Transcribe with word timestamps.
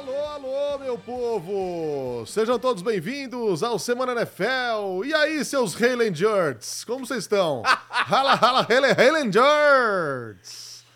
Alô, 0.00 0.24
alô, 0.24 0.78
meu 0.78 0.96
povo! 0.96 2.24
Sejam 2.26 2.58
todos 2.58 2.82
bem-vindos 2.82 3.62
ao 3.62 3.78
Semana 3.78 4.12
NFL. 4.12 5.04
E 5.04 5.12
aí, 5.12 5.44
seus 5.44 5.74
Highlanders? 5.74 6.84
Como 6.84 7.04
vocês 7.06 7.24
estão? 7.24 7.60
Rala, 7.90 8.34
rala, 8.34 8.62
Highlanders! 8.96 10.86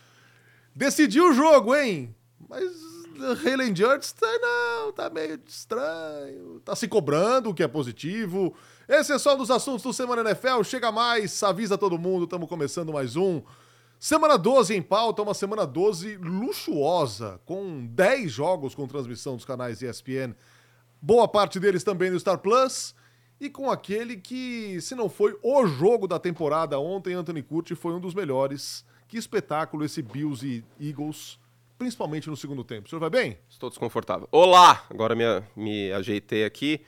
Decidiu 0.75 1.29
o 1.29 1.35
jogo, 1.35 1.77
hein? 1.77 2.17
Mas 2.49 2.65
Highlanders 3.43 4.13
tá, 4.13 4.39
não, 4.41 4.91
tá 4.91 5.11
meio 5.11 5.39
estranho. 5.47 6.61
Tá 6.65 6.75
se 6.75 6.89
cobrando, 6.89 7.51
o 7.51 7.55
que 7.55 7.63
é 7.63 7.69
positivo. 7.69 8.55
Esse 8.89 9.13
é 9.13 9.19
só 9.19 9.35
um 9.35 9.39
dos 9.39 9.51
assuntos 9.51 9.83
do 9.83 9.93
Semana 9.93 10.23
NFL. 10.23 10.63
Chega 10.63 10.91
mais, 10.91 11.43
avisa 11.43 11.77
todo 11.77 11.99
mundo, 11.99 12.25
estamos 12.25 12.49
começando 12.49 12.91
mais 12.91 13.17
um. 13.17 13.43
Semana 14.05 14.37
12 14.37 14.77
em 14.77 14.83
pauta, 14.83 15.23
uma 15.23 15.33
semana 15.33 15.67
12 15.67 16.19
luxuosa, 16.19 17.41
com 17.47 17.87
10 17.87 18.31
jogos 18.31 18.75
com 18.75 18.87
transmissão 18.87 19.35
dos 19.35 19.47
canais 19.47 19.81
ESPN, 19.81 20.35
boa 21.01 21.27
parte 21.27 21.59
deles 21.59 21.83
também 21.83 22.11
no 22.11 22.21
Star 22.21 22.37
Plus, 22.37 22.95
e 23.41 23.49
com 23.49 23.71
aquele 23.71 24.19
que, 24.19 24.79
se 24.83 24.95
não 24.95 25.09
foi 25.09 25.35
o 25.43 25.67
jogo 25.67 26.07
da 26.07 26.19
temporada 26.19 26.79
ontem, 26.79 27.15
Anthony 27.15 27.43
Curti 27.43 27.75
foi 27.75 27.95
um 27.95 27.99
dos 27.99 28.13
melhores. 28.13 28.85
Que 29.09 29.17
espetáculo 29.17 29.83
esse 29.87 30.03
Bills 30.03 30.47
e 30.47 30.63
Eagles, 30.79 31.39
principalmente 31.79 32.29
no 32.29 32.37
segundo 32.37 32.63
tempo. 32.63 32.87
O 32.87 32.91
senhor 32.91 33.01
vai 33.01 33.09
bem? 33.09 33.39
Estou 33.49 33.71
desconfortável. 33.71 34.29
Olá! 34.31 34.85
Agora 34.91 35.15
me, 35.15 35.25
me 35.57 35.91
ajeitei 35.93 36.45
aqui. 36.45 36.85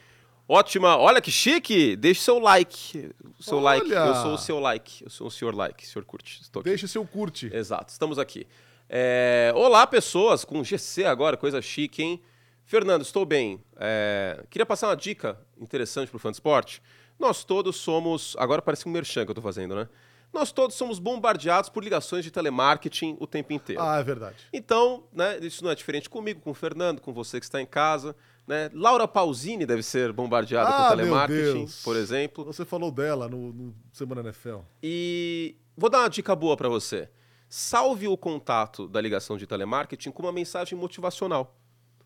Ótima, 0.48 0.96
olha 0.96 1.20
que 1.20 1.30
chique! 1.30 1.96
Deixe 1.96 2.20
seu 2.20 2.38
like. 2.38 3.10
O 3.37 3.42
seu 3.42 3.59
Olha! 3.59 3.64
like. 3.64 3.91
Eu 3.91 4.14
sou 4.14 4.32
o 4.34 4.38
seu 4.38 4.60
like. 4.60 5.04
Eu 5.04 5.10
sou 5.10 5.27
o 5.27 5.30
senhor 5.30 5.54
like, 5.54 5.84
senhor 5.84 6.04
curte. 6.04 6.41
Estou 6.41 6.60
aqui. 6.60 6.68
Deixe 6.68 6.87
seu 6.87 7.04
curte. 7.04 7.50
Exato, 7.52 7.91
estamos 7.91 8.16
aqui. 8.16 8.46
É, 8.88 9.52
Olá, 9.56 9.84
pessoas, 9.88 10.45
com 10.45 10.62
GC 10.62 11.04
agora, 11.04 11.37
coisa 11.37 11.60
chique, 11.60 12.01
hein? 12.01 12.23
Fernando, 12.64 13.02
estou 13.02 13.27
bem. 13.27 13.60
É, 13.77 14.45
Queria 14.48 14.64
passar 14.64 14.87
uma 14.88 14.96
dica 14.96 15.37
interessante 15.59 16.10
para 16.10 16.16
o 16.16 16.20
fã 16.20 16.30
de 16.30 16.37
esporte. 16.37 16.80
Nós 17.18 17.42
todos 17.42 17.76
somos. 17.76 18.37
Agora 18.38 18.63
parece 18.63 18.88
um 18.88 18.92
merchan 18.92 19.24
que 19.24 19.30
eu 19.30 19.32
estou 19.32 19.42
fazendo, 19.42 19.74
né? 19.74 19.88
Nós 20.32 20.52
todos 20.52 20.76
somos 20.76 20.98
bombardeados 20.98 21.70
por 21.70 21.82
ligações 21.82 22.24
de 22.24 22.30
telemarketing 22.30 23.16
o 23.18 23.26
tempo 23.26 23.52
inteiro. 23.52 23.82
Ah, 23.82 23.98
é 23.98 24.02
verdade. 24.02 24.37
Então, 24.52 25.04
né, 25.13 25.38
isso 25.40 25.65
não 25.65 25.70
é 25.70 25.74
diferente 25.74 26.10
comigo, 26.10 26.40
com 26.40 26.51
o 26.51 26.54
Fernando, 26.54 27.01
com 27.01 27.13
você 27.13 27.40
que 27.40 27.46
está 27.46 27.60
em 27.60 27.66
casa. 27.66 28.15
Né? 28.46 28.70
Laura 28.72 29.08
Pausini 29.08 29.66
deve 29.66 29.82
ser 29.82 30.12
bombardeada 30.12 30.68
Ah, 30.68 30.90
com 30.90 30.96
telemarketing, 30.96 31.66
por 31.82 31.96
exemplo. 31.96 32.44
Você 32.44 32.64
falou 32.64 32.92
dela 32.92 33.28
no, 33.28 33.52
no 33.52 33.74
Semana 33.92 34.20
NFL. 34.20 34.58
E 34.82 35.56
vou 35.76 35.90
dar 35.90 36.00
uma 36.00 36.08
dica 36.08 36.34
boa 36.36 36.56
para 36.56 36.68
você. 36.68 37.08
Salve 37.48 38.06
o 38.06 38.16
contato 38.16 38.86
da 38.86 39.00
ligação 39.00 39.36
de 39.36 39.46
telemarketing 39.46 40.10
com 40.12 40.22
uma 40.22 40.32
mensagem 40.32 40.78
motivacional. 40.78 41.56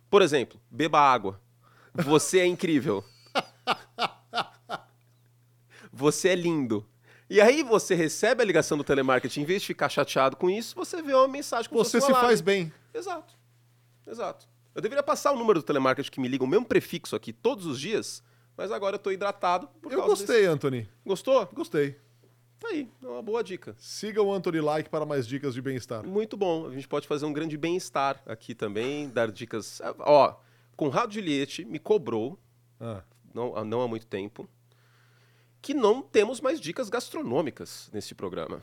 Por 0.08 0.22
exemplo, 0.22 0.58
beba 0.70 0.98
água. 1.00 1.40
Você 1.94 2.40
é 2.40 2.46
incrível. 2.46 3.04
Você 5.92 6.28
é 6.30 6.34
lindo. 6.34 6.86
E 7.28 7.40
aí 7.40 7.62
você 7.62 7.94
recebe 7.94 8.42
a 8.42 8.46
ligação 8.46 8.78
do 8.78 8.82
telemarketing, 8.82 9.42
em 9.42 9.44
vez 9.44 9.60
de 9.60 9.68
ficar 9.68 9.88
chateado 9.88 10.36
com 10.36 10.48
isso, 10.48 10.74
você 10.74 11.02
vê 11.02 11.12
uma 11.14 11.28
mensagem 11.28 11.70
com 11.70 11.76
Você 11.76 12.00
se 12.00 12.10
faz 12.12 12.40
bem. 12.40 12.72
Exato. 12.92 13.34
Exato. 14.06 14.48
Eu 14.80 14.82
deveria 14.82 15.02
passar 15.02 15.32
o 15.32 15.36
número 15.36 15.58
do 15.60 15.62
telemarketing 15.62 16.10
que 16.10 16.18
me 16.18 16.26
liga 16.26 16.42
o 16.42 16.46
mesmo 16.46 16.64
prefixo 16.64 17.14
aqui 17.14 17.34
todos 17.34 17.66
os 17.66 17.78
dias, 17.78 18.22
mas 18.56 18.72
agora 18.72 18.94
eu 18.94 18.98
tô 18.98 19.12
hidratado 19.12 19.68
por 19.82 19.92
Eu 19.92 19.98
causa 19.98 20.14
gostei, 20.14 20.36
desse- 20.38 20.46
Anthony. 20.48 20.88
Gostou? 21.04 21.46
Gostei. 21.52 21.96
Tá 22.58 22.68
aí, 22.68 22.88
é 23.02 23.06
uma 23.06 23.20
boa 23.20 23.44
dica. 23.44 23.74
Siga 23.78 24.22
o 24.22 24.32
Anthony 24.32 24.58
Like 24.62 24.88
para 24.88 25.04
mais 25.04 25.26
dicas 25.26 25.52
de 25.52 25.60
bem-estar. 25.60 26.02
Muito 26.02 26.34
bom. 26.34 26.66
A 26.66 26.70
gente 26.72 26.88
pode 26.88 27.06
fazer 27.06 27.26
um 27.26 27.32
grande 27.32 27.58
bem-estar 27.58 28.22
aqui 28.24 28.54
também, 28.54 29.10
dar 29.10 29.30
dicas. 29.30 29.82
Ó, 29.98 30.34
Conrado 30.76 31.12
Juliette 31.12 31.62
me 31.62 31.78
cobrou, 31.78 32.38
Ah, 32.80 33.02
não, 33.34 33.62
não 33.66 33.82
há 33.82 33.88
muito 33.88 34.06
tempo, 34.06 34.48
que 35.60 35.74
não 35.74 36.00
temos 36.00 36.40
mais 36.40 36.58
dicas 36.58 36.88
gastronômicas 36.88 37.90
nesse 37.92 38.14
programa. 38.14 38.62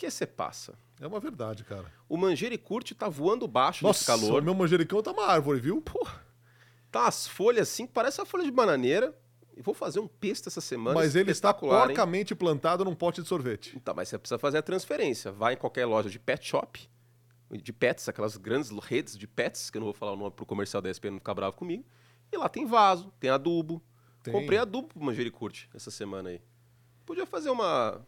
Que 0.00 0.10
você 0.10 0.26
passa? 0.26 0.78
é 0.98 1.06
uma 1.06 1.20
verdade, 1.20 1.62
cara. 1.62 1.84
O 2.08 2.16
Manjericurte 2.16 2.94
tá 2.94 3.06
voando 3.06 3.46
baixo 3.46 3.86
nesse 3.86 4.08
Nossa, 4.08 4.26
calor. 4.26 4.40
meu 4.40 4.54
manjericão 4.54 5.02
tá 5.02 5.12
uma 5.12 5.26
árvore, 5.26 5.60
viu? 5.60 5.78
Porra, 5.82 6.24
tá 6.90 7.06
as 7.06 7.28
folhas 7.28 7.68
assim, 7.68 7.86
parece 7.86 8.18
a 8.18 8.24
folha 8.24 8.44
de 8.44 8.50
bananeira. 8.50 9.14
E 9.54 9.60
vou 9.60 9.74
fazer 9.74 10.00
um 10.00 10.08
pesto 10.08 10.48
essa 10.48 10.62
semana. 10.62 10.94
Mas 10.94 11.14
ele 11.14 11.32
está 11.32 11.50
espetacular, 11.50 11.82
hein? 11.82 11.86
porcamente 11.88 12.34
plantado 12.34 12.82
num 12.82 12.94
pote 12.94 13.20
de 13.20 13.28
sorvete. 13.28 13.78
Tá, 13.80 13.92
mas 13.92 14.08
você 14.08 14.18
precisa 14.18 14.38
fazer 14.38 14.56
a 14.56 14.62
transferência. 14.62 15.30
Vai 15.30 15.52
em 15.52 15.56
qualquer 15.58 15.84
loja 15.84 16.08
de 16.08 16.18
pet 16.18 16.48
shop, 16.48 16.88
de 17.50 17.72
pets, 17.72 18.08
aquelas 18.08 18.38
grandes 18.38 18.70
redes 18.70 19.18
de 19.18 19.26
pets, 19.26 19.68
que 19.68 19.76
eu 19.76 19.80
não 19.80 19.86
vou 19.86 19.94
falar 19.94 20.12
o 20.12 20.16
nome 20.16 20.30
pro 20.30 20.46
comercial 20.46 20.80
da 20.80 20.88
ESPN 20.88 21.10
não 21.10 21.18
ficar 21.18 21.34
bravo 21.34 21.56
comigo. 21.56 21.84
E 22.32 22.38
lá 22.38 22.48
tem 22.48 22.64
vaso, 22.64 23.12
tem 23.20 23.28
adubo. 23.28 23.82
Tem. 24.22 24.32
Comprei 24.32 24.58
adubo 24.58 24.88
pro 24.88 25.02
Manjericurte 25.02 25.68
essa 25.74 25.90
semana 25.90 26.30
aí. 26.30 26.40
Podia 27.04 27.26
fazer 27.26 27.50
uma. 27.50 28.00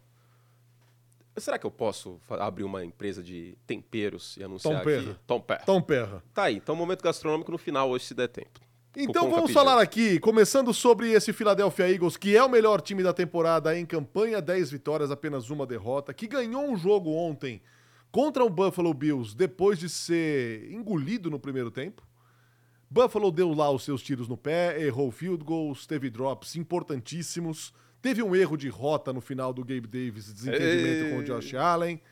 Será 1.37 1.59
que 1.59 1.67
eu 1.67 1.71
posso 1.71 2.21
abrir 2.29 2.65
uma 2.65 2.85
empresa 2.85 3.23
de 3.23 3.57
temperos 3.67 4.37
e 4.37 4.45
anunciar 4.45 4.79
Tom 4.79 4.85
Perra. 4.85 5.11
aqui? 5.11 5.21
Tom 5.27 5.41
Perra. 5.41 5.63
Tom 5.65 5.83
Perra. 5.83 6.25
Tá 6.35 6.43
aí, 6.45 6.57
então 6.57 6.77
momento 6.77 7.03
gastronômico 7.03 7.51
no 7.51 7.59
final 7.59 7.89
hoje, 7.91 8.05
se 8.05 8.15
der 8.15 8.29
tempo. 8.29 8.61
Então 8.95 9.31
vamos 9.31 9.53
falar 9.53 9.81
aqui, 9.81 10.21
começando 10.21 10.75
sobre 10.75 11.11
esse 11.13 11.33
Philadelphia 11.33 11.91
Eagles, 11.91 12.19
que 12.19 12.37
é 12.37 12.45
o 12.45 12.49
melhor 12.49 12.83
time 12.83 13.03
da 13.03 13.15
temporada 13.15 13.77
em 13.79 13.87
campanha, 13.87 14.43
10 14.43 14.71
vitórias, 14.71 15.11
apenas 15.11 15.49
uma 15.49 15.67
derrota, 15.67 16.13
que 16.13 16.27
ganhou 16.29 16.71
um 16.71 16.77
jogo 16.77 17.11
ontem 17.11 17.63
contra 18.11 18.45
o 18.45 18.51
Buffalo 18.51 18.93
Bills 18.93 19.35
depois 19.35 19.79
de 19.79 19.89
ser 19.89 20.71
engolido 20.71 21.31
no 21.31 21.41
primeiro 21.41 21.71
tempo. 21.71 22.07
Buffalo 22.91 23.33
deu 23.33 23.55
lá 23.55 23.71
os 23.71 23.83
seus 23.83 24.03
tiros 24.03 24.29
no 24.29 24.37
pé, 24.37 24.79
errou 24.79 25.11
field 25.11 25.43
goals, 25.43 25.87
teve 25.87 26.11
drops 26.11 26.55
importantíssimos, 26.57 27.73
teve 28.03 28.23
um 28.23 28.35
erro 28.35 28.57
de 28.57 28.69
rota 28.69 29.13
no 29.13 29.21
final 29.21 29.55
do 29.55 29.65
Gabe 29.65 29.87
Davis, 29.87 30.33
desentendimento 30.33 31.05
Ei. 31.05 31.11
com 31.13 31.19
o 31.19 31.25
Josh 31.25 31.55
Allen. 31.55 32.03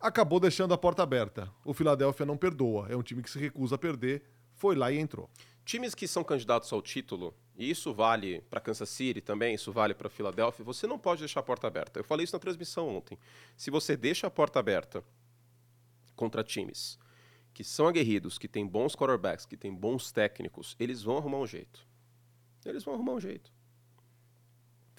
Acabou 0.00 0.40
deixando 0.40 0.74
a 0.74 0.78
porta 0.78 1.02
aberta. 1.02 1.50
O 1.64 1.72
Philadelphia 1.72 2.26
não 2.26 2.36
perdoa, 2.36 2.88
é 2.90 2.96
um 2.96 3.02
time 3.02 3.22
que 3.22 3.30
se 3.30 3.38
recusa 3.38 3.76
a 3.76 3.78
perder, 3.78 4.24
foi 4.56 4.74
lá 4.74 4.90
e 4.90 4.98
entrou. 4.98 5.30
Times 5.64 5.94
que 5.94 6.08
são 6.08 6.24
candidatos 6.24 6.72
ao 6.72 6.82
título, 6.82 7.34
e 7.56 7.70
isso 7.70 7.94
vale 7.94 8.40
para 8.50 8.60
Kansas 8.60 8.88
City 8.88 9.20
também, 9.20 9.54
isso 9.54 9.70
vale 9.70 9.94
para 9.94 10.08
Filadélfia, 10.08 10.64
você 10.64 10.86
não 10.86 10.98
pode 10.98 11.20
deixar 11.20 11.40
a 11.40 11.42
porta 11.42 11.66
aberta. 11.66 12.00
Eu 12.00 12.04
falei 12.04 12.24
isso 12.24 12.34
na 12.34 12.40
transmissão 12.40 12.88
ontem. 12.88 13.18
Se 13.56 13.70
você 13.70 13.96
deixa 13.96 14.26
a 14.26 14.30
porta 14.30 14.58
aberta 14.58 15.04
contra 16.16 16.42
times 16.42 16.98
que 17.52 17.62
são 17.62 17.86
aguerridos, 17.86 18.38
que 18.38 18.48
têm 18.48 18.66
bons 18.66 18.96
quarterbacks, 18.96 19.44
que 19.44 19.56
têm 19.56 19.74
bons 19.74 20.10
técnicos, 20.10 20.74
eles 20.78 21.02
vão 21.02 21.18
arrumar 21.18 21.38
um 21.38 21.46
jeito. 21.46 21.86
Eles 22.64 22.84
vão 22.84 22.94
arrumar 22.94 23.12
um 23.12 23.20
jeito. 23.20 23.52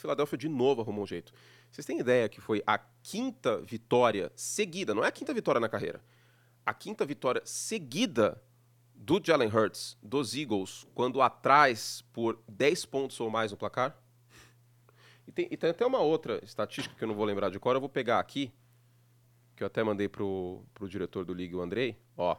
Filadélfia 0.02 0.38
de 0.38 0.50
novo 0.50 0.82
arrumou 0.82 1.04
um 1.04 1.08
jeito. 1.08 1.32
Vocês 1.72 1.86
têm 1.86 2.00
ideia 2.00 2.28
que 2.28 2.42
foi 2.42 2.62
a 2.66 2.78
quinta 2.78 3.62
vitória 3.62 4.32
seguida, 4.36 4.94
não 4.94 5.04
é 5.04 5.08
a 5.08 5.12
quinta 5.12 5.34
vitória 5.34 5.62
na 5.62 5.70
carreira, 5.70 6.02
a 6.66 6.74
quinta 6.74 7.06
vitória 7.06 7.42
seguida 7.46 8.42
do 8.96 9.22
Jalen 9.24 9.50
Hurts, 9.50 9.98
dos 10.02 10.36
Eagles, 10.36 10.86
quando 10.94 11.22
atrás 11.22 12.04
por 12.14 12.40
10 12.48 12.86
pontos 12.86 13.20
ou 13.20 13.30
mais 13.30 13.52
no 13.52 13.58
placar? 13.58 13.98
E 15.28 15.32
tem, 15.32 15.48
e 15.50 15.58
tem 15.58 15.70
até 15.70 15.86
uma 15.86 16.00
outra 16.00 16.40
estatística 16.44 16.96
que 16.96 17.04
eu 17.04 17.08
não 17.08 17.16
vou 17.16 17.26
lembrar 17.26 17.50
de 17.50 17.60
cor, 17.60 17.76
eu 17.76 17.80
vou 17.80 17.90
pegar 17.90 18.20
aqui, 18.20 18.52
que 19.56 19.64
eu 19.64 19.68
até 19.68 19.84
mandei 19.84 20.10
pro, 20.10 20.64
pro 20.74 20.90
diretor 20.90 21.24
do 21.24 21.34
League, 21.34 21.56
o 21.56 21.62
Andrei. 21.62 21.98
Ó, 22.18 22.36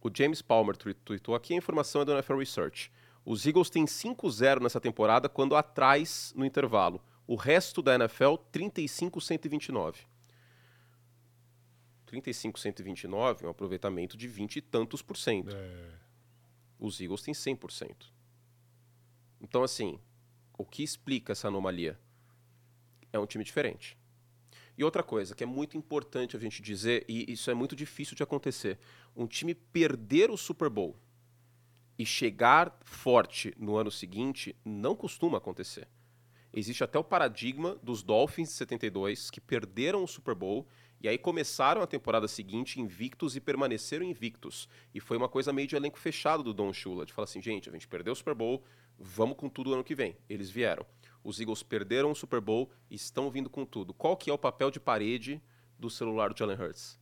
o 0.00 0.10
James 0.14 0.42
Palmer 0.42 0.76
tweetou 0.76 1.34
aqui, 1.34 1.54
a 1.54 1.56
informação 1.56 2.02
é 2.02 2.04
do 2.04 2.12
NFL 2.12 2.36
Research. 2.36 2.92
Os 3.24 3.46
Eagles 3.46 3.70
têm 3.70 3.86
5-0 3.86 4.60
nessa 4.60 4.80
temporada, 4.80 5.28
quando 5.28 5.56
atrás 5.56 6.32
no 6.36 6.44
intervalo. 6.44 7.02
O 7.26 7.36
resto 7.36 7.80
da 7.80 7.94
NFL, 7.94 8.34
35-129. 8.52 9.96
35-129 12.06 13.42
é 13.42 13.46
um 13.46 13.50
aproveitamento 13.50 14.16
de 14.16 14.28
20 14.28 14.56
e 14.56 14.60
tantos 14.60 15.00
por 15.00 15.16
cento. 15.16 15.56
Os 16.78 17.00
Eagles 17.00 17.22
têm 17.22 17.32
100%. 17.32 18.12
Então, 19.40 19.62
assim, 19.62 19.98
o 20.56 20.64
que 20.64 20.82
explica 20.82 21.32
essa 21.32 21.48
anomalia? 21.48 21.98
É 23.10 23.18
um 23.18 23.26
time 23.26 23.42
diferente. 23.42 23.96
E 24.76 24.84
outra 24.84 25.02
coisa 25.02 25.34
que 25.34 25.42
é 25.42 25.46
muito 25.46 25.78
importante 25.78 26.36
a 26.36 26.40
gente 26.40 26.60
dizer, 26.60 27.04
e 27.08 27.32
isso 27.32 27.50
é 27.50 27.54
muito 27.54 27.74
difícil 27.74 28.16
de 28.16 28.22
acontecer: 28.22 28.78
um 29.16 29.26
time 29.26 29.54
perder 29.54 30.30
o 30.30 30.36
Super 30.36 30.68
Bowl 30.68 30.96
e 31.98 32.04
chegar 32.04 32.76
forte 32.82 33.54
no 33.58 33.76
ano 33.76 33.90
seguinte 33.90 34.56
não 34.64 34.96
costuma 34.96 35.38
acontecer. 35.38 35.88
Existe 36.52 36.84
até 36.84 36.98
o 36.98 37.04
paradigma 37.04 37.76
dos 37.82 38.02
Dolphins 38.02 38.48
de 38.48 38.54
72, 38.54 39.30
que 39.30 39.40
perderam 39.40 40.04
o 40.04 40.08
Super 40.08 40.34
Bowl 40.34 40.66
e 41.00 41.08
aí 41.08 41.18
começaram 41.18 41.82
a 41.82 41.86
temporada 41.86 42.28
seguinte 42.28 42.80
invictos 42.80 43.36
e 43.36 43.40
permaneceram 43.40 44.06
invictos. 44.06 44.68
E 44.94 45.00
foi 45.00 45.16
uma 45.16 45.28
coisa 45.28 45.52
meio 45.52 45.68
de 45.68 45.76
elenco 45.76 45.98
fechado 45.98 46.42
do 46.42 46.54
Don 46.54 46.72
Shula, 46.72 47.04
de 47.04 47.12
falar 47.12 47.24
assim, 47.24 47.42
gente, 47.42 47.68
a 47.68 47.72
gente 47.72 47.88
perdeu 47.88 48.12
o 48.12 48.16
Super 48.16 48.34
Bowl, 48.34 48.64
vamos 48.98 49.36
com 49.36 49.48
tudo 49.48 49.74
ano 49.74 49.84
que 49.84 49.94
vem. 49.94 50.16
Eles 50.28 50.48
vieram. 50.48 50.86
Os 51.22 51.40
Eagles 51.40 51.62
perderam 51.62 52.10
o 52.10 52.14
Super 52.14 52.40
Bowl 52.40 52.70
e 52.88 52.94
estão 52.94 53.30
vindo 53.30 53.50
com 53.50 53.66
tudo. 53.66 53.92
Qual 53.92 54.16
que 54.16 54.30
é 54.30 54.32
o 54.32 54.38
papel 54.38 54.70
de 54.70 54.78
parede 54.78 55.42
do 55.78 55.90
celular 55.90 56.32
do 56.32 56.38
Jalen 56.38 56.56
Hurts? 56.56 56.98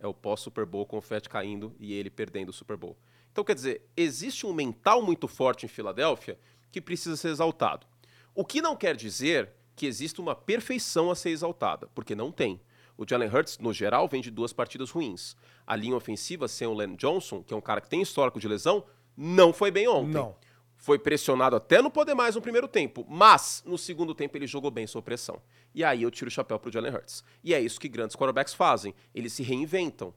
É 0.00 0.06
o 0.06 0.14
pós-Super 0.14 0.64
Bowl, 0.64 0.86
confete 0.86 1.28
caindo 1.28 1.74
e 1.78 1.92
ele 1.92 2.08
perdendo 2.08 2.48
o 2.48 2.52
Super 2.52 2.76
Bowl. 2.76 2.96
Então, 3.38 3.44
quer 3.44 3.54
dizer, 3.54 3.82
existe 3.96 4.44
um 4.48 4.52
mental 4.52 5.00
muito 5.00 5.28
forte 5.28 5.64
em 5.64 5.68
Filadélfia 5.68 6.36
que 6.72 6.80
precisa 6.80 7.16
ser 7.16 7.28
exaltado. 7.28 7.86
O 8.34 8.44
que 8.44 8.60
não 8.60 8.74
quer 8.74 8.96
dizer 8.96 9.52
que 9.76 9.86
exista 9.86 10.20
uma 10.20 10.34
perfeição 10.34 11.08
a 11.08 11.14
ser 11.14 11.30
exaltada, 11.30 11.88
porque 11.94 12.16
não 12.16 12.32
tem. 12.32 12.60
O 12.96 13.06
Jalen 13.08 13.28
Hurts, 13.32 13.56
no 13.60 13.72
geral, 13.72 14.08
vem 14.08 14.20
de 14.20 14.28
duas 14.28 14.52
partidas 14.52 14.90
ruins. 14.90 15.36
A 15.64 15.76
linha 15.76 15.94
ofensiva, 15.94 16.48
sem 16.48 16.66
o 16.66 16.74
Len 16.74 16.96
Johnson, 16.96 17.40
que 17.40 17.54
é 17.54 17.56
um 17.56 17.60
cara 17.60 17.80
que 17.80 17.88
tem 17.88 18.02
histórico 18.02 18.40
de 18.40 18.48
lesão, 18.48 18.84
não 19.16 19.52
foi 19.52 19.70
bem 19.70 19.86
ontem. 19.86 20.14
Não. 20.14 20.34
Foi 20.76 20.98
pressionado 20.98 21.54
até 21.54 21.80
no 21.80 21.92
poder 21.92 22.14
mais 22.14 22.34
no 22.34 22.42
primeiro 22.42 22.66
tempo, 22.66 23.06
mas 23.08 23.62
no 23.64 23.78
segundo 23.78 24.16
tempo 24.16 24.36
ele 24.36 24.48
jogou 24.48 24.72
bem 24.72 24.88
sob 24.88 25.04
pressão. 25.04 25.40
E 25.72 25.84
aí 25.84 26.02
eu 26.02 26.10
tiro 26.10 26.26
o 26.26 26.32
chapéu 26.32 26.58
pro 26.58 26.72
Jalen 26.72 26.92
Hurts. 26.92 27.22
E 27.44 27.54
é 27.54 27.60
isso 27.60 27.78
que 27.78 27.88
grandes 27.88 28.16
quarterbacks 28.16 28.52
fazem. 28.52 28.96
Eles 29.14 29.32
se 29.32 29.44
reinventam. 29.44 30.12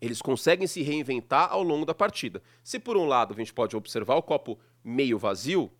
Eles 0.00 0.22
conseguem 0.22 0.66
se 0.66 0.82
reinventar 0.82 1.52
ao 1.52 1.62
longo 1.62 1.84
da 1.84 1.94
partida. 1.94 2.42
Se 2.62 2.78
por 2.78 2.96
um 2.96 3.06
lado 3.06 3.34
a 3.34 3.36
gente 3.36 3.52
pode 3.52 3.76
observar 3.76 4.14
o 4.14 4.22
copo 4.22 4.58
meio 4.84 5.18
vazio, 5.18 5.70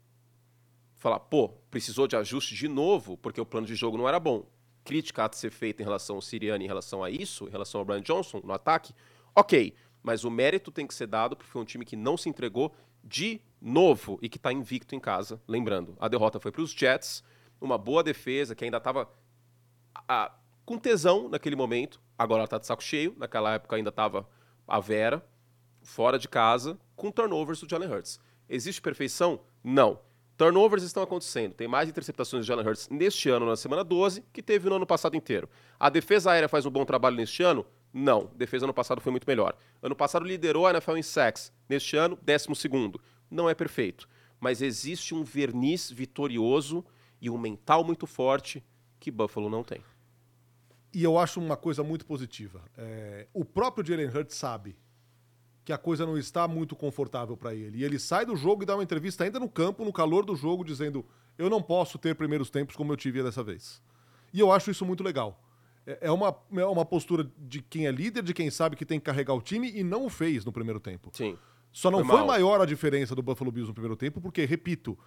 falar, 0.97 1.21
pô, 1.21 1.51
precisou 1.71 2.09
de 2.09 2.17
ajuste 2.17 2.55
de 2.55 2.67
novo 2.67 3.17
porque 3.17 3.41
o 3.41 3.47
plano 3.47 3.67
de 3.67 3.75
jogo 3.75 3.97
não 3.97 4.09
era 4.09 4.19
bom. 4.19 4.45
Crítica 4.85 5.25
a 5.25 5.33
ser 5.33 5.51
feita 5.51 5.83
em 5.83 5.85
relação 5.85 6.17
ao 6.17 6.23
Siriane, 6.23 6.65
em 6.65 6.69
relação 6.69 7.05
a 7.05 7.11
isso, 7.11 7.47
em 7.47 7.51
relação 7.51 7.81
ao 7.81 7.85
Brian 7.85 8.03
Johnson 8.03 8.41
no 8.43 8.53
ataque, 8.53 8.93
ok. 9.35 9.75
Mas 10.03 10.25
o 10.25 10.31
mérito 10.31 10.71
tem 10.71 10.87
que 10.87 10.95
ser 10.95 11.07
dado 11.07 11.37
porque 11.37 11.51
foi 11.51 11.63
um 11.63 11.65
time 11.65 11.85
que 11.85 11.97
não 11.97 12.17
se 12.17 12.29
entregou 12.29 12.75
de 13.05 13.41
novo 13.61 14.19
e 14.23 14.29
que 14.29 14.37
está 14.37 14.53
invicto 14.53 14.95
em 14.95 15.01
casa. 15.01 15.41
Lembrando, 15.47 15.97
a 16.01 16.09
derrota 16.09 16.41
foi 16.41 16.51
para 16.51 16.63
os 16.63 16.73
Jets, 16.73 17.23
uma 17.61 17.79
boa 17.79 18.03
defesa 18.03 18.55
que 18.55 18.65
ainda 18.65 18.79
estava 18.79 19.09
com 20.65 20.79
tesão 20.79 21.29
naquele 21.29 21.57
momento. 21.57 22.01
Agora 22.19 22.41
ela 22.41 22.47
está 22.47 22.59
de 22.59 22.67
saco 22.67 22.83
cheio. 22.83 23.15
Naquela 23.17 23.55
época 23.55 23.77
ainda 23.77 23.91
estava 23.91 24.29
a 24.67 24.81
Vera, 24.81 25.25
fora 25.83 26.19
de 26.19 26.29
casa, 26.29 26.77
com 26.97 27.11
turnovers 27.11 27.61
do 27.61 27.71
Jalen 27.71 27.91
Hurts. 27.91 28.19
Existe 28.49 28.83
perfeição? 28.83 29.41
Não. 29.63 30.01
Turnovers 30.37 30.83
estão 30.83 31.03
acontecendo. 31.03 31.55
Tem 31.55 31.67
mais 31.67 31.89
interceptações 31.89 32.45
de 32.45 32.49
Jalen 32.49 32.67
Hurts 32.67 32.89
neste 32.89 33.29
ano, 33.29 33.47
na 33.47 33.57
semana 33.57 33.83
12, 33.83 34.23
que 34.33 34.43
teve 34.43 34.69
no 34.69 34.77
ano 34.77 34.87
passado 34.87 35.17
inteiro. 35.17 35.49
A 35.79 35.89
defesa 35.89 36.31
aérea 36.31 36.49
faz 36.49 36.67
um 36.67 36.71
bom 36.71 36.85
trabalho 36.85 37.17
neste 37.17 37.43
ano? 37.43 37.65
Não. 37.93 38.31
Defesa 38.37 38.67
ano 38.67 38.75
passado 38.75 39.01
foi 39.01 39.11
muito 39.11 39.27
melhor. 39.27 39.57
Ano 39.83 39.97
passado 39.97 40.25
liderou 40.25 40.67
a 40.67 40.71
NFL 40.71 40.97
em 40.97 41.03
sacks. 41.03 41.53
Neste 41.69 41.97
ano, 41.97 42.19
12 42.23 42.55
segundo. 42.55 43.01
Não 43.31 43.49
é 43.49 43.55
perfeito. 43.55 44.09
Mas 44.41 44.63
existe 44.63 45.15
um 45.15 45.25
verniz 45.25 45.91
vitorioso 45.91 46.85
e 47.21 47.29
um 47.29 47.39
mental 47.39 47.83
muito 47.83 48.07
forte 48.07 48.65
que 49.01 49.11
Buffalo 49.11 49.49
não 49.49 49.65
tem. 49.65 49.83
E 50.99 51.05
eu 51.05 51.17
acho 51.17 51.39
uma 51.39 51.57
coisa 51.57 51.85
muito 51.85 52.05
positiva. 52.05 52.61
É, 52.77 53.29
o 53.33 53.45
próprio 53.45 53.87
Jalen 53.87 54.09
Hurts 54.09 54.35
sabe 54.35 54.77
que 55.65 55.73
a 55.73 55.79
coisa 55.79 56.05
não 56.05 56.19
está 56.19 56.49
muito 56.49 56.75
confortável 56.75 57.37
para 57.37 57.55
ele. 57.55 57.79
E 57.79 57.85
ele 57.85 58.01
sai 58.01 58.27
do 58.27 58.35
jogo 58.35 58.65
e 58.65 58.67
dá 58.67 58.75
uma 58.75 58.83
entrevista 58.83 59.23
ainda 59.23 59.39
no 59.39 59.49
campo, 59.49 59.85
no 59.85 59.93
calor 59.93 60.25
do 60.27 60.35
jogo, 60.35 60.65
dizendo: 60.65 61.07
Eu 61.39 61.49
não 61.49 61.63
posso 61.63 61.99
ter 61.99 62.17
primeiros 62.17 62.51
tempos 62.51 62.75
como 62.75 62.93
eu 62.93 62.97
tive 62.97 63.23
dessa 63.23 63.45
vez. 63.45 63.81
E 64.35 64.41
eu 64.41 64.51
acho 64.51 64.73
isso 64.73 64.85
muito 64.85 65.05
legal. 65.05 65.41
É, 65.87 66.09
é 66.09 66.11
uma, 66.11 66.37
é 66.57 66.65
uma 66.65 66.85
postura 66.85 67.31
de 67.39 67.63
quem 67.63 67.87
é 67.87 67.93
líder, 67.93 68.25
de 68.25 68.35
quem 68.35 68.51
sabe 68.51 68.75
que 68.75 68.85
tem 68.85 68.99
que 68.99 69.07
carregar 69.07 69.35
o 69.35 69.41
time 69.41 69.71
e 69.71 69.85
não 69.85 70.05
o 70.05 70.09
fez 70.11 70.45
no 70.45 70.51
primeiro 70.51 70.81
tempo. 70.81 71.13
Sim. 71.13 71.39
Só 71.71 71.93
não 71.93 72.05
foi, 72.05 72.17
foi 72.17 72.27
maior 72.27 72.61
a 72.61 72.67
diferença 72.67 73.15
do 73.15 73.23
Buffalo 73.23 73.53
Bills 73.53 73.69
no 73.69 73.75
primeiro 73.75 73.95
tempo, 73.95 74.21
porque, 74.21 74.45
repito, 74.45 74.99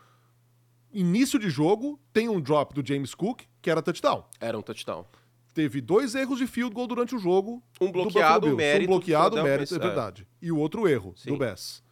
início 0.93 1.37
de 1.37 1.49
jogo 1.49 1.99
tem 2.13 2.29
um 2.29 2.39
drop 2.39 2.73
do 2.73 2.87
James 2.87 3.13
Cook, 3.13 3.41
que 3.61 3.69
era 3.69 3.81
touchdown. 3.81 4.23
Era 4.39 4.57
um 4.57 4.61
touchdown 4.61 5.05
teve 5.53 5.81
dois 5.81 6.15
erros 6.15 6.37
de 6.37 6.47
field 6.47 6.73
goal 6.73 6.87
durante 6.87 7.15
o 7.15 7.19
jogo. 7.19 7.61
Um 7.79 7.91
bloqueado, 7.91 8.55
mérito. 8.55 8.91
Um 8.91 8.95
bloqueado, 8.95 9.43
mérito, 9.43 9.75
é 9.75 9.79
verdade. 9.79 10.27
E 10.41 10.51
o 10.51 10.57
outro 10.57 10.87
erro 10.87 11.13
Sim. 11.15 11.29
do 11.31 11.37
Bess. 11.37 11.83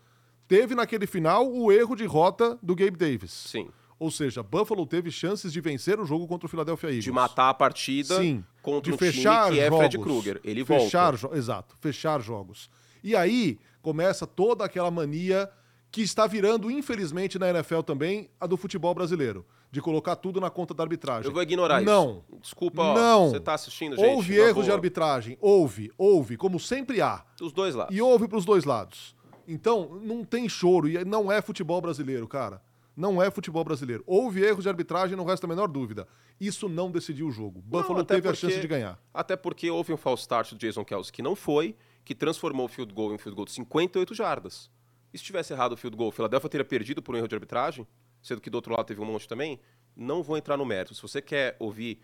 Teve 0.48 0.74
naquele 0.74 1.06
final 1.06 1.52
o 1.52 1.72
erro 1.72 1.96
de 1.96 2.06
rota 2.06 2.58
do 2.62 2.76
Gabe 2.76 2.98
Davis. 2.98 3.32
Sim. 3.32 3.70
Ou 4.00 4.10
seja, 4.10 4.42
Buffalo 4.42 4.86
teve 4.88 5.12
chances 5.12 5.52
de 5.52 5.60
vencer 5.60 6.00
o 6.00 6.06
jogo 6.06 6.26
contra 6.26 6.48
o 6.48 6.50
Philadelphia 6.50 6.88
Eagles. 6.88 7.04
De 7.04 7.12
matar 7.12 7.50
a 7.50 7.54
partida 7.54 8.18
Sim, 8.18 8.44
contra 8.62 8.90
de 8.90 8.96
um 8.96 8.98
fechar 8.98 9.48
time 9.48 9.58
que 9.58 9.66
jogos, 9.66 9.76
é 9.76 9.90
Fred 9.90 9.98
Krueger. 10.00 10.42
Ele 10.44 10.66
fechar 10.66 11.16
volta. 11.16 11.38
Exato, 11.38 11.76
fechar 11.80 12.22
jogos. 12.22 12.70
E 13.04 13.16
aí 13.16 13.60
começa 13.82 14.26
toda 14.26 14.64
aquela 14.64 14.90
mania 14.90 15.50
que 15.92 16.02
está 16.02 16.26
virando, 16.26 16.72
infelizmente, 16.72 17.38
na 17.38 17.50
NFL 17.50 17.82
também, 17.82 18.30
a 18.40 18.48
do 18.48 18.56
futebol 18.56 18.94
brasileiro 18.94 19.46
de 19.72 19.82
colocar 19.82 20.16
tudo 20.16 20.42
na 20.42 20.50
conta 20.50 20.74
da 20.74 20.84
arbitragem. 20.84 21.26
Eu 21.26 21.34
vou 21.34 21.42
ignorar 21.44 21.82
não, 21.82 22.24
isso. 22.30 22.42
Desculpa, 22.42 22.94
não. 22.94 23.30
você 23.30 23.38
está 23.38 23.54
assistindo, 23.54 23.96
gente. 23.96 24.08
Houve 24.08 24.36
erros 24.36 24.66
de 24.66 24.72
arbitragem. 24.72 25.38
Houve, 25.40 25.92
houve, 25.98 26.38
como 26.38 26.60
sempre 26.60 27.02
há. 27.02 27.24
Dos 27.38 27.52
dois 27.52 27.76
lados. 27.76 27.96
E 27.96 28.02
houve 28.02 28.28
para 28.28 28.38
os 28.38 28.46
dois 28.46 28.66
lados. 28.66 29.16
Então, 29.48 30.00
não 30.02 30.24
tem 30.24 30.50
choro. 30.50 30.88
E 30.88 31.04
não 31.06 31.32
é 31.32 31.42
futebol 31.42 31.80
brasileiro, 31.82 32.28
cara. 32.28 32.62
Não 32.96 33.22
é 33.22 33.32
futebol 33.32 33.64
brasileiro. 33.64 34.04
Houve 34.06 34.44
erros 34.44 34.64
de 34.64 34.70
arbitragem, 34.70 35.16
não 35.16 35.24
resta 35.24 35.46
a 35.46 35.50
menor 35.50 35.68
dúvida. 35.68 36.08
Isso 36.40 36.68
não 36.68 36.92
decidiu 36.92 37.28
o 37.28 37.32
jogo. 37.32 37.62
Buffalo 37.62 38.04
teve 38.04 38.22
porque, 38.22 38.34
a 38.34 38.50
chance 38.50 38.60
de 38.60 38.68
ganhar. 38.68 39.00
Até 39.14 39.36
porque 39.36 39.70
houve 39.70 39.94
um 39.94 39.98
false 39.98 40.22
start 40.22 40.52
do 40.54 40.58
Jason 40.58 40.84
Kelsey 40.84 41.14
que 41.14 41.22
não 41.22 41.36
foi, 41.36 41.76
que 42.04 42.16
transformou 42.16 42.66
o 42.66 42.70
field 42.70 42.94
goal 42.94 43.14
em 43.14 43.18
field 43.18 43.36
goal 43.36 43.46
de 43.46 43.52
58 43.52 44.14
jardas. 44.14 44.70
E 45.14 45.18
se 45.18 45.24
tivesse 45.24 45.54
errado 45.54 45.74
o 45.74 45.78
field 45.78 45.96
goal, 45.96 46.10
o 46.10 46.12
Philadelphia 46.12 46.50
teria 46.50 46.66
perdido 46.66 47.02
por 47.02 47.16
um 47.16 47.18
erro 47.18 47.28
de 47.28 47.36
arbitragem? 47.36 47.88
Sendo 48.22 48.42
que 48.42 48.50
do 48.50 48.56
outro 48.56 48.74
lado 48.74 48.86
teve 48.86 49.02
um 49.02 49.06
monte 49.06 49.28
também, 49.28 49.60
não 49.96 50.24
vou 50.24 50.38
entrar 50.38 50.58
no 50.58 50.66
mérito. 50.66 50.96
Se 50.96 51.02
você 51.02 51.22
quer 51.22 51.56
ouvir 51.60 52.00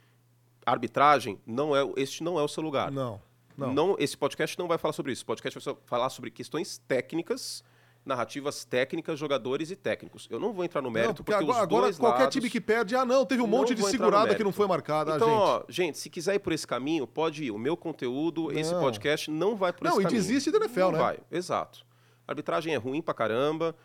arbitragem, 0.65 1.39
não 1.45 1.75
é, 1.75 1.81
este 1.97 2.23
não 2.23 2.39
é 2.39 2.43
o 2.43 2.47
seu 2.47 2.63
lugar. 2.63 2.91
Não, 2.91 3.21
não. 3.57 3.73
não 3.73 3.95
esse 3.99 4.17
podcast 4.17 4.57
não 4.57 4.67
vai 4.67 4.77
falar 4.77 4.93
sobre 4.93 5.11
isso. 5.11 5.23
O 5.23 5.25
podcast 5.25 5.59
vai 5.59 5.75
falar 5.85 6.09
sobre 6.09 6.31
questões 6.31 6.77
técnicas, 6.87 7.63
narrativas 8.05 8.65
técnicas, 8.65 9.17
jogadores 9.17 9.71
e 9.71 9.75
técnicos. 9.75 10.27
Eu 10.29 10.39
não 10.39 10.53
vou 10.53 10.65
entrar 10.65 10.81
no 10.81 10.91
mérito 10.91 11.09
não, 11.09 11.15
porque, 11.15 11.31
porque 11.31 11.43
agora, 11.43 11.63
agora 11.63 11.93
qualquer 11.93 12.19
lados, 12.19 12.33
time 12.33 12.49
que 12.49 12.59
perde, 12.59 12.95
ah 12.95 13.05
não, 13.05 13.25
teve 13.25 13.41
um 13.41 13.47
monte 13.47 13.73
de 13.73 13.83
segurada 13.83 14.35
que 14.35 14.43
não 14.43 14.51
foi 14.51 14.67
marcada. 14.67 15.15
Então, 15.15 15.29
gente. 15.29 15.39
ó, 15.39 15.63
gente, 15.69 15.97
se 15.97 16.09
quiser 16.09 16.35
ir 16.35 16.39
por 16.39 16.51
esse 16.53 16.67
caminho, 16.67 17.07
pode 17.07 17.45
ir. 17.45 17.51
O 17.51 17.57
meu 17.57 17.77
conteúdo, 17.77 18.51
não. 18.51 18.51
esse 18.51 18.73
podcast 18.73 19.29
não 19.29 19.55
vai 19.55 19.71
por 19.71 19.83
não, 19.83 19.91
esse 19.91 20.03
caminho. 20.03 20.19
Não, 20.19 20.25
e 20.25 20.27
desiste 20.27 20.51
da 20.51 20.57
NFL, 20.57 20.79
não 20.79 20.91
né? 20.91 20.99
Vai, 20.99 21.19
exato. 21.31 21.85
A 22.27 22.31
arbitragem 22.31 22.73
é 22.73 22.77
ruim 22.77 23.01
pra 23.01 23.13
caramba 23.13 23.75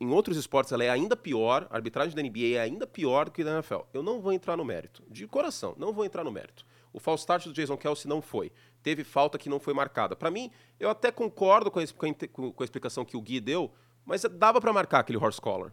em 0.00 0.10
outros 0.10 0.36
esportes 0.36 0.72
ela 0.72 0.84
é 0.84 0.90
ainda 0.90 1.16
pior, 1.16 1.66
a 1.70 1.76
arbitragem 1.76 2.14
da 2.14 2.22
NBA 2.22 2.56
é 2.56 2.60
ainda 2.60 2.86
pior 2.86 3.26
do 3.26 3.30
que 3.30 3.44
da 3.44 3.52
NFL. 3.52 3.80
Eu 3.92 4.02
não 4.02 4.20
vou 4.20 4.32
entrar 4.32 4.56
no 4.56 4.64
mérito, 4.64 5.02
de 5.08 5.26
coração, 5.26 5.74
não 5.78 5.92
vou 5.92 6.04
entrar 6.04 6.24
no 6.24 6.30
mérito. 6.30 6.64
O 6.92 6.98
false 6.98 7.22
start 7.22 7.44
do 7.46 7.52
Jason 7.52 7.76
Kelsey 7.76 8.08
não 8.08 8.20
foi. 8.20 8.50
Teve 8.82 9.04
falta 9.04 9.38
que 9.38 9.48
não 9.48 9.60
foi 9.60 9.72
marcada. 9.72 10.16
Para 10.16 10.30
mim, 10.30 10.50
eu 10.78 10.90
até 10.90 11.12
concordo 11.12 11.70
com 11.70 11.78
a, 11.78 11.84
com 11.86 12.62
a, 12.62 12.64
explicação 12.64 13.04
que 13.04 13.16
o 13.16 13.20
Gui 13.20 13.40
deu, 13.40 13.72
mas 14.04 14.22
dava 14.22 14.60
para 14.60 14.72
marcar 14.72 15.00
aquele 15.00 15.18
horse 15.18 15.40
collar. 15.40 15.72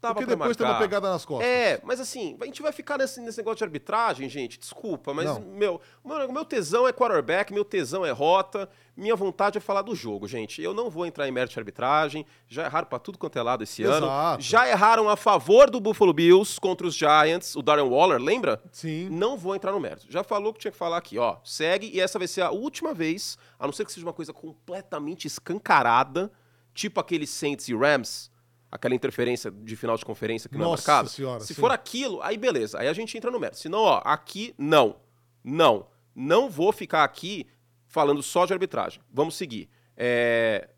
Tava 0.00 0.14
Porque 0.14 0.30
depois 0.30 0.56
tem 0.56 0.64
uma 0.64 0.78
pegada 0.78 1.10
nas 1.10 1.24
costas. 1.24 1.48
É, 1.48 1.80
mas 1.82 1.98
assim, 1.98 2.36
a 2.40 2.44
gente 2.44 2.62
vai 2.62 2.70
ficar 2.70 2.96
nesse, 2.98 3.20
nesse 3.20 3.38
negócio 3.38 3.58
de 3.58 3.64
arbitragem, 3.64 4.28
gente, 4.28 4.56
desculpa, 4.56 5.12
mas 5.12 5.26
meu, 5.40 5.80
meu, 6.04 6.32
meu 6.32 6.44
tesão 6.44 6.86
é 6.86 6.92
quarterback, 6.92 7.52
meu 7.52 7.64
tesão 7.64 8.06
é 8.06 8.12
rota, 8.12 8.68
minha 8.96 9.16
vontade 9.16 9.58
é 9.58 9.60
falar 9.60 9.82
do 9.82 9.96
jogo, 9.96 10.28
gente. 10.28 10.62
Eu 10.62 10.72
não 10.72 10.88
vou 10.88 11.04
entrar 11.04 11.26
em 11.26 11.32
mérito 11.32 11.54
de 11.54 11.58
arbitragem, 11.58 12.24
já 12.46 12.64
erraram 12.64 12.86
para 12.86 13.00
tudo 13.00 13.18
quanto 13.18 13.40
é 13.40 13.42
lado 13.42 13.64
esse 13.64 13.82
Exato. 13.82 14.06
ano. 14.06 14.40
Já 14.40 14.68
erraram 14.68 15.08
a 15.08 15.16
favor 15.16 15.68
do 15.68 15.80
Buffalo 15.80 16.12
Bills 16.12 16.60
contra 16.60 16.86
os 16.86 16.94
Giants, 16.94 17.56
o 17.56 17.62
Darren 17.62 17.88
Waller, 17.88 18.20
lembra? 18.20 18.62
Sim. 18.70 19.08
Não 19.10 19.36
vou 19.36 19.56
entrar 19.56 19.72
no 19.72 19.80
mérito. 19.80 20.06
Já 20.08 20.22
falou 20.22 20.52
que 20.52 20.60
tinha 20.60 20.70
que 20.70 20.78
falar 20.78 20.98
aqui, 20.98 21.18
ó, 21.18 21.38
segue 21.42 21.90
e 21.92 22.00
essa 22.00 22.20
vai 22.20 22.28
ser 22.28 22.42
a 22.42 22.50
última 22.50 22.94
vez, 22.94 23.36
a 23.58 23.66
não 23.66 23.72
ser 23.72 23.84
que 23.84 23.92
seja 23.92 24.06
uma 24.06 24.12
coisa 24.12 24.32
completamente 24.32 25.26
escancarada, 25.26 26.30
tipo 26.72 27.00
aquele 27.00 27.26
Saints 27.26 27.68
e 27.68 27.74
Rams, 27.74 28.30
aquela 28.70 28.94
interferência 28.94 29.50
de 29.50 29.76
final 29.76 29.96
de 29.96 30.04
conferência 30.04 30.48
que 30.48 30.56
não 30.56 30.66
é 30.66 30.68
Nossa 30.68 30.82
é 30.82 30.92
marcada. 30.92 31.08
Senhora, 31.08 31.40
Se 31.40 31.54
sim. 31.54 31.60
for 31.60 31.70
aquilo, 31.70 32.20
aí 32.22 32.36
beleza, 32.36 32.78
aí 32.78 32.88
a 32.88 32.92
gente 32.92 33.16
entra 33.16 33.30
no 33.30 33.40
mérito. 33.40 33.58
Senão, 33.58 33.80
ó, 33.80 34.02
aqui 34.04 34.54
não. 34.58 34.96
Não. 35.42 35.86
Não 36.14 36.50
vou 36.50 36.72
ficar 36.72 37.04
aqui 37.04 37.46
falando 37.86 38.22
só 38.22 38.44
de 38.44 38.52
arbitragem. 38.52 39.00
Vamos 39.12 39.36
seguir. 39.36 39.68
É... 39.96 40.68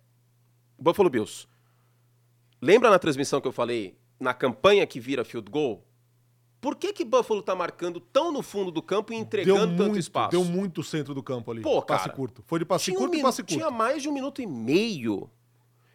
Buffalo 0.78 1.10
Bills. 1.10 1.46
Lembra 2.60 2.90
na 2.90 2.98
transmissão 2.98 3.40
que 3.40 3.48
eu 3.48 3.52
falei 3.52 3.98
na 4.18 4.34
campanha 4.34 4.86
que 4.86 5.00
vira 5.00 5.24
field 5.24 5.50
goal? 5.50 5.84
Por 6.60 6.76
que 6.76 6.92
que 6.92 7.06
Buffalo 7.06 7.42
tá 7.42 7.54
marcando 7.54 7.98
tão 7.98 8.30
no 8.30 8.42
fundo 8.42 8.70
do 8.70 8.82
campo 8.82 9.14
e 9.14 9.16
entregando 9.16 9.78
tanto 9.82 9.98
espaço? 9.98 10.30
Deu 10.30 10.44
muito 10.44 10.82
centro 10.82 11.14
do 11.14 11.22
campo 11.22 11.50
ali. 11.50 11.62
Pô, 11.62 11.80
passe 11.80 12.04
cara, 12.04 12.16
curto. 12.16 12.44
Foi 12.46 12.58
de 12.58 12.66
passe 12.66 12.92
curto 12.92 13.16
um 13.16 13.18
e 13.18 13.22
passe 13.22 13.42
curto. 13.42 13.54
Tinha 13.54 13.70
mais 13.70 14.02
de 14.02 14.10
um 14.10 14.12
minuto 14.12 14.42
e 14.42 14.46
meio 14.46 15.30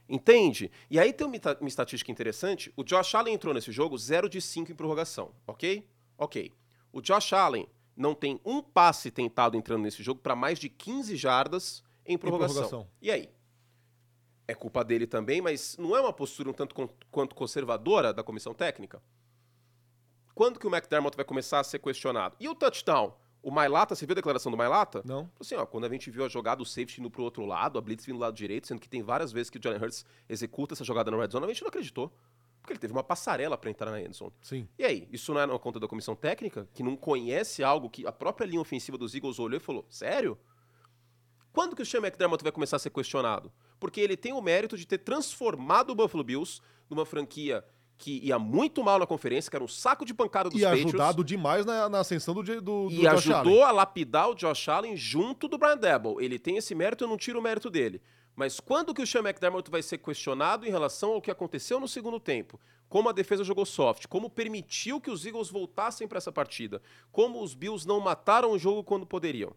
Entende? 0.08 0.72
E 0.90 1.00
aí 1.00 1.12
tem 1.12 1.26
uma, 1.26 1.36
uma 1.60 1.68
estatística 1.68 2.12
interessante. 2.12 2.72
O 2.76 2.84
Josh 2.84 3.16
Allen 3.16 3.34
entrou 3.34 3.54
nesse 3.54 3.72
jogo 3.72 3.98
0 3.98 4.30
de 4.30 4.40
5 4.40 4.72
em 4.72 4.76
prorrogação, 4.76 5.34
ok? 5.48 5.88
Ok. 6.18 6.52
O 6.92 7.02
Josh 7.02 7.34
Allen 7.34 7.68
não 7.96 8.14
tem 8.14 8.40
um 8.46 8.62
passe 8.62 9.10
tentado 9.10 9.58
entrando 9.58 9.82
nesse 9.82 10.04
jogo 10.04 10.22
para 10.22 10.36
mais 10.36 10.60
de 10.60 10.70
15 10.70 11.16
jardas 11.16 11.84
em 12.06 12.18
prorrogação. 12.18 12.56
em 12.56 12.68
prorrogação. 12.68 12.92
E 13.02 13.10
aí? 13.10 13.30
É 14.48 14.54
culpa 14.54 14.84
dele 14.84 15.08
também, 15.08 15.42
mas 15.42 15.76
não 15.78 15.96
é 15.96 16.02
uma 16.02 16.14
postura 16.14 16.50
um 16.50 16.54
tanto 16.54 16.76
quanto 17.10 17.34
conservadora 17.34 18.14
da 18.14 18.24
comissão 18.24 18.54
técnica? 18.54 19.02
Quando 20.36 20.60
que 20.60 20.68
o 20.68 20.70
McDermott 20.74 21.16
vai 21.16 21.26
começar 21.26 21.60
a 21.60 21.64
ser 21.64 21.80
questionado? 21.80 22.36
E 22.40 22.48
o 22.48 22.54
touchdown? 22.54 23.14
O 23.46 23.52
Mailata, 23.52 23.94
você 23.94 24.08
viu 24.08 24.14
a 24.14 24.16
declaração 24.16 24.52
do 24.52 24.58
Mailata? 24.58 25.04
Não. 25.06 25.30
Assim, 25.40 25.54
ó, 25.54 25.68
quando 25.68 25.86
a 25.86 25.90
gente 25.90 26.10
viu 26.10 26.25
a 26.25 26.28
jogada 26.28 26.58
do 26.58 26.66
safety 26.66 27.00
indo 27.00 27.12
pro 27.12 27.22
outro 27.22 27.46
lado, 27.46 27.78
a 27.78 27.82
blitz 27.82 28.04
vindo 28.04 28.16
do 28.16 28.22
lado 28.22 28.36
direito, 28.36 28.66
sendo 28.66 28.82
que 28.82 28.90
tem 28.90 29.04
várias 29.04 29.32
vezes 29.32 29.52
que 29.52 29.60
o 29.60 29.62
Jalen 29.62 29.80
Hurts 29.80 30.04
executa 30.28 30.74
essa 30.74 30.84
jogada 30.84 31.12
no 31.12 31.20
red 31.20 31.30
zone, 31.30 31.46
a 31.46 31.50
gente 31.50 31.62
não 31.62 31.68
acreditou. 31.68 32.12
Porque 32.60 32.74
ele 32.74 32.80
teve 32.80 32.92
uma 32.92 33.04
passarela 33.04 33.56
para 33.56 33.70
entrar 33.70 33.92
na 33.92 34.02
end 34.02 34.18
zone. 34.18 34.34
Sim. 34.42 34.68
E 34.80 34.84
aí, 34.84 35.08
isso 35.12 35.32
não 35.32 35.40
é 35.40 35.46
na 35.46 35.60
conta 35.60 35.80
da 35.80 35.88
comissão 35.88 36.16
técnica, 36.16 36.68
que 36.74 36.82
não 36.82 36.98
conhece 36.98 37.64
algo 37.64 37.88
que 37.88 38.08
a 38.08 38.12
própria 38.12 38.48
linha 38.48 38.60
ofensiva 38.60 38.98
dos 38.98 39.14
Eagles 39.14 39.38
olhou 39.38 39.58
e 39.58 39.64
falou: 39.64 39.86
sério? 39.92 40.40
Quando 41.54 41.75
que 41.75 41.84
o 41.84 41.86
Sean 41.86 42.00
McDermott 42.00 42.42
vai 42.42 42.52
começar 42.52 42.78
a 42.78 42.80
ser 42.80 42.90
questionado? 42.90 43.54
Porque 43.80 44.02
ele 44.02 44.18
tem 44.18 44.34
o 44.34 44.42
mérito 44.42 44.75
de 44.75 44.88
ter 44.88 44.98
transformado 44.98 45.92
o 45.92 45.96
Buffalo 45.96 46.24
Bills 46.24 46.60
numa 46.90 47.06
franquia 47.06 47.64
que 47.98 48.20
ia 48.24 48.38
muito 48.38 48.84
mal 48.84 49.00
na 49.00 49.08
conferência, 49.08 49.50
que 49.50 49.56
era 49.56 49.64
um 49.64 49.68
saco 49.70 50.04
de 50.06 50.14
pancada 50.14 50.50
dos 50.50 50.60
E 50.60 50.64
Patriots. 50.64 50.88
ajudado 50.94 51.24
demais 51.24 51.66
na, 51.66 51.88
na 51.88 52.00
ascensão 52.00 52.34
do, 52.34 52.44
do, 52.44 52.62
do 52.62 52.92
E 52.92 52.98
Josh 53.02 53.30
ajudou 53.30 53.64
Allen. 53.64 53.64
a 53.64 53.72
lapidar 53.72 54.30
o 54.30 54.36
Josh 54.36 54.68
Allen 54.70 54.98
junto 54.98 55.48
do 55.48 55.58
Brian 55.58 55.78
Debo. 55.78 56.20
Ele 56.20 56.38
tem 56.38 56.58
esse 56.58 56.75
mérito, 56.75 57.04
eu 57.04 57.08
não 57.08 57.18
tiro 57.18 57.40
o 57.40 57.42
mérito 57.42 57.70
dele. 57.70 58.02
Mas 58.36 58.60
quando 58.60 58.94
que 58.94 59.02
o 59.02 59.08
Sean 59.08 59.22
McDermott 59.22 59.72
vai 59.72 59.82
ser 59.82 59.98
questionado 59.98 60.66
em 60.68 60.70
relação 60.70 61.12
ao 61.14 61.22
que 61.22 61.32
aconteceu 61.32 61.80
no 61.80 61.88
segundo 61.88 62.20
tempo? 62.20 62.60
Como 62.90 63.08
a 63.08 63.14
defesa 63.14 63.46
jogou 63.46 63.66
soft? 63.66 64.08
Como 64.08 64.30
permitiu 64.30 65.00
que 65.00 65.10
os 65.10 65.25
Eagles 65.25 65.50
voltassem 65.50 66.06
para 66.08 66.18
essa 66.18 66.34
partida? 66.34 66.82
Como 67.14 67.42
os 67.42 67.54
Bills 67.56 67.88
não 67.88 68.02
mataram 68.02 68.52
o 68.52 68.60
jogo 68.60 68.84
quando 68.84 69.06
poderiam? 69.06 69.56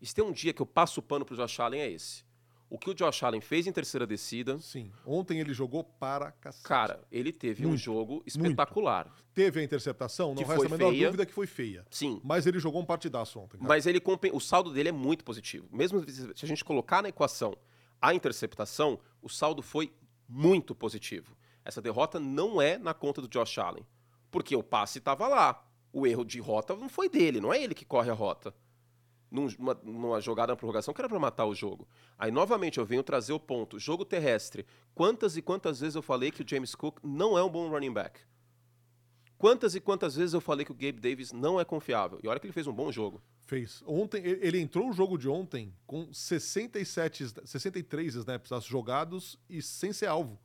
E 0.00 0.06
se 0.06 0.14
tem 0.14 0.24
um 0.24 0.32
dia 0.32 0.52
que 0.52 0.62
eu 0.62 0.66
passo 0.66 1.00
o 1.00 1.02
pano 1.02 1.24
pro 1.24 1.36
Josh 1.36 1.58
Allen 1.58 1.80
é 1.80 1.90
esse. 1.90 2.24
O 2.72 2.78
que 2.78 2.88
o 2.88 2.94
Josh 2.94 3.22
Allen 3.22 3.42
fez 3.42 3.66
em 3.66 3.72
terceira 3.72 4.06
descida, 4.06 4.58
Sim. 4.58 4.90
Ontem 5.04 5.38
ele 5.38 5.52
jogou 5.52 5.84
para 5.84 6.32
cacete. 6.32 6.64
cara, 6.64 7.06
ele 7.12 7.30
teve 7.30 7.66
um 7.66 7.68
Muito, 7.68 7.82
jogo 7.82 8.22
espetacular. 8.24 9.14
Teve 9.34 9.60
a 9.60 9.62
interceptação, 9.62 10.28
não 10.28 10.36
Que 10.36 10.44
resta 10.44 10.54
a 10.54 10.68
foi 10.68 10.78
menor 10.78 10.90
feia. 10.90 11.04
dúvida 11.04 11.26
que 11.26 11.34
foi 11.34 11.46
feia. 11.46 11.84
Sim, 11.90 12.18
Mas 12.24 12.46
ele 12.46 12.58
jogou 12.58 12.80
um 12.80 12.84
partidaço 12.86 13.38
ontem. 13.38 13.58
cara. 13.58 13.68
Mas 13.68 13.86
ele 13.86 14.00
o 14.32 14.40
saldo 14.40 14.72
dele 14.72 14.88
é 14.88 14.92
muito 14.92 15.22
positivo. 15.22 15.68
Mesmo 15.70 16.02
se 16.08 16.44
a 16.46 16.48
gente 16.48 16.64
colocar 16.64 17.02
na 17.02 17.10
equação 17.10 17.54
a 18.00 18.14
interceptação, 18.14 18.98
o 19.20 19.28
saldo 19.28 19.60
foi 19.60 19.92
muito 20.26 20.74
positivo. 20.74 21.36
Essa 21.62 21.82
derrota 21.82 22.18
não 22.18 22.60
é 22.62 22.78
na 22.78 22.94
conta 22.94 23.20
do 23.20 23.28
Josh 23.28 23.58
Allen, 23.58 23.86
porque 24.30 24.56
o 24.56 24.62
passe 24.62 24.96
estava 24.96 25.28
lá. 25.28 25.62
O 25.92 26.06
erro 26.06 26.24
de 26.24 26.40
rota 26.40 26.74
não 26.74 26.88
foi 26.88 27.10
dele, 27.10 27.38
não 27.38 27.52
é 27.52 27.62
ele 27.62 27.74
que 27.74 27.84
corre 27.84 28.08
a 28.08 28.14
rota. 28.14 28.54
Num- 29.32 29.48
Numa, 29.58 29.74
numa 29.82 30.20
jogada 30.20 30.52
na 30.52 30.56
prorrogação 30.56 30.92
que 30.92 31.00
era 31.00 31.08
para 31.08 31.18
matar 31.18 31.46
o 31.46 31.54
jogo. 31.54 31.88
Aí, 32.18 32.30
novamente, 32.30 32.78
eu 32.78 32.84
venho 32.84 33.02
trazer 33.02 33.32
o 33.32 33.40
ponto. 33.40 33.78
Jogo 33.78 34.04
terrestre. 34.04 34.66
Quantas 34.94 35.36
e 35.38 35.42
quantas 35.42 35.80
vezes 35.80 35.94
eu 35.96 36.02
falei 36.02 36.30
que 36.30 36.42
o 36.42 36.48
James 36.48 36.74
Cook 36.74 36.98
não 37.02 37.38
é 37.38 37.42
um 37.42 37.48
bom 37.48 37.68
running 37.70 37.92
back? 37.92 38.20
Quantas 39.38 39.74
e 39.74 39.80
quantas 39.80 40.14
vezes 40.14 40.34
eu 40.34 40.40
falei 40.40 40.64
que 40.64 40.70
o 40.70 40.74
Gabe 40.74 41.00
Davis 41.00 41.32
não 41.32 41.58
é 41.58 41.64
confiável? 41.64 42.20
E 42.22 42.28
olha 42.28 42.38
que 42.38 42.46
ele 42.46 42.52
fez 42.52 42.66
um 42.66 42.72
bom 42.72 42.92
jogo. 42.92 43.20
Fez. 43.40 43.82
Ontem, 43.86 44.22
ele 44.24 44.60
entrou 44.60 44.86
no 44.86 44.92
jogo 44.92 45.18
de 45.18 45.28
ontem 45.28 45.74
com 45.84 46.12
67, 46.12 47.24
sna- 47.24 47.42
63 47.44 48.14
snaps 48.14 48.64
jogados 48.64 49.36
e 49.50 49.60
sem 49.60 49.92
ser 49.92 50.06
alvo. 50.06 50.38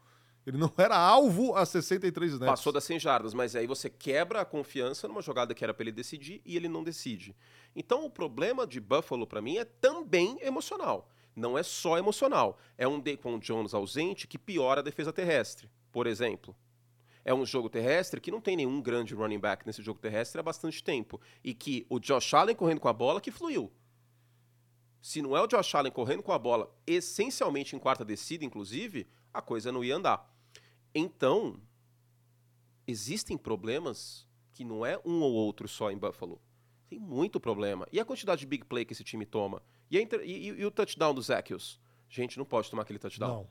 Ele 0.47 0.57
não 0.57 0.71
era 0.77 0.97
alvo 0.97 1.53
a 1.55 1.65
63 1.65 2.31
snaps. 2.31 2.49
Passou 2.49 2.71
das 2.71 2.85
100 2.85 2.99
jardas, 2.99 3.33
mas 3.33 3.53
aí 3.53 3.67
você 3.67 3.89
quebra 3.89 4.39
a 4.39 4.45
confiança 4.45 5.05
numa 5.05 5.21
jogada 5.21 5.53
que 5.53 5.61
era 5.61 5.73
para 5.73 5.83
ele 5.83 5.91
decidir 5.91 6.41
e 6.45 6.55
ele 6.55 6.69
não 6.69 6.85
decide. 6.85 7.35
Então 7.75 8.05
o 8.05 8.09
problema 8.09 8.65
de 8.65 8.79
Buffalo 8.79 9.27
para 9.27 9.41
mim 9.41 9.57
é 9.57 9.65
também 9.65 10.37
emocional. 10.41 11.09
Não 11.35 11.57
é 11.57 11.63
só 11.63 11.97
emocional. 11.97 12.57
É 12.77 12.87
um 12.87 12.97
Daquan 12.97 13.39
Jones 13.39 13.73
ausente 13.73 14.25
que 14.25 14.37
piora 14.37 14.79
a 14.79 14.83
defesa 14.83 15.11
terrestre, 15.11 15.69
por 15.91 16.07
exemplo. 16.07 16.55
É 17.25 17.33
um 17.33 17.45
jogo 17.45 17.69
terrestre 17.69 18.21
que 18.21 18.31
não 18.31 18.39
tem 18.39 18.55
nenhum 18.55 18.81
grande 18.81 19.13
running 19.13 19.39
back 19.39 19.67
nesse 19.67 19.81
jogo 19.81 19.99
terrestre 19.99 20.39
há 20.39 20.43
bastante 20.43 20.81
tempo. 20.81 21.19
E 21.43 21.53
que 21.53 21.85
o 21.89 21.99
Josh 21.99 22.33
Allen 22.33 22.55
correndo 22.55 22.79
com 22.79 22.87
a 22.87 22.93
bola 22.93 23.19
que 23.19 23.31
fluiu. 23.31 23.69
Se 25.01 25.21
não 25.21 25.35
é 25.35 25.41
o 25.41 25.47
Josh 25.47 25.75
Allen 25.75 25.91
correndo 25.91 26.23
com 26.23 26.31
a 26.31 26.39
bola, 26.39 26.73
essencialmente 26.87 27.75
em 27.75 27.79
quarta 27.79 28.05
descida, 28.05 28.45
inclusive, 28.45 29.05
a 29.33 29.41
coisa 29.41 29.73
não 29.73 29.83
ia 29.83 29.97
andar. 29.97 30.36
Então, 30.97 31.59
existem 32.87 33.37
problemas 33.37 34.27
que 34.51 34.63
não 34.63 34.85
é 34.85 34.99
um 35.05 35.21
ou 35.21 35.31
outro 35.33 35.67
só 35.67 35.91
em 35.91 35.97
Buffalo. 35.97 36.41
Tem 36.89 36.97
muito 36.99 37.39
problema. 37.39 37.87
E 37.91 37.99
a 37.99 38.05
quantidade 38.05 38.41
de 38.41 38.47
big 38.47 38.65
play 38.65 38.85
que 38.85 38.93
esse 38.93 39.03
time 39.03 39.25
toma? 39.25 39.61
E, 39.91 39.99
inter- 39.99 40.21
e- 40.23 40.49
e- 40.49 40.61
e 40.61 40.65
o 40.65 40.71
touchdown 40.71 41.13
do 41.13 41.21
Zacchaeus? 41.21 41.79
Gente, 42.09 42.37
não 42.37 42.45
pode 42.45 42.69
tomar 42.69 42.83
aquele 42.83 42.97
touchdown. 42.99 43.29
Não. 43.29 43.47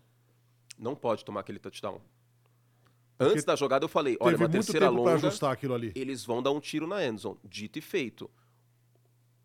Não 0.91 0.97
pode 0.97 1.25
tomar 1.25 1.41
aquele 1.41 1.59
touchdown. 1.59 2.01
Antes 3.19 3.45
da 3.45 3.55
jogada 3.57 3.85
eu 3.85 3.89
falei, 3.89 4.17
olha, 4.21 4.37
uma 4.37 4.49
terceira 4.49 4.87
longa, 4.91 5.11
ajustar 5.29 5.53
aquilo 5.53 5.75
ali. 5.75 5.93
eles 5.95 6.25
vão 6.25 6.43
dar 6.43 6.51
um 6.51 6.61
tiro 6.61 6.87
na 6.87 7.05
endzone. 7.07 7.39
Dito 7.45 7.79
e 7.79 7.83
feito. 7.83 8.31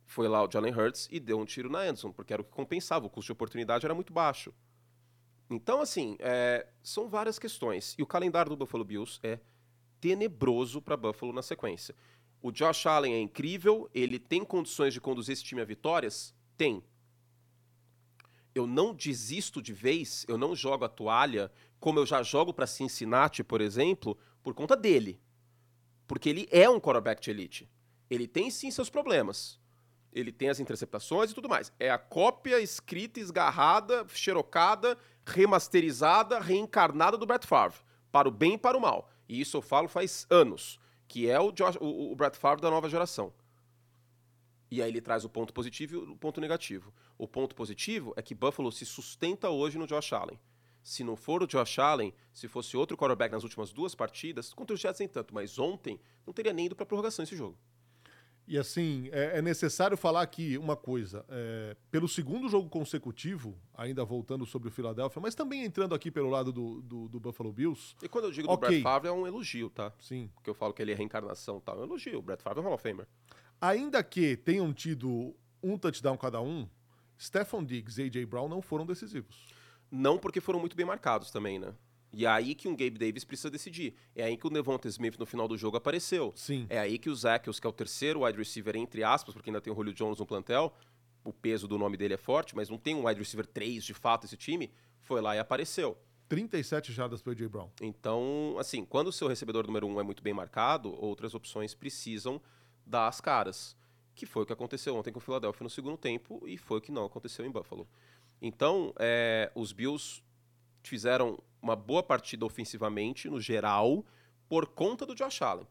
Foi 0.06 0.28
lá 0.28 0.44
o 0.46 0.52
Jalen 0.52 0.74
Hurts 0.74 1.08
e 1.12 1.20
deu 1.22 1.40
um 1.40 1.46
tiro 1.46 1.70
na 1.70 1.88
endzone, 1.88 2.14
porque 2.14 2.34
era 2.34 2.42
o 2.42 2.46
que 2.46 2.52
compensava, 2.52 3.06
o 3.06 3.10
custo 3.10 3.28
de 3.28 3.32
oportunidade 3.34 3.86
era 3.86 3.94
muito 3.96 4.12
baixo. 4.12 4.54
Então, 5.52 5.82
assim, 5.82 6.16
é, 6.20 6.66
são 6.82 7.10
várias 7.10 7.38
questões. 7.38 7.94
E 7.98 8.02
o 8.02 8.08
calendário 8.08 8.50
do 8.50 8.56
Buffalo 8.56 8.86
Bills 8.86 9.20
é 9.22 9.38
tenebroso 10.00 10.82
para 10.82 10.96
Buffalo 10.96 11.34
na 11.34 11.42
sequência. 11.42 11.94
O 12.42 12.52
Josh 12.52 12.86
Allen 12.86 13.14
é 13.14 13.20
incrível, 13.20 13.90
ele 13.94 14.18
tem 14.18 14.46
condições 14.46 14.94
de 14.94 15.02
conduzir 15.02 15.34
esse 15.34 15.44
time 15.44 15.62
a 15.62 15.66
vitórias? 15.66 16.34
Tem. 16.56 16.82
Eu 18.56 18.66
não 18.66 18.94
desisto 18.96 19.62
de 19.62 19.74
vez, 19.74 20.26
eu 20.28 20.38
não 20.38 20.56
jogo 20.56 20.86
a 20.86 20.90
toalha, 20.90 21.52
como 21.80 22.00
eu 22.00 22.06
já 22.06 22.24
jogo 22.24 22.54
para 22.54 22.66
Cincinnati, 22.66 23.44
por 23.44 23.60
exemplo, 23.60 24.18
por 24.42 24.54
conta 24.54 24.76
dele. 24.76 25.22
Porque 26.08 26.30
ele 26.30 26.48
é 26.50 26.70
um 26.70 26.80
quarterback 26.80 27.22
de 27.22 27.30
elite. 27.30 27.70
Ele 28.10 28.28
tem 28.28 28.50
sim 28.50 28.72
seus 28.72 28.90
problemas. 28.90 29.60
Ele 30.14 30.32
tem 30.32 30.50
as 30.50 30.60
interceptações 30.60 31.32
e 31.32 31.34
tudo 31.34 31.48
mais. 31.48 31.72
É 31.80 31.90
a 31.90 31.98
cópia 31.98 32.60
escrita, 32.60 33.20
esgarrada, 33.20 34.06
xerocada, 34.10 34.98
remasterizada, 35.26 36.40
reencarnada 36.40 37.18
do 37.18 37.26
Brett 37.26 37.46
Favre. 37.46 37.80
Para 38.12 38.28
o 38.28 38.32
bem 38.32 38.54
e 38.54 38.58
para 38.58 38.78
o 38.78 38.82
mal. 38.82 39.10
E 39.28 39.40
isso 39.40 39.58
eu 39.58 39.62
falo 39.62 39.88
faz 39.88 40.26
anos. 40.30 40.80
Que 41.08 41.30
é 41.30 41.40
o, 41.40 41.52
Josh, 41.52 41.78
o, 41.80 42.12
o 42.12 42.16
Brett 42.16 42.38
Favre 42.38 42.62
da 42.62 42.70
nova 42.70 42.90
geração. 42.90 43.34
E 44.70 44.82
aí 44.82 44.90
ele 44.90 45.02
traz 45.02 45.26
o 45.26 45.30
ponto 45.30 45.54
positivo 45.54 45.96
e 45.96 45.98
o 45.98 46.16
ponto 46.16 46.40
negativo. 46.40 46.94
O 47.18 47.28
ponto 47.28 47.54
positivo 47.54 48.14
é 48.16 48.22
que 48.22 48.34
Buffalo 48.34 48.72
se 48.72 48.86
sustenta 48.86 49.50
hoje 49.50 49.78
no 49.78 49.86
Josh 49.86 50.14
Allen. 50.14 50.40
Se 50.82 51.04
não 51.04 51.16
for 51.16 51.44
o 51.44 51.48
Josh 51.48 51.78
Allen, 51.78 52.14
se 52.34 52.48
fosse 52.48 52.76
outro 52.76 52.98
quarterback 52.98 53.32
nas 53.32 53.44
últimas 53.44 53.72
duas 53.72 53.94
partidas, 53.94 54.54
contra 54.54 54.74
os 54.74 54.80
Jets 54.80 55.00
nem 55.00 55.08
tanto, 55.08 55.34
mas 55.34 55.60
ontem 55.60 56.00
não 56.26 56.34
teria 56.34 56.54
nem 56.54 56.66
ido 56.66 56.76
para 56.76 56.86
prorrogação 56.86 57.24
esse 57.24 57.36
jogo. 57.36 57.58
E 58.52 58.58
assim, 58.58 59.08
é, 59.14 59.38
é 59.38 59.42
necessário 59.42 59.96
falar 59.96 60.22
aqui 60.22 60.58
uma 60.58 60.76
coisa. 60.76 61.24
é, 61.30 61.74
pelo 61.90 62.06
segundo 62.06 62.50
jogo 62.50 62.68
consecutivo, 62.68 63.58
ainda 63.74 64.04
voltando 64.04 64.46
sobre 64.46 64.68
o 64.68 64.72
Philadelphia, 64.72 65.22
mas 65.22 65.34
também 65.34 65.64
entrando 65.64 65.96
aqui 65.96 66.12
pelo 66.12 66.30
lado 66.30 66.52
do, 66.52 66.82
do, 66.82 67.08
do 67.08 67.18
Buffalo 67.18 67.54
Bills, 67.54 67.96
E 68.04 68.10
quando 68.10 68.26
eu 68.26 68.32
digo 68.32 68.50
do 68.50 68.54
Ok. 68.54 68.68
Brett 68.68 68.84
Favre 68.84 69.08
é 69.08 69.12
um 69.14 69.26
elogio, 69.26 69.70
tá? 69.70 69.94
sim. 70.02 70.30
Porque 70.36 70.50
eu 70.50 70.54
falo 70.54 70.74
que 70.74 70.82
ele 70.82 70.92
é 70.92 70.96
reencarnação 70.96 71.60
e 71.60 71.62
tal. 71.62 71.78
É 71.78 71.80
um 71.80 71.84
elogio. 71.86 72.20
O 72.20 72.22
Brett 72.22 72.44
Favre 72.44 72.60
é 72.60 72.62
um 72.62 72.66
Hall 72.66 72.74
of 72.74 72.84
Famer. 72.84 73.08
Ainda 73.62 74.04
que 74.04 74.36
tenham 74.36 74.74
tido 74.74 75.34
um 75.64 75.78
touchdown 75.78 76.18
cada 76.18 76.42
um, 76.42 76.68
Stephon 77.18 77.64
Diggs 77.64 78.02
e 78.02 78.08
AJ 78.08 78.26
Brown 78.26 78.50
não 78.50 78.62
foram 78.62 78.86
decisivos. 78.86 79.48
Não 79.90 80.18
porque 80.18 80.42
foram 80.42 80.60
muito 80.60 80.76
bem 80.76 80.86
marcados 80.86 81.32
também, 81.32 81.58
né? 81.58 81.74
E 82.14 82.26
é 82.26 82.30
aí 82.30 82.54
que 82.54 82.68
um 82.68 82.72
Gabe 82.72 82.98
Davis 82.98 83.24
precisa 83.24 83.50
decidir. 83.50 83.96
É 84.16 84.24
aí 84.24 84.36
que 84.36 84.46
o 84.46 84.50
Devonta 84.50 84.88
Smith 84.88 85.18
no 85.18 85.26
final 85.26 85.48
do 85.48 85.58
jogo 85.58 85.78
apareceu. 85.78 86.34
Sim. 86.36 86.66
É 86.70 86.80
aí 86.80 86.98
que 86.98 87.10
o 87.10 87.16
Zacchaeus, 87.16 87.60
que 87.60 87.66
é 87.66 87.70
o 87.70 87.74
terceiro 87.74 88.26
wide 88.26 88.38
receiver, 88.38 88.76
entre 88.76 89.04
aspas, 89.04 89.34
porque 89.34 89.50
ainda 89.50 89.62
tem 89.62 89.72
o 89.72 89.76
Julio 89.76 89.94
Jones 89.94 90.20
no 90.20 90.26
plantel, 90.26 90.74
o 91.24 91.32
peso 91.32 91.68
do 91.68 91.78
nome 91.78 91.96
dele 91.96 92.16
é 92.16 92.18
forte, 92.18 92.56
mas 92.56 92.70
não 92.70 92.78
tem 92.78 92.96
um 92.96 93.08
wide 93.08 93.20
receiver 93.20 93.46
3 93.46 93.84
de 93.84 93.94
fato 93.94 94.26
esse 94.26 94.36
time, 94.36 94.72
foi 95.00 95.22
lá 95.22 95.36
e 95.36 95.40
apareceu. 95.40 95.98
37 96.28 96.94
jardas 96.94 97.22
para 97.22 97.34
AJ 97.34 97.48
Brown. 97.48 97.70
Então, 97.82 98.56
assim, 98.58 98.86
quando 98.86 99.08
o 99.08 99.12
seu 99.12 99.28
recebedor 99.28 99.66
número 99.68 99.86
um 99.86 100.00
é 100.00 100.04
muito 100.04 100.24
bem 100.24 100.34
marcado, 100.34 100.94
outras 101.04 101.34
opções 101.34 101.74
precisam 101.74 102.42
dar 102.86 103.08
as 103.08 103.20
caras. 103.20 103.76
Que 104.16 104.26
foi 104.26 104.44
o 104.44 104.46
que 104.46 104.54
aconteceu 104.54 104.96
ontem 104.96 105.12
com 105.12 105.20
o 105.20 105.22
Philadelphia 105.22 105.64
no 105.64 105.70
segundo 105.70 105.98
tempo 105.98 106.42
e 106.48 106.58
foi 106.58 106.78
o 106.78 106.82
que 106.82 106.92
não 106.92 107.06
aconteceu 107.06 107.46
em 107.46 107.52
Buffalo. 107.52 107.88
Então, 108.42 108.94
é, 108.98 109.52
os 109.56 109.72
Bills 109.72 110.22
fizeram 110.82 111.38
uma 111.62 111.76
boa 111.76 112.02
partida 112.02 112.46
ofensivamente, 112.46 113.30
no 113.30 113.40
geral, 113.40 114.06
por 114.50 114.68
conta 114.68 115.06
do 115.06 115.16
Josh 115.16 115.42
Allen. 115.42 115.68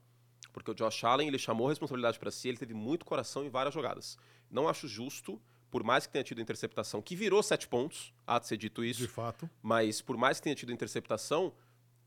Porque 0.52 0.70
o 0.70 0.75
Josh 0.75 1.04
Allen, 1.04 1.28
ele 1.28 1.38
chamou 1.38 1.66
a 1.66 1.70
responsabilidade 1.70 2.18
para 2.18 2.30
si, 2.30 2.49
ele 2.49 2.59
teve 2.59 2.75
muito 2.75 3.04
coração 3.04 3.44
em 3.44 3.49
várias 3.49 3.75
jogadas. 3.75 4.18
Não 4.50 4.68
acho 4.68 4.88
justo, 4.88 5.40
por 5.70 5.85
mais 5.85 6.06
que 6.06 6.12
tenha 6.12 6.25
tido 6.25 6.40
interceptação, 6.40 7.00
que 7.00 7.14
virou 7.14 7.42
sete 7.42 7.68
pontos, 7.68 8.12
há 8.26 8.38
de 8.38 8.47
ser 8.49 8.56
dito 8.56 8.85
isso, 8.85 9.02
De 9.02 9.09
fato. 9.09 9.49
mas 9.62 10.00
por 10.00 10.16
mais 10.16 10.38
que 10.38 10.44
tenha 10.44 10.56
tido 10.56 10.73
interceptação, 10.73 11.52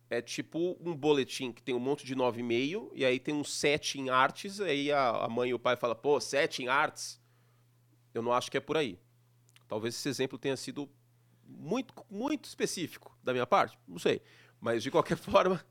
é 0.09 0.21
tipo 0.21 0.77
um 0.79 0.95
boletim 0.95 1.51
que 1.51 1.63
tem 1.63 1.73
um 1.73 1.79
monte 1.79 2.05
de 2.05 2.15
9,5 2.15 2.91
e 2.93 3.05
aí 3.05 3.19
tem 3.19 3.33
um 3.33 3.43
7 3.43 3.99
em 3.99 4.09
artes, 4.09 4.59
aí 4.59 4.91
a, 4.91 5.27
mãe 5.29 5.49
e 5.49 5.53
o 5.53 5.59
pai 5.59 5.75
falam, 5.75 5.95
pô, 5.95 6.19
7 6.19 6.63
em 6.63 6.67
artes? 6.67 7.19
Eu 8.13 8.21
não 8.21 8.31
acho 8.31 8.51
que 8.51 8.57
é 8.57 8.59
por 8.59 8.77
aí. 8.77 8.99
Talvez 9.67 9.95
esse 9.95 10.07
exemplo 10.07 10.37
tenha 10.37 10.55
sido 10.55 10.87
muito, 11.47 11.93
muito 12.09 12.45
específico 12.45 13.15
da 13.23 13.31
minha 13.33 13.45
parte, 13.47 13.77
não 13.87 13.99
sei. 13.99 14.21
Mas 14.59 14.81
de 14.83 14.89
qualquer 14.91 15.17
forma, 15.17 15.63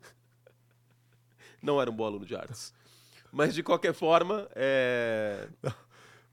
não 1.63 1.81
era 1.81 1.91
um 1.91 1.95
bom 1.95 2.05
aluno 2.05 2.27
de 2.27 2.35
artes. 2.35 2.75
Mas 3.31 3.55
de 3.55 3.63
qualquer 3.63 3.95
forma, 3.95 4.49
é... 4.55 5.49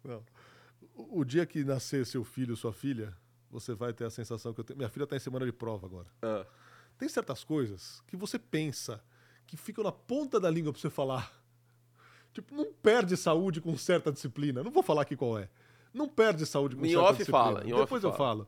Não. 0.03 0.23
O 0.95 1.19
o 1.21 1.23
dia 1.25 1.45
que 1.45 1.63
nascer 1.63 2.05
seu 2.05 2.23
filho, 2.25 2.55
sua 2.57 2.73
filha, 2.73 3.15
você 3.49 3.73
vai 3.73 3.93
ter 3.93 4.03
a 4.05 4.09
sensação 4.09 4.53
que 4.53 4.59
eu 4.59 4.63
tenho. 4.65 4.77
Minha 4.77 4.89
filha 4.89 5.07
tá 5.07 5.15
em 5.15 5.19
semana 5.19 5.45
de 5.45 5.51
prova 5.53 5.87
agora. 5.87 6.07
Ah, 6.21 6.45
Tem 6.97 7.07
certas 7.07 7.43
coisas 7.43 8.03
que 8.07 8.17
você 8.17 8.37
pensa 8.37 9.01
que 9.47 9.55
ficam 9.55 9.83
na 9.83 9.91
ponta 9.93 10.39
da 10.39 10.49
língua 10.51 10.73
pra 10.73 10.81
você 10.81 10.89
falar. 10.89 11.31
Tipo, 12.33 12.53
não 12.53 12.71
perde 12.73 13.15
saúde 13.17 13.61
com 13.61 13.75
certa 13.77 14.11
disciplina. 14.11 14.61
Não 14.61 14.71
vou 14.71 14.83
falar 14.83 15.03
aqui 15.03 15.15
qual 15.15 15.37
é. 15.39 15.49
Não 15.93 16.07
perde 16.07 16.45
saúde 16.45 16.75
com 16.75 16.85
Em 16.85 16.89
certa 16.89 17.03
off 17.05 17.17
disciplina. 17.17 17.43
fala, 17.45 17.63
em 17.65 17.73
off 17.73 17.83
Depois 17.83 18.03
eu 18.03 18.11
fala. 18.11 18.45
falo. 18.45 18.47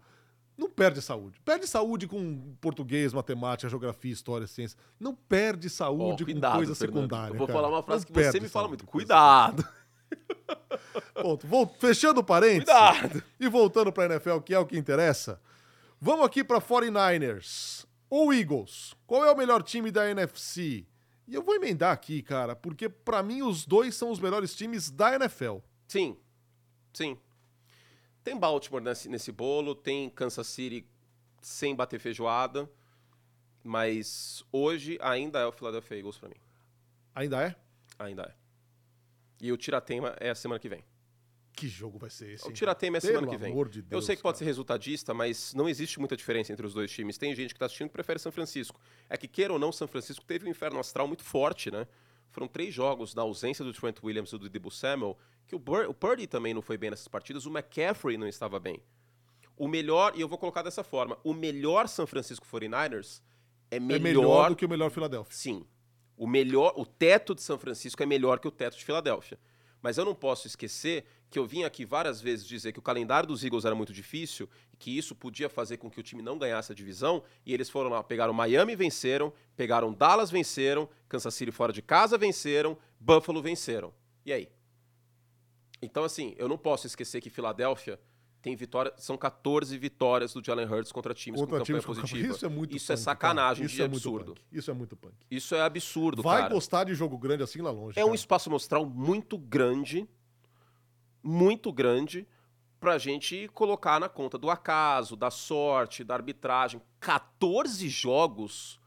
Não 0.61 0.69
perde 0.69 1.01
saúde. 1.01 1.41
Perde 1.43 1.65
saúde 1.65 2.07
com 2.07 2.53
português, 2.61 3.11
matemática, 3.13 3.67
geografia, 3.67 4.13
história, 4.13 4.45
ciência. 4.45 4.77
Não 4.99 5.15
perde 5.15 5.67
saúde 5.71 6.23
cuidado, 6.23 6.51
com 6.51 6.57
coisa 6.59 6.75
Fernando. 6.75 6.95
secundária. 7.01 7.33
Eu 7.33 7.37
vou 7.39 7.47
cara. 7.47 7.59
falar 7.59 7.69
uma 7.75 7.81
frase 7.81 8.05
Não 8.05 8.13
que 8.13 8.23
você 8.31 8.39
me 8.39 8.47
fala 8.47 8.67
muito. 8.67 8.85
Cuidado. 8.85 9.67
Ponto. 11.19 11.47
Vol- 11.47 11.75
Fechando 11.79 12.23
parênteses. 12.23 12.65
Cuidado. 12.65 13.23
E 13.39 13.47
voltando 13.47 13.91
pra 13.91 14.05
NFL, 14.05 14.37
que 14.41 14.53
é 14.53 14.59
o 14.59 14.65
que 14.67 14.77
interessa. 14.77 15.41
Vamos 15.99 16.25
aqui 16.27 16.43
pra 16.43 16.61
49ers 16.61 17.85
ou 18.07 18.31
Eagles. 18.31 18.93
Qual 19.07 19.25
é 19.25 19.31
o 19.31 19.35
melhor 19.37 19.63
time 19.63 19.89
da 19.89 20.09
NFC? 20.09 20.85
E 21.27 21.33
eu 21.33 21.41
vou 21.41 21.55
emendar 21.55 21.91
aqui, 21.91 22.21
cara, 22.21 22.55
porque 22.55 22.87
pra 22.89 23.23
mim 23.23 23.41
os 23.41 23.65
dois 23.65 23.95
são 23.95 24.11
os 24.11 24.19
melhores 24.19 24.55
times 24.55 24.91
da 24.91 25.15
NFL. 25.15 25.57
Sim, 25.87 26.17
sim. 26.93 27.17
Tem 28.23 28.37
Baltimore 28.37 28.81
nesse, 28.81 29.09
nesse 29.09 29.31
bolo, 29.31 29.73
tem 29.73 30.09
Kansas 30.09 30.47
City 30.47 30.85
sem 31.41 31.75
bater 31.75 31.99
feijoada, 31.99 32.69
mas 33.63 34.43
hoje 34.51 34.97
ainda 35.01 35.39
é 35.39 35.45
o 35.45 35.51
Philadelphia 35.51 35.97
Eagles 35.97 36.17
pra 36.17 36.29
mim. 36.29 36.35
Ainda 37.15 37.41
é? 37.41 37.55
Ainda 37.97 38.23
é. 38.23 38.33
E 39.39 39.51
o 39.51 39.57
Tiratema 39.57 40.15
é 40.19 40.29
a 40.29 40.35
semana 40.35 40.59
que 40.59 40.69
vem. 40.69 40.83
Que 41.53 41.67
jogo 41.67 41.97
vai 41.99 42.09
ser 42.09 42.33
esse? 42.33 42.47
O? 42.47 42.51
Tiratema 42.51 42.97
é 42.97 42.99
a 42.99 43.01
semana 43.01 43.27
que 43.27 43.37
vem. 43.37 43.51
amor 43.51 43.67
de 43.67 43.79
Eu 43.79 43.83
Deus, 43.83 44.05
sei 44.05 44.15
que 44.15 44.21
pode 44.21 44.35
cara. 44.35 44.39
ser 44.39 44.45
resultadista, 44.45 45.13
mas 45.13 45.53
não 45.53 45.67
existe 45.67 45.99
muita 45.99 46.15
diferença 46.15 46.53
entre 46.53 46.65
os 46.65 46.73
dois 46.73 46.91
times. 46.91 47.17
Tem 47.17 47.35
gente 47.35 47.53
que 47.53 47.59
tá 47.59 47.65
assistindo 47.65 47.87
que 47.87 47.93
prefere 47.93 48.19
São 48.19 48.31
Francisco. 48.31 48.79
É 49.09 49.17
que, 49.17 49.27
queira 49.27 49.51
ou 49.51 49.59
não, 49.59 49.71
São 49.71 49.87
Francisco 49.87 50.23
teve 50.23 50.45
um 50.45 50.49
inferno 50.49 50.79
astral 50.79 51.07
muito 51.07 51.23
forte, 51.23 51.69
né? 51.69 51.87
Foram 52.29 52.47
três 52.47 52.73
jogos 52.73 53.13
na 53.13 53.23
ausência 53.23 53.65
do 53.65 53.73
Trent 53.73 53.97
Williams 54.01 54.31
e 54.31 54.37
do 54.37 54.49
Debo 54.49 54.71
Samuel, 54.71 55.17
que 55.51 55.55
o, 55.55 55.59
Bur 55.59 55.85
o 55.89 55.93
Purdy 55.93 56.27
também 56.27 56.53
não 56.53 56.61
foi 56.61 56.77
bem 56.77 56.89
nessas 56.89 57.09
partidas, 57.09 57.45
o 57.45 57.49
McCaffrey 57.49 58.17
não 58.17 58.25
estava 58.25 58.57
bem. 58.57 58.81
O 59.57 59.67
melhor, 59.67 60.13
e 60.15 60.21
eu 60.21 60.27
vou 60.27 60.37
colocar 60.37 60.61
dessa 60.61 60.81
forma, 60.81 61.17
o 61.25 61.33
melhor 61.33 61.89
São 61.89 62.07
Francisco 62.07 62.47
49ers 62.47 63.21
é 63.69 63.75
É 63.75 63.79
melhor, 63.81 64.01
melhor 64.01 64.49
do 64.51 64.55
que 64.55 64.65
o 64.65 64.69
melhor 64.69 64.89
Philadelphia. 64.89 65.35
Sim. 65.35 65.65
O 66.15 66.25
melhor, 66.25 66.73
o 66.77 66.85
teto 66.85 67.35
de 67.35 67.41
São 67.41 67.59
Francisco 67.59 68.01
é 68.01 68.05
melhor 68.05 68.39
que 68.39 68.47
o 68.47 68.51
teto 68.51 68.77
de 68.77 68.85
Filadélfia. 68.85 69.37
Mas 69.81 69.97
eu 69.97 70.05
não 70.05 70.15
posso 70.15 70.47
esquecer 70.47 71.03
que 71.29 71.37
eu 71.37 71.45
vim 71.45 71.63
aqui 71.63 71.83
várias 71.83 72.21
vezes 72.21 72.47
dizer 72.47 72.71
que 72.71 72.79
o 72.79 72.81
calendário 72.81 73.27
dos 73.27 73.43
Eagles 73.43 73.65
era 73.65 73.75
muito 73.75 73.91
difícil 73.91 74.47
e 74.71 74.77
que 74.77 74.97
isso 74.97 75.13
podia 75.13 75.49
fazer 75.49 75.77
com 75.77 75.91
que 75.91 75.99
o 75.99 76.03
time 76.03 76.21
não 76.21 76.37
ganhasse 76.37 76.71
a 76.71 76.75
divisão. 76.75 77.23
E 77.45 77.53
eles 77.53 77.69
foram 77.69 77.89
lá, 77.89 78.01
pegaram 78.01 78.33
Miami 78.33 78.73
venceram, 78.73 79.33
pegaram 79.57 79.91
Dallas 79.91 80.31
venceram, 80.31 80.87
Kansas 81.09 81.33
City 81.33 81.51
fora 81.51 81.73
de 81.73 81.81
casa 81.81 82.17
venceram, 82.17 82.77
Buffalo 82.97 83.41
venceram. 83.41 83.93
E 84.25 84.31
aí? 84.31 84.47
Então, 85.81 86.03
assim, 86.03 86.35
eu 86.37 86.47
não 86.47 86.57
posso 86.57 86.85
esquecer 86.87 87.21
que 87.21 87.29
Filadélfia 87.29 87.99
tem 88.41 88.55
vitória, 88.55 88.91
são 88.97 89.15
14 89.17 89.77
vitórias 89.77 90.33
do 90.33 90.43
Jalen 90.43 90.65
Hurts 90.65 90.91
contra 90.91 91.13
times 91.13 91.39
Contra 91.39 91.59
com 91.59 91.63
campanha 91.63 91.79
times 91.81 91.85
com 91.85 92.01
positiva. 92.01 92.33
Isso 92.33 92.45
é 92.45 92.49
muito 92.49 92.75
Isso 92.75 92.91
é 92.91 92.95
punk, 92.95 93.03
sacanagem 93.03 93.63
cara. 93.63 93.67
de 93.67 93.73
Isso 93.73 93.81
é 93.83 93.87
muito 93.87 93.95
absurdo. 94.07 94.33
punk. 94.33 94.41
Isso 94.51 94.71
é 94.71 94.73
muito 94.73 94.95
punk. 94.95 95.13
Isso 95.29 95.55
é 95.55 95.61
absurdo, 95.61 96.21
Vai 96.23 96.41
cara. 96.41 96.53
gostar 96.53 96.83
de 96.85 96.93
jogo 96.95 97.17
grande 97.17 97.43
assim 97.43 97.61
lá 97.61 97.71
longe. 97.71 97.99
É 97.99 98.03
um 98.03 98.07
cara. 98.07 98.15
espaço 98.15 98.49
amostral 98.49 98.85
muito 98.85 99.37
grande, 99.37 100.07
muito 101.23 101.71
grande, 101.71 102.27
pra 102.79 102.97
gente 102.97 103.47
colocar 103.53 103.99
na 103.99 104.09
conta 104.09 104.39
do 104.39 104.49
acaso, 104.49 105.15
da 105.15 105.29
sorte, 105.29 106.03
da 106.03 106.15
arbitragem. 106.15 106.81
14 106.99 107.87
jogos 107.87 108.79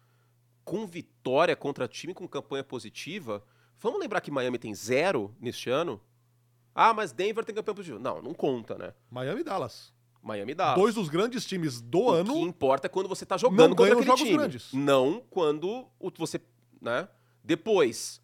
com 0.65 0.85
vitória 0.85 1.55
contra 1.55 1.87
time 1.87 2.13
com 2.13 2.27
campanha 2.27 2.65
positiva. 2.65 3.45
Vamos 3.79 4.01
lembrar 4.01 4.21
que 4.21 4.33
Miami 4.33 4.59
tem 4.59 4.75
zero 4.75 5.33
neste 5.41 5.71
ano? 5.71 6.01
Ah, 6.75 6.93
mas 6.93 7.13
Denver 7.13 7.45
tem 7.45 7.55
campanha 7.55 7.75
positiva. 7.77 7.99
Não, 7.99 8.21
não 8.21 8.35
conta, 8.35 8.77
né? 8.77 8.93
Miami 9.11 9.41
e 9.41 9.45
Dallas. 9.45 9.93
Miami 10.23 10.55
dá. 10.55 10.75
Dois 10.75 10.95
dos 10.95 11.09
grandes 11.09 11.45
times 11.45 11.81
do 11.81 12.05
o 12.05 12.11
ano. 12.11 12.33
que 12.33 12.41
importa 12.41 12.87
é 12.87 12.89
quando 12.89 13.09
você 13.09 13.27
tá 13.27 13.37
jogando 13.37 13.59
não 13.71 13.77
contra 13.77 13.93
aquele 13.93 14.07
jogos 14.07 14.23
time. 14.23 14.37
grandes. 14.39 14.73
Não 14.73 15.23
quando 15.31 15.87
o- 16.01 16.11
você, 16.17 16.41
né? 16.81 17.07
Depois, 17.45 18.23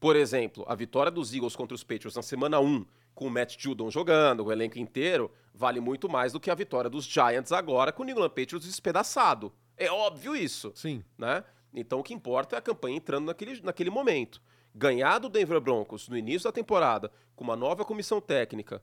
por 0.00 0.14
exemplo, 0.16 0.64
a 0.68 0.74
vitória 0.74 1.10
dos 1.10 1.34
Eagles 1.34 1.56
contra 1.56 1.74
os 1.74 1.82
Patriots 1.82 2.14
na 2.16 2.22
semana 2.22 2.60
1, 2.60 2.86
com 3.14 3.26
o 3.26 3.30
Matt 3.30 3.56
Judon 3.58 3.90
jogando, 3.90 4.44
o 4.44 4.52
elenco 4.52 4.78
inteiro, 4.78 5.30
vale 5.52 5.80
muito 5.80 6.08
mais 6.08 6.32
do 6.32 6.40
que 6.40 6.50
a 6.50 6.54
vitória 6.54 6.88
dos 6.88 7.04
Giants 7.04 7.52
agora 7.52 7.92
com 7.92 8.02
o 8.02 8.06
New 8.06 8.14
England 8.14 8.30
Patriots 8.30 8.64
despedaçado. 8.66 9.52
É 9.76 9.90
óbvio 9.90 10.34
isso, 10.36 10.72
Sim. 10.74 11.02
né? 11.18 11.44
Então 11.74 11.98
o 12.00 12.02
que 12.02 12.14
importa 12.14 12.54
é 12.56 12.58
a 12.58 12.62
campanha 12.62 12.96
entrando 12.96 13.26
naquele, 13.26 13.60
naquele 13.60 13.90
momento. 13.90 14.40
Ganhar 14.74 15.18
do 15.18 15.28
Denver 15.28 15.60
Broncos 15.60 16.08
no 16.08 16.16
início 16.16 16.48
da 16.48 16.52
temporada, 16.52 17.12
com 17.36 17.44
uma 17.44 17.56
nova 17.56 17.84
comissão 17.84 18.20
técnica, 18.20 18.82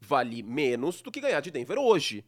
vale 0.00 0.42
menos 0.42 1.00
do 1.02 1.10
que 1.10 1.20
ganhar 1.20 1.40
de 1.40 1.50
Denver 1.50 1.78
hoje. 1.78 2.24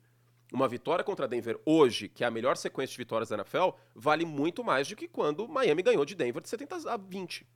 Uma 0.52 0.68
vitória 0.68 1.04
contra 1.04 1.28
Denver 1.28 1.60
hoje, 1.64 2.08
que 2.08 2.24
é 2.24 2.26
a 2.26 2.30
melhor 2.30 2.56
sequência 2.56 2.92
de 2.92 2.98
vitórias 2.98 3.28
da 3.28 3.36
NFL, 3.36 3.70
vale 3.94 4.24
muito 4.24 4.64
mais 4.64 4.88
do 4.88 4.96
que 4.96 5.06
quando 5.06 5.48
Miami 5.48 5.82
ganhou 5.82 6.04
de 6.04 6.14
Denver 6.14 6.42
de 6.42 6.48
70 6.48 6.90
a 6.90 6.96
20. 6.96 7.46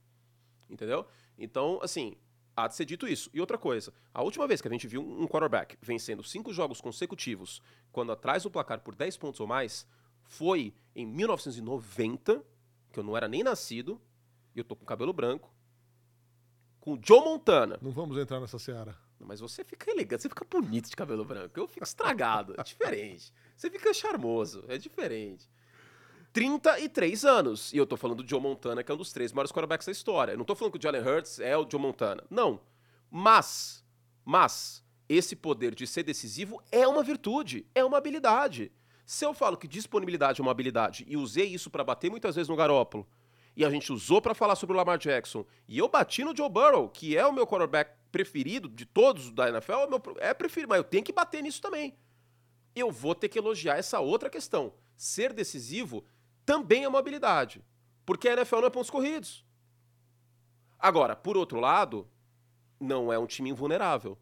Entendeu? 0.69 1.05
Então, 1.37 1.79
assim, 1.83 2.15
há 2.55 2.67
de 2.67 2.75
ser 2.75 2.85
dito 2.85 3.07
isso. 3.07 3.29
E 3.33 3.41
outra 3.41 3.57
coisa, 3.57 3.93
a 4.13 4.23
última 4.23 4.47
vez 4.47 4.61
que 4.61 4.67
a 4.67 4.71
gente 4.71 4.87
viu 4.87 5.01
um 5.01 5.27
quarterback 5.27 5.77
vencendo 5.81 6.23
cinco 6.23 6.53
jogos 6.53 6.79
consecutivos, 6.79 7.61
quando 7.91 8.11
atrás 8.11 8.43
do 8.43 8.51
placar 8.51 8.79
por 8.79 8.95
10 8.95 9.17
pontos 9.17 9.39
ou 9.39 9.47
mais, 9.47 9.85
foi 10.23 10.73
em 10.95 11.05
1990, 11.05 12.43
que 12.91 12.99
eu 12.99 13.03
não 13.03 13.17
era 13.17 13.27
nem 13.27 13.43
nascido, 13.43 14.01
e 14.55 14.59
eu 14.59 14.63
tô 14.63 14.75
com 14.75 14.85
cabelo 14.85 15.11
branco, 15.11 15.53
com 16.79 16.93
o 16.93 16.99
Joe 17.01 17.19
Montana. 17.19 17.77
Não 17.81 17.91
vamos 17.91 18.17
entrar 18.17 18.39
nessa 18.39 18.57
seara. 18.57 18.95
Mas 19.19 19.39
você 19.39 19.63
fica 19.63 19.89
elegante, 19.89 20.21
você 20.21 20.29
fica 20.29 20.45
bonito 20.45 20.89
de 20.89 20.95
cabelo 20.95 21.25
branco. 21.25 21.59
Eu 21.59 21.67
fico 21.67 21.83
estragado, 21.83 22.53
é 22.57 22.63
diferente. 22.63 23.33
Você 23.55 23.69
fica 23.69 23.93
charmoso, 23.93 24.63
é 24.67 24.77
diferente. 24.77 25.49
33 26.31 27.25
anos. 27.25 27.73
E 27.73 27.77
eu 27.77 27.87
tô 27.87 27.97
falando 27.97 28.21
do 28.21 28.29
Joe 28.29 28.41
Montana, 28.41 28.83
que 28.83 28.91
é 28.91 28.95
um 28.95 28.97
dos 28.97 29.11
três 29.11 29.31
maiores 29.31 29.51
quarterbacks 29.51 29.85
da 29.85 29.91
história. 29.91 30.33
Eu 30.33 30.37
não 30.37 30.45
tô 30.45 30.55
falando 30.55 30.73
que 30.73 30.79
o 30.79 30.81
Jalen 30.81 31.01
Hurts 31.01 31.39
é 31.39 31.57
o 31.57 31.67
Joe 31.69 31.81
Montana. 31.81 32.23
Não. 32.29 32.59
Mas, 33.09 33.83
mas, 34.23 34.83
esse 35.07 35.35
poder 35.35 35.73
de 35.73 35.87
ser 35.87 36.03
decisivo 36.03 36.61
é 36.71 36.87
uma 36.87 37.01
virtude, 37.01 37.65
é 37.73 37.83
uma 37.83 37.97
habilidade. 37.97 38.71
Se 39.05 39.25
eu 39.25 39.33
falo 39.33 39.55
que 39.55 39.67
disponibilidade 39.67 40.41
é 40.41 40.43
uma 40.43 40.51
habilidade 40.51 41.05
e 41.07 41.15
usei 41.15 41.45
isso 41.45 41.69
pra 41.69 41.83
bater 41.83 42.11
muitas 42.11 42.35
vezes 42.35 42.49
no 42.49 42.55
Garópolo, 42.55 43.07
e 43.55 43.63
a 43.63 43.69
gente 43.69 43.91
usou 43.91 44.21
pra 44.21 44.33
falar 44.33 44.55
sobre 44.55 44.73
o 44.75 44.77
Lamar 44.77 44.97
Jackson, 44.97 45.45
e 45.67 45.77
eu 45.77 45.87
bati 45.87 46.23
no 46.23 46.35
Joe 46.35 46.49
Burrow, 46.49 46.89
que 46.89 47.17
é 47.17 47.25
o 47.25 47.33
meu 47.33 47.47
quarterback 47.47 47.91
preferido 48.11 48.67
de 48.67 48.85
todos 48.85 49.31
da 49.31 49.49
NFL, 49.49 49.73
é, 50.19 50.29
é 50.29 50.33
preferido, 50.33 50.69
mas 50.69 50.77
eu 50.77 50.83
tenho 50.83 51.03
que 51.03 51.13
bater 51.13 51.41
nisso 51.41 51.61
também. 51.61 51.97
Eu 52.75 52.91
vou 52.91 53.15
ter 53.15 53.29
que 53.29 53.39
elogiar 53.39 53.77
essa 53.77 53.99
outra 53.99 54.29
questão. 54.29 54.73
Ser 54.97 55.31
decisivo 55.31 56.03
também 56.45 56.83
é 56.83 56.87
uma 56.87 56.99
habilidade, 56.99 57.63
porque 58.05 58.27
a 58.27 58.33
NFL 58.33 58.57
não 58.57 58.67
é 58.67 58.69
pontos 58.69 58.89
corridos. 58.89 59.45
Agora, 60.77 61.15
por 61.15 61.37
outro 61.37 61.59
lado, 61.59 62.07
não 62.79 63.11
é 63.11 63.17
um 63.17 63.25
time 63.25 63.49
invulnerável. 63.49 64.17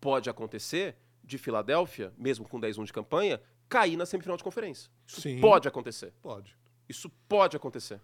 Pode 0.00 0.28
acontecer 0.28 0.96
de 1.22 1.38
Filadélfia, 1.38 2.12
mesmo 2.16 2.48
com 2.48 2.60
10-1 2.60 2.84
de 2.84 2.92
campanha, 2.92 3.40
cair 3.68 3.96
na 3.96 4.04
semifinal 4.04 4.36
de 4.36 4.42
conferência. 4.42 4.90
Isso 5.06 5.20
Sim. 5.20 5.40
pode 5.40 5.68
acontecer. 5.68 6.12
Pode. 6.20 6.56
Isso 6.88 7.08
pode 7.28 7.56
acontecer. 7.56 8.00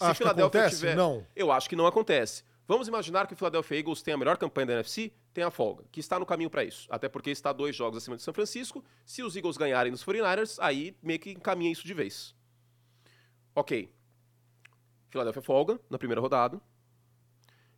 Se 0.00 0.06
Acho 0.06 0.12
que 0.12 0.18
Filadélfia 0.24 0.60
acontece? 0.60 0.76
tiver- 0.80 0.96
Não. 0.96 1.26
Eu 1.36 1.52
acho 1.52 1.68
que 1.68 1.76
não 1.76 1.86
acontece. 1.86 2.42
Vamos 2.66 2.88
imaginar 2.88 3.26
que 3.26 3.34
o 3.34 3.36
Philadelphia 3.36 3.78
Eagles 3.78 4.00
tem 4.00 4.14
a 4.14 4.16
melhor 4.16 4.36
campanha 4.38 4.66
da 4.68 4.72
NFC, 4.74 5.12
tem 5.34 5.42
a 5.44 5.50
folga, 5.50 5.84
que 5.90 5.98
está 6.00 6.18
no 6.18 6.24
caminho 6.26 6.48
para 6.48 6.62
isso. 6.64 6.86
Até 6.90 7.08
porque 7.08 7.30
está 7.30 7.52
dois 7.52 7.74
jogos 7.74 7.98
acima 7.98 8.16
de 8.16 8.22
São 8.22 8.32
Francisco. 8.32 8.84
Se 9.04 9.22
os 9.22 9.34
Eagles 9.36 9.56
ganharem 9.56 9.90
nos 9.90 10.04
49ers, 10.04 10.56
aí 10.60 10.96
meio 11.02 11.18
que 11.18 11.32
encaminha 11.32 11.70
isso 11.72 11.84
de 11.86 11.92
vez. 11.92 12.34
Ok. 13.54 13.92
Philadelphia 15.08 15.42
folga 15.42 15.80
na 15.90 15.98
primeira 15.98 16.20
rodada. 16.20 16.60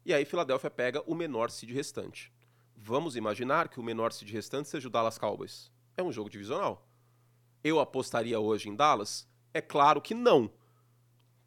E 0.04 0.12
aí 0.12 0.24
Philadelphia 0.24 0.70
pega 0.70 1.02
o 1.06 1.14
menor 1.14 1.50
seed 1.50 1.70
restante. 1.72 2.30
Vamos 2.76 3.16
imaginar 3.16 3.68
que 3.68 3.80
o 3.80 3.82
menor 3.82 4.12
seed 4.12 4.30
restante 4.30 4.68
seja 4.68 4.88
o 4.88 4.90
Dallas 4.90 5.16
Cowboys. 5.16 5.70
É 5.96 6.02
um 6.02 6.12
jogo 6.12 6.28
divisional. 6.28 6.86
Eu 7.64 7.80
apostaria 7.80 8.38
hoje 8.38 8.68
em 8.68 8.74
Dallas? 8.76 9.26
É 9.54 9.60
claro 9.60 10.00
que 10.02 10.14
não. 10.14 10.50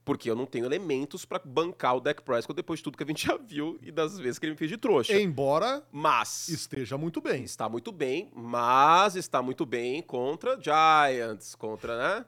Porque 0.05 0.29
eu 0.29 0.35
não 0.35 0.45
tenho 0.45 0.65
elementos 0.65 1.25
pra 1.25 1.41
bancar 1.43 1.95
o 1.97 1.99
Dak 1.99 2.21
Prescott 2.21 2.55
depois 2.55 2.79
de 2.79 2.83
tudo 2.83 2.95
que 2.95 3.03
a 3.03 3.07
gente 3.07 3.25
já 3.25 3.35
viu 3.37 3.79
e 3.81 3.91
das 3.91 4.19
vezes 4.19 4.37
que 4.37 4.45
ele 4.45 4.51
me 4.53 4.57
fez 4.57 4.69
de 4.69 4.77
trouxa. 4.77 5.19
Embora 5.19 5.83
Mas 5.91 6.47
esteja 6.47 6.95
muito 6.95 7.19
bem. 7.19 7.43
está 7.43 7.67
muito 7.67 7.91
bem, 7.91 8.29
mas 8.35 9.15
está 9.15 9.41
muito 9.41 9.65
bem 9.65 10.03
contra 10.03 10.59
Giants, 10.61 11.55
contra, 11.55 11.97
né? 11.97 12.25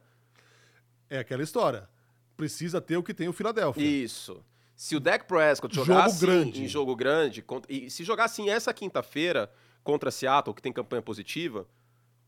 É 1.08 1.20
aquela 1.20 1.44
história. 1.44 1.88
Precisa 2.36 2.82
ter 2.82 2.98
o 2.98 3.04
que 3.04 3.14
tem 3.14 3.28
o 3.30 3.34
Philadelphia. 3.34 3.84
Isso. 3.84 4.44
Se 4.76 4.96
o 4.96 5.00
Dak 5.00 5.26
Prescott 5.26 5.74
jogar 5.74 5.94
Jogo 5.94 6.08
assim, 6.08 6.26
grande. 6.26 6.64
em 6.64 6.68
jogo 6.68 6.96
grande, 6.96 7.46
e 7.70 7.90
se 7.90 8.04
jogar 8.04 8.26
assim 8.26 8.50
essa 8.50 8.74
quinta-feira 8.74 9.52
contra 9.84 10.12
Seattle, 10.12 10.54
que 10.54 10.62
tem 10.62 10.74
campanha 10.74 11.02
positiva, 11.02 11.68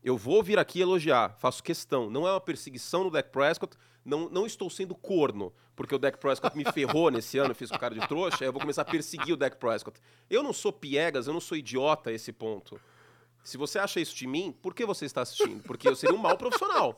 eu 0.02 0.16
vou 0.16 0.42
vir 0.42 0.58
aqui 0.58 0.80
elogiar, 0.80 1.36
faço 1.38 1.62
questão. 1.62 2.08
Não 2.10 2.26
é 2.26 2.32
uma 2.32 2.40
perseguição 2.40 3.04
no 3.04 3.10
Dak 3.10 3.30
Prescott, 3.30 3.76
não, 4.04 4.28
não 4.30 4.46
estou 4.46 4.70
sendo 4.70 4.94
corno, 4.94 5.52
porque 5.76 5.94
o 5.94 5.98
Dak 5.98 6.18
Prescott 6.18 6.56
me 6.56 6.64
ferrou 6.72 7.10
nesse 7.12 7.38
ano, 7.38 7.50
eu 7.50 7.54
fiz 7.54 7.70
com 7.70 7.78
cara 7.78 7.94
de 7.94 8.06
trouxa, 8.08 8.38
aí 8.40 8.48
eu 8.48 8.52
vou 8.52 8.60
começar 8.60 8.82
a 8.82 8.86
perseguir 8.86 9.34
o 9.34 9.36
Dak 9.36 9.56
Prescott. 9.56 10.00
Eu 10.28 10.42
não 10.42 10.52
sou 10.52 10.72
piegas, 10.72 11.26
eu 11.26 11.32
não 11.32 11.40
sou 11.40 11.56
idiota 11.56 12.10
a 12.10 12.12
esse 12.12 12.32
ponto. 12.32 12.80
Se 13.42 13.56
você 13.56 13.78
acha 13.78 14.00
isso 14.00 14.14
de 14.14 14.26
mim, 14.26 14.52
por 14.52 14.74
que 14.74 14.84
você 14.84 15.04
está 15.06 15.22
assistindo? 15.22 15.62
Porque 15.62 15.88
eu 15.88 15.96
seria 15.96 16.14
um 16.14 16.18
mau 16.18 16.36
profissional. 16.36 16.96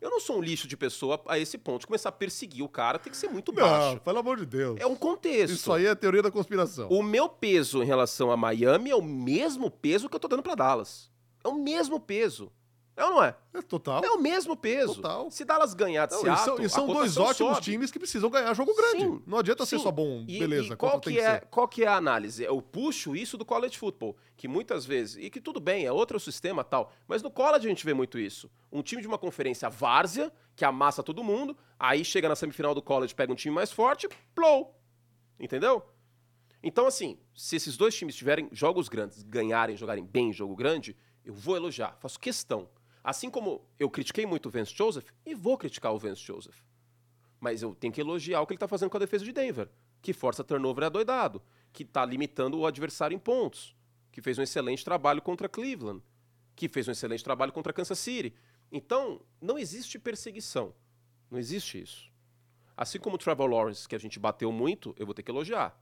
Eu 0.00 0.10
não 0.10 0.20
sou 0.20 0.38
um 0.38 0.42
lixo 0.42 0.68
de 0.68 0.76
pessoa 0.76 1.20
a 1.26 1.38
esse 1.38 1.58
ponto. 1.58 1.86
Começar 1.86 2.10
a 2.10 2.12
perseguir 2.12 2.62
o 2.62 2.68
cara 2.68 2.98
tem 2.98 3.10
que 3.10 3.16
ser 3.16 3.28
muito 3.28 3.52
Não, 3.52 3.62
baixo. 3.62 4.00
pelo 4.00 4.18
amor 4.18 4.36
de 4.36 4.46
Deus. 4.46 4.78
É 4.78 4.86
um 4.86 4.94
contexto. 4.94 5.54
Isso 5.54 5.72
aí 5.72 5.86
é 5.86 5.94
teoria 5.94 6.22
da 6.22 6.30
conspiração. 6.30 6.88
O 6.88 7.02
meu 7.02 7.28
peso 7.28 7.82
em 7.82 7.86
relação 7.86 8.30
a 8.30 8.36
Miami 8.36 8.90
é 8.90 8.94
o 8.94 9.02
mesmo 9.02 9.70
peso 9.70 10.08
que 10.08 10.14
eu 10.14 10.20
tô 10.20 10.28
dando 10.28 10.42
pra 10.42 10.54
Dallas. 10.54 11.10
É 11.44 11.48
o 11.48 11.54
mesmo 11.54 11.98
peso. 12.00 12.50
É 12.96 13.04
ou 13.04 13.10
não 13.12 13.22
é? 13.22 13.36
É 13.54 13.62
total. 13.62 14.04
É 14.04 14.10
o 14.10 14.18
mesmo 14.20 14.56
peso. 14.56 14.96
Total. 14.96 15.30
Se 15.30 15.44
Dallas 15.44 15.72
ganhar 15.72 16.06
de 16.06 16.14
Não, 16.14 16.20
e 16.20 16.24
Seattle, 16.24 16.44
são, 16.56 16.64
e 16.64 16.68
são 16.68 16.86
dois 16.88 17.16
ótimos 17.16 17.52
sobe. 17.54 17.60
times 17.64 17.92
que 17.92 17.98
precisam 18.00 18.28
ganhar 18.28 18.52
jogo 18.54 18.74
grande. 18.74 19.04
Sim, 19.04 19.22
não 19.24 19.38
adianta 19.38 19.64
ser 19.64 19.76
sim. 19.76 19.84
só 19.84 19.92
bom, 19.92 20.24
E- 20.26 20.36
beleza. 20.40 20.74
E, 20.74 20.76
qual, 20.76 20.98
que 21.00 21.16
é, 21.20 21.34
ser. 21.34 21.46
qual 21.46 21.68
que 21.68 21.84
é 21.84 21.86
a 21.86 21.94
análise? 21.94 22.42
Eu 22.42 22.60
puxo 22.60 23.14
isso 23.14 23.38
do 23.38 23.44
college 23.44 23.78
football, 23.78 24.16
que 24.36 24.48
muitas 24.48 24.84
vezes, 24.84 25.16
e 25.24 25.30
que 25.30 25.40
tudo 25.40 25.60
bem, 25.60 25.86
é 25.86 25.92
outro 25.92 26.18
sistema 26.18 26.64
tal, 26.64 26.92
mas 27.06 27.22
no 27.22 27.30
college 27.30 27.66
a 27.66 27.68
gente 27.70 27.84
vê 27.86 27.94
muito 27.94 28.18
isso. 28.18 28.50
Um 28.72 28.82
time 28.82 29.00
de 29.00 29.06
uma 29.06 29.16
conferência 29.16 29.70
várzea, 29.70 30.32
que 30.56 30.64
amassa 30.64 31.00
todo 31.00 31.22
mundo, 31.22 31.56
aí 31.78 32.04
chega 32.04 32.28
na 32.28 32.34
semifinal 32.34 32.74
do 32.74 32.82
college, 32.82 33.14
pega 33.14 33.32
um 33.32 33.36
time 33.36 33.54
mais 33.54 33.70
forte, 33.70 34.08
plou. 34.34 34.74
Entendeu? 35.38 35.84
Então, 36.60 36.84
assim, 36.84 37.16
se 37.32 37.54
esses 37.54 37.76
dois 37.76 37.94
times 37.94 38.16
tiverem 38.16 38.48
jogos 38.50 38.88
grandes, 38.88 39.22
ganharem, 39.22 39.76
jogarem 39.76 40.04
bem 40.04 40.32
jogo 40.32 40.56
grande, 40.56 40.96
eu 41.28 41.34
vou 41.34 41.56
elogiar, 41.56 41.94
faço 42.00 42.18
questão. 42.18 42.66
Assim 43.04 43.28
como 43.28 43.62
eu 43.78 43.90
critiquei 43.90 44.24
muito 44.24 44.46
o 44.46 44.50
Vance 44.50 44.74
Joseph, 44.74 45.10
e 45.26 45.34
vou 45.34 45.58
criticar 45.58 45.92
o 45.92 45.98
Vance 45.98 46.22
Joseph. 46.22 46.58
Mas 47.38 47.60
eu 47.60 47.74
tenho 47.74 47.92
que 47.92 48.00
elogiar 48.00 48.40
o 48.40 48.46
que 48.46 48.54
ele 48.54 48.56
está 48.56 48.66
fazendo 48.66 48.88
com 48.88 48.96
a 48.96 49.00
defesa 49.00 49.26
de 49.26 49.32
Denver, 49.32 49.68
que 50.00 50.14
força 50.14 50.42
turnover 50.42 50.84
adoidado, 50.84 51.42
que 51.70 51.82
está 51.82 52.02
limitando 52.02 52.58
o 52.58 52.66
adversário 52.66 53.14
em 53.14 53.18
pontos, 53.18 53.76
que 54.10 54.22
fez 54.22 54.38
um 54.38 54.42
excelente 54.42 54.82
trabalho 54.82 55.20
contra 55.20 55.50
Cleveland, 55.50 56.02
que 56.56 56.66
fez 56.66 56.88
um 56.88 56.92
excelente 56.92 57.22
trabalho 57.22 57.52
contra 57.52 57.74
Kansas 57.74 57.98
City. 57.98 58.34
Então, 58.72 59.20
não 59.38 59.58
existe 59.58 59.98
perseguição. 59.98 60.74
Não 61.30 61.38
existe 61.38 61.78
isso. 61.78 62.10
Assim 62.74 62.98
como 62.98 63.16
o 63.16 63.18
Trevor 63.18 63.50
Lawrence, 63.50 63.86
que 63.86 63.94
a 63.94 64.00
gente 64.00 64.18
bateu 64.18 64.50
muito, 64.50 64.94
eu 64.98 65.04
vou 65.04 65.14
ter 65.14 65.22
que 65.22 65.30
elogiar. 65.30 65.78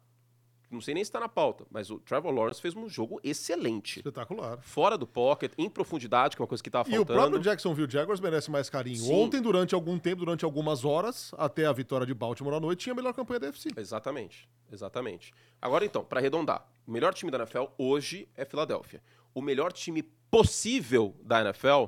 Não 0.68 0.80
sei 0.80 0.94
nem 0.94 1.04
se 1.04 1.08
está 1.08 1.20
na 1.20 1.28
pauta, 1.28 1.64
mas 1.70 1.90
o 1.90 2.00
Trevor 2.00 2.32
Lawrence 2.32 2.60
fez 2.60 2.74
um 2.74 2.88
jogo 2.88 3.20
excelente. 3.22 4.00
Espetacular. 4.00 4.58
Fora 4.62 4.98
do 4.98 5.06
pocket, 5.06 5.52
em 5.56 5.70
profundidade, 5.70 6.34
que 6.34 6.42
é 6.42 6.44
uma 6.44 6.48
coisa 6.48 6.62
que 6.62 6.68
estava 6.68 6.88
E 6.88 6.92
o 6.92 6.96
faltando. 6.96 7.18
próprio 7.20 7.40
Jacksonville 7.40 7.88
Jaguars 7.90 8.18
merece 8.18 8.50
mais 8.50 8.68
carinho. 8.68 8.96
Sim. 8.96 9.14
Ontem, 9.14 9.40
durante 9.40 9.76
algum 9.76 9.96
tempo, 9.96 10.24
durante 10.24 10.44
algumas 10.44 10.84
horas, 10.84 11.32
até 11.38 11.66
a 11.66 11.72
vitória 11.72 12.04
de 12.04 12.12
Baltimore 12.12 12.54
à 12.54 12.60
noite, 12.60 12.80
tinha 12.80 12.92
a 12.92 12.96
melhor 12.96 13.14
campanha 13.14 13.38
da 13.38 13.46
UFC. 13.46 13.68
Exatamente, 13.76 14.48
exatamente. 14.72 15.32
Agora 15.62 15.84
então, 15.84 16.04
para 16.04 16.18
arredondar, 16.18 16.66
o 16.84 16.90
melhor 16.90 17.14
time 17.14 17.30
da 17.30 17.38
NFL 17.38 17.66
hoje 17.78 18.28
é 18.34 18.44
Filadélfia. 18.44 19.00
O 19.32 19.40
melhor 19.40 19.72
time 19.72 20.02
possível 20.28 21.14
da 21.22 21.40
NFL, 21.42 21.84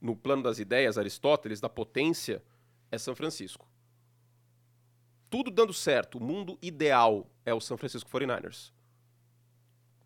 no 0.00 0.16
plano 0.16 0.42
das 0.42 0.58
ideias, 0.58 0.98
Aristóteles, 0.98 1.60
da 1.60 1.68
potência, 1.68 2.42
é 2.90 2.98
São 2.98 3.14
Francisco. 3.14 3.68
Tudo 5.30 5.50
dando 5.50 5.72
certo, 5.72 6.18
o 6.18 6.20
mundo 6.22 6.58
ideal 6.60 7.30
é 7.46 7.54
o 7.54 7.60
São 7.60 7.78
Francisco 7.78 8.10
49ers. 8.10 8.72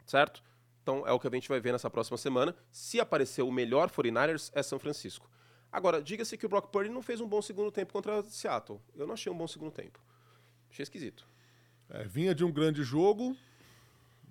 Certo? 0.07 0.45
Então 0.83 1.07
é 1.07 1.13
o 1.13 1.19
que 1.19 1.27
a 1.27 1.31
gente 1.31 1.49
vai 1.49 1.59
ver 1.59 1.73
nessa 1.73 1.91
próxima 1.91 2.19
semana. 2.19 2.55
Se 2.71 3.01
aparecer 3.01 3.43
o 3.43 3.51
melhor 3.51 3.91
49ers, 3.91 4.51
é 4.55 4.63
São 4.63 4.79
Francisco. 4.79 5.29
Agora, 5.73 6.03
diga-se 6.03 6.37
que 6.37 6.45
o 6.45 6.49
Brock 6.49 6.71
Purdy 6.71 6.91
não 6.91 7.03
fez 7.03 7.21
um 7.21 7.29
bom 7.29 7.41
segundo 7.41 7.71
tempo 7.71 7.93
contra 7.93 8.23
Seattle. 8.25 8.81
Eu 8.95 9.07
não 9.07 9.15
achei 9.15 9.33
um 9.33 9.37
bom 9.37 9.47
segundo 9.47 9.71
tempo. 9.71 10.01
Achei 10.69 10.83
esquisito. 10.83 11.27
É, 11.89 12.05
vinha 12.05 12.35
de 12.35 12.45
um 12.45 12.53
grande 12.53 12.83
jogo. 12.83 13.37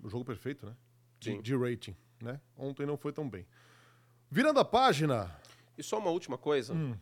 O 0.03 0.09
jogo 0.09 0.23
perfeito, 0.23 0.65
né? 0.65 0.75
De, 1.19 1.31
Sim. 1.31 1.41
de 1.41 1.55
rating, 1.55 1.95
né? 2.21 2.39
Ontem 2.57 2.85
não 2.85 2.97
foi 2.97 3.11
tão 3.11 3.29
bem. 3.29 3.45
Virando 4.29 4.59
a 4.59 4.65
página. 4.65 5.33
E 5.77 5.83
só 5.83 5.97
uma 5.97 6.09
última 6.09 6.37
coisa. 6.37 6.73
Hum. 6.73 6.95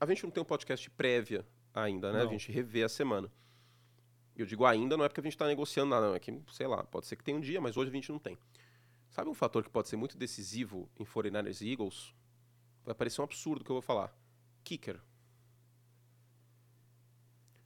A 0.00 0.06
gente 0.06 0.24
não 0.24 0.30
tem 0.30 0.42
um 0.42 0.46
podcast 0.46 0.90
prévia 0.90 1.46
ainda, 1.72 2.12
né? 2.12 2.18
Não. 2.18 2.28
A 2.28 2.30
gente 2.30 2.50
revê 2.50 2.82
a 2.82 2.88
semana. 2.88 3.30
Eu 4.36 4.46
digo 4.46 4.64
ainda, 4.64 4.96
não 4.96 5.04
é 5.04 5.08
porque 5.08 5.20
a 5.20 5.22
gente 5.24 5.34
está 5.34 5.46
negociando 5.46 5.90
nada, 5.90 6.08
não. 6.08 6.14
É 6.14 6.18
que, 6.18 6.36
sei 6.52 6.66
lá, 6.66 6.82
pode 6.84 7.06
ser 7.06 7.16
que 7.16 7.22
tenha 7.22 7.36
um 7.36 7.40
dia, 7.40 7.60
mas 7.60 7.76
hoje 7.76 7.90
a 7.90 7.94
gente 7.94 8.10
não 8.10 8.18
tem. 8.18 8.36
Sabe 9.10 9.30
um 9.30 9.34
fator 9.34 9.62
que 9.62 9.70
pode 9.70 9.88
ser 9.88 9.96
muito 9.96 10.16
decisivo 10.16 10.90
em 10.98 11.04
49ers 11.04 11.64
e 11.64 11.70
Eagles? 11.70 12.12
Vai 12.84 12.94
parecer 12.94 13.20
um 13.20 13.24
absurdo 13.24 13.62
o 13.62 13.64
que 13.64 13.70
eu 13.70 13.76
vou 13.76 13.82
falar. 13.82 14.12
Kicker. 14.64 15.00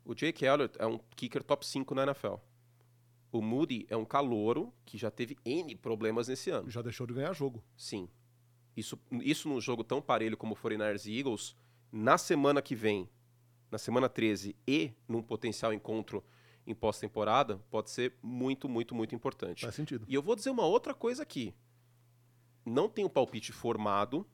O 0.04 0.14
Jake 0.14 0.44
Elliott 0.44 0.76
é 0.78 0.86
um 0.86 0.98
kicker 1.16 1.42
top 1.42 1.66
5 1.66 1.94
na 1.94 2.04
NFL. 2.04 2.34
O 3.30 3.42
Moody 3.42 3.86
é 3.90 3.96
um 3.96 4.04
calouro 4.04 4.72
que 4.84 4.96
já 4.96 5.10
teve 5.10 5.36
N 5.44 5.74
problemas 5.76 6.28
nesse 6.28 6.50
ano. 6.50 6.70
Já 6.70 6.82
deixou 6.82 7.06
de 7.06 7.14
ganhar 7.14 7.32
jogo. 7.32 7.62
Sim. 7.76 8.08
Isso, 8.76 8.98
isso 9.22 9.48
num 9.48 9.60
jogo 9.60 9.82
tão 9.82 10.00
parelho 10.00 10.36
como 10.36 10.54
49ers 10.54 11.06
e 11.06 11.18
Eagles, 11.18 11.56
na 11.90 12.16
semana 12.16 12.62
que 12.62 12.74
vem, 12.74 13.08
na 13.70 13.76
semana 13.76 14.08
13 14.08 14.54
e 14.66 14.92
num 15.08 15.22
potencial 15.22 15.72
encontro 15.72 16.24
em 16.68 16.74
pós-temporada, 16.74 17.56
pode 17.70 17.90
ser 17.90 18.14
muito, 18.22 18.68
muito, 18.68 18.94
muito 18.94 19.14
importante. 19.14 19.62
Faz 19.62 19.74
sentido. 19.74 20.04
E 20.08 20.14
eu 20.14 20.22
vou 20.22 20.36
dizer 20.36 20.50
uma 20.50 20.64
outra 20.66 20.92
coisa 20.94 21.22
aqui. 21.22 21.54
Não 22.64 22.88
tenho 22.88 23.08
palpite 23.08 23.50
formado, 23.52 24.26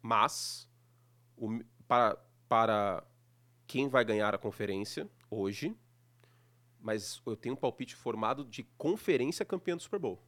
mas 0.00 0.66
o- 1.36 1.60
para, 1.86 2.16
para 2.48 3.06
quem 3.66 3.88
vai 3.88 4.04
ganhar 4.04 4.34
a 4.34 4.38
conferência 4.38 5.08
hoje, 5.30 5.76
mas 6.80 7.20
eu 7.26 7.36
tenho 7.36 7.54
um 7.54 7.58
palpite 7.58 7.94
formado 7.94 8.44
de 8.44 8.62
conferência 8.78 9.44
campeã 9.44 9.76
do 9.76 9.82
Super 9.82 9.98
Bowl. 9.98 10.18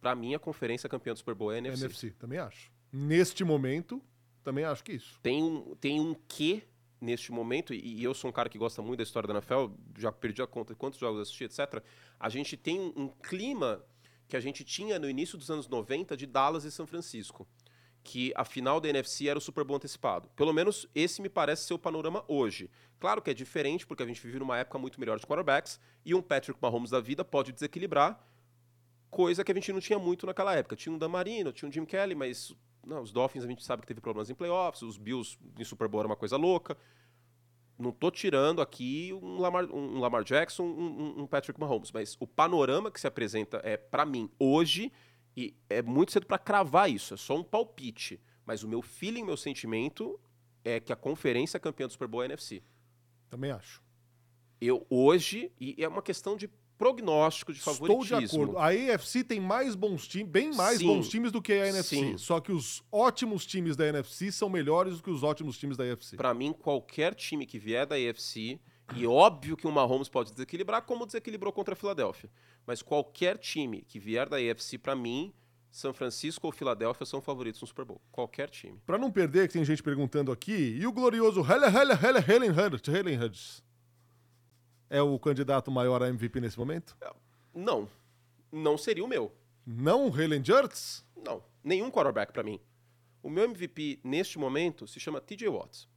Para 0.00 0.14
mim, 0.14 0.34
a 0.34 0.38
conferência 0.38 0.86
campeã 0.88 1.14
do 1.14 1.18
Super 1.18 1.34
Bowl 1.34 1.50
é 1.50 1.54
a 1.54 1.58
NFC. 1.58 1.84
NFC, 1.86 2.10
também 2.10 2.38
acho. 2.38 2.70
Neste 2.92 3.42
momento, 3.42 4.02
também 4.42 4.64
acho 4.64 4.84
que 4.84 4.92
isso. 4.92 5.18
Tem 5.22 5.42
um, 5.42 5.74
tem 5.76 5.98
um 5.98 6.14
quê 6.28 6.62
neste 7.04 7.30
momento, 7.30 7.72
e, 7.72 8.00
e 8.00 8.04
eu 8.04 8.14
sou 8.14 8.30
um 8.30 8.32
cara 8.32 8.48
que 8.48 8.58
gosta 8.58 8.82
muito 8.82 8.98
da 8.98 9.02
história 9.02 9.26
da 9.26 9.34
NFL, 9.34 9.66
já 9.98 10.10
perdi 10.10 10.42
a 10.42 10.46
conta 10.46 10.72
de 10.72 10.78
quantos 10.78 10.98
jogos 10.98 11.20
assisti, 11.20 11.44
etc. 11.44 11.82
A 12.18 12.28
gente 12.28 12.56
tem 12.56 12.80
um, 12.80 13.08
clima 13.08 13.84
que 14.26 14.36
a 14.36 14.40
gente 14.40 14.64
tinha 14.64 14.98
no 14.98 15.08
início 15.08 15.36
dos 15.36 15.50
anos 15.50 15.68
90 15.68 16.16
de 16.16 16.26
Dallas 16.26 16.64
e 16.64 16.70
São 16.70 16.86
Francisco. 16.86 17.46
Que 18.02 18.32
a 18.36 18.44
final 18.44 18.80
da 18.80 18.88
NFC 18.88 19.28
era 19.28 19.38
o 19.38 19.40
Super 19.40 19.64
Bowl 19.64 19.76
antecipado. 19.76 20.28
Pelo 20.36 20.52
menos 20.52 20.86
esse 20.94 21.22
me 21.22 21.28
parece 21.28 21.64
ser 21.64 21.72
o 21.72 21.78
panorama 21.78 22.22
hoje. 22.28 22.70
Claro 22.98 23.22
que 23.22 23.30
é 23.30 23.34
diferente, 23.34 23.86
porque 23.86 24.02
a 24.02 24.06
gente 24.06 24.20
vive 24.20 24.38
numa 24.38 24.58
época 24.58 24.78
muito 24.78 25.00
melhor 25.00 25.18
de 25.18 25.26
quarterbacks, 25.26 25.80
e 26.04 26.14
um 26.14 26.20
Patrick 26.20 26.58
Mahomes 26.60 26.90
da 26.90 27.00
vida 27.00 27.24
pode 27.24 27.52
desequilibrar, 27.52 28.22
coisa 29.10 29.44
que 29.44 29.52
a 29.52 29.54
gente 29.54 29.72
não 29.72 29.80
tinha 29.80 29.98
muito 29.98 30.26
naquela 30.26 30.54
época. 30.54 30.76
Tinha 30.76 30.94
um 30.94 30.98
Dan 30.98 31.08
Marino, 31.08 31.52
tinha 31.52 31.68
um 31.68 31.72
Jim 31.72 31.84
Kelly, 31.84 32.14
mas 32.14 32.54
não, 32.86 33.02
os 33.02 33.12
Dolphins 33.12 33.44
a 33.44 33.48
gente 33.48 33.64
sabe 33.64 33.82
que 33.82 33.88
teve 33.88 34.00
problemas 34.00 34.30
em 34.30 34.34
playoffs, 34.34 34.82
os 34.82 34.96
Bills 34.96 35.38
em 35.58 35.64
Super 35.64 35.88
Bowl 35.88 36.00
era 36.00 36.08
uma 36.08 36.16
coisa 36.16 36.36
louca. 36.36 36.76
Não 37.78 37.90
tô 37.90 38.10
tirando 38.10 38.62
aqui 38.62 39.12
um 39.12 39.38
Lamar, 39.40 39.64
um 39.64 39.98
Lamar 39.98 40.22
Jackson, 40.22 40.62
um, 40.62 41.22
um- 41.22 41.26
Patrick 41.26 41.58
Mahomes, 41.58 41.90
mas 41.90 42.16
o 42.20 42.26
panorama 42.26 42.90
que 42.90 43.00
se 43.00 43.06
apresenta 43.06 43.60
é 43.64 43.76
para 43.76 44.06
mim 44.06 44.30
hoje 44.38 44.92
e 45.36 45.56
é 45.68 45.82
muito 45.82 46.12
cedo 46.12 46.26
para 46.26 46.38
cravar 46.38 46.88
isso, 46.88 47.14
é 47.14 47.16
só 47.16 47.36
um 47.36 47.42
palpite, 47.42 48.20
mas 48.46 48.62
o 48.62 48.68
meu 48.68 48.80
feeling, 48.80 49.24
meu 49.24 49.36
sentimento 49.36 50.20
é 50.64 50.78
que 50.78 50.92
a 50.92 50.96
conferência 50.96 51.58
campeã 51.58 51.86
do 51.88 51.92
Super 51.92 52.06
Bowl 52.06 52.22
é 52.22 52.26
a 52.26 52.28
NFC. 52.28 52.62
Também 53.28 53.50
acho. 53.50 53.82
Eu 54.60 54.86
hoje 54.88 55.50
e 55.60 55.74
é 55.82 55.88
uma 55.88 56.00
questão 56.02 56.36
de 56.36 56.48
prognóstico 56.84 57.50
de 57.52 57.58
Estou 57.58 57.74
favoritismo. 57.74 58.18
de 58.18 58.24
acordo. 58.34 58.58
A 58.58 58.68
AFC 58.94 59.24
tem 59.24 59.40
mais 59.40 59.74
bons 59.74 60.06
times, 60.06 60.28
bem 60.30 60.54
mais 60.54 60.78
Sim. 60.78 60.86
bons 60.88 61.08
times 61.08 61.32
do 61.32 61.40
que 61.40 61.52
a 61.54 61.68
NFC. 61.68 61.96
Sim. 61.96 62.18
Só 62.18 62.40
que 62.40 62.52
os 62.52 62.82
ótimos 62.92 63.46
times 63.46 63.74
da 63.74 63.86
NFC 63.86 64.30
são 64.30 64.50
melhores 64.50 64.98
do 64.98 65.02
que 65.02 65.10
os 65.10 65.22
ótimos 65.22 65.58
times 65.58 65.78
da 65.78 65.84
AFC. 65.84 66.16
Pra 66.16 66.34
mim, 66.34 66.52
qualquer 66.52 67.14
time 67.14 67.46
que 67.46 67.58
vier 67.58 67.86
da 67.86 67.96
AFC, 67.96 68.60
e 68.94 69.06
óbvio 69.06 69.56
que 69.56 69.66
o 69.66 69.72
Mahomes 69.72 70.10
pode 70.10 70.30
desequilibrar, 70.32 70.82
como 70.82 71.06
desequilibrou 71.06 71.52
contra 71.54 71.72
a 71.72 71.76
Filadélfia. 71.76 72.28
Mas 72.66 72.82
qualquer 72.82 73.38
time 73.38 73.80
que 73.82 73.98
vier 73.98 74.28
da 74.28 74.36
AFC, 74.36 74.76
pra 74.76 74.94
mim, 74.94 75.32
São 75.70 75.92
Francisco 75.94 76.46
ou 76.46 76.52
Filadélfia 76.52 77.06
são 77.06 77.20
favoritos 77.22 77.60
no 77.62 77.66
Super 77.66 77.84
Bowl. 77.86 78.00
Qualquer 78.12 78.48
time. 78.50 78.78
Pra 78.86 78.98
não 78.98 79.10
perder, 79.10 79.48
que 79.48 79.54
tem 79.54 79.64
gente 79.64 79.82
perguntando 79.82 80.30
aqui, 80.30 80.52
e 80.78 80.86
o 80.86 80.92
glorioso 80.92 81.40
Helen 81.40 81.70
Helen 81.74 81.98
Helen 82.28 82.50
Helen 82.86 83.18
Hurts? 83.22 83.62
É 84.90 85.00
o 85.02 85.18
candidato 85.18 85.70
maior 85.70 86.02
a 86.02 86.08
MVP 86.08 86.40
nesse 86.40 86.58
momento? 86.58 86.96
Não. 87.54 87.88
Não 88.52 88.76
seria 88.78 89.04
o 89.04 89.08
meu. 89.08 89.32
Não 89.66 90.08
o 90.08 90.20
Helen 90.20 90.42
Hurts? 90.42 91.04
Não. 91.16 91.42
Nenhum 91.62 91.90
quarterback 91.90 92.32
pra 92.32 92.42
mim. 92.42 92.60
O 93.22 93.30
meu 93.30 93.44
MVP 93.44 94.00
neste 94.04 94.38
momento 94.38 94.86
se 94.86 95.00
chama 95.00 95.20
TJ 95.20 95.48
Watts. 95.48 95.88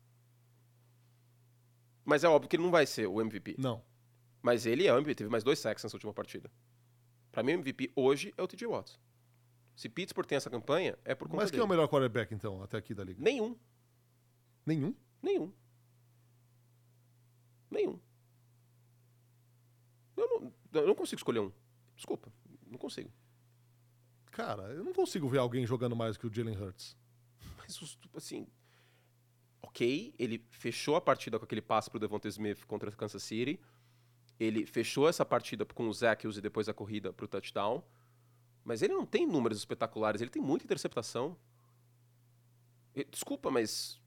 Mas 2.06 2.23
é 2.23 2.30
óbvio 2.30 2.50
que 2.50 2.56
ele 2.56 2.63
não 2.63 2.71
vai 2.71 2.86
ser 2.86 3.06
o 3.08 3.19
MVP. 3.19 3.56
Não. 3.60 3.84
Mas 4.41 4.65
ele 4.65 4.88
é 4.88 4.93
o 4.93 4.97
MVP, 4.97 5.15
teve 5.15 5.30
mais 5.30 5.43
dois 5.43 5.60
sacks 5.60 5.84
nessa 5.84 5.95
última 5.97 6.13
partida. 6.13 6.50
Pra 7.32 7.43
mim, 7.43 7.52
o 7.52 7.56
MVP 7.56 7.91
hoje 7.95 8.34
é 8.38 8.41
o 8.41 8.47
TJ 8.47 8.65
Watt. 8.67 8.97
Se 9.76 9.89
Pittsburgh 9.89 10.26
tem 10.26 10.38
essa 10.38 10.50
campanha, 10.50 10.97
é 11.04 11.13
por 11.13 11.28
conta 11.28 11.43
Mas 11.43 11.52
quem 11.52 11.58
dele. 11.60 11.63
é 11.63 11.65
o 11.65 11.69
melhor 11.69 11.88
quarterback, 11.88 12.34
então, 12.34 12.63
até 12.63 12.78
aqui 12.78 12.93
da 12.95 13.04
liga? 13.04 13.21
Nenhum. 13.21 13.56
Nenhum? 14.65 14.95
Nenhum. 15.21 15.54
Nenhum. 17.69 18.00
Eu 20.17 20.27
não, 20.27 20.53
eu 20.82 20.88
não 20.88 20.95
consigo 20.95 21.19
escolher 21.19 21.39
um. 21.39 21.51
Desculpa, 21.95 22.32
não 22.65 22.77
consigo. 22.77 23.10
Cara, 24.32 24.63
eu 24.73 24.84
não 24.84 24.93
consigo 24.93 25.27
ver 25.30 25.38
alguém 25.38 25.65
jogando 25.65 25.95
mais 25.95 26.17
que 26.17 26.27
o 26.27 26.34
Jalen 26.34 26.58
Hurts. 26.58 26.97
Mas, 27.58 27.97
assim. 28.15 28.47
Ok, 29.62 30.13
ele 30.17 30.45
fechou 30.51 30.95
a 30.95 31.01
partida 31.01 31.38
com 31.39 31.45
aquele 31.45 31.62
passe 31.62 31.89
pro 31.89 31.99
Devonta 31.99 32.27
Smith 32.27 32.65
contra 32.65 32.91
Kansas 32.91 33.23
City. 33.23 33.60
Ele 34.39 34.65
fechou 34.65 35.08
essa 35.10 35.25
partida 35.25 35.65
com 35.65 35.88
o 35.88 35.93
Zach 35.93 36.25
e 36.27 36.41
depois 36.41 36.69
a 36.69 36.73
corrida 36.73 37.12
pro 37.12 37.27
touchdown. 37.27 37.84
Mas 38.63 38.82
ele 38.82 38.93
não 38.93 39.06
tem 39.06 39.25
números 39.25 39.58
espetaculares, 39.58 40.21
ele 40.21 40.30
tem 40.30 40.41
muita 40.41 40.65
interceptação. 40.65 41.36
E- 42.95 43.06
Desculpa, 43.06 43.49
mas. 43.49 43.99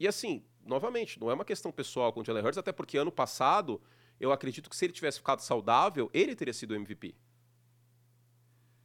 E 0.00 0.06
assim, 0.08 0.44
novamente, 0.64 1.18
não 1.20 1.30
é 1.30 1.34
uma 1.34 1.44
questão 1.44 1.70
pessoal 1.70 2.12
com 2.12 2.20
o 2.20 2.24
Jalen 2.24 2.42
Hurts, 2.44 2.58
até 2.58 2.72
porque 2.72 2.98
ano 2.98 3.12
passado 3.12 3.80
eu 4.18 4.32
acredito 4.32 4.70
que 4.70 4.76
se 4.76 4.84
ele 4.84 4.92
tivesse 4.92 5.18
ficado 5.18 5.40
saudável, 5.40 6.10
ele 6.12 6.34
teria 6.34 6.54
sido 6.54 6.72
o 6.72 6.74
MVP. 6.74 7.14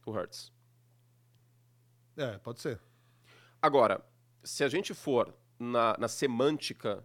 O 0.04 0.10
Hurts. 0.10 0.52
É, 2.16 2.38
pode 2.38 2.60
ser. 2.60 2.80
Agora, 3.60 4.04
se 4.42 4.64
a 4.64 4.68
gente 4.68 4.92
for 4.92 5.34
na, 5.58 5.96
na 5.98 6.08
semântica 6.08 7.04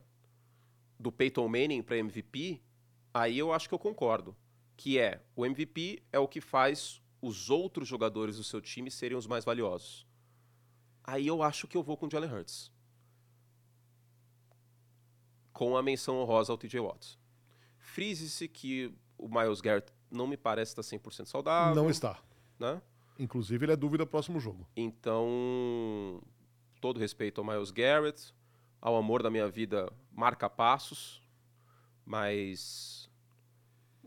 do 0.99 1.11
Peyton 1.11 1.47
Manning 1.47 1.83
para 1.83 1.97
MVP, 1.97 2.61
aí 3.13 3.37
eu 3.37 3.53
acho 3.53 3.67
que 3.67 3.73
eu 3.73 3.79
concordo. 3.79 4.35
Que 4.75 4.99
é, 4.99 5.23
o 5.35 5.45
MVP 5.45 6.03
é 6.11 6.19
o 6.19 6.27
que 6.27 6.41
faz 6.41 7.01
os 7.21 7.49
outros 7.49 7.87
jogadores 7.87 8.37
do 8.37 8.43
seu 8.43 8.61
time 8.61 8.91
serem 8.91 9.17
os 9.17 9.27
mais 9.27 9.45
valiosos. 9.45 10.05
Aí 11.03 11.25
eu 11.25 11.41
acho 11.41 11.67
que 11.67 11.77
eu 11.77 11.83
vou 11.83 11.95
com 11.95 12.05
o 12.05 12.11
Jalen 12.11 12.31
Hurts. 12.31 12.71
Com 15.53 15.77
a 15.77 15.81
menção 15.81 16.17
honrosa 16.17 16.51
ao 16.51 16.57
TJ 16.57 16.79
Watts. 16.79 17.16
Frise-se 17.87 18.49
que 18.49 18.93
o 19.17 19.29
Miles 19.29 19.61
Garrett 19.61 19.93
não 20.11 20.27
me 20.27 20.35
parece 20.35 20.77
estar 20.77 20.81
100% 20.81 21.25
saudável. 21.25 21.73
não 21.73 21.89
está. 21.89 22.19
Né? 22.59 22.81
Inclusive, 23.17 23.63
ele 23.65 23.71
é 23.71 23.75
dúvida 23.77 24.05
próximo 24.05 24.41
jogo. 24.41 24.67
Então, 24.75 26.21
todo 26.81 26.99
respeito 26.99 27.39
ao 27.39 27.47
Miles 27.47 27.71
Garrett, 27.71 28.35
ao 28.81 28.97
amor 28.97 29.23
da 29.23 29.29
minha 29.29 29.47
vida, 29.47 29.91
marca 30.11 30.49
passos, 30.49 31.21
mas 32.05 33.06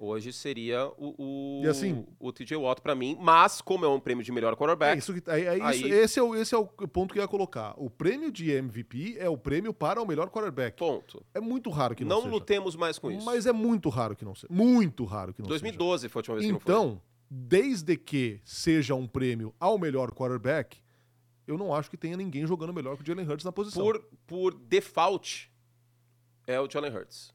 hoje 0.02 0.32
seria 0.32 0.86
o, 0.96 1.60
o, 1.62 1.68
assim- 1.68 2.06
o 2.18 2.32
TJ 2.32 2.56
Watt 2.56 2.80
para 2.80 2.94
mim, 2.94 3.16
mas 3.20 3.60
como 3.60 3.84
é 3.84 3.88
um 3.88 4.00
prêmio 4.00 4.24
de 4.24 4.32
melhor 4.32 4.54
É 4.54 4.56
quarterback, 4.56 4.98
isso 4.98 5.12
que, 5.12 5.30
é, 5.30 5.40
é 5.40 5.54
isso- 5.56 5.84
Aí- 5.84 5.90
esse, 5.92 6.18
é 6.18 6.22
o, 6.22 6.34
esse 6.34 6.54
é 6.54 6.58
o 6.58 6.66
ponto 6.66 7.12
que 7.12 7.18
eu 7.20 7.22
ia 7.22 7.28
colocar. 7.28 7.74
O 7.76 7.90
prêmio 7.90 8.32
de 8.32 8.50
MVP 8.50 9.16
é 9.18 9.28
o 9.28 9.36
prêmio 9.36 9.74
para 9.74 10.00
o 10.00 10.06
melhor 10.06 10.30
quarterback. 10.30 10.78
ponto. 10.78 11.22
É 11.34 11.40
muito 11.40 11.68
raro 11.68 11.94
que 11.94 12.02
não, 12.02 12.16
Não 12.16 12.22
seja. 12.22 12.32
lutemos 12.34 12.74
mais 12.76 12.98
com 12.98 13.10
isso. 13.10 13.24
Mas 13.26 13.44
é 13.46 13.52
muito 13.52 13.88
raro 13.90 14.16
que 14.16 14.24
não 14.24 14.34
seja. 14.34 14.48
Muito 14.50 15.04
raro 15.04 15.34
que 15.34 15.42
não 15.42 15.48
2012 15.48 16.08
foi 16.08 16.18
a 16.18 16.20
última 16.20 16.36
vez 16.36 16.46
seja. 16.46 16.58
que 16.58 16.66
não 16.70 16.74
foi. 16.78 16.86
Então, 16.88 17.02
desde 17.30 17.96
que 17.96 18.40
seja 18.44 18.94
um 18.94 19.06
prêmio 19.06 19.54
ao 19.60 19.78
melhor 19.78 20.10
quarterback, 20.12 20.78
eu 21.46 21.58
não 21.58 21.74
acho 21.74 21.90
que 21.90 21.96
tenha 21.96 22.16
ninguém 22.16 22.46
jogando 22.46 22.72
melhor 22.72 22.96
que 22.96 23.02
o 23.02 23.06
Jalen 23.06 23.26
Hurts 23.28 23.44
na 23.44 23.52
posição. 23.52 23.82
Por, 23.84 24.00
por 24.26 24.54
default, 24.54 25.50
é 26.46 26.60
o 26.60 26.68
Jalen 26.70 26.92
Hurts. 26.96 27.34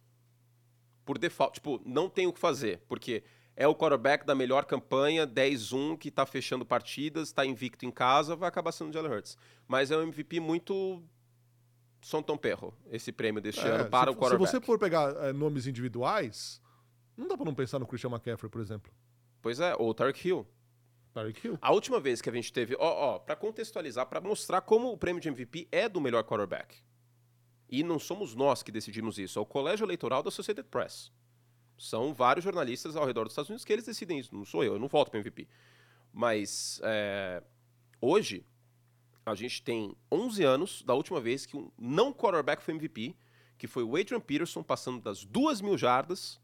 Por 1.05 1.17
default, 1.17 1.55
tipo, 1.55 1.79
não 1.85 2.09
tem 2.09 2.27
o 2.27 2.33
que 2.33 2.39
fazer, 2.39 2.81
porque 2.87 3.23
é 3.55 3.67
o 3.67 3.75
quarterback 3.75 4.25
da 4.25 4.35
melhor 4.35 4.65
campanha, 4.65 5.27
10-1, 5.27 5.97
que 5.97 6.11
tá 6.11 6.25
fechando 6.25 6.65
partidas, 6.65 7.31
tá 7.31 7.45
invicto 7.45 7.85
em 7.85 7.91
casa, 7.91 8.35
vai 8.35 8.49
acabar 8.49 8.71
sendo 8.71 8.89
o 8.89 8.93
Jalen 8.93 9.11
Hurts. 9.11 9.37
Mas 9.67 9.91
é 9.91 9.97
um 9.97 10.01
MVP 10.01 10.39
muito 10.39 11.01
Son 12.01 12.21
Tom 12.21 12.37
Perro, 12.37 12.73
esse 12.89 13.11
prêmio 13.11 13.41
deste 13.41 13.61
É, 13.61 13.69
ano 13.69 13.89
para 13.89 14.11
se, 14.11 14.17
o 14.17 14.19
quarterback. 14.19 14.49
Se 14.49 14.57
você 14.57 14.65
for 14.65 14.79
pegar 14.79 15.15
é, 15.23 15.31
nomes 15.31 15.67
individuais, 15.67 16.61
não 17.15 17.27
dá 17.27 17.37
pra 17.37 17.45
não 17.45 17.55
pensar 17.55 17.79
no 17.79 17.85
Christian 17.85 18.09
McCaffrey, 18.09 18.49
por 18.49 18.59
exemplo. 18.59 18.91
Pois 19.41 19.59
é, 19.59 19.75
ou 19.77 19.89
o 19.89 19.93
Tarek 19.93 20.27
Hill. 20.27 20.47
Tyreek 21.15 21.47
Hill. 21.47 21.57
A 21.61 21.71
última 21.71 21.99
vez 21.99 22.21
que 22.21 22.29
a 22.29 22.33
gente 22.33 22.51
teve, 22.51 22.75
ó, 22.75 23.15
ó, 23.15 23.19
para 23.19 23.37
contextualizar, 23.37 24.05
para 24.05 24.19
mostrar 24.19 24.59
como 24.61 24.91
o 24.91 24.97
prêmio 24.97 25.21
de 25.21 25.29
MVP 25.29 25.69
é 25.71 25.87
do 25.87 26.01
melhor 26.01 26.23
quarterback. 26.25 26.75
E 27.75 27.83
não 27.83 27.99
somos 27.99 28.33
nós 28.33 28.63
que 28.63 28.71
decidimos 28.71 29.19
isso, 29.19 29.37
é 29.37 29.41
o 29.41 29.45
Colégio 29.45 29.85
Eleitoral 29.85 30.23
da 30.23 30.29
Associated 30.29 30.65
Press. 30.69 31.11
São 31.77 32.13
vários 32.13 32.45
jornalistas 32.45 32.95
ao 32.95 33.05
redor 33.05 33.23
dos 33.23 33.33
Estados 33.33 33.49
Unidos 33.49 33.65
que 33.65 33.73
eles 33.73 33.83
decidem 33.83 34.17
isso, 34.17 34.33
não 34.33 34.45
sou 34.45 34.63
eu, 34.63 34.75
eu 34.75 34.79
não 34.79 34.87
voto 34.87 35.11
para 35.11 35.19
MVP. 35.19 35.45
Mas 36.13 36.79
é, 36.85 37.43
hoje 37.99 38.45
a 39.25 39.35
gente 39.35 39.61
tem 39.61 39.93
11 40.09 40.43
anos 40.45 40.83
da 40.83 40.93
última 40.93 41.19
vez 41.19 41.45
que 41.45 41.57
um 41.57 41.69
não 41.77 42.13
quarterback 42.13 42.63
foi 42.63 42.75
MVP, 42.75 43.13
que 43.57 43.67
foi 43.67 43.83
o 43.83 43.97
Adrian 43.97 44.21
Peterson 44.21 44.63
passando 44.63 45.01
das 45.01 45.25
duas 45.25 45.59
mil 45.59 45.77
jardas, 45.77 46.39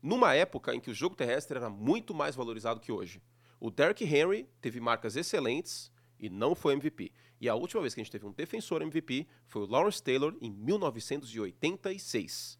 numa 0.00 0.36
época 0.36 0.72
em 0.72 0.78
que 0.78 0.92
o 0.92 0.94
jogo 0.94 1.16
terrestre 1.16 1.58
era 1.58 1.68
muito 1.68 2.14
mais 2.14 2.36
valorizado 2.36 2.78
que 2.78 2.92
hoje. 2.92 3.20
O 3.58 3.72
Derrick 3.72 4.04
Henry 4.04 4.48
teve 4.60 4.78
marcas 4.78 5.16
excelentes 5.16 5.90
e 6.20 6.28
não 6.28 6.54
foi 6.54 6.74
MVP. 6.74 7.10
E 7.40 7.48
a 7.48 7.54
última 7.54 7.80
vez 7.80 7.94
que 7.94 8.00
a 8.00 8.04
gente 8.04 8.12
teve 8.12 8.26
um 8.26 8.32
defensor 8.32 8.82
MVP 8.82 9.26
foi 9.46 9.62
o 9.62 9.66
Lawrence 9.66 10.02
Taylor 10.02 10.36
em 10.40 10.50
1986. 10.50 12.58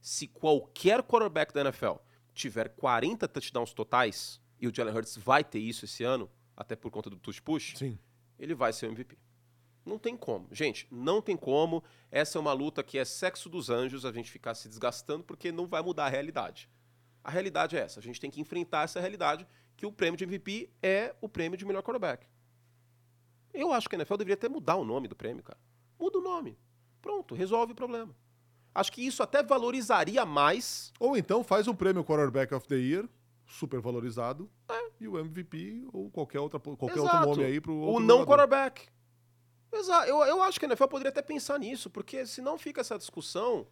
Se 0.00 0.28
qualquer 0.28 1.02
quarterback 1.02 1.52
da 1.52 1.62
NFL 1.62 1.94
tiver 2.32 2.68
40 2.70 3.26
touchdowns 3.28 3.74
totais, 3.74 4.40
e 4.58 4.68
o 4.68 4.74
Jalen 4.74 4.94
Hurts 4.94 5.16
vai 5.16 5.42
ter 5.42 5.58
isso 5.58 5.84
esse 5.84 6.04
ano, 6.04 6.30
até 6.56 6.76
por 6.76 6.90
conta 6.90 7.10
do 7.10 7.18
touch 7.18 7.42
push, 7.42 7.74
Sim. 7.76 7.98
ele 8.38 8.54
vai 8.54 8.72
ser 8.72 8.86
o 8.86 8.92
MVP. 8.92 9.18
Não 9.84 9.98
tem 9.98 10.16
como. 10.16 10.48
Gente, 10.52 10.86
não 10.90 11.22
tem 11.22 11.36
como. 11.36 11.82
Essa 12.10 12.38
é 12.38 12.40
uma 12.40 12.52
luta 12.52 12.82
que 12.82 12.98
é 12.98 13.04
sexo 13.04 13.48
dos 13.48 13.70
anjos, 13.70 14.04
a 14.04 14.12
gente 14.12 14.30
ficar 14.30 14.54
se 14.54 14.68
desgastando, 14.68 15.24
porque 15.24 15.50
não 15.50 15.66
vai 15.66 15.82
mudar 15.82 16.06
a 16.06 16.08
realidade. 16.08 16.68
A 17.24 17.30
realidade 17.30 17.76
é 17.76 17.80
essa. 17.80 17.98
A 17.98 18.02
gente 18.02 18.20
tem 18.20 18.30
que 18.30 18.40
enfrentar 18.40 18.84
essa 18.84 19.00
realidade, 19.00 19.46
que 19.76 19.86
o 19.86 19.92
prêmio 19.92 20.16
de 20.16 20.24
MVP 20.24 20.70
é 20.82 21.14
o 21.20 21.28
prêmio 21.28 21.56
de 21.56 21.64
melhor 21.64 21.82
quarterback. 21.82 22.26
Eu 23.52 23.72
acho 23.72 23.88
que 23.88 23.94
a 23.96 23.98
NFL 23.98 24.16
deveria 24.16 24.34
até 24.34 24.48
mudar 24.48 24.76
o 24.76 24.84
nome 24.84 25.08
do 25.08 25.16
prêmio, 25.16 25.42
cara. 25.42 25.58
Muda 25.98 26.18
o 26.18 26.22
nome. 26.22 26.58
Pronto, 27.02 27.34
resolve 27.34 27.72
o 27.72 27.76
problema. 27.76 28.14
Acho 28.74 28.92
que 28.92 29.04
isso 29.04 29.22
até 29.22 29.42
valorizaria 29.42 30.24
mais. 30.24 30.92
Ou 31.00 31.16
então 31.16 31.42
faz 31.42 31.66
um 31.66 31.74
prêmio 31.74 32.04
Quarterback 32.04 32.54
of 32.54 32.66
the 32.68 32.76
Year, 32.76 33.08
super 33.46 33.80
valorizado, 33.80 34.48
e 35.00 35.08
o 35.08 35.18
MVP 35.18 35.88
ou 35.92 36.08
qualquer, 36.10 36.38
outra, 36.38 36.60
qualquer 36.60 37.00
outro 37.00 37.20
nome 37.20 37.44
aí 37.44 37.60
pro 37.60 37.72
O 37.72 37.80
outro 37.80 38.00
não 38.06 38.18
jogador. 38.20 38.26
quarterback. 38.46 38.88
Exato. 39.72 40.08
Eu, 40.08 40.18
eu 40.24 40.42
acho 40.42 40.58
que 40.58 40.66
a 40.66 40.68
NFL 40.68 40.86
poderia 40.86 41.10
até 41.10 41.22
pensar 41.22 41.58
nisso, 41.58 41.90
porque 41.90 42.24
senão 42.26 42.58
fica 42.58 42.80
essa 42.80 42.96
discussão 42.98 43.66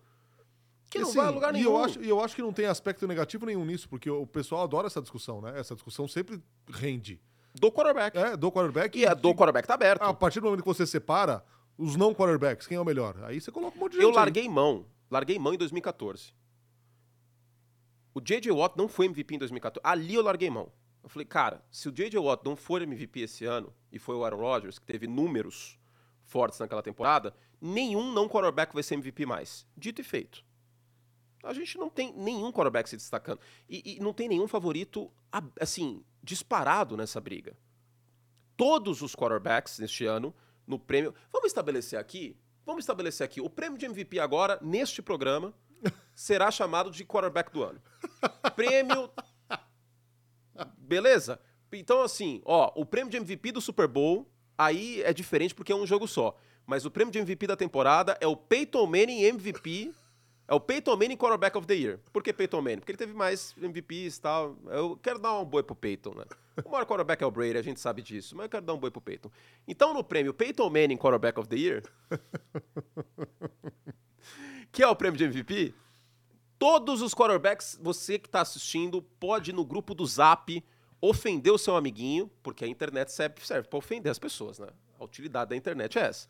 que 0.91 0.99
E 0.99 1.01
não 1.03 1.09
assim, 1.09 1.19
vai 1.19 1.27
a 1.27 1.31
lugar 1.31 1.51
e 1.51 1.59
nenhum. 1.59 1.71
eu 1.71 1.85
acho, 1.85 2.03
e 2.03 2.09
eu 2.09 2.21
acho 2.21 2.35
que 2.35 2.43
não 2.43 2.53
tem 2.53 2.67
aspecto 2.67 3.07
negativo 3.07 3.45
nenhum 3.47 3.65
nisso, 3.65 3.89
porque 3.89 4.09
o 4.11 4.27
pessoal 4.27 4.63
adora 4.63 4.87
essa 4.87 5.01
discussão, 5.03 5.41
né? 5.41 5.59
Essa 5.59 5.75
discussão 5.75 6.09
sempre 6.09 6.43
rende. 6.71 7.21
Do 7.59 7.73
quarterback. 7.73 8.17
É, 8.17 8.37
do 8.37 8.51
quarterback. 8.51 8.99
E 8.99 9.07
a 9.07 9.15
do 9.15 9.35
quarterback 9.35 9.67
tá 9.67 9.75
aberto. 9.75 10.03
A 10.03 10.15
partir 10.15 10.41
do 10.41 10.45
momento 10.45 10.63
que 10.63 10.69
você 10.69 10.87
separa 10.87 11.45
os 11.77 11.97
não 11.97 12.15
quarterbacks, 12.15 12.67
quem 12.67 12.77
é 12.77 12.81
o 12.81 12.85
melhor? 12.85 13.17
Aí 13.25 13.41
você 13.41 13.53
coloca 13.53 13.77
um 13.77 13.81
monte 13.81 13.93
de 13.93 13.99
gente. 13.99 14.05
eu 14.05 14.11
aí. 14.11 14.17
larguei 14.17 14.49
mão. 14.49 14.87
Larguei 15.11 15.39
mão 15.39 15.55
em 15.55 15.59
2014. 15.59 16.35
O 18.15 18.21
J.J. 18.21 18.51
Watt 18.51 18.77
não 18.77 18.89
foi 18.89 19.07
MVP 19.07 19.37
em 19.37 19.39
2014. 19.39 19.81
Ali 19.85 20.15
eu 20.15 20.23
larguei 20.23 20.51
mão. 20.51 20.73
Eu 21.03 21.09
falei, 21.09 21.25
cara, 21.25 21.65
se 21.71 21.89
o 21.89 21.93
J.J. 21.93 22.19
Watt 22.19 22.45
não 22.45 22.57
for 22.57 22.83
MVP 22.83 23.21
esse 23.21 23.45
ano, 23.45 23.73
e 23.93 23.99
foi 23.99 24.17
o 24.17 24.25
Aaron 24.25 24.39
Rodgers, 24.39 24.79
que 24.79 24.85
teve 24.85 25.07
números 25.07 25.79
fortes 26.25 26.59
naquela 26.59 26.83
temporada, 26.83 27.35
nenhum 27.61 28.13
não 28.13 28.29
quarterback 28.29 28.75
vai 28.75 28.83
ser 28.83 28.95
MVP 28.95 29.25
mais. 29.25 29.67
Dito 29.77 30.01
e 30.01 30.05
feito. 30.05 30.45
A 31.43 31.53
gente 31.53 31.79
não 31.79 31.89
tem 31.89 32.13
nenhum 32.15 32.51
quarterback 32.51 32.89
se 32.89 32.97
destacando. 32.97 33.41
E, 33.69 33.97
e 33.97 34.01
não 34.01 34.13
tem 34.13 34.29
nenhum 34.29 34.49
favorito, 34.49 35.11
assim, 35.61 36.03
disparado 36.23 36.97
nessa 36.97 37.21
briga. 37.21 37.57
Todos 38.57 39.03
os 39.03 39.15
quarterbacks 39.15 39.79
neste 39.79 40.05
ano, 40.05 40.35
no 40.67 40.79
prêmio. 40.79 41.15
Vamos 41.33 41.47
estabelecer 41.47 41.99
aqui? 41.99 42.37
Vamos 42.67 42.83
estabelecer 42.83 43.25
aqui. 43.25 43.41
O 43.41 43.49
prêmio 43.49 43.79
de 43.79 43.87
MVP 43.87 44.19
agora, 44.19 44.59
neste 44.61 45.01
programa, 45.01 45.55
será 46.15 46.51
chamado 46.51 46.91
de 46.91 47.05
quarterback 47.05 47.53
do 47.53 47.63
ano. 47.63 47.81
Prêmio. 48.55 49.11
Beleza? 50.77 51.41
Então, 51.73 52.03
assim, 52.03 52.43
ó, 52.45 52.73
o 52.75 52.85
prêmio 52.85 53.11
de 53.11 53.17
MVP 53.17 53.53
do 53.53 53.61
Super 53.61 53.87
Bowl, 53.87 54.29
aí 54.57 55.03
é 55.03 55.13
diferente 55.13 55.55
porque 55.55 55.73
é 55.73 55.77
um 55.77 55.87
jogo 55.87 56.09
só. 56.09 56.37
Mas 56.67 56.85
o 56.85 56.91
prêmio 56.91 57.13
de 57.13 57.19
MVP 57.19 57.47
da 57.47 57.57
temporada 57.57 58.19
é 58.21 58.27
o 58.27 58.37
Peyton 58.37 58.87
Manning 58.87 59.23
MVP. 59.23 59.95
É 60.49 60.55
o 60.55 60.59
Peyton 60.59 60.97
Manning 60.97 61.17
Quarterback 61.17 61.57
of 61.59 61.67
the 61.67 61.75
Year. 61.75 62.01
Por 62.11 62.23
que 62.23 62.33
Peyton 62.33 62.63
Manning? 62.63 62.79
Porque 62.79 62.93
ele 62.93 62.99
teve 62.99 63.13
mais 63.13 63.55
MVPs 63.59 64.17
e 64.17 64.21
tal. 64.21 64.57
Eu 64.67 64.97
quero 64.97 65.19
dar 65.19 65.39
um 65.39 65.45
boi 65.45 65.63
pro 65.63 65.77
Peyton, 65.77 66.15
né? 66.15 66.25
O 66.65 66.71
maior 66.71 66.87
quarterback 66.87 67.23
é 67.23 67.27
o 67.27 67.31
Brady, 67.31 67.59
a 67.59 67.63
gente 67.63 67.79
sabe 67.79 68.03
disso, 68.03 68.35
mas 68.35 68.45
eu 68.45 68.51
quero 68.51 68.65
dar 68.65 68.73
um 68.73 68.79
boi 68.79 68.91
pro 68.91 69.01
Peyton. 69.01 69.31
Então, 69.69 69.95
no 69.95 70.03
prêmio 70.03 70.35
Peyton 70.35 70.69
Manning 70.71 70.97
Quarterback 70.97 71.39
of 71.39 71.49
the 71.49 71.57
Year, 71.57 71.83
que 74.73 74.83
é 74.83 74.89
o 74.89 74.97
prêmio 74.97 75.19
de 75.19 75.25
MVP, 75.25 75.75
Todos 76.59 77.03
os 77.03 77.15
quarterbacks, 77.15 77.79
você 77.81 78.19
que 78.19 78.27
está 78.27 78.41
assistindo, 78.41 79.01
pode 79.01 79.53
ir 79.53 79.55
no 79.55 79.65
grupo 79.65 79.95
do 79.95 80.05
Zap 80.05 80.65
ofender 81.01 81.53
o 81.53 81.59
seu 81.59 81.77
amiguinho, 81.77 82.29
porque 82.43 82.65
a 82.65 82.69
internet 82.69 83.13
serve, 83.13 83.47
serve 83.47 83.69
para 83.69 83.79
ofender 83.79 84.11
as 84.11 84.19
pessoas, 84.19 84.59
né? 84.59 84.67
A 84.99 85.05
utilidade 85.05 85.51
da 85.51 85.57
internet 85.57 85.97
é 85.97 86.03
essa. 86.03 86.27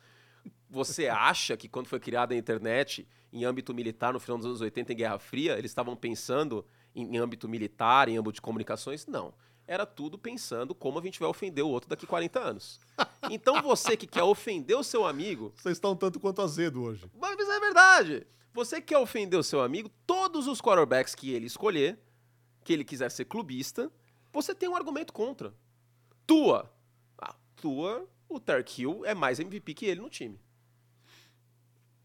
Você 0.69 1.07
acha 1.07 1.57
que 1.57 1.67
quando 1.67 1.87
foi 1.87 1.99
criada 1.99 2.33
a 2.33 2.37
internet 2.37 3.07
em 3.33 3.43
âmbito 3.43 3.73
militar 3.73 4.13
no 4.13 4.19
final 4.19 4.37
dos 4.37 4.45
anos 4.45 4.61
80 4.61 4.93
em 4.93 4.95
Guerra 4.95 5.17
Fria, 5.17 5.57
eles 5.57 5.71
estavam 5.71 5.95
pensando 5.95 6.65
em, 6.95 7.15
em 7.15 7.17
âmbito 7.17 7.49
militar, 7.49 8.07
em 8.07 8.17
âmbito 8.17 8.35
de 8.35 8.41
comunicações? 8.41 9.07
Não. 9.07 9.33
Era 9.65 9.85
tudo 9.85 10.17
pensando 10.17 10.73
como 10.75 10.99
a 10.99 11.01
gente 11.01 11.19
vai 11.19 11.29
ofender 11.29 11.63
o 11.63 11.69
outro 11.69 11.89
daqui 11.89 12.05
40 12.05 12.39
anos. 12.39 12.79
Então 13.29 13.61
você 13.61 13.95
que 13.95 14.07
quer 14.07 14.23
ofender 14.23 14.75
o 14.75 14.83
seu 14.83 15.05
amigo. 15.05 15.53
Vocês 15.55 15.77
estão 15.77 15.95
tanto 15.95 16.19
quanto 16.19 16.41
azedo 16.41 16.81
hoje. 16.81 17.05
Mas 17.15 17.37
é 17.37 17.59
verdade. 17.59 18.25
Você 18.53 18.77
que 18.81 18.87
quer 18.87 18.97
ofender 18.97 19.39
o 19.39 19.43
seu 19.43 19.61
amigo, 19.61 19.91
todos 20.07 20.47
os 20.47 20.59
quarterbacks 20.59 21.13
que 21.13 21.31
ele 21.31 21.45
escolher, 21.45 21.99
que 22.63 22.73
ele 22.73 22.83
quiser 22.83 23.11
ser 23.11 23.25
clubista, 23.25 23.91
você 24.31 24.55
tem 24.55 24.67
um 24.67 24.75
argumento 24.75 25.13
contra. 25.13 25.53
Tua. 26.25 26.73
Ah, 27.19 27.35
tua, 27.55 28.07
o 28.27 28.39
Tark 28.39 28.79
Hill 28.79 29.05
é 29.05 29.13
mais 29.13 29.39
MVP 29.39 29.73
que 29.75 29.85
ele 29.85 30.01
no 30.01 30.09
time. 30.09 30.39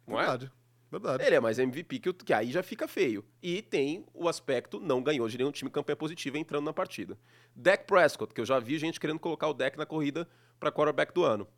Não 0.07 0.17
verdade. 0.17 0.47
é? 0.47 0.65
Verdade. 0.91 1.25
Ele 1.25 1.35
é 1.35 1.41
mais 1.41 1.59
MVP 1.59 1.99
que, 1.99 2.13
que 2.13 2.33
aí 2.33 2.53
já 2.53 2.63
fica 2.63 2.87
feio. 2.87 3.25
E 3.43 3.61
tem 3.63 4.07
o 4.15 4.29
aspecto 4.29 4.79
não 4.79 5.03
ganhou 5.03 5.29
de 5.29 5.37
nenhum 5.37 5.51
time 5.51 5.71
campanha 5.71 5.97
positiva 5.97 6.39
entrando 6.39 6.65
na 6.65 6.73
partida. 6.73 7.19
Dak 7.55 7.85
Prescott, 7.85 8.33
que 8.33 8.41
eu 8.41 8.47
já 8.47 8.61
vi 8.61 8.79
gente 8.79 9.01
querendo 9.01 9.19
colocar 9.19 9.49
o 9.49 9.55
Dak 9.55 9.77
na 9.77 9.87
corrida 9.87 10.29
para 10.61 10.71
quarterback 10.71 11.13
do 11.13 11.25
ano. 11.25 11.49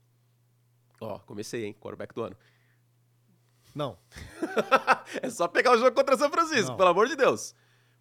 Ó, 1.01 1.19
comecei, 1.21 1.67
hein? 1.67 1.75
Quarterback 1.75 2.15
do 2.15 2.23
ano. 2.23 2.37
Não. 3.75 3.99
é 5.21 5.29
só 5.29 5.47
pegar 5.47 5.73
o 5.73 5.79
jogo 5.79 5.95
contra 5.95 6.17
São 6.17 6.31
Francisco, 6.31 6.71
Não. 6.71 6.77
pelo 6.79 6.89
amor 6.89 7.07
de 7.07 7.15
Deus. 7.15 7.55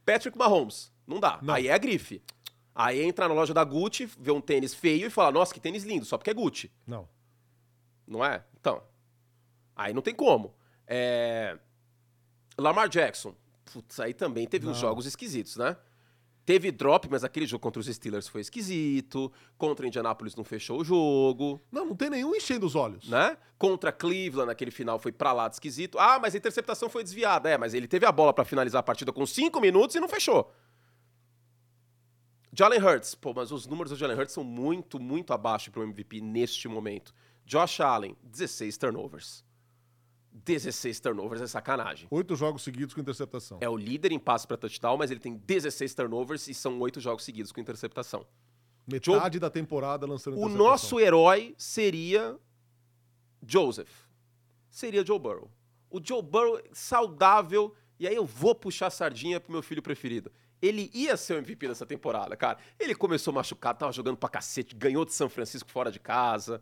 Patrick 0.05 0.38
Mahomes. 0.38 0.89
Não 1.05 1.19
dá. 1.19 1.38
Não. 1.41 1.53
Aí 1.53 1.67
é 1.67 1.73
a 1.73 1.77
grife. 1.77 2.23
Aí 2.73 3.01
entra 3.01 3.27
na 3.27 3.34
loja 3.34 3.53
da 3.53 3.63
Gucci, 3.63 4.05
vê 4.17 4.31
um 4.31 4.39
tênis 4.39 4.73
feio 4.73 5.08
e 5.08 5.10
fala, 5.10 5.34
nossa, 5.34 5.53
que 5.53 5.60
tênis 5.60 5.84
lindo, 5.84 6.05
só 6.05 6.17
porque 6.17 6.29
é 6.29 6.34
Gucci. 6.34 6.71
Não. 6.88 7.10
Não 8.08 8.23
é? 8.23 8.45
Então. 8.60 8.81
Aí 9.75 9.93
não 9.93 10.01
tem 10.01 10.15
como. 10.15 10.55
É... 10.88 11.57
Lamar 12.57 12.88
Jackson. 12.89 13.35
Putz, 13.65 13.99
aí 13.99 14.13
também 14.13 14.47
teve 14.47 14.65
uns 14.67 14.73
Não. 14.73 14.81
jogos 14.81 15.05
esquisitos, 15.05 15.57
né? 15.57 15.75
Teve 16.45 16.71
drop, 16.71 17.07
mas 17.09 17.23
aquele 17.23 17.47
jogo 17.47 17.59
contra 17.63 17.79
os 17.79 17.88
Steelers 17.88 18.27
foi 18.27 18.39
esquisito. 18.39 19.33
Contra 19.57 19.88
Indianapolis 19.88 20.35
não 20.35 20.43
fechou 20.43 20.79
o 20.79 20.85
jogo, 20.85 21.59
Não, 21.71 21.88
não 21.88 21.95
tem 21.95 22.07
nenhum 22.09 22.35
enchendo 22.35 22.67
os 22.67 22.75
olhos. 22.75 23.09
né? 23.09 23.35
Contra 23.57 23.91
Cleveland, 23.91 24.51
aquele 24.51 24.69
final 24.69 24.99
foi 24.99 25.11
pra 25.11 25.33
lá 25.33 25.47
de 25.47 25.55
esquisito. 25.55 25.97
Ah, 25.97 26.19
mas 26.19 26.35
a 26.35 26.38
interceptação 26.38 26.88
foi 26.88 27.03
desviada. 27.03 27.49
É, 27.49 27.57
mas 27.57 27.73
ele 27.73 27.88
teve 27.88 28.05
a 28.05 28.11
bola 28.11 28.31
pra 28.31 28.45
finalizar 28.45 28.79
a 28.79 28.83
partida 28.83 29.11
com 29.11 29.25
5 29.25 29.59
minutos 29.59 29.95
e 29.95 29.99
não 29.99 30.07
fechou. 30.07 30.53
Jalen 32.53 32.79
Hurts. 32.79 33.15
Pô, 33.15 33.33
mas 33.33 33.51
os 33.51 33.65
números 33.67 33.91
do 33.91 33.97
Jalen 33.97 34.15
Hurts 34.17 34.33
são 34.33 34.43
muito, 34.43 34.99
muito 34.99 35.33
abaixo 35.33 35.71
pro 35.71 35.83
MVP 35.83 36.21
neste 36.21 36.67
momento. 36.67 37.13
Josh 37.45 37.79
Allen, 37.81 38.15
16 38.23 38.77
turnovers. 38.77 39.43
16 40.35 40.99
turnovers 40.99 41.41
é 41.41 41.47
sacanagem. 41.47 42.07
Oito 42.11 42.35
jogos 42.35 42.61
seguidos 42.61 42.93
com 42.93 42.99
interceptação. 42.99 43.57
É 43.61 43.69
o 43.69 43.77
líder 43.77 44.11
em 44.11 44.19
passe 44.19 44.45
pra 44.45 44.57
touchdown, 44.57 44.97
mas 44.97 45.09
ele 45.09 45.19
tem 45.19 45.37
16 45.37 45.93
turnovers 45.95 46.47
e 46.49 46.53
são 46.53 46.77
oito 46.81 46.99
jogos 46.99 47.23
seguidos 47.23 47.53
com 47.53 47.61
interceptação. 47.61 48.27
Metade 48.85 49.39
da 49.39 49.49
temporada 49.49 50.05
lançando 50.05 50.37
O 50.37 50.49
nosso 50.49 50.99
herói 50.99 51.55
seria 51.57 52.37
Joseph. 53.47 53.89
Seria 54.69 55.05
Joe 55.05 55.17
Burrow. 55.17 55.49
O 55.89 56.01
Joe 56.03 56.21
Burrow 56.21 56.61
saudável, 56.73 57.73
e 57.97 58.05
aí 58.05 58.15
eu 58.15 58.25
vou 58.25 58.53
puxar 58.53 58.87
a 58.87 58.91
sardinha 58.91 59.39
pro 59.39 59.53
meu 59.53 59.63
filho 59.63 59.81
preferido. 59.81 60.31
Ele 60.61 60.91
ia 60.93 61.15
ser 61.15 61.35
o 61.35 61.37
MVP 61.37 61.67
dessa 61.67 61.85
temporada, 61.85 62.35
cara. 62.35 62.57
Ele 62.77 62.93
começou 62.93 63.33
machucado, 63.33 63.79
tava 63.79 63.91
jogando 63.93 64.17
pra 64.17 64.27
cacete, 64.27 64.75
ganhou 64.75 65.05
de 65.05 65.13
São 65.13 65.29
Francisco 65.29 65.71
fora 65.71 65.89
de 65.89 65.99
casa. 65.99 66.61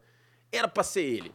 Era 0.51 0.67
pra 0.67 0.83
ser 0.83 1.01
ele. 1.01 1.33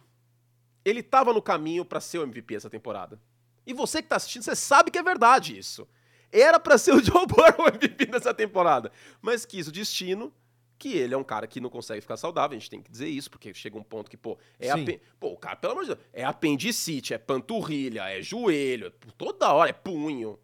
Ele 0.83 1.03
tava 1.03 1.33
no 1.33 1.41
caminho 1.41 1.83
pra 1.85 1.99
ser 1.99 2.19
o 2.19 2.23
MVP 2.23 2.55
essa 2.55 2.69
temporada. 2.69 3.19
E 3.65 3.73
você 3.73 4.01
que 4.01 4.07
tá 4.07 4.15
assistindo, 4.15 4.43
você 4.43 4.55
sabe 4.55 4.89
que 4.91 4.97
é 4.97 5.03
verdade 5.03 5.57
isso. 5.57 5.87
Era 6.31 6.59
pra 6.59 6.77
ser 6.77 6.93
o 6.93 6.99
Joe 7.03 7.25
Burrow 7.27 7.65
o 7.65 7.67
MVP 7.67 8.05
dessa 8.07 8.33
temporada. 8.33 8.91
Mas 9.21 9.45
quis 9.45 9.67
o 9.67 9.71
destino 9.71 10.33
que 10.77 10.93
ele 10.93 11.13
é 11.13 11.17
um 11.17 11.23
cara 11.25 11.45
que 11.45 11.59
não 11.59 11.69
consegue 11.69 11.99
ficar 11.99 12.15
saudável, 12.15 12.55
a 12.55 12.59
gente 12.59 12.69
tem 12.69 12.81
que 12.81 12.89
dizer 12.89 13.09
isso, 13.09 13.29
porque 13.29 13.53
chega 13.53 13.77
um 13.77 13.83
ponto 13.83 14.09
que, 14.09 14.15
pô, 14.15 14.37
é 14.57 14.69
apen- 14.81 15.01
Pô, 15.19 15.33
o 15.33 15.37
cara, 15.37 15.57
pelo 15.57 15.73
amor 15.73 15.83
de 15.83 15.93
Deus, 15.93 15.99
é 16.13 16.23
apendicite, 16.23 17.13
é 17.13 17.17
panturrilha, 17.17 18.09
é 18.09 18.21
joelho, 18.21 18.87
é 18.87 18.91
toda 19.17 19.51
hora, 19.51 19.69
é 19.71 19.73
punho. 19.73 20.39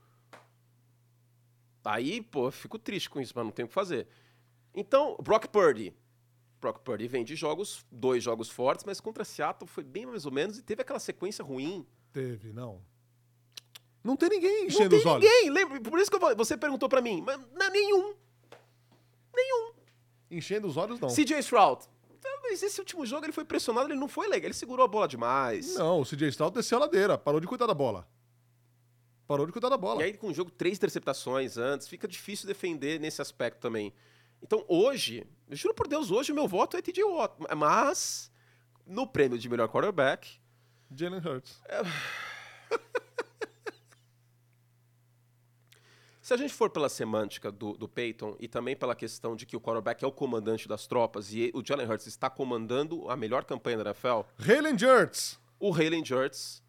Aí, 1.83 2.21
pô, 2.21 2.47
eu 2.47 2.51
fico 2.51 2.77
triste 2.79 3.09
com 3.09 3.21
isso, 3.21 3.31
mas 3.35 3.45
não 3.45 3.51
tem 3.51 3.63
o 3.63 3.67
que 3.67 3.73
fazer. 3.73 4.07
Então, 4.73 5.15
Brock 5.21 5.47
Purdy. 5.47 5.93
Brock 6.59 6.79
Purdy 6.79 7.07
vem 7.07 7.23
de 7.23 7.35
jogos, 7.35 7.85
dois 7.91 8.23
jogos 8.23 8.49
fortes, 8.49 8.85
mas 8.85 8.99
contra 8.99 9.23
Seattle 9.23 9.67
foi 9.67 9.83
bem 9.83 10.05
mais 10.05 10.25
ou 10.25 10.31
menos 10.31 10.57
e 10.57 10.63
teve 10.63 10.81
aquela 10.81 10.99
sequência 10.99 11.43
ruim. 11.43 11.85
Teve, 12.11 12.53
não. 12.53 12.81
Não 14.03 14.15
tem 14.15 14.29
ninguém 14.29 14.67
enchendo 14.67 14.89
tem 14.91 14.99
os 14.99 15.05
olhos. 15.05 15.23
ninguém, 15.23 15.49
lembra? 15.49 15.81
Por 15.81 15.99
isso 15.99 16.09
que 16.11 16.17
eu 16.17 16.35
você 16.35 16.55
perguntou 16.55 16.87
pra 16.87 17.01
mim, 17.01 17.21
mas 17.25 17.39
não 17.53 17.65
é 17.65 17.69
nenhum. 17.69 18.15
Nenhum. 19.35 19.73
Enchendo 20.29 20.67
os 20.67 20.77
olhos, 20.77 20.99
não. 20.99 21.09
CJ 21.09 21.39
Stroud. 21.39 21.85
Então, 22.09 22.31
Mas 22.43 22.63
esse 22.63 22.79
último 22.79 23.05
jogo 23.05 23.25
ele 23.25 23.33
foi 23.33 23.45
pressionado, 23.45 23.87
ele 23.87 23.99
não 23.99 24.07
foi 24.07 24.27
legal, 24.27 24.47
ele 24.47 24.53
segurou 24.53 24.85
a 24.85 24.87
bola 24.87 25.07
demais. 25.07 25.75
Não, 25.75 26.01
o 26.01 26.05
CJ 26.05 26.29
Stroud 26.29 26.55
desceu 26.55 26.77
a 26.77 26.81
ladeira, 26.81 27.17
parou 27.17 27.39
de 27.39 27.47
cuidar 27.47 27.67
da 27.67 27.73
bola. 27.73 28.07
Parou 29.27 29.45
de 29.45 29.51
cuidar 29.51 29.69
da 29.69 29.77
bola. 29.77 30.01
E 30.01 30.05
aí, 30.05 30.13
com 30.17 30.27
o 30.27 30.33
jogo, 30.33 30.51
três 30.51 30.77
interceptações 30.77 31.57
antes, 31.57 31.87
fica 31.87 32.07
difícil 32.07 32.47
defender 32.47 32.99
nesse 32.99 33.21
aspecto 33.21 33.59
também. 33.59 33.91
Então, 34.41 34.63
hoje, 34.67 35.25
eu 35.47 35.55
juro 35.55 35.73
por 35.73 35.87
Deus, 35.87 36.11
hoje 36.11 36.31
o 36.31 36.35
meu 36.35 36.47
voto 36.47 36.75
é 36.77 36.81
TJ 36.81 37.03
Watt. 37.03 37.35
Mas, 37.55 38.31
no 38.85 39.05
prêmio 39.05 39.37
de 39.37 39.47
melhor 39.47 39.67
quarterback, 39.67 40.39
Jalen 40.95 41.19
Hurts. 41.19 41.61
se 46.21 46.33
a 46.33 46.37
gente 46.37 46.53
for 46.53 46.69
pela 46.71 46.89
semântica 46.89 47.51
do, 47.51 47.73
do 47.73 47.87
Peyton 47.87 48.35
e 48.39 48.47
também 48.47 48.75
pela 48.75 48.95
questão 48.95 49.35
de 49.35 49.45
que 49.45 49.55
o 49.55 49.61
quarterback 49.61 50.03
é 50.03 50.07
o 50.07 50.11
comandante 50.11 50.67
das 50.67 50.87
tropas 50.87 51.31
e 51.31 51.51
o 51.53 51.63
Jalen 51.63 51.87
Hurts 51.87 52.07
está 52.07 52.29
comandando 52.29 53.07
a 53.09 53.15
melhor 53.15 53.45
campanha 53.45 53.77
da 53.77 53.91
NFL, 53.91 54.21
Jalen 54.39 54.73
Hurts. 54.73 55.39
o 55.59 55.71
Halen 55.73 56.01
Hurts 56.01 56.63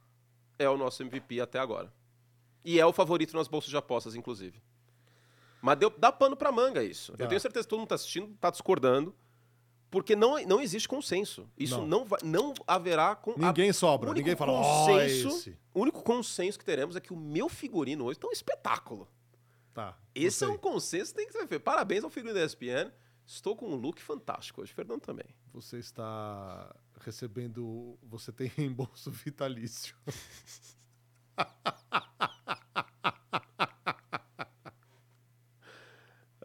é 0.58 0.68
o 0.68 0.76
nosso 0.76 1.02
MVP 1.02 1.40
até 1.40 1.58
agora. 1.58 1.90
E 2.64 2.78
é 2.80 2.84
o 2.84 2.92
favorito 2.92 3.34
nas 3.36 3.48
bolsas 3.48 3.70
de 3.70 3.76
apostas, 3.76 4.14
inclusive. 4.14 4.60
Mas 5.66 5.79
deu, 5.79 5.90
dá 5.90 6.12
pano 6.12 6.37
pra 6.37 6.52
manga 6.52 6.85
isso. 6.85 7.12
Eu 7.18 7.26
tenho 7.26 7.40
certeza 7.40 7.64
que 7.64 7.70
todo 7.70 7.81
mundo 7.81 7.88
tá 7.88 7.96
assistindo, 7.96 8.37
tá 8.37 8.50
discordando, 8.50 9.12
porque 9.90 10.14
não, 10.14 10.40
não 10.46 10.61
existe 10.61 10.87
consenso. 10.87 11.50
Isso 11.59 11.79
Não. 11.79 11.87
não, 11.88 12.05
vai, 12.05 12.20
não 12.22 12.55
haverá... 12.68 13.16
Com, 13.16 13.35
Ninguém 13.37 13.72
sobra. 13.72 14.09
o 14.09 14.12
único 14.12 14.24
Ninguém 14.24 14.37
fala, 14.37 14.52
consenso, 14.52 15.29
esse. 15.29 15.59
O 15.74 15.81
único 15.81 16.05
consenso 16.05 16.57
que 16.57 16.64
teremos 16.64 16.94
é 16.94 17.00
que 17.00 17.12
o 17.12 17.16
meu 17.16 17.48
figurino 17.48 18.05
hoje 18.05 18.16
tá 18.16 18.29
um 18.29 18.33
espetáculo. 18.33 19.09
Tá. 19.74 19.98
Esse 20.14 20.44
é 20.44 20.48
um 20.48 20.57
consenso 20.57 21.11
que 21.11 21.16
tem 21.16 21.26
que 21.26 21.33
ser 21.33 21.48
feito. 21.48 21.62
Parabéns 21.62 22.05
ao 22.05 22.11
figurino 22.11 22.38
da 22.38 22.46
ESPN. 22.46 22.92
Estou 23.26 23.57
com 23.57 23.66
um 23.66 23.74
look 23.74 24.00
fantástico 24.00 24.62
hoje. 24.62 24.72
Fernando 24.72 25.00
também. 25.00 25.26
Você 25.52 25.79
está 25.79 26.72
recebendo. 27.00 27.98
Você 28.05 28.31
tem 28.31 28.46
reembolso 28.57 29.11
vitalício. 29.11 29.96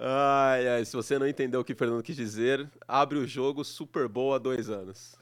Ai, 0.03 0.67
ai, 0.67 0.85
se 0.85 0.95
você 0.95 1.19
não 1.19 1.27
entendeu 1.27 1.59
o 1.59 1.63
que 1.63 1.73
o 1.73 1.75
Fernando 1.75 2.01
quis 2.01 2.15
dizer, 2.15 2.67
abre 2.87 3.19
o 3.19 3.27
jogo 3.27 3.63
Super 3.63 4.07
Bowl 4.07 4.33
há 4.33 4.39
dois 4.39 4.67
anos. 4.69 5.15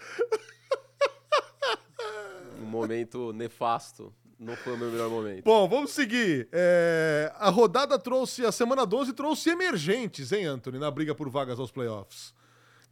um 2.61 2.65
momento 2.65 3.33
nefasto. 3.33 4.13
Não 4.39 4.55
foi 4.55 4.73
o 4.73 4.77
meu 4.77 4.89
melhor 4.89 5.09
momento. 5.09 5.43
Bom, 5.43 5.67
vamos 5.67 5.91
seguir. 5.91 6.47
É, 6.53 7.29
A 7.35 7.49
rodada 7.49 7.99
trouxe, 7.99 8.45
a 8.45 8.53
semana 8.53 8.85
12 8.85 9.11
trouxe 9.11 9.49
emergentes, 9.49 10.31
hein, 10.31 10.45
Anthony, 10.45 10.79
na 10.79 10.89
briga 10.89 11.13
por 11.13 11.29
vagas 11.29 11.59
aos 11.59 11.71
playoffs. 11.71 12.33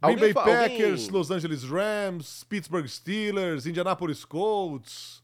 Green 0.02 0.16
Bay 0.18 0.34
Packers, 0.34 1.04
alguém- 1.06 1.10
Los 1.10 1.30
Angeles 1.30 1.64
Rams, 1.64 2.44
Pittsburgh 2.44 2.86
Steelers, 2.86 3.64
Indianapolis 3.66 4.24
Colts, 4.26 5.22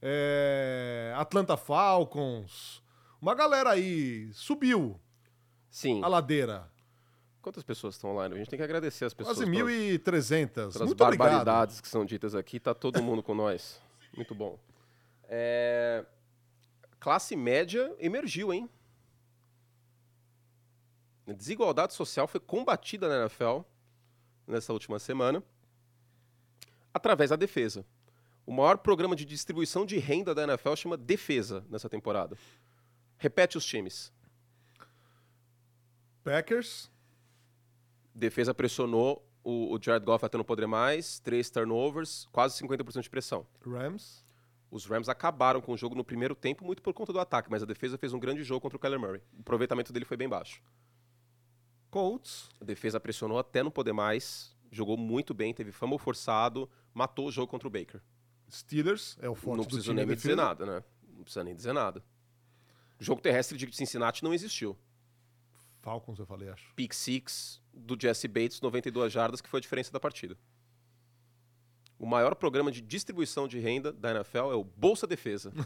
é, 0.00 1.12
Atlanta 1.16 1.56
Falcons. 1.56 2.82
Uma 3.20 3.34
galera 3.34 3.70
aí 3.72 4.30
subiu 4.32 4.98
Sim. 5.70 6.02
a 6.02 6.08
ladeira. 6.08 6.70
Quantas 7.40 7.62
pessoas 7.62 7.94
estão 7.94 8.10
online? 8.10 8.34
A 8.34 8.38
gente 8.38 8.50
tem 8.50 8.58
que 8.58 8.62
agradecer 8.62 9.04
as 9.04 9.14
pessoas 9.14 9.38
Quase 9.38 9.50
pelas, 9.50 9.72
1.300. 9.72 10.50
pelas 10.54 10.76
Muito 10.76 11.04
obrigado. 11.04 11.16
barbaridades 11.18 11.80
que 11.80 11.88
são 11.88 12.04
ditas 12.04 12.34
aqui. 12.34 12.58
Tá 12.58 12.74
todo 12.74 13.02
mundo 13.02 13.22
com 13.22 13.34
nós. 13.34 13.80
Muito 14.14 14.34
bom. 14.34 14.58
É, 15.24 16.04
Classe 16.98 17.36
média 17.36 17.94
emergiu, 17.98 18.52
hein? 18.52 18.68
A 21.26 21.32
desigualdade 21.32 21.94
social 21.94 22.26
foi 22.26 22.40
combatida 22.40 23.08
na 23.08 23.20
NFL 23.22 23.60
nessa 24.46 24.72
última 24.72 24.98
semana 24.98 25.42
através 26.92 27.30
da 27.30 27.36
defesa. 27.36 27.84
O 28.44 28.52
maior 28.52 28.78
programa 28.78 29.14
de 29.14 29.24
distribuição 29.24 29.84
de 29.84 29.98
renda 29.98 30.34
da 30.34 30.42
NFL 30.42 30.74
chama 30.74 30.96
Defesa 30.96 31.64
nessa 31.68 31.88
temporada. 31.88 32.36
Repete 33.18 33.58
os 33.58 33.64
times. 33.64 34.10
Packers. 36.28 36.90
Defesa 38.14 38.52
pressionou 38.52 39.26
o, 39.42 39.74
o 39.74 39.78
Jared 39.80 40.04
Goff 40.04 40.24
até 40.24 40.36
não 40.36 40.44
poder 40.44 40.66
mais, 40.66 41.18
três 41.20 41.48
turnovers, 41.48 42.28
quase 42.30 42.62
50% 42.62 43.02
de 43.02 43.10
pressão. 43.10 43.46
Rams. 43.64 44.24
Os 44.70 44.84
Rams 44.84 45.08
acabaram 45.08 45.62
com 45.62 45.72
o 45.72 45.76
jogo 45.76 45.94
no 45.94 46.04
primeiro 46.04 46.34
tempo 46.34 46.64
muito 46.64 46.82
por 46.82 46.92
conta 46.92 47.12
do 47.12 47.20
ataque, 47.20 47.50
mas 47.50 47.62
a 47.62 47.66
defesa 47.66 47.96
fez 47.96 48.12
um 48.12 48.18
grande 48.18 48.42
jogo 48.42 48.60
contra 48.60 48.76
o 48.76 48.78
Kyler 48.78 49.00
Murray. 49.00 49.22
O 49.38 49.40
aproveitamento 49.40 49.90
dele 49.90 50.04
foi 50.04 50.18
bem 50.18 50.28
baixo. 50.28 50.62
Colts. 51.90 52.50
A 52.60 52.64
defesa 52.64 53.00
pressionou 53.00 53.38
até 53.38 53.62
não 53.62 53.70
poder 53.70 53.94
mais, 53.94 54.54
jogou 54.70 54.98
muito 54.98 55.32
bem, 55.32 55.54
teve 55.54 55.72
fumble 55.72 55.98
forçado, 55.98 56.68
matou 56.92 57.28
o 57.28 57.32
jogo 57.32 57.50
contra 57.50 57.66
o 57.66 57.70
Baker. 57.70 58.02
Steelers 58.50 59.16
é 59.20 59.28
o 59.30 59.34
forte 59.34 59.58
não 59.58 59.64
preciso 59.64 59.90
time 59.90 60.04
nem 60.04 60.14
dizer 60.14 60.36
nada, 60.36 60.66
né? 60.66 60.84
Não 61.16 61.22
precisa 61.22 61.44
nem 61.44 61.54
dizer 61.54 61.72
nada. 61.72 62.04
O 63.00 63.04
jogo 63.04 63.22
terrestre 63.22 63.56
de 63.56 63.74
Cincinnati 63.74 64.22
não 64.22 64.34
existiu. 64.34 64.76
Falcons, 65.88 66.18
eu 66.18 66.26
falei, 66.26 66.48
acho. 66.50 66.72
Pick 66.74 66.92
six 66.92 67.62
do 67.72 67.96
Jesse 68.00 68.28
Bates, 68.28 68.60
92 68.60 69.10
jardas, 69.12 69.40
que 69.40 69.48
foi 69.48 69.58
a 69.58 69.60
diferença 69.60 69.90
da 69.90 69.98
partida. 69.98 70.36
O 71.98 72.04
maior 72.06 72.34
programa 72.34 72.70
de 72.70 72.80
distribuição 72.80 73.48
de 73.48 73.58
renda 73.58 73.90
da 73.92 74.10
NFL 74.10 74.38
é 74.52 74.54
o 74.54 74.62
Bolsa 74.64 75.06
Defesa. 75.06 75.50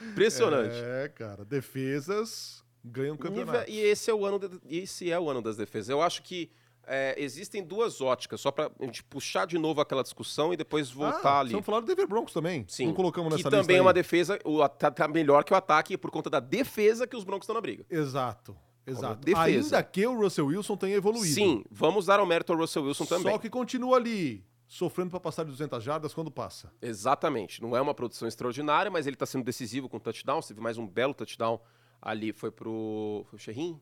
Impressionante. 0.00 0.74
É, 0.76 1.08
cara. 1.08 1.44
Defesas 1.44 2.64
ganham 2.84 3.16
campeonato. 3.16 3.70
E 3.70 3.78
esse 3.80 4.10
é 4.10 4.14
o 4.14 4.24
ano, 4.26 4.38
de- 4.38 4.60
esse 4.68 5.10
é 5.10 5.18
o 5.18 5.28
ano 5.30 5.40
das 5.42 5.56
defesas. 5.56 5.88
Eu 5.88 6.00
acho 6.02 6.22
que 6.22 6.50
é, 6.86 7.14
existem 7.16 7.62
duas 7.62 8.00
óticas, 8.00 8.40
só 8.40 8.50
pra 8.50 8.70
gente 8.80 9.02
puxar 9.04 9.46
de 9.46 9.58
novo 9.58 9.80
aquela 9.80 10.02
discussão 10.02 10.52
e 10.52 10.56
depois 10.56 10.90
voltar 10.90 11.36
ah, 11.36 11.40
ali. 11.40 11.52
Vamos 11.52 11.66
falar 11.66 11.80
do 11.80 11.86
Denver 11.86 12.06
Broncos 12.06 12.32
também. 12.32 12.64
Sim. 12.68 12.86
Não 12.86 12.94
colocamos 12.94 13.28
que 13.30 13.38
nessa 13.38 13.50
também 13.50 13.60
lista 13.60 13.72
é 13.72 13.76
aí. 13.76 13.80
uma 13.80 13.92
defesa, 13.92 14.38
o 14.44 14.68
tá 14.68 15.08
melhor 15.08 15.44
que 15.44 15.52
o 15.52 15.56
ataque 15.56 15.96
por 15.96 16.10
conta 16.10 16.28
da 16.28 16.40
defesa 16.40 17.06
que 17.06 17.16
os 17.16 17.24
Broncos 17.24 17.44
estão 17.44 17.54
na 17.54 17.60
briga. 17.60 17.84
Exato. 17.88 18.56
Exato. 18.86 19.24
defesa. 19.24 19.76
Ainda 19.76 19.82
que 19.82 20.06
o 20.06 20.18
Russell 20.18 20.46
Wilson 20.46 20.76
tenha 20.76 20.96
evoluído. 20.96 21.34
Sim, 21.34 21.64
vamos 21.70 22.06
dar 22.06 22.18
ao 22.18 22.26
mérito 22.26 22.52
ao 22.52 22.58
Russell 22.58 22.84
Wilson 22.84 23.06
também. 23.06 23.32
Só 23.32 23.38
que 23.38 23.48
continua 23.48 23.96
ali, 23.96 24.44
sofrendo 24.66 25.10
para 25.10 25.20
passar 25.20 25.44
de 25.44 25.50
200 25.50 25.82
jardas 25.82 26.12
quando 26.12 26.30
passa. 26.30 26.72
Exatamente. 26.82 27.62
Não 27.62 27.76
é 27.76 27.80
uma 27.80 27.94
produção 27.94 28.26
extraordinária, 28.26 28.90
mas 28.90 29.06
ele 29.06 29.14
está 29.14 29.26
sendo 29.26 29.44
decisivo 29.44 29.88
com 29.88 30.00
touchdowns. 30.00 30.48
Teve 30.48 30.60
mais 30.60 30.78
um 30.78 30.86
belo 30.86 31.14
touchdown 31.14 31.60
ali. 32.00 32.32
Foi 32.32 32.50
pro. 32.50 33.24
Foi 33.28 33.36
o 33.36 33.38
Sherrin? 33.38 33.80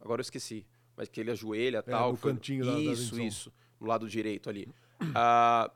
Agora 0.00 0.20
eu 0.20 0.22
esqueci. 0.22 0.64
Mas 1.02 1.08
que 1.08 1.20
ele 1.20 1.30
ajoelha 1.30 1.78
e 1.78 1.82
tal. 1.90 2.10
no 2.12 2.16
foi- 2.16 2.32
cantinho 2.32 2.64
da- 2.64 2.72
da 2.72 2.78
Isso, 2.78 3.02
endzone. 3.14 3.26
isso. 3.26 3.52
No 3.80 3.86
lado 3.86 4.08
direito 4.08 4.48
ali. 4.48 4.68
Ah, 5.14 5.70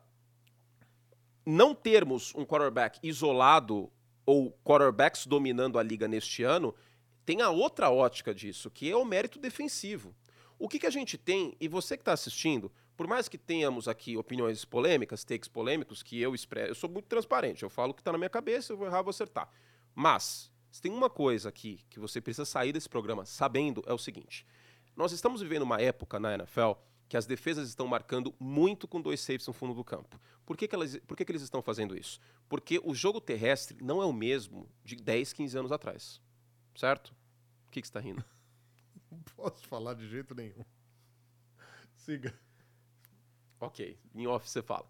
não 1.45 1.73
termos 1.75 2.33
um 2.35 2.45
quarterback 2.45 2.99
isolado 3.03 3.91
ou 4.25 4.51
quarterbacks 4.63 5.25
dominando 5.25 5.79
a 5.79 5.83
liga 5.83 6.07
neste 6.07 6.43
ano 6.43 6.73
tem 7.25 7.41
a 7.41 7.49
outra 7.49 7.89
ótica 7.89 8.33
disso, 8.33 8.71
que 8.71 8.89
é 8.89 8.95
o 8.95 9.03
mérito 9.03 9.37
defensivo. 9.39 10.15
O 10.57 10.67
que, 10.69 10.79
que 10.79 10.87
a 10.87 10.89
gente 10.89 11.17
tem, 11.17 11.55
e 11.59 11.67
você 11.67 11.97
que 11.97 12.01
está 12.01 12.13
assistindo, 12.13 12.71
por 12.95 13.05
mais 13.05 13.27
que 13.27 13.37
tenhamos 13.37 13.87
aqui 13.87 14.15
opiniões 14.17 14.63
polêmicas, 14.65 15.23
takes 15.25 15.47
polêmicos, 15.49 16.01
que 16.01 16.19
eu 16.19 16.33
expresso, 16.33 16.71
eu 16.71 16.75
sou 16.75 16.89
muito 16.89 17.05
transparente, 17.05 17.63
eu 17.63 17.69
falo 17.69 17.91
o 17.91 17.93
que 17.93 17.99
está 18.01 18.11
na 18.13 18.17
minha 18.17 18.29
cabeça, 18.29 18.71
eu 18.73 18.77
vou 18.77 18.87
errar, 18.87 18.99
eu 18.99 19.03
vou 19.03 19.09
acertar. 19.11 19.49
Mas, 19.93 20.49
se 20.71 20.81
tem 20.81 20.91
uma 20.91 21.09
coisa 21.09 21.49
aqui 21.49 21.81
que 21.89 21.99
você 21.99 22.19
precisa 22.21 22.45
sair 22.45 22.71
desse 22.73 22.87
programa 22.89 23.25
sabendo, 23.25 23.83
é 23.85 23.93
o 23.93 23.97
seguinte. 23.97 24.45
Nós 24.97 25.11
estamos 25.11 25.41
vivendo 25.41 25.61
uma 25.61 25.79
época 25.79 26.19
na 26.19 26.33
NFL 26.33 26.71
que 27.07 27.15
as 27.15 27.27
defesas 27.27 27.69
estão 27.69 27.85
marcando 27.85 28.33
muito 28.39 28.87
com 28.87 28.99
dois 28.99 29.21
safes 29.21 29.45
no 29.45 29.53
fundo 29.53 29.75
do 29.75 29.83
campo. 29.83 30.19
Por 30.43 30.57
que, 30.57 30.67
que, 30.67 30.73
elas, 30.73 30.97
por 31.05 31.15
que, 31.15 31.23
que 31.23 31.31
eles 31.31 31.43
estão 31.43 31.61
fazendo 31.61 31.95
isso? 31.95 32.19
Porque 32.49 32.81
o 32.83 32.95
jogo 32.95 33.21
terrestre 33.21 33.77
não 33.79 34.01
é 34.01 34.05
o 34.05 34.11
mesmo 34.11 34.67
de 34.83 34.95
10, 34.95 35.33
15 35.33 35.55
anos 35.55 35.71
atrás. 35.71 36.19
Certo? 36.75 37.15
O 37.67 37.71
que, 37.71 37.79
que 37.79 37.87
você 37.87 37.91
está 37.91 37.99
rindo? 37.99 38.25
Não 39.11 39.19
posso 39.37 39.67
falar 39.67 39.93
de 39.93 40.09
jeito 40.09 40.33
nenhum. 40.33 40.65
Siga. 41.95 42.33
Ok, 43.59 43.99
em 44.15 44.25
off 44.25 44.49
você 44.49 44.63
fala. 44.63 44.89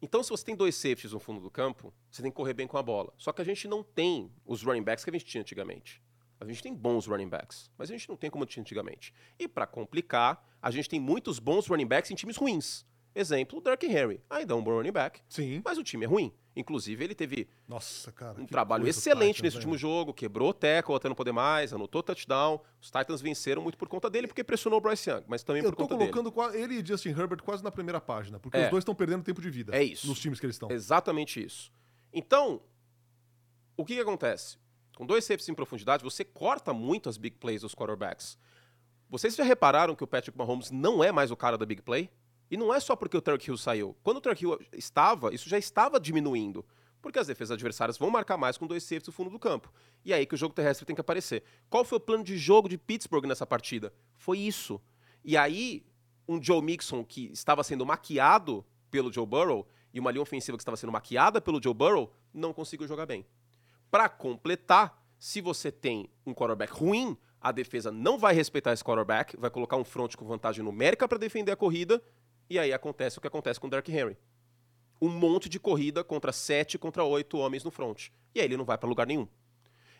Então, 0.00 0.22
se 0.22 0.30
você 0.30 0.44
tem 0.44 0.54
dois 0.54 0.76
safeties 0.76 1.12
no 1.12 1.18
fundo 1.18 1.40
do 1.40 1.50
campo, 1.50 1.92
você 2.08 2.22
tem 2.22 2.30
que 2.30 2.36
correr 2.36 2.54
bem 2.54 2.68
com 2.68 2.78
a 2.78 2.82
bola. 2.84 3.12
Só 3.18 3.32
que 3.32 3.42
a 3.42 3.44
gente 3.44 3.66
não 3.66 3.82
tem 3.82 4.32
os 4.46 4.62
running 4.62 4.84
backs 4.84 5.02
que 5.02 5.10
a 5.10 5.12
gente 5.12 5.24
tinha 5.24 5.40
antigamente. 5.40 6.00
A 6.40 6.44
gente 6.44 6.62
tem 6.62 6.74
bons 6.74 7.06
running 7.06 7.28
backs, 7.28 7.70
mas 7.76 7.90
a 7.90 7.92
gente 7.92 8.08
não 8.08 8.16
tem 8.16 8.30
como 8.30 8.46
tinha 8.46 8.60
antigamente. 8.62 9.12
E 9.38 9.48
para 9.48 9.66
complicar, 9.66 10.46
a 10.62 10.70
gente 10.70 10.88
tem 10.88 11.00
muitos 11.00 11.38
bons 11.38 11.66
running 11.66 11.86
backs 11.86 12.10
em 12.10 12.14
times 12.14 12.36
ruins. 12.36 12.86
Exemplo, 13.14 13.58
o 13.58 13.60
Derrick 13.60 13.86
Henry. 13.86 14.20
Ainda 14.30 14.52
é 14.52 14.56
um 14.56 14.62
bom 14.62 14.70
running 14.76 14.92
back, 14.92 15.20
Sim. 15.28 15.60
mas 15.64 15.76
o 15.78 15.82
time 15.82 16.04
é 16.04 16.08
ruim. 16.08 16.32
Inclusive, 16.54 17.02
ele 17.02 17.14
teve 17.14 17.48
Nossa, 17.66 18.12
cara. 18.12 18.40
um 18.40 18.46
trabalho 18.46 18.86
excelente 18.86 19.36
Titans, 19.36 19.42
nesse 19.42 19.56
último 19.56 19.76
jogo, 19.78 20.12
quebrou 20.14 20.50
o 20.50 20.52
tackle 20.54 20.94
até 20.94 21.08
não 21.08 21.14
poder 21.16 21.32
mais, 21.32 21.72
anotou 21.72 22.02
touchdown. 22.02 22.60
Os 22.80 22.90
Titans 22.90 23.20
venceram 23.20 23.62
muito 23.62 23.76
por 23.78 23.88
conta 23.88 24.08
dele, 24.10 24.26
porque 24.28 24.44
pressionou 24.44 24.78
o 24.78 24.82
Bryce 24.82 25.08
Young, 25.10 25.24
mas 25.26 25.42
também 25.42 25.62
Eu 25.62 25.70
por 25.70 25.76
tô 25.76 25.82
conta 25.84 25.96
dele. 25.96 26.10
colocando 26.12 26.32
qua- 26.32 26.56
ele 26.56 26.80
e 26.80 26.86
Justin 26.86 27.10
Herbert 27.10 27.42
quase 27.42 27.62
na 27.64 27.70
primeira 27.72 28.00
página, 28.00 28.38
porque 28.38 28.56
É. 28.56 28.64
os 28.64 28.70
dois 28.70 28.82
estão 28.82 28.94
perdendo 28.94 29.24
tempo 29.24 29.40
de 29.40 29.50
vida. 29.50 29.74
É 29.76 29.82
isso. 29.82 30.06
Nos 30.06 30.20
times 30.20 30.38
que 30.38 30.46
eles 30.46 30.54
estão. 30.56 30.70
Exatamente 30.70 31.42
isso. 31.44 31.72
Então, 32.12 32.60
o 33.76 33.84
que, 33.84 33.94
que 33.94 34.00
acontece? 34.00 34.58
Com 34.98 35.06
dois 35.06 35.24
safeties 35.24 35.48
em 35.48 35.54
profundidade, 35.54 36.02
você 36.02 36.24
corta 36.24 36.74
muito 36.74 37.08
as 37.08 37.16
big 37.16 37.36
plays 37.36 37.60
dos 37.60 37.72
quarterbacks. 37.72 38.36
Vocês 39.08 39.36
já 39.36 39.44
repararam 39.44 39.94
que 39.94 40.02
o 40.02 40.08
Patrick 40.08 40.36
Mahomes 40.36 40.72
não 40.72 41.04
é 41.04 41.12
mais 41.12 41.30
o 41.30 41.36
cara 41.36 41.56
da 41.56 41.64
big 41.64 41.82
play? 41.82 42.10
E 42.50 42.56
não 42.56 42.74
é 42.74 42.80
só 42.80 42.96
porque 42.96 43.16
o 43.16 43.22
Turk 43.22 43.46
Hill 43.46 43.56
saiu. 43.56 43.96
Quando 44.02 44.16
o 44.16 44.20
Turk 44.20 44.42
Hill 44.42 44.58
estava, 44.72 45.32
isso 45.32 45.48
já 45.48 45.56
estava 45.56 46.00
diminuindo. 46.00 46.66
Porque 47.00 47.16
as 47.16 47.28
defesas 47.28 47.52
adversárias 47.52 47.96
vão 47.96 48.10
marcar 48.10 48.36
mais 48.36 48.58
com 48.58 48.66
dois 48.66 48.82
safeties 48.82 49.06
no 49.06 49.12
fundo 49.12 49.30
do 49.30 49.38
campo. 49.38 49.72
E 50.04 50.12
é 50.12 50.16
aí 50.16 50.26
que 50.26 50.34
o 50.34 50.36
jogo 50.36 50.52
terrestre 50.52 50.84
tem 50.84 50.96
que 50.96 51.00
aparecer. 51.00 51.44
Qual 51.70 51.84
foi 51.84 51.98
o 51.98 52.00
plano 52.00 52.24
de 52.24 52.36
jogo 52.36 52.68
de 52.68 52.76
Pittsburgh 52.76 53.24
nessa 53.24 53.46
partida? 53.46 53.94
Foi 54.16 54.40
isso. 54.40 54.80
E 55.24 55.36
aí, 55.36 55.86
um 56.26 56.42
Joe 56.42 56.60
Mixon 56.60 57.04
que 57.04 57.30
estava 57.30 57.62
sendo 57.62 57.86
maquiado 57.86 58.66
pelo 58.90 59.12
Joe 59.12 59.24
Burrow 59.24 59.64
e 59.94 60.00
uma 60.00 60.10
linha 60.10 60.22
ofensiva 60.22 60.58
que 60.58 60.62
estava 60.62 60.76
sendo 60.76 60.90
maquiada 60.90 61.40
pelo 61.40 61.62
Joe 61.62 61.72
Burrow 61.72 62.12
não 62.34 62.52
conseguiu 62.52 62.88
jogar 62.88 63.06
bem. 63.06 63.24
Para 63.90 64.08
completar, 64.08 65.02
se 65.18 65.40
você 65.40 65.72
tem 65.72 66.10
um 66.26 66.34
quarterback 66.34 66.72
ruim, 66.72 67.16
a 67.40 67.52
defesa 67.52 67.90
não 67.90 68.18
vai 68.18 68.34
respeitar 68.34 68.72
esse 68.72 68.84
quarterback, 68.84 69.36
vai 69.36 69.50
colocar 69.50 69.76
um 69.76 69.84
front 69.84 70.14
com 70.16 70.26
vantagem 70.26 70.64
numérica 70.64 71.08
para 71.08 71.18
defender 71.18 71.52
a 71.52 71.56
corrida, 71.56 72.02
e 72.50 72.58
aí 72.58 72.72
acontece 72.72 73.18
o 73.18 73.20
que 73.20 73.26
acontece 73.26 73.60
com 73.60 73.66
o 73.66 73.70
Derrick 73.70 73.90
Henry. 73.92 74.16
Um 75.00 75.08
monte 75.08 75.48
de 75.48 75.60
corrida 75.60 76.02
contra 76.02 76.32
sete, 76.32 76.78
contra 76.78 77.04
oito 77.04 77.38
homens 77.38 77.62
no 77.62 77.70
front. 77.70 78.08
E 78.34 78.40
aí 78.40 78.46
ele 78.46 78.56
não 78.56 78.64
vai 78.64 78.76
para 78.76 78.88
lugar 78.88 79.06
nenhum. 79.06 79.28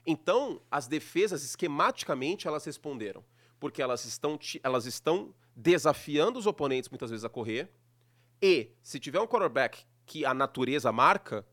Então, 0.05 0.61
as 0.71 0.87
defesas, 0.87 1.45
esquematicamente, 1.45 2.49
elas 2.49 2.65
responderam. 2.65 3.25
Porque 3.61 3.83
elas 3.83 4.05
estão, 4.05 4.39
elas 4.63 4.87
estão 4.87 5.35
desafiando 5.55 6.39
os 6.39 6.47
oponentes, 6.47 6.89
muitas 6.89 7.11
vezes, 7.11 7.25
a 7.25 7.29
correr. 7.29 7.71
E, 8.41 8.73
se 8.83 8.99
tiver 8.99 9.21
um 9.21 9.27
quarterback 9.27 9.85
que 10.07 10.25
a 10.25 10.33
natureza 10.33 10.91
marca, 10.91 11.47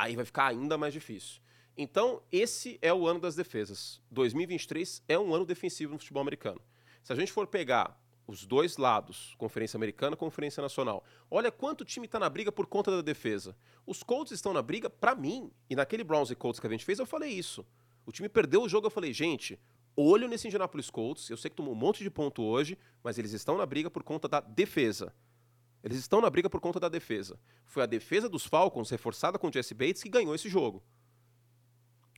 aí 0.00 0.16
vai 0.16 0.24
ficar 0.24 0.46
ainda 0.46 0.78
mais 0.78 0.92
difícil. 0.92 1.40
Então, 1.76 2.22
esse 2.32 2.78
é 2.82 2.92
o 2.92 3.06
ano 3.06 3.20
das 3.20 3.34
defesas. 3.34 4.00
2023 4.10 5.02
é 5.08 5.18
um 5.18 5.34
ano 5.34 5.44
defensivo 5.44 5.92
no 5.92 5.98
futebol 5.98 6.20
americano. 6.20 6.60
Se 7.02 7.12
a 7.12 7.16
gente 7.16 7.32
for 7.32 7.46
pegar 7.46 7.98
os 8.26 8.46
dois 8.46 8.76
lados, 8.76 9.34
Conferência 9.38 9.76
Americana 9.76 10.16
Conferência 10.16 10.60
Nacional, 10.62 11.04
olha 11.30 11.50
quanto 11.50 11.84
time 11.84 12.06
está 12.06 12.18
na 12.18 12.28
briga 12.30 12.50
por 12.52 12.66
conta 12.66 12.90
da 12.90 13.02
defesa. 13.02 13.56
Os 13.86 14.02
Colts 14.02 14.32
estão 14.32 14.52
na 14.52 14.62
briga, 14.62 14.88
para 14.88 15.14
mim, 15.14 15.50
e 15.68 15.76
naquele 15.76 16.04
Browns 16.04 16.30
e 16.30 16.34
Colts 16.34 16.60
que 16.60 16.66
a 16.66 16.70
gente 16.70 16.84
fez, 16.84 16.98
eu 16.98 17.06
falei 17.06 17.30
isso. 17.30 17.66
O 18.06 18.12
time 18.12 18.28
perdeu 18.28 18.62
o 18.62 18.68
jogo, 18.68 18.86
eu 18.86 18.90
falei, 18.90 19.12
gente, 19.12 19.58
olho 19.96 20.28
nesse 20.28 20.46
Indianapolis 20.46 20.90
Colts, 20.90 21.28
eu 21.28 21.36
sei 21.36 21.50
que 21.50 21.56
tomou 21.56 21.74
um 21.74 21.76
monte 21.76 22.02
de 22.02 22.10
ponto 22.10 22.42
hoje, 22.42 22.78
mas 23.02 23.18
eles 23.18 23.32
estão 23.32 23.56
na 23.56 23.66
briga 23.66 23.90
por 23.90 24.02
conta 24.02 24.28
da 24.28 24.40
defesa. 24.40 25.12
Eles 25.82 25.98
estão 25.98 26.20
na 26.20 26.28
briga 26.28 26.50
por 26.50 26.60
conta 26.60 26.78
da 26.78 26.88
defesa. 26.88 27.38
Foi 27.64 27.82
a 27.82 27.86
defesa 27.86 28.28
dos 28.28 28.44
Falcons, 28.44 28.90
reforçada 28.90 29.38
com 29.38 29.48
o 29.48 29.52
Jesse 29.52 29.74
Bates, 29.74 30.02
que 30.02 30.08
ganhou 30.08 30.34
esse 30.34 30.48
jogo. 30.48 30.82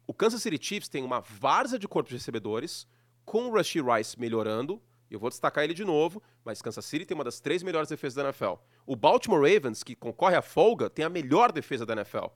O 0.07 0.13
Kansas 0.13 0.43
City 0.43 0.59
Chiefs 0.61 0.89
tem 0.89 1.05
uma 1.05 1.21
várzea 1.21 1.79
de 1.79 1.87
corpos 1.87 2.11
de 2.11 2.17
recebedores, 2.17 2.87
com 3.25 3.49
o 3.49 3.55
Rashee 3.55 3.81
Rice 3.81 4.19
melhorando. 4.19 4.83
Eu 5.09 5.21
vou 5.21 5.31
destacar 5.31 5.63
ele 5.63 5.75
de 5.75 5.85
novo, 5.85 6.23
mas 6.45 6.61
Kansas 6.61 6.85
City 6.85 7.05
tem 7.07 7.15
uma 7.15 7.23
das 7.23 7.39
três 7.39 7.63
melhores 7.63 7.89
defesas 7.89 8.15
da 8.15 8.25
NFL. 8.25 8.55
O 8.85 8.97
Baltimore 8.97 9.41
Ravens, 9.41 9.83
que 9.83 9.95
concorre 9.95 10.35
à 10.35 10.43
folga, 10.43 10.91
tem 10.91 11.05
a 11.05 11.09
melhor 11.09 11.53
defesa 11.53 11.87
da 11.87 11.93
NFL. 11.93 12.27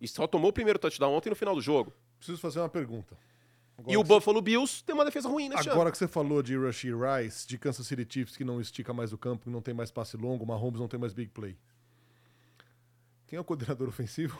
E 0.00 0.06
só 0.06 0.26
tomou 0.26 0.50
o 0.50 0.52
primeiro 0.52 0.78
touchdown 0.78 1.14
ontem 1.14 1.30
no 1.30 1.36
final 1.36 1.54
do 1.54 1.60
jogo. 1.62 1.92
Preciso 2.18 2.38
fazer 2.38 2.60
uma 2.60 2.68
pergunta. 2.68 3.16
Agora 3.78 3.94
e 3.94 3.96
o 3.96 4.02
Buffalo 4.02 4.42
Bills 4.42 4.82
tem 4.84 4.92
uma 4.92 5.04
defesa 5.04 5.28
ruim 5.28 5.46
ano. 5.46 5.58
agora 5.70 5.92
que 5.92 5.96
você 5.96 6.08
falou 6.08 6.42
de 6.42 6.58
Rashee 6.58 6.90
Rice, 6.92 7.46
de 7.46 7.56
Kansas 7.56 7.86
City 7.86 8.04
Chiefs 8.08 8.36
que 8.36 8.42
não 8.42 8.60
estica 8.60 8.92
mais 8.92 9.12
o 9.12 9.18
campo, 9.18 9.44
que 9.44 9.50
não 9.50 9.62
tem 9.62 9.72
mais 9.72 9.88
passe 9.90 10.16
longo, 10.16 10.44
Mahomes 10.44 10.80
não 10.80 10.88
tem 10.88 10.98
mais 10.98 11.14
big 11.14 11.30
play. 11.30 11.56
Quem 13.28 13.36
é 13.36 13.40
o 13.40 13.44
coordenador 13.44 13.86
ofensivo? 13.88 14.36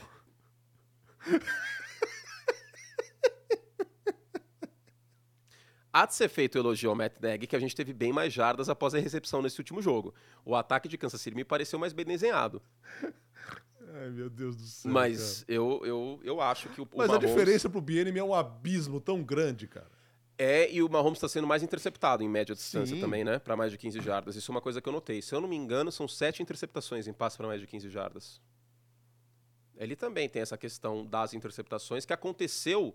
Há 5.93 6.05
de 6.05 6.14
ser 6.14 6.28
feito 6.28 6.57
o 6.57 6.59
elogio 6.59 6.91
ao 6.91 6.97
Matt 6.97 7.14
Nagy 7.20 7.47
que 7.47 7.57
a 7.57 7.61
gente 7.61 7.74
teve 7.74 7.93
bem 7.93 8.12
mais 8.12 8.32
jardas 8.32 8.68
após 8.68 8.95
a 8.95 8.99
recepção 8.99 9.41
nesse 9.41 9.59
último 9.61 9.80
jogo. 9.80 10.12
O 10.45 10.55
ataque 10.55 10.89
de 10.89 10.99
Kansas 10.99 11.20
City 11.20 11.36
me 11.36 11.45
pareceu 11.45 11.78
mais 11.78 11.93
bem 11.93 12.05
desenhado. 12.05 12.61
Ai, 13.95 14.11
meu 14.11 14.28
Deus 14.28 14.57
do 14.57 14.64
céu. 14.64 14.93
Mas 14.93 15.45
eu, 15.49 15.80
eu, 15.84 16.20
eu 16.22 16.41
acho 16.41 16.68
que 16.68 16.80
o, 16.80 16.84
o 16.84 16.89
Mas 16.99 17.09
a 17.09 17.14
Mahomes 17.14 17.30
diferença 17.30 17.68
pro 17.70 17.80
Bienemy 17.80 18.18
é 18.18 18.24
um 18.24 18.34
abismo 18.34 19.01
tão 19.01 19.22
grande, 19.22 19.66
cara. 19.66 19.91
é 20.36 20.70
e 20.70 20.82
o 20.82 20.89
Mahomes 20.89 21.16
está 21.18 21.28
sendo 21.28 21.47
mais 21.47 21.62
interceptado 21.62 22.22
em 22.22 22.28
média 22.28 22.55
distância 22.55 22.95
Sim. 22.95 23.01
também, 23.01 23.24
né? 23.24 23.39
Para 23.39 23.57
mais 23.57 23.72
de 23.72 23.78
15 23.78 24.01
jardas. 24.01 24.36
Isso 24.36 24.51
é 24.51 24.55
uma 24.55 24.61
coisa 24.61 24.80
que 24.80 24.89
eu 24.89 24.93
notei. 24.93 25.22
Se 25.22 25.34
eu 25.34 25.41
não 25.41 25.49
me 25.49 25.57
engano, 25.57 25.91
são 25.91 26.07
sete 26.07 26.43
interceptações 26.43 27.07
em 27.07 27.12
passe 27.12 27.36
para 27.36 27.47
mais 27.47 27.61
de 27.61 27.66
15 27.66 27.89
jardas. 27.89 28.41
Ele 29.76 29.95
também 29.97 30.28
tem 30.28 30.43
essa 30.43 30.59
questão 30.59 31.07
das 31.07 31.32
interceptações 31.34 32.05
que 32.05 32.12
aconteceu 32.12 32.95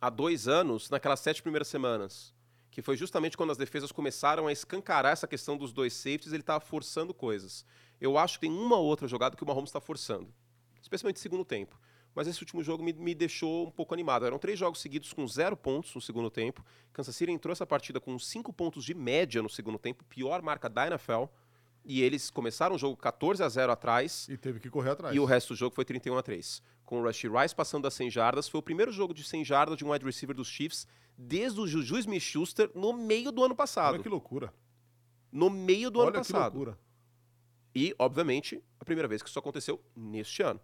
há 0.00 0.10
dois 0.10 0.48
anos, 0.48 0.90
naquelas 0.90 1.20
sete 1.20 1.42
primeiras 1.42 1.68
semanas. 1.68 2.34
Que 2.70 2.82
foi 2.82 2.96
justamente 2.96 3.36
quando 3.36 3.50
as 3.50 3.56
defesas 3.56 3.90
começaram 3.90 4.46
a 4.46 4.52
escancarar 4.52 5.12
essa 5.12 5.26
questão 5.26 5.56
dos 5.56 5.72
dois 5.72 5.94
safeties, 5.94 6.32
ele 6.32 6.42
estava 6.42 6.60
forçando 6.60 7.14
coisas. 7.14 7.64
Eu 8.00 8.16
acho 8.16 8.38
que 8.38 8.46
tem 8.46 8.56
uma 8.56 8.76
ou 8.76 8.84
outra 8.84 9.08
jogada 9.08 9.36
que 9.36 9.42
o 9.42 9.46
Mahomes 9.46 9.70
está 9.70 9.80
forçando, 9.80 10.32
especialmente 10.80 11.16
no 11.16 11.22
segundo 11.22 11.44
tempo. 11.44 11.78
Mas 12.14 12.26
esse 12.26 12.40
último 12.40 12.62
jogo 12.64 12.82
me, 12.82 12.92
me 12.92 13.14
deixou 13.14 13.68
um 13.68 13.70
pouco 13.70 13.94
animado. 13.94 14.26
Eram 14.26 14.38
três 14.38 14.58
jogos 14.58 14.80
seguidos 14.80 15.12
com 15.12 15.26
zero 15.26 15.56
pontos 15.56 15.94
no 15.94 16.00
segundo 16.00 16.30
tempo. 16.30 16.64
Kansas 16.92 17.14
City 17.14 17.30
entrou 17.30 17.52
essa 17.52 17.66
partida 17.66 18.00
com 18.00 18.18
cinco 18.18 18.52
pontos 18.52 18.84
de 18.84 18.94
média 18.94 19.40
no 19.42 19.48
segundo 19.48 19.78
tempo, 19.78 20.04
pior 20.04 20.42
marca 20.42 20.68
da 20.68 20.86
NFL. 20.88 21.24
E 21.84 22.02
eles 22.02 22.28
começaram 22.28 22.74
o 22.74 22.78
jogo 22.78 22.96
14 22.96 23.42
a 23.42 23.48
0 23.48 23.72
atrás. 23.72 24.28
E 24.28 24.36
teve 24.36 24.58
que 24.58 24.68
correr 24.68 24.90
atrás. 24.90 25.14
E 25.14 25.20
o 25.20 25.24
resto 25.24 25.54
do 25.54 25.56
jogo 25.56 25.74
foi 25.74 25.84
31 25.84 26.18
a 26.18 26.22
3. 26.22 26.60
Com 26.84 27.00
o 27.00 27.04
Rushy 27.04 27.28
Rice 27.28 27.54
passando 27.54 27.84
das 27.84 27.94
100 27.94 28.10
jardas, 28.10 28.48
foi 28.48 28.58
o 28.58 28.62
primeiro 28.62 28.90
jogo 28.90 29.14
de 29.14 29.22
100 29.22 29.44
jardas 29.44 29.78
de 29.78 29.84
um 29.84 29.92
wide 29.92 30.04
receiver 30.04 30.34
dos 30.34 30.48
Chiefs 30.48 30.86
desde 31.16 31.60
o 31.60 31.66
Juju 31.66 31.98
Smith-Schuster 31.98 32.70
no 32.74 32.92
meio 32.92 33.32
do 33.32 33.44
ano 33.44 33.54
passado. 33.54 33.94
Olha 33.94 34.02
que 34.02 34.08
loucura. 34.08 34.52
No 35.30 35.48
meio 35.48 35.90
do 35.90 36.00
ano 36.00 36.10
Olha 36.10 36.20
que 36.20 36.32
passado. 36.32 36.54
loucura. 36.54 36.78
E, 37.74 37.94
obviamente, 37.98 38.62
a 38.80 38.84
primeira 38.84 39.08
vez 39.08 39.22
que 39.22 39.28
isso 39.28 39.38
aconteceu 39.38 39.82
neste 39.94 40.42
ano. 40.42 40.60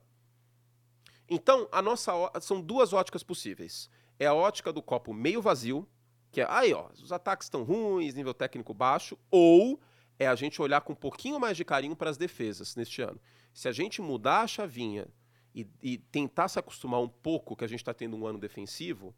Então, 1.29 1.69
a 1.73 1.81
nossa 1.81 2.13
são 2.41 2.61
duas 2.61 2.93
óticas 2.93 3.23
possíveis. 3.23 3.91
É 4.19 4.27
a 4.27 4.35
ótica 4.35 4.73
do 4.73 4.83
copo 4.83 5.13
meio 5.13 5.41
vazio, 5.41 5.89
que 6.31 6.41
é 6.41 6.47
aí, 6.49 6.73
ó, 6.73 6.91
os 6.93 7.13
ataques 7.13 7.47
estão 7.47 7.63
ruins, 7.63 8.15
nível 8.15 8.35
técnico 8.35 8.75
baixo, 8.75 9.19
ou 9.31 9.81
é 10.19 10.27
a 10.27 10.35
gente 10.35 10.61
olhar 10.61 10.81
com 10.81 10.93
um 10.93 10.97
pouquinho 10.97 11.41
mais 11.41 11.57
de 11.57 11.65
carinho 11.65 11.97
para 11.97 12.11
as 12.11 12.17
defesas 12.17 12.77
neste 12.77 13.03
ano. 13.03 13.21
Se 13.53 13.69
a 13.69 13.73
gente 13.73 14.03
mudar 14.03 14.43
a 14.43 14.47
chavinha 14.47 15.09
e, 15.55 15.67
e 15.83 15.99
tentar 15.99 16.49
se 16.49 16.59
acostumar 16.59 17.01
um 17.01 17.09
pouco 17.09 17.57
que 17.57 17.65
a 17.65 17.69
gente 17.69 17.81
está 17.81 17.95
tendo 17.95 18.17
um 18.17 18.27
ano 18.27 18.39
defensivo, 18.39 19.15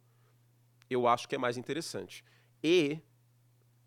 eu 0.89 1.07
acho 1.07 1.29
que 1.29 1.35
é 1.35 1.39
mais 1.39 1.57
interessante. 1.57 2.25
E 2.63 3.01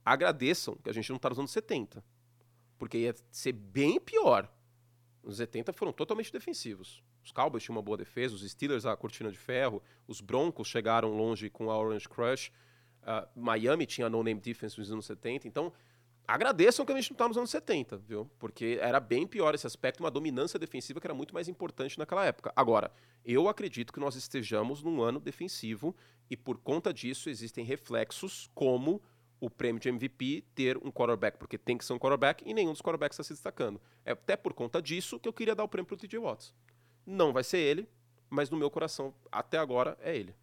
agradeçam 0.03 0.75
que 0.75 0.89
a 0.89 0.93
gente 0.93 1.09
não 1.09 1.17
está 1.17 1.29
nos 1.29 1.39
anos 1.39 1.51
70 1.51 2.03
porque 2.79 2.97
ia 2.97 3.15
ser 3.29 3.51
bem 3.51 3.99
pior. 3.99 4.49
Os 5.21 5.37
70 5.37 5.73
foram 5.73 5.91
totalmente 5.91 6.31
defensivos. 6.31 7.03
Os 7.23 7.31
Cowboys 7.31 7.61
tinham 7.61 7.75
uma 7.75 7.81
boa 7.83 7.97
defesa, 7.97 8.33
os 8.33 8.49
Steelers 8.49 8.85
a 8.85 8.95
cortina 8.95 9.31
de 9.31 9.37
ferro, 9.37 9.83
os 10.07 10.21
Broncos 10.21 10.67
chegaram 10.67 11.15
longe 11.15 11.49
com 11.49 11.69
a 11.69 11.77
Orange 11.77 12.07
Crush, 12.07 12.51
ah, 13.03 13.27
Miami 13.35 13.85
tinha 13.85 14.09
no-name 14.09 14.39
defense 14.39 14.79
nos 14.79 14.91
anos 14.91 15.05
70, 15.05 15.47
então 15.47 15.71
agradeçam 16.25 16.85
que 16.85 16.91
a 16.91 16.95
gente 16.95 17.11
não 17.11 17.15
está 17.15 17.27
nos 17.27 17.37
anos 17.37 17.49
70, 17.49 17.97
viu? 17.97 18.29
Porque 18.39 18.79
era 18.81 18.99
bem 18.99 19.27
pior 19.27 19.53
esse 19.53 19.67
aspecto, 19.67 19.99
uma 19.99 20.09
dominância 20.09 20.57
defensiva 20.57 20.99
que 20.99 21.07
era 21.07 21.13
muito 21.13 21.33
mais 21.33 21.47
importante 21.47 21.99
naquela 21.99 22.25
época. 22.25 22.53
Agora, 22.55 22.91
eu 23.25 23.49
acredito 23.49 23.91
que 23.91 23.99
nós 23.99 24.15
estejamos 24.15 24.81
num 24.81 25.01
ano 25.01 25.19
defensivo 25.19 25.95
e 26.29 26.37
por 26.37 26.57
conta 26.57 26.93
disso 26.93 27.29
existem 27.29 27.65
reflexos 27.65 28.49
como 28.55 29.01
o 29.39 29.49
prêmio 29.49 29.79
de 29.79 29.89
MVP 29.89 30.43
ter 30.53 30.77
um 30.77 30.91
quarterback, 30.91 31.37
porque 31.37 31.57
tem 31.57 31.77
que 31.77 31.85
ser 31.85 31.93
um 31.93 31.99
quarterback 31.99 32.43
e 32.45 32.53
nenhum 32.53 32.71
dos 32.71 32.81
quarterbacks 32.81 33.15
está 33.15 33.23
se 33.23 33.33
destacando. 33.33 33.79
É 34.05 34.11
até 34.11 34.35
por 34.35 34.53
conta 34.53 34.81
disso 34.81 35.19
que 35.19 35.27
eu 35.29 35.33
queria 35.33 35.55
dar 35.55 35.63
o 35.63 35.67
prêmio 35.67 35.87
para 35.87 35.95
o 35.95 35.97
TJ 35.97 36.19
Watts. 36.19 36.53
Não 37.05 37.31
vai 37.31 37.43
ser 37.43 37.59
ele, 37.59 37.87
mas 38.29 38.49
no 38.49 38.57
meu 38.57 38.69
coração, 38.69 39.13
até 39.31 39.57
agora, 39.57 39.97
é 40.01 40.15
ele. 40.15 40.35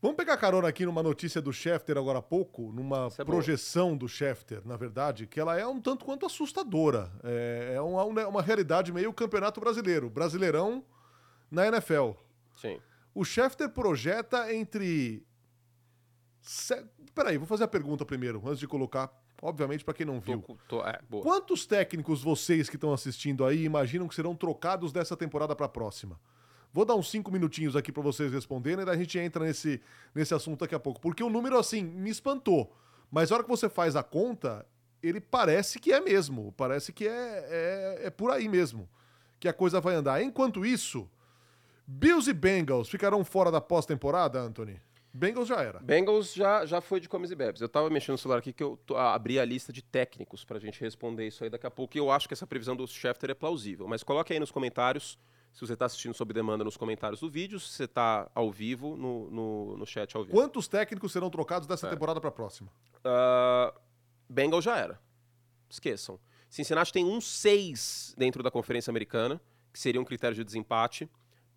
Vamos 0.00 0.18
pegar 0.18 0.36
carona 0.36 0.68
aqui 0.68 0.84
numa 0.84 1.02
notícia 1.02 1.40
do 1.40 1.52
Schefter 1.52 1.96
agora 1.96 2.18
há 2.18 2.22
pouco, 2.22 2.70
numa 2.70 3.06
é 3.06 3.24
boa. 3.24 3.24
projeção 3.24 3.96
do 3.96 4.06
Schefter, 4.06 4.60
na 4.64 4.76
verdade, 4.76 5.26
que 5.26 5.40
ela 5.40 5.58
é 5.58 5.66
um 5.66 5.80
tanto 5.80 6.04
quanto 6.04 6.26
assustadora. 6.26 7.10
É, 7.24 7.72
é 7.76 7.80
uma, 7.80 8.04
uma 8.04 8.42
realidade 8.42 8.92
meio 8.92 9.12
campeonato 9.12 9.58
brasileiro, 9.58 10.10
brasileirão 10.10 10.84
na 11.50 11.66
NFL. 11.66 12.10
Sim. 12.56 12.78
O 13.14 13.24
Schefter 13.24 13.70
projeta 13.70 14.52
entre. 14.54 15.26
Se... 16.46 16.80
Peraí, 17.12 17.36
vou 17.36 17.46
fazer 17.46 17.64
a 17.64 17.68
pergunta 17.68 18.04
primeiro, 18.04 18.40
antes 18.46 18.60
de 18.60 18.68
colocar, 18.68 19.10
obviamente, 19.42 19.84
para 19.84 19.92
quem 19.92 20.06
não 20.06 20.20
viu. 20.20 20.40
Tô, 20.40 20.80
tô, 20.80 20.86
é. 20.86 21.00
Quantos 21.20 21.66
técnicos 21.66 22.22
vocês 22.22 22.68
que 22.70 22.76
estão 22.76 22.92
assistindo 22.92 23.44
aí 23.44 23.64
imaginam 23.64 24.06
que 24.06 24.14
serão 24.14 24.34
trocados 24.34 24.92
dessa 24.92 25.16
temporada 25.16 25.56
para 25.56 25.66
a 25.66 25.68
próxima? 25.68 26.18
Vou 26.72 26.84
dar 26.84 26.94
uns 26.94 27.10
cinco 27.10 27.32
minutinhos 27.32 27.74
aqui 27.74 27.90
para 27.90 28.02
vocês 28.02 28.32
responderem, 28.32 28.82
e 28.82 28.84
daí 28.84 28.94
a 28.94 28.98
gente 28.98 29.18
entra 29.18 29.44
nesse, 29.44 29.80
nesse 30.14 30.34
assunto 30.34 30.60
daqui 30.60 30.74
a 30.74 30.78
pouco. 30.78 31.00
Porque 31.00 31.22
o 31.22 31.30
número, 31.30 31.58
assim, 31.58 31.82
me 31.82 32.10
espantou. 32.10 32.72
Mas 33.10 33.32
a 33.32 33.34
hora 33.34 33.44
que 33.44 33.50
você 33.50 33.68
faz 33.68 33.96
a 33.96 34.02
conta, 34.02 34.64
ele 35.02 35.20
parece 35.20 35.80
que 35.80 35.92
é 35.92 36.00
mesmo. 36.00 36.52
Parece 36.56 36.92
que 36.92 37.08
é, 37.08 37.46
é, 37.48 38.06
é 38.06 38.10
por 38.10 38.30
aí 38.30 38.48
mesmo 38.48 38.88
que 39.40 39.48
a 39.48 39.52
coisa 39.52 39.80
vai 39.80 39.94
andar. 39.94 40.22
Enquanto 40.22 40.64
isso, 40.64 41.10
Bills 41.86 42.30
e 42.30 42.34
Bengals 42.34 42.88
ficarão 42.88 43.24
fora 43.24 43.50
da 43.50 43.60
pós-temporada, 43.60 44.40
Anthony? 44.40 44.80
Bengals 45.16 45.48
já 45.48 45.62
era. 45.62 45.78
Bengals 45.80 46.34
já, 46.34 46.66
já 46.66 46.80
foi 46.80 47.00
de 47.00 47.08
comes 47.08 47.30
e 47.30 47.34
bebes. 47.34 47.62
Eu 47.62 47.68
tava 47.68 47.88
mexendo 47.88 48.12
no 48.12 48.18
celular 48.18 48.38
aqui 48.38 48.52
que 48.52 48.62
eu 48.62 48.76
tô- 48.84 48.96
ah, 48.96 49.14
abri 49.14 49.38
a 49.40 49.44
lista 49.44 49.72
de 49.72 49.82
técnicos 49.82 50.44
pra 50.44 50.58
gente 50.58 50.78
responder 50.80 51.26
isso 51.26 51.42
aí 51.42 51.48
daqui 51.48 51.66
a 51.66 51.70
pouco. 51.70 51.96
E 51.96 51.98
eu 52.00 52.10
acho 52.10 52.28
que 52.28 52.34
essa 52.34 52.46
previsão 52.46 52.76
do 52.76 52.86
Schefter 52.86 53.30
é 53.30 53.34
plausível. 53.34 53.88
Mas 53.88 54.02
coloque 54.02 54.32
aí 54.32 54.38
nos 54.38 54.50
comentários, 54.50 55.18
se 55.54 55.60
você 55.60 55.74
tá 55.74 55.86
assistindo 55.86 56.12
sob 56.12 56.34
demanda 56.34 56.62
nos 56.62 56.76
comentários 56.76 57.20
do 57.20 57.30
vídeo, 57.30 57.58
se 57.58 57.68
você 57.72 57.88
tá 57.88 58.30
ao 58.34 58.50
vivo, 58.52 58.94
no, 58.96 59.30
no, 59.30 59.76
no 59.78 59.86
chat 59.86 60.14
ao 60.16 60.22
vivo. 60.22 60.36
Quantos 60.36 60.68
técnicos 60.68 61.12
serão 61.12 61.30
trocados 61.30 61.66
dessa 61.66 61.88
temporada 61.88 62.20
para 62.20 62.28
a 62.28 62.32
próxima? 62.32 62.70
Ah, 63.02 63.72
Bengals 64.28 64.64
já 64.64 64.76
era. 64.76 65.00
Esqueçam. 65.70 66.20
Cincinnati 66.50 66.92
tem 66.92 67.04
um 67.04 67.20
6 67.20 68.14
dentro 68.18 68.42
da 68.42 68.50
Conferência 68.50 68.90
Americana, 68.90 69.40
que 69.72 69.78
seria 69.78 70.00
um 70.00 70.04
critério 70.04 70.34
de 70.36 70.44
desempate. 70.44 71.08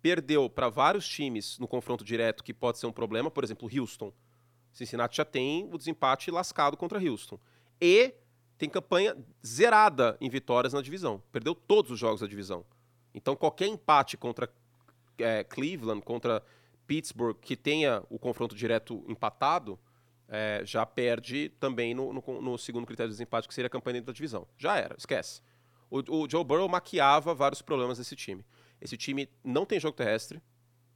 Perdeu 0.02 0.48
para 0.48 0.68
vários 0.68 1.06
times 1.06 1.58
no 1.58 1.68
confronto 1.68 2.04
direto, 2.04 2.42
que 2.42 2.54
pode 2.54 2.78
ser 2.78 2.86
um 2.86 2.92
problema. 2.92 3.30
Por 3.30 3.44
exemplo, 3.44 3.68
Houston. 3.72 4.12
Cincinnati 4.72 5.16
já 5.16 5.24
tem 5.24 5.68
o 5.72 5.76
desempate 5.76 6.30
lascado 6.30 6.76
contra 6.76 6.98
Houston. 6.98 7.38
E 7.80 8.14
tem 8.56 8.68
campanha 8.68 9.16
zerada 9.44 10.16
em 10.20 10.28
vitórias 10.30 10.72
na 10.72 10.80
divisão. 10.82 11.22
Perdeu 11.32 11.54
todos 11.54 11.90
os 11.90 11.98
jogos 11.98 12.20
da 12.20 12.26
divisão. 12.26 12.64
Então, 13.14 13.34
qualquer 13.34 13.66
empate 13.66 14.16
contra 14.16 14.48
é, 15.18 15.44
Cleveland, 15.44 16.02
contra 16.02 16.42
Pittsburgh, 16.86 17.36
que 17.40 17.56
tenha 17.56 18.02
o 18.08 18.18
confronto 18.18 18.54
direto 18.54 19.04
empatado, 19.08 19.78
é, 20.28 20.62
já 20.64 20.86
perde 20.86 21.48
também 21.58 21.92
no, 21.94 22.12
no- 22.12 22.40
no 22.42 22.56
segundo 22.58 22.86
critério 22.86 23.10
de 23.10 23.14
desempate, 23.14 23.48
que 23.48 23.54
seria 23.54 23.66
a 23.66 23.70
campanha 23.70 23.94
dentro 23.94 24.06
da 24.06 24.12
divisão. 24.12 24.46
Já 24.56 24.76
era, 24.76 24.94
esquece. 24.96 25.42
O, 25.90 26.22
o 26.22 26.30
Joe 26.30 26.44
Burrow 26.44 26.68
maquiava 26.68 27.34
vários 27.34 27.60
problemas 27.60 27.98
desse 27.98 28.14
time. 28.14 28.44
Esse 28.80 28.96
time 28.96 29.28
não 29.44 29.66
tem 29.66 29.78
jogo 29.78 29.96
terrestre, 29.96 30.40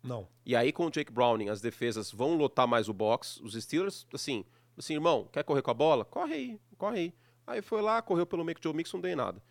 Não. 0.02 0.28
e 0.44 0.56
aí 0.56 0.72
com 0.72 0.86
o 0.86 0.90
Jake 0.90 1.12
Browning 1.12 1.48
as 1.48 1.60
defesas 1.60 2.10
vão 2.10 2.34
lotar 2.36 2.66
mais 2.66 2.88
o 2.88 2.92
box. 2.94 3.40
Os 3.42 3.54
Steelers, 3.54 4.06
assim, 4.12 4.44
assim, 4.76 4.94
irmão, 4.94 5.28
quer 5.32 5.44
correr 5.44 5.62
com 5.62 5.70
a 5.70 5.74
bola? 5.74 6.04
Corre 6.04 6.34
aí, 6.34 6.60
corre 6.78 6.98
aí. 6.98 7.14
Aí 7.46 7.60
foi 7.60 7.82
lá, 7.82 8.00
correu 8.00 8.26
pelo 8.26 8.44
meio 8.44 8.54
que 8.56 8.60
o 8.60 8.64
Joe 8.64 8.74
Mixon, 8.76 8.96
não 8.96 9.02
deu 9.02 9.12
em 9.12 9.16
nada. 9.16 9.42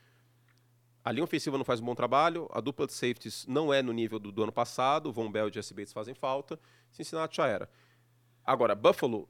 A 1.05 1.11
linha 1.11 1.23
ofensiva 1.25 1.57
não 1.57 1.65
faz 1.65 1.79
um 1.81 1.85
bom 1.85 1.93
trabalho, 1.93 2.47
a 2.51 2.61
dupla 2.61 2.87
de 2.87 2.93
safeties 2.93 3.45
não 3.45 3.73
é 3.73 3.81
no 3.81 3.91
nível 3.91 4.17
do, 4.19 4.31
do 4.31 4.43
ano 4.43 4.53
passado, 4.53 5.09
o 5.09 5.11
Von 5.11 5.29
Bell 5.29 5.49
e 5.49 5.53
Jesse 5.53 5.73
Bates 5.73 5.91
fazem 5.91 6.15
falta, 6.15 6.57
Cincinnati 6.91 7.37
já 7.37 7.45
era. 7.45 7.69
Agora, 8.45 8.73
Buffalo, 8.73 9.27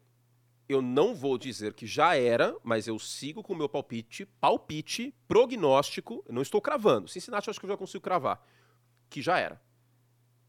eu 0.69 0.81
não 0.83 1.15
vou 1.15 1.35
dizer 1.37 1.73
que 1.73 1.87
já 1.87 2.15
era, 2.15 2.55
mas 2.63 2.87
eu 2.87 2.97
sigo 2.99 3.41
com 3.41 3.53
o 3.53 3.55
meu 3.55 3.67
palpite, 3.67 4.25
palpite, 4.39 5.13
prognóstico, 5.27 6.23
não 6.29 6.43
estou 6.43 6.61
cravando. 6.61 7.07
Cincinnati 7.07 7.47
eu 7.47 7.51
acho 7.51 7.59
que 7.59 7.65
eu 7.65 7.69
já 7.71 7.77
consigo 7.77 8.03
cravar, 8.03 8.45
que 9.13 9.21
já 9.21 9.37
era, 9.37 9.61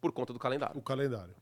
por 0.00 0.10
conta 0.10 0.32
do 0.32 0.38
calendário. 0.38 0.78
O 0.78 0.82
calendário. 0.82 1.36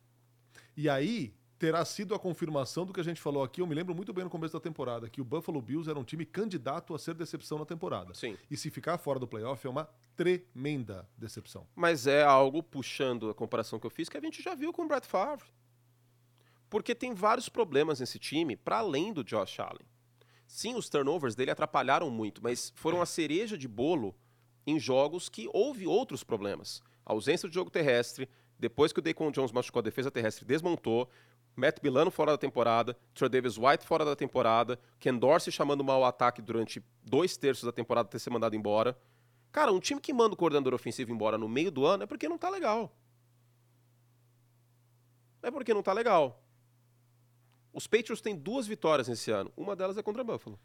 E 0.76 0.88
aí 0.88 1.32
terá 1.56 1.84
sido 1.84 2.16
a 2.16 2.18
confirmação 2.18 2.84
do 2.84 2.92
que 2.92 2.98
a 2.98 3.04
gente 3.04 3.20
falou 3.20 3.44
aqui. 3.44 3.60
Eu 3.60 3.66
me 3.68 3.76
lembro 3.76 3.94
muito 3.94 4.12
bem 4.12 4.24
no 4.24 4.30
começo 4.30 4.54
da 4.54 4.58
temporada 4.58 5.08
que 5.08 5.20
o 5.20 5.24
Buffalo 5.24 5.62
Bills 5.62 5.88
era 5.88 5.96
um 5.96 6.02
time 6.02 6.26
candidato 6.26 6.92
a 6.92 6.98
ser 6.98 7.14
decepção 7.14 7.58
na 7.58 7.64
temporada. 7.64 8.12
Sim. 8.12 8.36
E 8.50 8.56
se 8.56 8.70
ficar 8.70 8.98
fora 8.98 9.20
do 9.20 9.28
playoff 9.28 9.64
é 9.64 9.70
uma 9.70 9.88
tremenda 10.16 11.08
decepção. 11.16 11.64
Mas 11.76 12.08
é 12.08 12.24
algo, 12.24 12.60
puxando 12.60 13.30
a 13.30 13.34
comparação 13.34 13.78
que 13.78 13.86
eu 13.86 13.90
fiz, 13.90 14.08
que 14.08 14.16
a 14.16 14.20
gente 14.20 14.42
já 14.42 14.56
viu 14.56 14.72
com 14.72 14.82
o 14.82 14.88
Brett 14.88 15.06
Favre. 15.06 15.46
Porque 16.68 16.92
tem 16.92 17.14
vários 17.14 17.48
problemas 17.48 18.00
nesse 18.00 18.18
time, 18.18 18.56
para 18.56 18.78
além 18.78 19.12
do 19.12 19.22
Josh 19.22 19.60
Allen. 19.60 19.86
Sim, 20.48 20.74
os 20.74 20.88
turnovers 20.88 21.36
dele 21.36 21.52
atrapalharam 21.52 22.10
muito, 22.10 22.42
mas 22.42 22.72
foram 22.74 23.00
a 23.00 23.06
cereja 23.06 23.56
de 23.56 23.68
bolo 23.68 24.12
em 24.66 24.80
jogos 24.80 25.28
que 25.28 25.48
houve 25.52 25.86
outros 25.86 26.24
problemas. 26.24 26.82
Ausência 27.04 27.48
de 27.48 27.54
jogo 27.54 27.70
terrestre, 27.70 28.28
depois 28.58 28.92
que 28.92 28.98
o 28.98 29.02
Deacon 29.02 29.30
Jones 29.30 29.52
machucou 29.52 29.80
a 29.80 29.82
defesa 29.82 30.10
terrestre, 30.10 30.44
desmontou, 30.44 31.08
Matt 31.54 31.82
Milano 31.82 32.10
fora 32.10 32.32
da 32.32 32.38
temporada, 32.38 32.96
Trey 33.14 33.28
Davis 33.28 33.58
White 33.58 33.84
fora 33.84 34.04
da 34.04 34.16
temporada, 34.16 34.78
Ken 34.98 35.14
Dorsey 35.14 35.52
chamando 35.52 35.84
mal 35.84 36.00
o 36.00 36.04
ataque 36.04 36.40
durante 36.40 36.82
dois 37.02 37.36
terços 37.36 37.64
da 37.64 37.72
temporada 37.72 38.08
ter 38.08 38.18
sido 38.18 38.32
mandado 38.32 38.56
embora. 38.56 38.96
Cara, 39.50 39.72
um 39.72 39.80
time 39.80 40.00
que 40.00 40.12
manda 40.12 40.34
o 40.34 40.36
coordenador 40.36 40.72
ofensivo 40.72 41.12
embora 41.12 41.36
no 41.36 41.48
meio 41.48 41.70
do 41.70 41.84
ano 41.84 42.04
é 42.04 42.06
porque 42.06 42.28
não 42.28 42.38
tá 42.38 42.48
legal. 42.48 42.90
É 45.42 45.50
porque 45.50 45.74
não 45.74 45.82
tá 45.82 45.92
legal. 45.92 46.42
Os 47.72 47.86
Patriots 47.86 48.20
têm 48.20 48.36
duas 48.36 48.66
vitórias 48.66 49.08
nesse 49.08 49.30
ano. 49.30 49.52
Uma 49.56 49.74
delas 49.74 49.98
é 49.98 50.02
contra 50.02 50.22
Buffalo. 50.22 50.58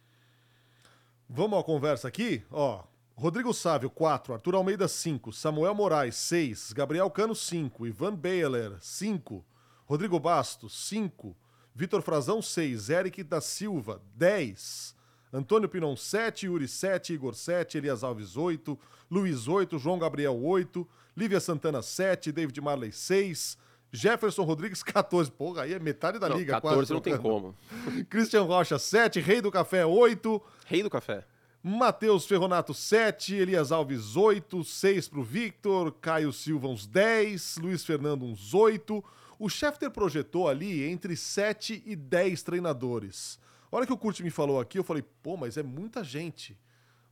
Vamos 1.27 1.59
à 1.59 1.63
conversa 1.63 2.07
aqui? 2.07 2.43
Ó, 2.51 2.83
Rodrigo 3.20 3.51
Sávio, 3.51 3.89
4. 3.89 4.34
Arthur 4.36 4.55
Almeida, 4.55 4.88
5. 4.88 5.34
Samuel 5.34 5.74
Moraes, 5.74 6.15
6. 6.15 6.72
Gabriel 6.74 7.09
Cano, 7.09 7.34
5. 7.34 7.88
Ivan 7.88 8.13
Baylor, 8.15 8.78
5. 8.80 9.43
Rodrigo 9.86 10.20
Bastos, 10.20 10.88
5. 10.88 11.36
Vitor 11.74 12.01
Frazão, 12.03 12.41
6. 12.43 12.89
Eric 12.91 13.24
da 13.24 13.41
Silva, 13.41 14.01
10. 14.15 14.95
Antônio 15.34 15.68
Pinon, 15.68 15.95
7. 15.95 16.45
Yuri, 16.45 16.68
7. 16.68 17.13
Igor, 17.13 17.34
7. 17.34 17.80
Elias 17.80 18.03
Alves, 18.03 18.38
8. 18.38 18.78
Luiz, 19.09 19.47
8. 19.47 19.80
João 19.80 19.97
Gabriel, 19.97 20.39
8. 20.39 20.88
Lívia 21.15 21.39
Santana, 21.39 21.82
7. 21.82 22.32
David 22.32 22.61
Marley, 22.61 22.91
6. 22.91 23.57
Jefferson 23.91 24.43
Rodrigues, 24.43 24.84
14. 24.86 25.32
Porra, 25.32 25.63
aí 25.63 25.74
é 25.74 25.80
metade 25.80 26.20
da 26.20 26.30
Não, 26.30 26.38
liga, 26.38 26.53
14 26.61 26.76
quase. 26.78 26.93
não 26.93 27.01
tem 27.01 27.18
como. 27.18 27.55
Christian 28.11 28.43
Rocha, 28.43 28.78
7. 28.78 29.20
Rei 29.22 29.41
do 29.41 29.49
Café, 29.49 29.84
8. 29.88 30.39
Rei 30.68 30.84
do 30.84 30.89
café. 30.91 31.26
Matheus 31.68 32.26
Ferronato, 32.26 32.74
7. 32.74 33.36
Elias 33.36 33.74
Alves, 33.74 34.15
8. 34.15 34.63
6 34.63 35.09
pro 35.09 35.22
Victor. 35.22 35.91
Caio 35.99 36.32
Silva, 36.32 36.70
uns 36.70 36.88
10. 36.88 37.57
Luiz 37.57 37.84
Fernando, 37.84 38.24
uns 38.24 38.53
8. 38.53 39.03
O 39.38 39.49
Schefter 39.49 39.91
projetou 39.91 40.47
ali 40.47 40.86
entre 40.89 41.18
7 41.18 41.84
e 41.86 41.93
10 41.93 42.41
treinadores. 42.43 43.38
A 43.70 43.76
hora 43.76 43.86
que 43.86 43.91
o 43.91 43.97
Curti 43.97 44.24
me 44.24 44.30
falou 44.30 44.61
aqui, 44.61 44.80
eu 44.80 44.84
falei, 44.84 45.03
pô, 45.22 45.36
mas 45.36 45.57
é 45.57 45.63
muita 45.63 46.05
gente. 46.05 46.57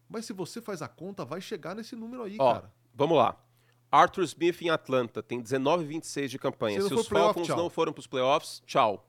Mas 0.07 0.25
se 0.25 0.31
você 0.31 0.61
faz 0.61 0.81
a 0.81 0.87
conta, 0.87 1.25
vai 1.25 1.41
chegar 1.41 1.75
nesse 1.75 1.93
número 1.93 2.23
aí, 2.23 2.37
Ó, 2.39 2.53
cara. 2.53 2.71
vamos 2.93 3.17
lá. 3.17 3.35
Arthur 3.91 4.23
Smith 4.23 4.61
em 4.61 4.69
Atlanta 4.69 5.21
tem 5.21 5.41
19,26 5.43 6.27
de 6.29 6.39
campanha. 6.39 6.81
Se 6.81 6.87
Se, 6.87 6.93
não 6.93 7.01
os 7.01 7.07
Falcons 7.07 7.45
tchau. 7.47 7.57
não 7.57 7.69
forem 7.69 7.93
para 7.93 7.99
os 7.99 8.07
playoffs, 8.07 8.63
tchau. 8.65 9.05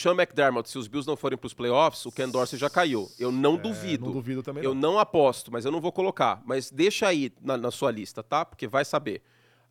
Sean 0.00 0.12
McDermott, 0.14 0.68
se 0.68 0.78
os 0.78 0.86
Bills 0.88 1.06
não 1.08 1.16
forem 1.16 1.36
para 1.38 1.46
os 1.46 1.54
playoffs, 1.54 2.04
o 2.06 2.12
Ken 2.12 2.28
Dorsey 2.28 2.58
já 2.58 2.68
caiu. 2.70 3.10
Eu 3.18 3.30
não 3.32 3.54
É, 3.54 3.58
duvido. 3.58 4.06
Não 4.06 4.12
duvido 4.12 4.42
também. 4.42 4.62
Eu 4.64 4.74
não. 4.74 4.92
não 4.92 4.98
aposto, 4.98 5.50
mas 5.52 5.64
eu 5.64 5.72
não 5.72 5.80
vou 5.80 5.92
colocar. 5.92 6.42
Mas 6.44 6.70
deixa 6.70 7.06
aí 7.08 7.32
na, 7.40 7.56
na 7.56 7.70
sua 7.70 7.90
lista, 7.90 8.22
tá? 8.22 8.44
Porque 8.44 8.66
vai 8.66 8.84
saber. 8.84 9.22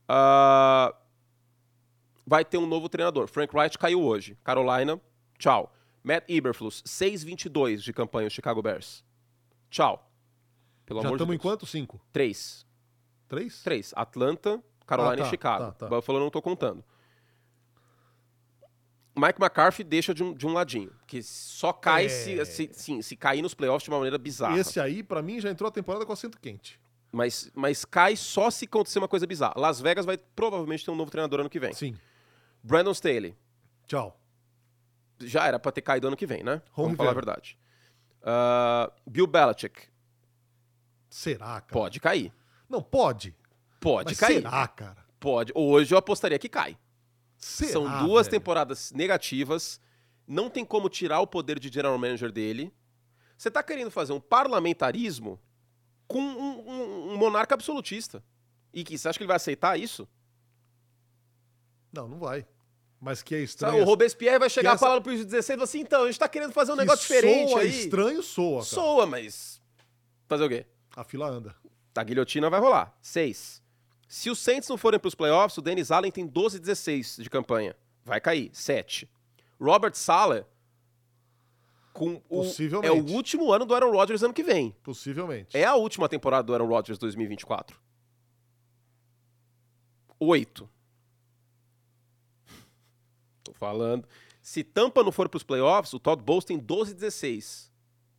Ah, 0.08 0.94
vai 2.26 2.44
ter 2.46 2.58
um 2.58 2.66
novo 2.66 2.90
treinador. 2.90 3.28
Frank 3.28 3.56
Wright 3.56 3.78
caiu 3.78 4.02
hoje. 4.04 4.38
Carolina, 4.44 5.00
tchau. 5.38 5.72
Matt 6.04 6.24
Eberflus, 6.30 6.84
6,22 6.84 7.78
de 7.78 7.92
campanha, 7.92 8.28
o 8.28 8.32
Chicago 8.32 8.62
Bears. 8.62 9.04
Tchau. 9.70 10.12
Pelo 10.86 11.02
Já 11.02 11.08
amor 11.08 11.18
de 11.18 11.24
estamos 11.24 11.36
em 11.36 11.40
quanto? 11.40 11.66
5? 11.66 12.00
Três. 12.14 12.66
3? 13.28 13.64
Três. 13.64 13.92
Atlanta, 13.96 14.64
Carolina 14.86 15.16
Ah, 15.16 15.18
tá, 15.18 15.28
e 15.28 15.30
Chicago. 15.32 15.66
tá, 15.66 15.72
tá. 15.72 15.88
Buffalo 15.88 16.20
não 16.20 16.30
tô 16.30 16.42
contando. 16.44 16.84
Mike 19.16 19.42
McCarthy 19.42 19.84
deixa 19.84 20.14
de 20.14 20.24
um, 20.24 20.34
de 20.34 20.46
um 20.46 20.52
ladinho. 20.54 20.92
Que 21.08 21.24
só 21.24 21.72
cai 21.72 22.06
É. 22.06 22.10
se, 22.10 22.46
se, 22.46 22.70
sim, 22.74 23.02
se 23.02 23.16
cair 23.16 23.42
nos 23.42 23.54
playoffs 23.54 23.84
de 23.86 23.90
uma 23.90 23.98
maneira 23.98 24.18
bizarra. 24.18 24.58
Esse 24.58 24.80
aí, 24.80 25.02
pra 25.02 25.22
mim, 25.22 25.40
já 25.40 25.50
entrou 25.50 25.68
a 25.68 25.72
temporada 25.72 26.06
com 26.06 26.12
assento 26.14 26.40
quente. 26.40 26.80
Mas, 27.12 27.50
mas 27.56 27.86
cai 27.86 28.16
só 28.18 28.52
se 28.52 28.66
acontecer 28.66 29.00
uma 29.00 29.08
coisa 29.08 29.26
bizarra. 29.26 29.54
Las 29.56 29.80
Vegas 29.80 30.06
vai 30.06 30.18
provavelmente 30.18 30.84
ter 30.84 30.92
um 30.92 30.96
novo 30.96 31.10
treinador 31.10 31.40
ano 31.40 31.50
que 31.50 31.60
vem. 31.60 31.74
Sim. 31.74 31.96
Brandon 32.62 32.92
Staley. 32.92 33.34
Tchau. 33.88 34.20
Já 35.22 35.46
era 35.48 35.58
pra 35.58 35.72
ter 35.72 35.82
caído 35.82 36.08
ano 36.08 36.18
que 36.18 36.26
vem, 36.26 36.44
né? 36.44 36.62
Ron 36.72 36.84
Vamos 36.84 36.98
falar 36.98 37.12
a 37.12 37.14
verdade. 37.14 37.58
Ah, 38.22 38.92
Bill 39.08 39.28
Belichick. 39.28 39.84
Será, 41.10 41.62
cara? 41.62 41.66
Pode 41.72 42.00
cair. 42.02 42.34
Não, 42.68 42.82
pode. 42.82 43.34
Pode 43.80 44.10
Mas 44.12 44.20
cair. 44.20 44.42
será, 44.42 44.68
cara? 44.68 45.06
Pode. 45.20 45.52
Hoje 45.56 45.94
eu 45.94 45.98
apostaria 45.98 46.38
que 46.40 46.50
cai. 46.50 46.78
Será, 47.38 47.72
São 47.72 48.06
duas 48.06 48.28
velho? 48.28 48.40
temporadas 48.40 48.92
negativas. 48.92 49.80
Não 50.28 50.50
tem 50.50 50.66
como 50.66 50.90
tirar 50.90 51.20
o 51.20 51.28
poder 51.28 51.60
de 51.60 51.68
general 51.72 51.98
manager 51.98 52.32
dele. 52.32 52.74
Você 53.38 53.52
tá 53.52 53.62
querendo 53.62 53.92
fazer 53.92 54.14
um 54.14 54.20
parlamentarismo 54.20 55.40
com 56.08 56.20
um, 56.20 56.70
um- 56.70 57.12
um 57.14 57.18
monarca 57.18 57.54
absolutista. 57.54 58.24
E 58.74 58.84
que 58.84 58.98
você 58.98 59.08
acha 59.08 59.18
que 59.18 59.24
ele 59.24 59.28
vai 59.28 59.36
aceitar 59.38 59.80
isso? 59.80 60.08
Não, 61.92 62.08
não 62.08 62.20
vai. 62.20 62.46
Mas 63.00 63.22
que 63.22 63.36
é 63.36 63.38
Sabe, 63.40 63.44
estranho. 63.46 63.82
o 63.84 63.86
Robespierre 63.86 64.40
vai 64.40 64.50
chegar 64.50 64.72
essa- 64.76 64.80
falando 64.86 65.04
pro 65.04 65.12
juiz 65.14 65.26
16 65.26 65.50
e 65.50 65.58
falar 65.58 65.64
assim: 65.66 65.80
então, 65.80 66.04
a 66.04 66.06
gente 66.08 66.20
tá 66.20 66.28
querendo 66.28 66.52
fazer 66.54 66.72
um 66.72 66.76
que 66.76 66.82
negócio 66.82 67.02
diferente 67.02 67.50
soa 67.52 67.62
aí. 67.62 67.70
estranho, 67.84 68.24
soa, 68.24 68.54
cara. 68.62 68.66
Soa, 68.66 69.06
mas. 69.06 69.62
Fazer 70.28 70.44
o 70.46 70.50
quê? 70.50 70.66
A 70.96 71.04
fila 71.04 71.28
anda. 71.28 71.56
A 71.96 72.04
guilhotina 72.04 72.50
vai 72.50 72.60
rolar. 72.60 72.98
Seis. 73.02 73.62
Se 74.08 74.30
os 74.30 74.40
Saints 74.40 74.70
não 74.70 74.78
forem 74.78 75.00
pros 75.00 75.16
playoffs, 75.16 75.58
o 75.58 75.62
Dennis 75.62 75.92
Allen 75.92 76.12
tem 76.12 76.26
12 76.28 76.60
16 76.60 77.18
de 77.18 77.30
campanha. 77.30 77.76
Vai 78.04 78.22
cair. 78.22 78.50
Sete. 78.54 79.10
Robert 79.60 79.96
Sala 79.96 80.48
com 81.94 82.16
o, 82.30 82.44
Possivelmente. 82.44 82.88
é 82.88 82.92
o 82.92 83.06
último 83.14 83.54
ano 83.54 83.66
do 83.66 83.74
Aaron 83.74 83.92
Rodgers 83.92 84.22
ano 84.22 84.34
que 84.34 84.44
vem. 84.44 84.72
Possivelmente. 84.84 85.58
É 85.58 85.64
a 85.64 85.76
última 85.76 86.10
temporada 86.10 86.44
do 86.46 86.54
Aaron 86.54 86.68
Rodgers 86.68 87.00
2024. 87.00 87.80
Oito. 90.20 90.70
Tô 93.44 93.54
falando. 93.54 94.08
Se 94.42 94.64
Tampa 94.64 95.04
não 95.04 95.12
for 95.12 95.28
pros 95.30 95.44
playoffs, 95.44 95.94
o 95.94 96.00
Todd 96.00 96.22
Bowles 96.22 96.46
tem 96.46 96.60
12 96.60 96.94
16. 96.94 97.72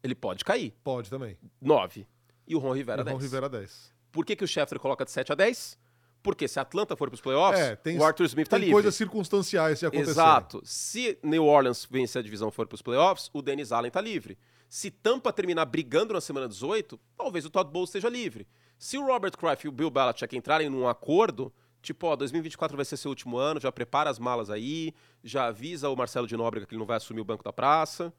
Ele 0.02 0.14
pode 0.14 0.44
cair. 0.44 0.74
Pode 0.82 1.10
também. 1.10 1.38
9. 1.60 2.06
E 2.48 2.56
o 2.56 2.58
Ron 2.58 2.72
Rivera 2.72 3.02
E 3.02 3.04
Ron 3.04 3.10
10. 3.18 3.22
Rivera 3.22 3.48
10. 3.48 3.95
Por 4.16 4.24
que, 4.24 4.34
que 4.34 4.42
o 4.44 4.48
Schefter 4.48 4.80
coloca 4.80 5.04
de 5.04 5.10
7 5.10 5.30
a 5.32 5.34
10? 5.34 5.78
Porque 6.22 6.48
se 6.48 6.58
a 6.58 6.62
Atlanta 6.62 6.96
for 6.96 7.08
para 7.08 7.14
os 7.14 7.20
playoffs, 7.20 7.60
É, 7.60 7.76
tem, 7.76 7.98
o 7.98 8.02
Arthur 8.02 8.24
Smith 8.24 8.48
tá 8.48 8.56
tem 8.56 8.60
livre. 8.66 8.72
coisas 8.72 8.94
circunstanciais 8.94 9.78
se 9.78 9.84
acontecer. 9.86 10.10
Exato. 10.10 10.62
Se 10.64 11.18
New 11.22 11.44
Orleans 11.44 11.86
vencer 11.88 12.20
a 12.20 12.22
divisão 12.22 12.48
e 12.48 12.50
for 12.50 12.66
para 12.66 12.74
os 12.74 12.82
playoffs, 12.82 13.28
o 13.34 13.42
Dennis 13.42 13.70
Allen 13.72 13.90
tá 13.90 14.00
livre. 14.00 14.38
Se 14.68 14.90
Tampa 14.90 15.32
terminar 15.34 15.66
brigando 15.66 16.14
na 16.14 16.20
semana 16.20 16.48
18, 16.48 16.98
talvez 17.16 17.44
o 17.44 17.50
Todd 17.50 17.70
Bowles 17.70 17.90
esteja 17.90 18.08
livre. 18.08 18.48
Se 18.78 18.96
o 18.98 19.06
Robert 19.06 19.36
Kraft 19.36 19.64
e 19.64 19.68
o 19.68 19.72
Bill 19.72 19.90
Belichick 19.90 20.34
entrarem 20.34 20.68
num 20.70 20.88
acordo, 20.88 21.52
tipo, 21.82 22.06
ó, 22.08 22.16
2024 22.16 22.74
vai 22.74 22.84
ser 22.86 22.96
seu 22.96 23.10
último 23.10 23.36
ano, 23.36 23.60
já 23.60 23.70
prepara 23.70 24.10
as 24.10 24.18
malas 24.18 24.50
aí, 24.50 24.92
já 25.22 25.46
avisa 25.46 25.88
o 25.90 25.94
Marcelo 25.96 26.26
de 26.26 26.36
Nóbrega 26.36 26.66
que 26.66 26.74
ele 26.74 26.80
não 26.80 26.86
vai 26.86 26.96
assumir 26.96 27.20
o 27.20 27.24
banco 27.24 27.44
da 27.44 27.52
praça 27.52 28.12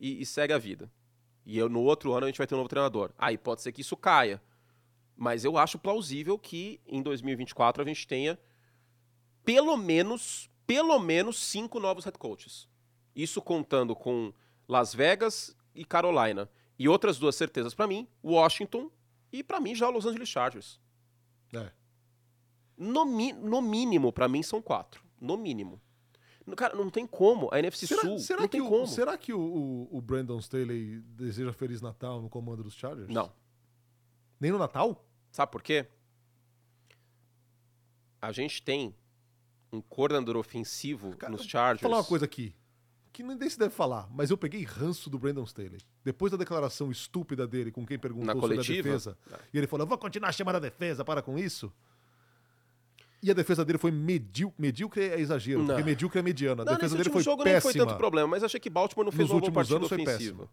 e, 0.00 0.22
e 0.22 0.24
segue 0.24 0.54
a 0.54 0.58
vida. 0.58 0.90
E 1.44 1.58
eu, 1.58 1.68
no 1.68 1.80
outro 1.82 2.12
ano 2.14 2.24
a 2.24 2.28
gente 2.28 2.38
vai 2.38 2.46
ter 2.46 2.54
um 2.54 2.58
novo 2.58 2.68
treinador. 2.68 3.10
Aí 3.18 3.36
pode 3.36 3.60
ser 3.60 3.72
que 3.72 3.82
isso 3.82 3.96
caia. 3.96 4.40
Mas 5.22 5.44
eu 5.44 5.58
acho 5.58 5.78
plausível 5.78 6.38
que 6.38 6.80
em 6.86 7.02
2024 7.02 7.82
a 7.82 7.86
gente 7.86 8.06
tenha 8.08 8.38
pelo 9.44 9.76
menos, 9.76 10.48
pelo 10.66 10.98
menos 10.98 11.38
cinco 11.38 11.78
novos 11.78 12.06
head 12.06 12.16
coaches. 12.18 12.66
Isso 13.14 13.42
contando 13.42 13.94
com 13.94 14.32
Las 14.66 14.94
Vegas 14.94 15.54
e 15.74 15.84
Carolina. 15.84 16.48
E 16.78 16.88
outras 16.88 17.18
duas 17.18 17.36
certezas 17.36 17.74
para 17.74 17.86
mim, 17.86 18.08
Washington 18.24 18.90
e 19.30 19.42
para 19.42 19.60
mim 19.60 19.74
já 19.74 19.90
Los 19.90 20.06
Angeles 20.06 20.30
Chargers. 20.30 20.80
É. 21.54 21.70
No, 22.78 23.04
mi- 23.04 23.34
no 23.34 23.60
mínimo, 23.60 24.10
para 24.14 24.26
mim 24.26 24.42
são 24.42 24.62
quatro. 24.62 25.04
No 25.20 25.36
mínimo. 25.36 25.78
Cara, 26.56 26.74
não 26.74 26.88
tem 26.88 27.06
como. 27.06 27.50
A 27.52 27.58
NFC 27.58 27.86
Será, 27.88 28.00
Sul 28.00 28.18
será 28.18 28.40
não 28.40 28.48
que, 28.48 28.52
tem 28.52 28.62
o, 28.62 28.68
como. 28.70 28.86
será 28.86 29.18
que 29.18 29.34
o, 29.34 29.38
o, 29.38 29.98
o 29.98 30.00
Brandon 30.00 30.38
Staley 30.38 30.98
deseja 31.00 31.52
Feliz 31.52 31.82
Natal 31.82 32.22
no 32.22 32.30
comando 32.30 32.62
dos 32.64 32.72
Chargers? 32.74 33.08
Não. 33.10 33.30
Nem 34.40 34.50
no 34.50 34.56
Natal? 34.56 35.04
Sabe 35.30 35.50
por 35.52 35.62
quê? 35.62 35.86
A 38.20 38.32
gente 38.32 38.62
tem 38.62 38.94
um 39.72 39.80
coordenador 39.80 40.36
ofensivo 40.36 41.16
Cara, 41.16 41.30
nos 41.30 41.42
Vou 41.42 41.48
Chargers. 41.50 41.80
falar 41.82 41.98
uma 41.98 42.04
coisa 42.04 42.24
aqui. 42.24 42.54
Que 43.12 43.22
nem 43.24 43.50
se 43.50 43.58
deve 43.58 43.74
falar, 43.74 44.08
mas 44.10 44.30
eu 44.30 44.36
peguei 44.38 44.62
ranço 44.62 45.10
do 45.10 45.18
Brandon 45.18 45.42
Staley. 45.44 45.78
Depois 46.04 46.30
da 46.30 46.38
declaração 46.38 46.90
estúpida 46.90 47.46
dele 47.46 47.72
com 47.72 47.84
quem 47.84 47.98
perguntou 47.98 48.34
Na 48.34 48.40
sobre 48.40 48.58
a 48.58 48.62
defesa. 48.62 49.18
É. 49.32 49.38
E 49.52 49.58
ele 49.58 49.66
falou: 49.66 49.86
vou 49.86 49.98
continuar 49.98 50.32
chamando 50.32 50.56
a 50.56 50.60
defesa, 50.60 51.04
para 51.04 51.20
com 51.20 51.36
isso. 51.38 51.72
E 53.22 53.30
a 53.30 53.34
defesa 53.34 53.64
dele 53.64 53.78
foi 53.78 53.90
medíocre. 53.90 54.54
Medíocre 54.62 55.02
é 55.02 55.20
exagero, 55.20 55.58
Não. 55.60 55.66
porque 55.66 55.82
medíocre 55.82 56.20
é 56.20 56.22
mediano. 56.22 56.62
A 56.62 56.64
Não, 56.64 56.72
defesa 56.74 56.96
dele 56.96 57.08
último 57.08 57.14
foi 57.14 57.22
jogo 57.22 57.42
péssima. 57.42 57.72
nem 57.72 57.78
foi 57.80 57.86
tanto 57.86 57.98
problema, 57.98 58.28
mas 58.28 58.44
achei 58.44 58.60
que 58.60 58.70
Baltimore 58.70 59.04
não 59.04 59.12
fez 59.12 59.28
Nos 59.28 59.32
uma 59.32 59.40
boa 59.40 59.52
partida 59.52 59.84
ofensiva. 59.84 60.48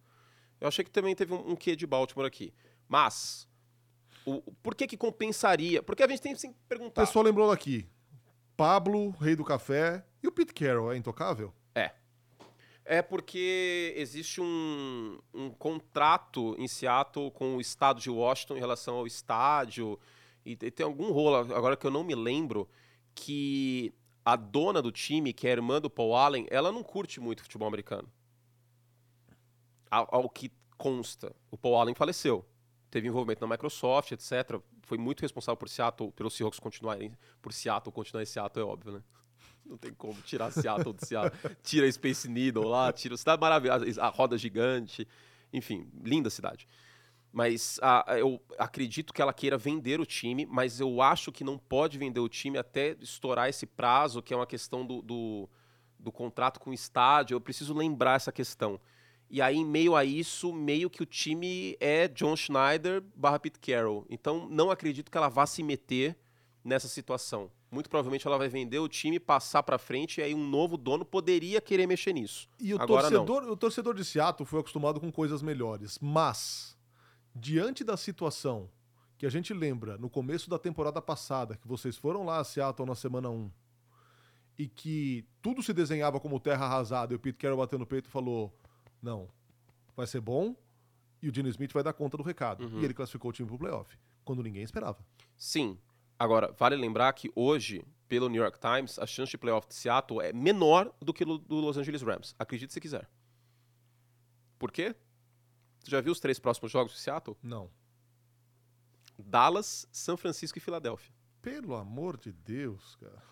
Eu 0.60 0.68
achei 0.68 0.84
que 0.84 0.92
também 0.92 1.16
teve 1.16 1.34
um, 1.34 1.52
um 1.52 1.56
quê 1.56 1.76
de 1.76 1.86
Baltimore 1.86 2.26
aqui. 2.26 2.52
Mas, 2.90 3.48
o, 4.30 4.42
por 4.64 4.76
que 4.76 4.86
que 4.88 4.98
compensaria? 4.98 5.82
Porque 5.82 6.04
a 6.04 6.08
gente 6.08 6.22
tem 6.22 6.34
que 6.34 6.42
se 6.42 6.48
O 6.48 6.56
perguntar. 6.68 7.06
pessoal 7.06 7.24
lembrou 7.24 7.50
aqui. 7.52 7.88
Pablo, 8.56 9.12
rei 9.12 9.36
do 9.36 9.44
café. 9.46 10.04
E 10.22 10.28
o 10.28 10.32
Pete 10.32 10.54
Carroll 10.54 10.92
é 10.92 10.98
intocável? 10.98 11.54
É. 11.76 11.92
É 12.84 13.02
porque 13.02 13.94
existe 13.98 14.42
um, 14.42 15.20
um 15.34 15.50
contrato 15.52 16.56
em 16.58 16.68
Seattle 16.68 17.30
com 17.32 17.56
o 17.58 17.62
estado 17.62 18.00
de 18.02 18.10
Washington 18.10 18.56
em 18.58 18.60
relação 18.60 18.96
ao 18.96 19.06
estádio. 19.08 20.00
E 20.46 20.56
te- 20.56 20.72
tem 20.72 20.86
algum 20.86 21.12
rolo, 21.12 21.54
agora 21.54 21.76
que 21.78 21.86
eu 21.86 21.92
não 21.92 22.04
me 22.04 22.16
lembro, 22.16 22.68
que 23.14 23.94
a 24.26 24.36
dona 24.36 24.82
do 24.82 24.92
time, 24.92 25.34
que 25.34 25.48
é 25.48 25.52
a 25.52 25.54
irmã 25.54 25.80
do 25.82 25.90
Paul 25.90 26.16
Allen, 26.16 26.48
ela 26.50 26.72
não 26.72 26.82
curte 26.84 27.20
muito 27.20 27.44
futebol 27.44 27.68
americano. 27.68 28.10
Ao, 29.90 30.08
ao 30.12 30.30
que 30.30 30.52
consta, 30.78 31.36
o 31.52 31.58
Paul 31.58 31.76
Allen 31.76 31.96
faleceu. 31.96 32.46
Teve 32.90 33.08
envolvimento 33.08 33.42
na 33.42 33.48
Microsoft, 33.48 34.12
etc. 34.12 34.60
Foi 34.84 34.98
muito 34.98 35.22
responsável 35.22 35.58
por 35.58 35.70
Seattle, 35.70 36.12
pelos 36.12 36.36
Seahawks 36.36 36.60
continuarem, 36.60 37.12
por 37.42 37.54
Seattle 37.54 37.92
continuar 37.92 38.24
em 38.24 38.26
Seattle, 38.26 38.66
é 38.66 38.68
óbvio, 38.68 38.94
né? 38.94 39.02
Não 39.66 39.78
tem 39.78 39.94
como 39.94 40.22
tirar 40.22 40.52
Seattle 40.52 40.94
do 40.94 41.06
Seattle. 41.06 41.56
Tira 41.62 41.92
Space 41.92 42.28
Needle 42.30 42.66
lá, 42.66 42.92
tira 42.94 43.16
a 43.16 43.18
cidade 43.18 43.42
maravilhosa, 43.42 44.02
a 44.02 44.08
roda 44.08 44.38
gigante. 44.38 45.08
Enfim, 45.52 45.90
linda 46.04 46.30
cidade. 46.30 46.68
Mas 47.32 47.80
ah, 47.82 48.06
eu 48.18 48.42
acredito 48.58 49.14
que 49.14 49.22
ela 49.22 49.34
queira 49.34 49.58
vender 49.58 50.00
o 50.00 50.06
time, 50.06 50.46
mas 50.46 50.80
eu 50.80 51.02
acho 51.02 51.32
que 51.32 51.44
não 51.44 51.58
pode 51.58 51.98
vender 51.98 52.20
o 52.20 52.30
time 52.30 52.58
até 52.58 52.96
estourar 53.00 53.50
esse 53.50 53.66
prazo, 53.66 54.22
que 54.22 54.34
é 54.34 54.38
uma 54.38 54.48
questão 54.48 54.86
do, 54.86 55.02
do, 55.02 55.50
do 56.00 56.12
contrato 56.12 56.60
com 56.60 56.72
o 56.72 56.74
estádio. 56.74 57.36
Eu 57.36 57.42
preciso 57.42 57.74
lembrar 57.74 58.16
essa 58.16 58.32
questão. 58.32 58.80
E 59.30 59.42
aí, 59.42 59.58
em 59.58 59.66
meio 59.66 59.96
a 59.96 60.06
isso, 60.06 60.54
meio 60.54 60.90
que 60.90 61.04
o 61.04 61.06
time 61.06 61.76
é 61.80 62.08
John 62.08 62.36
Schneider 62.36 63.04
barra 63.16 63.40
Pete 63.40 63.60
Carroll. 63.60 64.06
Então, 64.10 64.48
não 64.50 64.72
acredito 64.72 65.12
que 65.12 65.18
ela 65.18 65.28
vá 65.28 65.46
se 65.46 65.62
meter 65.62 66.18
nessa 66.64 66.88
situação. 66.88 67.52
Muito 67.70 67.90
provavelmente 67.90 68.26
ela 68.26 68.38
vai 68.38 68.48
vender 68.48 68.80
o 68.80 68.88
time, 68.88 69.20
passar 69.20 69.62
para 69.64 69.78
frente, 69.78 70.20
e 70.20 70.24
aí 70.24 70.34
um 70.34 70.48
novo 70.48 70.78
dono 70.78 71.04
poderia 71.04 71.60
querer 71.60 71.86
mexer 71.86 72.14
nisso. 72.14 72.50
E 72.60 72.74
o 72.74 72.82
Agora 72.82 73.10
torcedor, 73.10 73.44
o 73.44 73.58
torcedor 73.58 73.94
de 73.94 74.06
Seattle 74.06 74.46
foi 74.46 74.62
acostumado 74.62 75.00
com 75.00 75.12
coisas 75.12 75.42
melhores, 75.42 76.00
mas 76.02 76.78
diante 77.36 77.84
da 77.84 77.98
situação 77.98 78.70
que 79.18 79.26
a 79.26 79.30
gente 79.30 79.54
lembra 79.54 79.98
no 79.98 80.10
começo 80.10 80.50
da 80.50 80.58
temporada 80.58 81.02
passada, 81.02 81.58
que 81.58 81.68
vocês 81.68 81.98
foram 81.98 82.24
lá 82.24 82.40
a 82.40 82.44
Seattle 82.44 82.88
na 82.88 82.96
semana 82.96 83.30
1, 83.30 83.52
e 84.58 84.68
que 84.68 85.26
tudo 85.42 85.62
se 85.62 85.74
desenhava 85.74 86.20
como 86.20 86.40
terra 86.40 86.66
arrasada, 86.66 87.14
e 87.14 87.16
o 87.16 87.20
Pete 87.20 87.38
Carroll 87.38 87.58
bateu 87.58 87.78
no 87.78 87.86
peito 87.86 88.08
e 88.08 88.12
falou: 88.12 88.54
"Não, 89.02 89.30
vai 89.96 90.08
ser 90.08 90.22
bom". 90.22 90.56
E 91.22 91.30
o 91.30 91.34
Gene 91.34 91.50
Smith 91.50 91.74
vai 91.74 91.84
dar 91.84 91.94
conta 91.94 92.16
do 92.18 92.24
recado. 92.24 92.66
Uhum. 92.66 92.82
E 92.82 92.86
ele 92.86 92.94
classificou 92.94 93.30
o 93.30 93.34
time 93.34 93.48
pro 93.48 93.58
playoff, 93.58 93.98
quando 94.24 94.44
ninguém 94.44 94.64
esperava. 94.64 95.04
Sim. 95.36 95.78
Agora, 96.20 96.52
vale 96.52 96.76
lembrar 96.76 97.12
que 97.14 97.32
hoje, 97.36 97.86
pelo 98.08 98.30
New 98.30 98.42
York 98.42 98.60
Times, 98.60 98.98
a 99.00 99.06
chance 99.06 99.32
de 99.32 99.38
playoff 99.38 99.68
de 99.68 99.76
Seattle 99.76 100.22
é 100.22 100.34
menor 100.34 100.94
do 101.02 101.14
que 101.14 101.26
do 101.26 101.56
Los 101.56 101.78
Angeles 101.78 102.02
Rams. 102.02 102.36
Acredite 102.38 102.74
se 102.74 102.82
quiser. 102.82 103.10
Por 104.58 104.72
quê? 104.72 104.96
Você 105.80 105.92
já 105.92 106.02
viu 106.02 106.12
os 106.12 106.20
três 106.20 106.40
próximos 106.40 106.72
jogos 106.72 106.94
de 106.94 107.00
Seattle? 107.00 107.38
Não. 107.42 107.70
Dallas, 109.18 109.88
São 109.92 110.18
Francisco 110.18 110.58
e 110.58 110.62
Filadélfia. 110.62 111.14
Pelo 111.42 111.76
amor 111.76 112.18
de 112.18 112.32
Deus, 112.32 112.96
cara. 112.96 113.24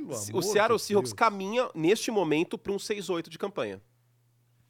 Pelo 0.00 0.38
o 0.38 0.42
Seattle 0.42 0.78
Seahawks 0.78 1.10
Deus. 1.10 1.18
caminha, 1.18 1.70
neste 1.74 2.10
momento, 2.10 2.56
para 2.58 2.72
um 2.72 2.76
6-8 2.76 3.28
de 3.28 3.38
campanha. 3.38 3.80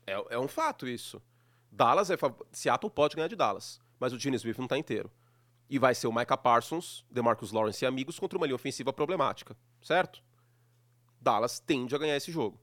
É, 0.06 0.12
é 0.34 0.38
um 0.38 0.48
fato 0.48 0.86
isso. 0.88 1.22
Dallas 1.70 2.10
é. 2.10 2.16
fav- 2.16 2.40
Seattle 2.50 2.90
pode 2.90 3.14
ganhar 3.16 3.28
de 3.28 3.36
Dallas, 3.36 3.80
mas 3.98 4.12
o 4.12 4.18
Gene 4.18 4.36
Smith 4.36 4.58
não 4.58 4.64
está 4.66 4.76
inteiro. 4.76 5.10
E 5.70 5.78
vai 5.78 5.94
ser 5.94 6.06
o 6.06 6.12
Micah 6.12 6.36
Parsons, 6.36 7.04
DeMarcus 7.10 7.50
Lawrence 7.52 7.82
e 7.84 7.86
amigos 7.86 8.18
contra 8.18 8.36
uma 8.36 8.46
linha 8.46 8.56
ofensiva 8.56 8.92
problemática, 8.92 9.56
certo? 9.80 10.22
Dallas 11.20 11.60
tende 11.60 11.94
a 11.94 11.98
ganhar 11.98 12.16
esse 12.16 12.30
jogo. 12.30 12.60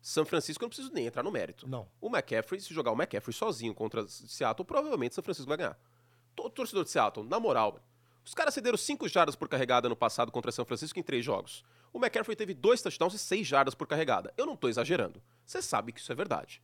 São 0.00 0.24
Francisco 0.24 0.62
eu 0.62 0.66
não 0.66 0.70
preciso 0.70 0.92
nem 0.92 1.06
entrar 1.06 1.22
no 1.22 1.30
mérito. 1.30 1.66
Não. 1.68 1.88
O 2.00 2.08
McCaffrey, 2.08 2.60
se 2.60 2.74
jogar 2.74 2.90
o 2.92 2.94
McCaffrey 2.94 3.32
sozinho 3.34 3.74
contra 3.74 4.06
Seattle, 4.08 4.64
provavelmente 4.66 5.14
São 5.14 5.22
Francisco 5.24 5.48
vai 5.48 5.56
ganhar. 5.56 5.78
Todo 6.34 6.50
torcedor 6.50 6.84
de 6.84 6.90
Seattle, 6.90 7.26
na 7.26 7.38
moral, 7.40 7.80
os 8.24 8.34
caras 8.34 8.54
cederam 8.54 8.76
5 8.76 9.08
jardas 9.08 9.34
por 9.34 9.48
carregada 9.48 9.88
no 9.88 9.96
passado 9.96 10.30
contra 10.30 10.52
São 10.52 10.64
Francisco 10.64 10.98
em 10.98 11.02
três 11.02 11.24
jogos. 11.24 11.64
O 11.92 11.98
McCaffrey 11.98 12.36
teve 12.36 12.54
dois 12.54 12.80
touchdowns 12.80 13.14
e 13.14 13.18
6 13.18 13.46
jardas 13.46 13.74
por 13.74 13.86
carregada. 13.86 14.32
Eu 14.36 14.46
não 14.46 14.56
tô 14.56 14.68
exagerando. 14.68 15.22
Você 15.44 15.60
sabe 15.60 15.92
que 15.92 16.00
isso 16.00 16.12
é 16.12 16.14
verdade. 16.14 16.62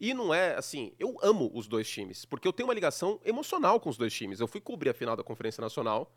E 0.00 0.12
não 0.12 0.34
é 0.34 0.56
assim, 0.56 0.92
eu 0.98 1.16
amo 1.22 1.50
os 1.54 1.68
dois 1.68 1.88
times, 1.88 2.24
porque 2.24 2.48
eu 2.48 2.52
tenho 2.52 2.68
uma 2.68 2.74
ligação 2.74 3.20
emocional 3.24 3.78
com 3.78 3.88
os 3.88 3.96
dois 3.96 4.12
times. 4.12 4.40
Eu 4.40 4.48
fui 4.48 4.60
cobrir 4.60 4.90
a 4.90 4.94
final 4.94 5.16
da 5.16 5.22
Conferência 5.22 5.60
Nacional 5.60 6.12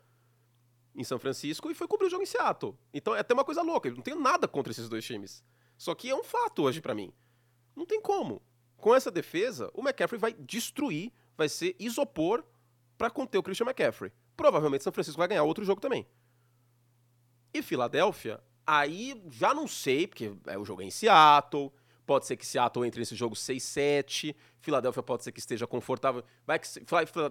em 0.94 1.04
São 1.04 1.18
Francisco 1.18 1.70
e 1.70 1.74
fui 1.74 1.86
cobrir 1.86 2.06
o 2.06 2.10
jogo 2.10 2.22
em 2.22 2.26
Seattle. 2.26 2.76
Então 2.92 3.14
é 3.14 3.20
até 3.20 3.32
uma 3.32 3.44
coisa 3.44 3.62
louca, 3.62 3.88
eu 3.88 3.94
não 3.94 4.02
tenho 4.02 4.18
nada 4.18 4.48
contra 4.48 4.72
esses 4.72 4.88
dois 4.88 5.04
times. 5.04 5.44
Só 5.76 5.94
que 5.94 6.10
é 6.10 6.14
um 6.14 6.24
fato 6.24 6.64
hoje 6.64 6.80
pra 6.80 6.94
mim. 6.94 7.12
Não 7.76 7.86
tem 7.86 8.00
como. 8.00 8.42
Com 8.76 8.94
essa 8.94 9.10
defesa, 9.10 9.70
o 9.74 9.80
McCaffrey 9.80 10.18
vai 10.18 10.32
destruir, 10.32 11.12
vai 11.36 11.48
ser 11.48 11.76
isopor 11.78 12.44
pra 12.96 13.08
conter 13.08 13.38
o 13.38 13.42
Christian 13.42 13.66
McCaffrey. 13.66 14.12
Provavelmente 14.38 14.84
São 14.84 14.92
Francisco 14.92 15.18
vai 15.18 15.26
ganhar 15.26 15.42
outro 15.42 15.64
jogo 15.64 15.80
também. 15.80 16.06
E 17.52 17.60
Filadélfia, 17.60 18.40
aí 18.64 19.20
já 19.28 19.52
não 19.52 19.66
sei, 19.66 20.06
porque 20.06 20.32
é 20.46 20.56
o 20.56 20.64
jogo 20.64 20.80
é 20.80 20.84
em 20.84 20.92
Seattle. 20.92 21.72
Pode 22.08 22.24
ser 22.24 22.38
que 22.38 22.46
Seattle 22.46 22.86
entre 22.86 23.00
nesse 23.00 23.14
jogo 23.14 23.34
6-7. 23.34 24.34
Filadélfia 24.62 25.02
pode 25.02 25.22
ser 25.24 25.30
que 25.30 25.38
esteja 25.40 25.66
confortável. 25.66 26.24
Vai 26.46 26.58
que 26.58 26.66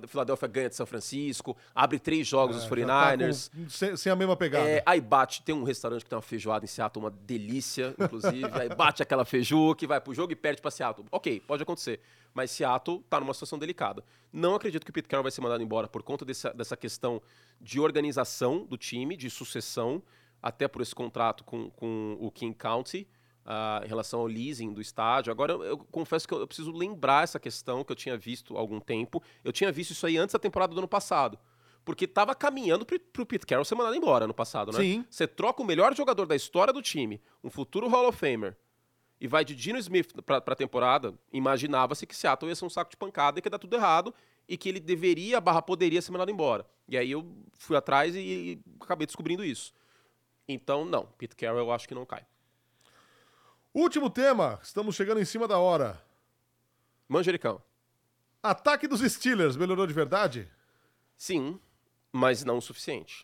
Filadélfia 0.08 0.48
ganha 0.48 0.70
de 0.70 0.76
São 0.76 0.86
Francisco, 0.86 1.58
abre 1.74 1.98
três 1.98 2.28
jogos 2.28 2.58
É, 2.58 2.60
tá 2.62 2.68
49ers. 2.68 3.50
com- 3.50 3.70
sem, 3.72 3.98
sem 3.98 4.12
a 4.12 4.16
mesma 4.16 4.38
pegada. 4.38 4.70
É, 4.70 4.84
aí 4.86 5.02
bate, 5.02 5.42
tem 5.42 5.56
um 5.56 5.64
restaurante 5.64 6.04
que 6.04 6.10
tem 6.12 6.16
uma 6.16 6.22
feijoada 6.22 6.64
em 6.64 6.68
Seattle, 6.68 7.04
uma 7.04 7.10
delícia, 7.10 7.96
inclusive. 8.00 8.46
aí 8.54 8.70
bate 8.70 9.02
aquela 9.02 9.26
feijuca 9.26 9.88
vai 9.88 10.00
pro 10.00 10.14
jogo 10.14 10.32
e 10.32 10.36
perde 10.36 10.62
pra 10.62 10.70
Seattle. 10.70 11.08
Ok, 11.12 11.40
pode 11.48 11.64
acontecer. 11.64 12.00
Mas 12.32 12.52
Seattle 12.52 13.04
tá 13.10 13.20
numa 13.20 13.34
situação 13.34 13.58
delicada. 13.58 14.04
Não 14.32 14.54
acredito 14.54 14.84
que 14.86 14.92
o 14.92 14.94
Pete 14.94 15.08
Carroll 15.08 15.24
vai 15.24 15.32
ser 15.32 15.42
mandado 15.42 15.64
embora 15.64 15.88
por 15.88 16.04
conta 16.04 16.24
dessa, 16.24 16.54
dessa 16.54 16.78
questão 16.78 17.20
de 17.60 17.80
organização 17.80 18.64
do 18.64 18.78
time, 18.78 19.18
de 19.18 19.28
sucessão, 19.32 20.04
até 20.40 20.68
por 20.68 20.84
esse 20.84 20.94
contrato 20.94 21.44
com, 21.44 21.72
com 21.72 22.16
o 22.22 22.30
King 22.30 22.56
County. 22.56 23.08
Ah, 23.48 23.82
em 23.84 23.88
relação 23.88 24.20
ao 24.20 24.28
leasing 24.28 24.74
do 24.74 24.82
estádio. 24.82 25.32
Agora, 25.32 25.54
eu, 25.54 25.64
eu 25.64 25.78
confesso 25.78 26.28
que 26.28 26.34
eu, 26.34 26.40
eu 26.42 26.48
preciso 26.48 26.72
lembrar 26.72 27.24
essa 27.24 27.40
questão 27.40 27.82
que 27.82 27.92
eu 27.92 27.96
tinha 27.96 28.18
visto 28.18 28.58
há 28.58 28.60
algum 28.60 28.80
tempo. 28.82 29.24
Eu 29.42 29.54
tinha 29.54 29.72
visto 29.72 29.92
isso 29.92 30.06
aí 30.06 30.18
antes 30.18 30.34
da 30.34 30.40
temporada 30.40 30.74
do 30.74 30.78
ano 30.80 30.88
passado. 30.88 31.40
Porque 31.86 32.06
tava 32.06 32.36
caminhando 32.36 32.86
pro, 32.86 33.00
pro 33.00 33.26
Pete 33.26 33.46
Carroll 33.46 33.64
ser 33.64 33.76
mandado 33.76 33.96
embora 33.96 34.28
no 34.28 34.34
passado, 34.34 34.74
né? 34.74 34.80
Sim. 34.80 35.06
Você 35.10 35.26
troca 35.26 35.64
o 35.64 35.66
melhor 35.66 35.96
jogador 35.96 36.26
da 36.26 36.36
história 36.36 36.74
do 36.74 36.82
time, 36.82 37.22
um 37.42 37.50
futuro 37.50 37.88
Hall 37.88 38.10
of 38.10 38.18
Famer, 38.18 38.58
e 39.22 39.26
vai 39.26 39.46
de 39.46 39.56
Dino 39.56 39.80
Smith 39.80 40.14
pra, 40.26 40.42
pra 40.42 40.54
temporada, 40.54 41.14
imaginava-se 41.32 42.06
que 42.06 42.14
Seattle 42.14 42.52
ia 42.52 42.56
ser 42.56 42.66
um 42.66 42.70
saco 42.70 42.92
de 42.92 42.98
pancada 42.98 43.40
e 43.40 43.42
que 43.42 43.48
ia 43.48 43.52
dar 43.52 43.58
tudo 43.58 43.74
errado, 43.74 44.14
e 44.50 44.58
que 44.58 44.68
ele 44.68 44.82
deveria, 44.82 45.40
barra 45.40 45.62
poderia 45.62 46.02
ser 46.02 46.12
mandado 46.12 46.30
embora. 46.30 46.66
E 46.90 46.98
aí 46.98 47.10
eu 47.10 47.26
fui 47.58 47.78
atrás 47.78 48.14
e, 48.16 48.20
e 48.20 48.60
acabei 48.82 49.08
descobrindo 49.08 49.46
isso. 49.46 49.74
Então, 50.46 50.84
não, 50.84 51.06
Pete 51.18 51.38
Carroll 51.38 51.60
eu 51.60 51.72
acho 51.72 51.88
que 51.88 51.96
não 51.96 52.06
cai. 52.06 52.26
Último 53.80 54.10
tema, 54.10 54.60
estamos 54.64 54.96
chegando 54.96 55.22
em 55.22 55.26
cima 55.26 55.48
da 55.48 55.60
hora. 55.60 56.02
Manjericão. 57.08 57.62
Ataque 58.42 58.88
dos 58.88 59.02
Steelers, 59.02 59.56
melhorou 59.56 59.86
de 59.86 59.94
verdade? 59.94 60.50
Sim, 61.16 61.60
mas 62.12 62.44
não 62.44 62.58
o 62.58 62.62
suficiente. 62.62 63.24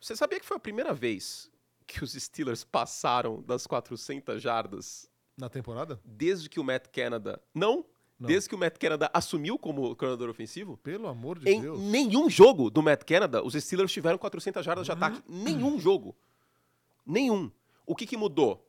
Você 0.00 0.16
sabia 0.16 0.40
que 0.40 0.44
foi 0.46 0.56
a 0.56 0.58
primeira 0.60 0.92
vez 0.92 1.48
que 1.86 2.02
os 2.02 2.14
Steelers 2.14 2.64
passaram 2.64 3.40
das 3.40 3.68
400 3.68 4.42
jardas 4.42 5.08
Na 5.38 5.48
temporada? 5.48 6.00
desde 6.04 6.48
que 6.50 6.58
o 6.58 6.64
Matt 6.64 6.88
Canada. 6.88 7.40
Não, 7.54 7.84
Não. 8.18 8.26
desde 8.26 8.48
que 8.48 8.54
o 8.56 8.58
Matt 8.58 8.76
Canada 8.78 9.08
assumiu 9.14 9.56
como 9.60 9.94
coordenador 9.94 10.28
ofensivo? 10.28 10.76
Pelo 10.78 11.06
amor 11.06 11.38
de 11.38 11.48
Em 11.48 11.60
Deus. 11.62 11.78
nenhum 11.82 12.28
jogo 12.28 12.68
do 12.68 12.82
Matt 12.82 13.04
Canada, 13.04 13.44
os 13.44 13.54
Steelers 13.54 13.92
tiveram 13.92 14.18
400 14.18 14.64
jardas 14.64 14.84
de 14.84 14.90
Uhum. 14.90 14.96
ataque. 14.96 15.22
Nenhum 15.28 15.78
jogo. 15.78 16.16
Nenhum. 17.06 17.48
O 17.86 17.94
que, 17.94 18.08
que 18.08 18.16
mudou? 18.16 18.65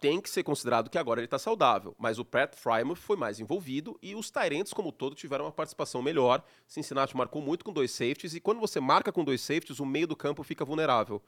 Tem 0.00 0.20
que 0.20 0.30
ser 0.30 0.44
considerado 0.44 0.88
que 0.88 0.96
agora 0.96 1.18
ele 1.18 1.26
está 1.26 1.40
saudável, 1.40 1.92
mas 1.98 2.20
o 2.20 2.24
Pat 2.24 2.54
Frymouth 2.54 2.96
foi 2.96 3.16
mais 3.16 3.40
envolvido 3.40 3.98
e 4.00 4.14
os 4.14 4.30
Tyrants, 4.30 4.72
como 4.72 4.92
todo, 4.92 5.16
tiveram 5.16 5.44
uma 5.44 5.50
participação 5.50 6.00
melhor. 6.00 6.40
Cincinnati 6.68 7.16
marcou 7.16 7.42
muito 7.42 7.64
com 7.64 7.72
dois 7.72 7.90
safeties 7.90 8.32
e 8.34 8.40
quando 8.40 8.60
você 8.60 8.78
marca 8.78 9.10
com 9.10 9.24
dois 9.24 9.40
safeties, 9.40 9.80
o 9.80 9.86
meio 9.86 10.06
do 10.06 10.14
campo 10.14 10.44
fica 10.44 10.64
vulnerável. 10.64 11.20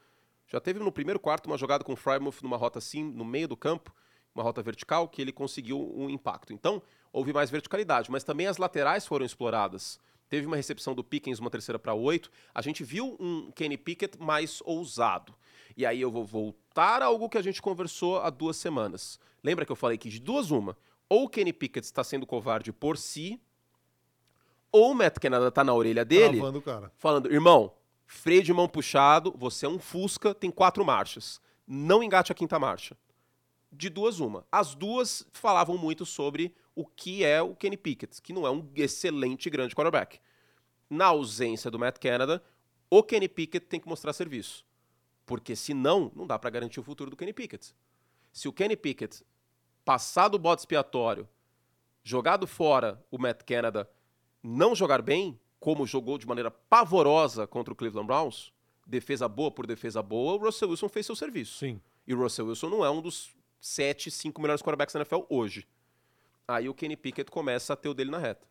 Já 0.47 0.61
teve 0.61 0.79
no 0.79 0.91
primeiro 0.91 1.19
quarto 1.19 1.47
uma 1.47 1.57
jogada 1.57 1.83
com 1.83 1.91
o 1.91 1.97
Frymouth 1.97 2.41
numa 2.41 2.55
rota 2.55 2.79
assim, 2.79 3.03
no 3.03 3.25
meio 3.25 3.47
do 3.47 3.57
campo, 3.57 3.93
uma 4.33 4.43
rota 4.43 4.61
vertical, 4.61 5.07
que 5.09 5.21
ele 5.21 5.33
conseguiu 5.33 5.93
um 5.93 6.09
impacto. 6.09 6.53
Então, 6.53 6.81
houve 7.11 7.33
mais 7.33 7.49
verticalidade, 7.49 8.09
mas 8.09 8.23
também 8.23 8.47
as 8.47 8.57
laterais 8.57 9.05
foram 9.05 9.25
exploradas. 9.25 9.99
Teve 10.31 10.47
uma 10.47 10.55
recepção 10.55 10.95
do 10.95 11.03
Pickens, 11.03 11.39
uma 11.39 11.49
terceira 11.49 11.77
para 11.77 11.93
oito. 11.93 12.31
A 12.55 12.61
gente 12.61 12.85
viu 12.85 13.17
um 13.19 13.51
Kenny 13.51 13.77
Pickett 13.77 14.17
mais 14.17 14.61
ousado. 14.63 15.35
E 15.75 15.85
aí 15.85 15.99
eu 15.99 16.09
vou 16.09 16.23
voltar 16.23 17.01
a 17.01 17.07
algo 17.07 17.27
que 17.27 17.37
a 17.37 17.41
gente 17.41 17.61
conversou 17.61 18.17
há 18.17 18.29
duas 18.29 18.55
semanas. 18.55 19.19
Lembra 19.43 19.65
que 19.65 19.71
eu 19.73 19.75
falei 19.75 19.97
que 19.97 20.07
de 20.07 20.21
duas 20.21 20.49
uma, 20.49 20.77
ou 21.09 21.25
o 21.25 21.29
Kenny 21.29 21.51
Pickett 21.51 21.85
está 21.85 22.01
sendo 22.01 22.25
covarde 22.25 22.71
por 22.71 22.97
si, 22.97 23.41
ou 24.71 24.91
o 24.91 24.95
Matt 24.95 25.19
Canada 25.19 25.49
está 25.49 25.65
na 25.65 25.73
orelha 25.73 26.05
dele 26.05 26.37
Travando 26.37 26.63
falando, 26.97 27.29
irmão, 27.29 27.73
freio 28.07 28.41
de 28.41 28.53
mão 28.53 28.69
puxado, 28.69 29.35
você 29.37 29.65
é 29.65 29.69
um 29.69 29.79
Fusca, 29.79 30.33
tem 30.33 30.49
quatro 30.49 30.85
marchas. 30.85 31.41
Não 31.67 32.01
engate 32.01 32.31
a 32.31 32.35
quinta 32.35 32.57
marcha. 32.57 32.95
De 33.69 33.89
duas, 33.89 34.21
uma. 34.21 34.45
As 34.49 34.73
duas 34.73 35.27
falavam 35.33 35.77
muito 35.77 36.05
sobre 36.05 36.55
o 36.75 36.85
que 36.85 37.23
é 37.23 37.41
o 37.41 37.55
Kenny 37.55 37.77
Pickett, 37.77 38.21
que 38.21 38.33
não 38.33 38.45
é 38.45 38.51
um 38.51 38.69
excelente 38.75 39.49
grande 39.49 39.75
quarterback. 39.75 40.19
Na 40.89 41.07
ausência 41.07 41.71
do 41.71 41.79
Matt 41.79 41.99
Canada, 41.99 42.43
o 42.89 43.03
Kenny 43.03 43.27
Pickett 43.27 43.65
tem 43.65 43.79
que 43.79 43.87
mostrar 43.87 44.13
serviço. 44.13 44.65
Porque 45.25 45.55
senão, 45.55 46.11
não 46.15 46.27
dá 46.27 46.37
para 46.37 46.49
garantir 46.49 46.79
o 46.79 46.83
futuro 46.83 47.09
do 47.09 47.15
Kenny 47.15 47.33
Pickett. 47.33 47.73
Se 48.31 48.47
o 48.47 48.53
Kenny 48.53 48.75
Pickett 48.75 49.23
passar 49.85 50.27
do 50.27 50.39
bode 50.39 50.61
expiatório 50.61 51.27
jogado 52.03 52.47
fora 52.47 53.03
o 53.11 53.17
Matt 53.17 53.43
Canada 53.43 53.89
não 54.43 54.75
jogar 54.75 55.01
bem, 55.01 55.39
como 55.59 55.85
jogou 55.85 56.17
de 56.17 56.27
maneira 56.27 56.49
pavorosa 56.49 57.45
contra 57.45 57.71
o 57.71 57.75
Cleveland 57.75 58.07
Browns, 58.07 58.51
defesa 58.85 59.27
boa 59.27 59.51
por 59.51 59.67
defesa 59.67 60.01
boa, 60.01 60.33
o 60.33 60.37
Russell 60.37 60.69
Wilson 60.69 60.89
fez 60.89 61.05
seu 61.05 61.15
serviço. 61.15 61.59
Sim. 61.59 61.79
E 62.07 62.13
o 62.13 62.17
Russell 62.17 62.47
Wilson 62.47 62.69
não 62.69 62.83
é 62.83 62.89
um 62.89 63.01
dos 63.01 63.31
sete, 63.59 64.09
cinco 64.09 64.41
melhores 64.41 64.61
quarterbacks 64.61 64.93
da 64.93 65.01
NFL 65.01 65.21
hoje. 65.29 65.67
Aí 66.47 66.67
o 66.67 66.73
Kenny 66.73 66.95
Pickett 66.97 67.29
começa 67.31 67.73
a 67.73 67.75
ter 67.75 67.89
o 67.89 67.93
dele 67.93 68.11
na 68.11 68.17
reta. 68.17 68.47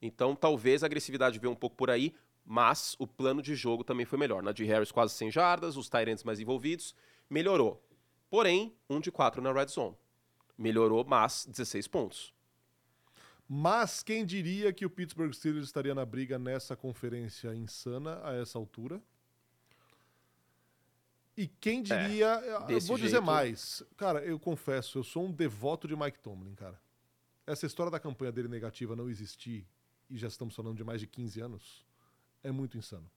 Então 0.00 0.34
talvez 0.34 0.82
a 0.82 0.86
agressividade 0.86 1.38
veio 1.38 1.52
um 1.52 1.56
pouco 1.56 1.76
por 1.76 1.90
aí, 1.90 2.14
mas 2.44 2.94
o 2.98 3.06
plano 3.06 3.40
de 3.42 3.54
jogo 3.54 3.82
também 3.84 4.04
foi 4.06 4.18
melhor. 4.18 4.42
Najee 4.42 4.66
Harris 4.66 4.92
quase 4.92 5.14
100 5.14 5.30
jardas, 5.30 5.76
os 5.76 5.88
Tyrants 5.88 6.24
mais 6.24 6.40
envolvidos, 6.40 6.94
melhorou. 7.28 7.82
Porém, 8.28 8.74
um 8.88 9.00
de 9.00 9.10
quatro 9.10 9.40
na 9.40 9.52
red 9.52 9.66
zone. 9.68 9.96
Melhorou, 10.56 11.04
mas 11.04 11.46
16 11.46 11.88
pontos. 11.88 12.34
Mas 13.48 14.02
quem 14.02 14.24
diria 14.24 14.72
que 14.72 14.86
o 14.86 14.90
Pittsburgh 14.90 15.32
Steelers 15.32 15.66
estaria 15.66 15.94
na 15.94 16.04
briga 16.04 16.38
nessa 16.38 16.74
conferência 16.76 17.54
insana 17.54 18.20
a 18.24 18.34
essa 18.34 18.58
altura? 18.58 19.02
E 21.36 21.48
quem 21.48 21.82
diria. 21.82 22.26
eu 22.46 22.62
desse 22.66 22.86
vou 22.86 22.96
dizer 22.96 23.10
jeito- 23.10 23.24
mais. 23.24 23.82
Cara, 23.96 24.24
eu 24.24 24.38
confesso, 24.38 24.98
eu 24.98 25.04
sou 25.04 25.24
um 25.24 25.32
devoto 25.32 25.88
de 25.88 25.96
Mike 25.96 26.18
Tomlin, 26.20 26.54
cara. 26.54 26.80
Essa 27.46 27.66
história 27.66 27.90
da 27.90 28.00
campanha 28.00 28.32
dele 28.32 28.48
negativa 28.48 28.96
não 28.96 29.08
existir, 29.10 29.66
e 30.08 30.16
já 30.16 30.28
estamos 30.28 30.54
falando 30.54 30.76
de 30.76 30.84
mais 30.84 31.00
de 31.00 31.06
15 31.06 31.40
anos, 31.40 31.84
é 32.42 32.50
muito 32.50 32.78
insano. 32.78 33.10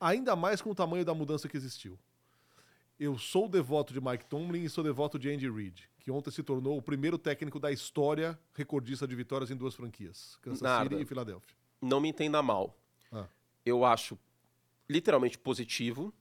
Ainda 0.00 0.34
mais 0.34 0.60
com 0.60 0.70
o 0.70 0.74
tamanho 0.74 1.04
da 1.04 1.14
mudança 1.14 1.48
que 1.48 1.56
existiu. 1.56 1.98
Eu 2.98 3.16
sou 3.18 3.48
devoto 3.48 3.92
de 3.92 4.00
Mike 4.00 4.26
Tomlin 4.26 4.64
e 4.64 4.68
sou 4.68 4.82
devoto 4.82 5.18
de 5.18 5.30
Andy 5.30 5.48
Reid, 5.48 5.88
que 5.98 6.10
ontem 6.10 6.30
se 6.30 6.42
tornou 6.42 6.76
o 6.76 6.82
primeiro 6.82 7.16
técnico 7.16 7.60
da 7.60 7.70
história 7.70 8.38
recordista 8.54 9.06
de 9.06 9.14
vitórias 9.14 9.50
em 9.50 9.56
duas 9.56 9.74
franquias, 9.74 10.36
Kansas 10.42 10.60
Nada. 10.60 10.90
City 10.90 11.02
e 11.02 11.06
Filadélfia. 11.06 11.56
Não 11.80 12.00
me 12.00 12.08
entenda 12.08 12.42
mal. 12.42 12.76
Ah. 13.12 13.26
Eu 13.64 13.84
acho 13.84 14.18
literalmente 14.88 15.38
positivo, 15.38 16.12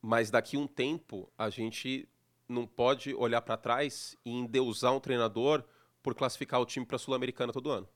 mas 0.00 0.30
daqui 0.30 0.56
um 0.56 0.66
tempo 0.66 1.32
a 1.38 1.48
gente 1.48 2.08
não 2.52 2.66
pode 2.66 3.14
olhar 3.14 3.42
para 3.42 3.56
trás 3.56 4.16
e 4.24 4.30
endeusar 4.30 4.92
um 4.92 5.00
treinador 5.00 5.64
por 6.02 6.14
classificar 6.14 6.60
o 6.60 6.66
time 6.66 6.84
para 6.84 6.98
Sul-Americana 6.98 7.52
todo 7.52 7.70
ano. 7.70 7.88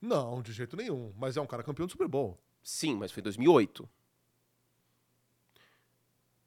Não, 0.00 0.42
de 0.42 0.52
jeito 0.52 0.76
nenhum. 0.76 1.12
Mas 1.16 1.36
é 1.36 1.40
um 1.40 1.46
cara 1.46 1.62
campeão 1.62 1.86
do 1.86 1.92
Super 1.92 2.08
Bowl. 2.08 2.38
Sim, 2.62 2.96
mas 2.96 3.12
foi 3.12 3.20
em 3.20 3.24
2008. 3.24 3.88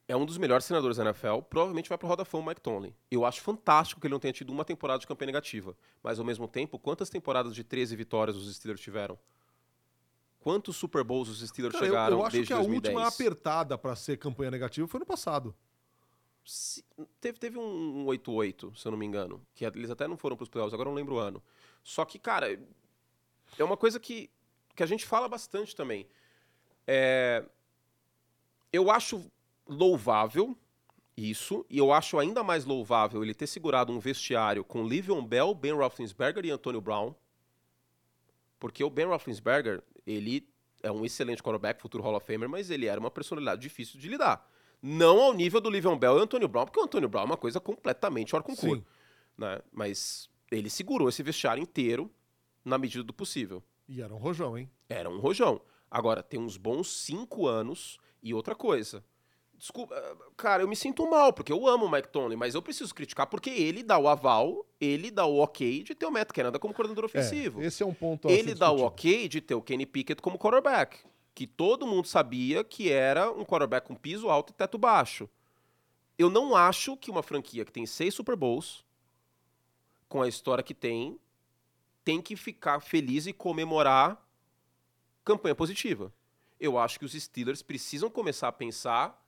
É 0.07 0.15
um 0.15 0.25
dos 0.25 0.37
melhores 0.37 0.65
treinadores 0.65 0.97
da 0.97 1.03
NFL, 1.05 1.39
provavelmente 1.49 1.87
vai 1.87 1.97
para 1.97 2.07
Roda 2.09 2.25
Fama 2.25 2.43
o 2.43 2.47
Mike 2.47 2.61
Tomlin. 2.61 2.93
Eu 3.09 3.25
acho 3.25 3.41
fantástico 3.41 4.01
que 4.01 4.07
ele 4.07 4.11
não 4.11 4.19
tenha 4.19 4.33
tido 4.33 4.51
uma 4.51 4.65
temporada 4.65 4.99
de 4.99 5.07
campanha 5.07 5.27
negativa, 5.27 5.77
mas 6.03 6.19
ao 6.19 6.25
mesmo 6.25 6.47
tempo, 6.47 6.77
quantas 6.77 7.09
temporadas 7.09 7.55
de 7.55 7.63
13 7.63 7.95
vitórias 7.95 8.35
os 8.35 8.53
Steelers 8.53 8.81
tiveram? 8.81 9.17
Quantos 10.41 10.75
Super 10.75 11.05
Bowls 11.05 11.29
os 11.29 11.39
Steelers 11.47 11.73
Cara, 11.73 11.85
chegaram 11.85 12.17
eu 12.17 12.25
acho 12.25 12.33
desde 12.33 12.47
que 12.47 12.53
a 12.53 12.57
2010? 12.57 12.93
última 12.95 13.07
apertada 13.07 13.77
pra 13.77 13.95
ser 13.95 14.17
campanha 14.17 14.51
negativa 14.51 14.85
foi 14.89 14.99
no 14.99 15.05
passado. 15.05 15.55
Se- 16.45 16.83
teve, 17.21 17.39
teve 17.39 17.57
um 17.57 18.05
8-8, 18.05 18.75
se 18.75 18.87
eu 18.87 18.91
não 18.91 18.97
me 18.97 19.05
engano. 19.05 19.45
Que 19.53 19.65
eles 19.65 19.89
até 19.89 20.07
não 20.07 20.17
foram 20.17 20.35
para 20.35 20.43
os 20.43 20.49
playoffs, 20.49 20.73
agora 20.73 20.89
não 20.89 20.95
lembro 20.95 21.15
o 21.15 21.19
ano. 21.19 21.41
Só 21.83 22.05
que, 22.05 22.19
cara, 22.19 22.59
é 23.57 23.63
uma 23.63 23.77
coisa 23.77 23.99
que, 23.99 24.29
que 24.75 24.83
a 24.83 24.85
gente 24.85 25.05
fala 25.05 25.27
bastante 25.27 25.75
também. 25.75 26.07
É, 26.85 27.43
eu 28.71 28.89
acho 28.91 29.25
louvável 29.67 30.57
isso, 31.15 31.65
e 31.69 31.77
eu 31.77 31.93
acho 31.93 32.17
ainda 32.17 32.43
mais 32.43 32.65
louvável 32.65 33.23
ele 33.23 33.33
ter 33.35 33.47
segurado 33.47 33.93
um 33.93 33.99
vestiário 33.99 34.63
com 34.63 34.85
Livion 34.87 35.23
Bell, 35.23 35.53
Ben 35.53 35.73
Roethlisberger 35.73 36.43
e 36.45 36.51
Antonio 36.51 36.81
Brown. 36.81 37.13
Porque 38.59 38.83
o 38.83 38.89
Ben 38.89 39.05
Roethlisberger, 39.05 39.83
ele 40.07 40.47
é 40.81 40.91
um 40.91 41.05
excelente 41.05 41.43
quarterback, 41.43 41.81
futuro 41.81 42.03
Hall 42.03 42.15
of 42.15 42.25
Famer, 42.25 42.49
mas 42.49 42.69
ele 42.71 42.87
era 42.87 42.99
uma 42.99 43.11
personalidade 43.11 43.61
difícil 43.61 43.99
de 43.99 44.09
lidar. 44.09 44.49
Não 44.85 45.21
ao 45.21 45.33
nível 45.33 45.61
do 45.61 45.69
Livion 45.69 45.97
Bell 45.97 46.19
e 46.19 46.21
Antonio 46.21 46.49
Brown, 46.49 46.65
porque 46.65 46.79
o 46.79 46.83
Antonio 46.83 47.07
Brown 47.07 47.23
é 47.23 47.25
uma 47.27 47.37
coisa 47.37 47.57
completamente 47.57 48.35
hora 48.35 48.43
com 48.43 48.53
cor. 48.53 48.75
Sim. 48.75 48.83
Né? 49.37 49.61
Mas 49.71 50.29
ele 50.51 50.69
segurou 50.69 51.07
esse 51.07 51.23
vestiário 51.23 51.63
inteiro 51.63 52.11
na 52.65 52.77
medida 52.77 53.01
do 53.01 53.13
possível. 53.13 53.63
E 53.87 54.01
era 54.01 54.13
um 54.13 54.17
rojão, 54.17 54.57
hein? 54.57 54.69
Era 54.89 55.09
um 55.09 55.19
rojão. 55.19 55.61
Agora, 55.89 56.21
tem 56.21 56.37
uns 56.37 56.57
bons 56.57 56.91
cinco 56.91 57.47
anos 57.47 57.97
e 58.21 58.33
outra 58.33 58.55
coisa. 58.55 59.03
Desculpa, 59.57 59.95
cara, 60.35 60.63
eu 60.63 60.67
me 60.67 60.75
sinto 60.75 61.09
mal, 61.09 61.31
porque 61.31 61.53
eu 61.53 61.65
amo 61.65 61.85
o 61.85 61.91
Mike 61.91 62.09
Tomlin, 62.09 62.35
mas 62.35 62.53
eu 62.53 62.61
preciso 62.61 62.93
criticar 62.93 63.27
porque 63.27 63.49
ele 63.49 63.81
dá 63.81 63.97
o 63.97 64.09
aval, 64.09 64.65
ele 64.81 65.09
dá 65.09 65.25
o 65.25 65.37
ok 65.37 65.83
de 65.83 65.95
ter 65.95 66.05
o 66.05 66.11
Matt 66.11 66.31
Canada 66.33 66.59
como 66.59 66.73
coordenador 66.73 67.05
ofensivo. 67.05 67.61
É, 67.61 67.67
esse 67.67 67.81
é 67.81 67.85
um 67.85 67.93
ponto 67.93 68.29
ele 68.29 68.53
dá 68.53 68.69
o 68.69 68.75
discutido. 68.75 68.87
ok 68.87 69.29
de 69.29 69.39
ter 69.39 69.55
o 69.55 69.61
Kenny 69.61 69.85
Pickett 69.85 70.21
como 70.21 70.37
quarterback, 70.37 70.97
que 71.33 71.47
todo 71.47 71.87
mundo 71.87 72.07
sabia 72.07 72.63
que 72.63 72.91
era 72.91 73.31
um 73.31 73.43
quarterback 73.43 73.87
com 73.87 73.95
piso 73.95 74.29
alto 74.29 74.51
e 74.51 74.53
teto 74.53 74.77
baixo. 74.77 75.29
Eu 76.17 76.29
não 76.29 76.55
acho 76.55 76.95
que 76.95 77.09
uma 77.09 77.23
franquia 77.23 77.65
que 77.65 77.71
tem 77.71 77.85
seis 77.85 78.13
Super 78.13 78.35
Bowls, 78.35 78.85
com 80.07 80.21
a 80.21 80.27
história 80.27 80.63
que 80.63 80.73
tem, 80.73 81.19
tem 82.03 82.21
que 82.21 82.35
ficar 82.35 82.79
feliz 82.79 83.25
e 83.25 83.33
comemorar 83.33 84.23
campanha 85.23 85.55
positiva. 85.55 86.13
Eu 86.59 86.77
acho 86.77 86.99
que 86.99 87.05
os 87.05 87.13
Steelers 87.13 87.61
precisam 87.61 88.09
começar 88.09 88.47
a 88.47 88.51
pensar 88.51 89.19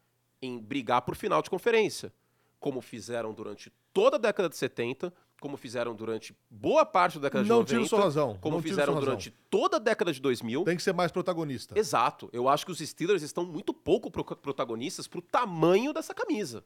em 0.42 0.60
brigar 0.60 1.02
por 1.02 1.16
final 1.16 1.42
de 1.42 1.50
conferência, 1.50 2.14
como 2.60 2.82
fizeram 2.82 3.34
durante 3.34 3.72
toda 3.92 4.18
a 4.18 4.20
década 4.20 4.48
de 4.48 4.58
70, 4.58 5.12
como 5.40 5.58
fizeram 5.58 5.94
durante 5.94 6.36
boa 6.50 6.86
parte 6.86 7.20
da 7.20 7.24
década 7.28 7.44
de 7.44 7.50
Não 7.50 7.58
90, 7.58 7.74
tiro 7.76 7.88
sua 7.90 8.00
razão. 8.02 8.38
como 8.42 8.56
não 8.58 8.64
fizeram 8.64 8.94
razão. 8.94 9.06
durante 9.06 9.32
toda 9.50 9.78
a 9.78 9.80
década 9.80 10.12
de 10.12 10.20
2000. 10.22 10.64
Tem 10.64 10.78
que 10.78 10.84
ser 10.84 10.94
mais 10.94 11.12
protagonista. 11.12 11.78
Exato. 11.78 12.30
Eu 12.34 12.48
acho 12.50 12.66
que 12.66 12.72
os 12.72 12.80
Steelers 12.80 13.22
estão 13.22 13.46
muito 13.46 13.74
pouco 13.74 14.10
pro- 14.10 14.24
protagonistas 14.24 15.08
pro 15.08 15.22
tamanho 15.22 15.94
dessa 15.94 16.14
camisa. 16.14 16.64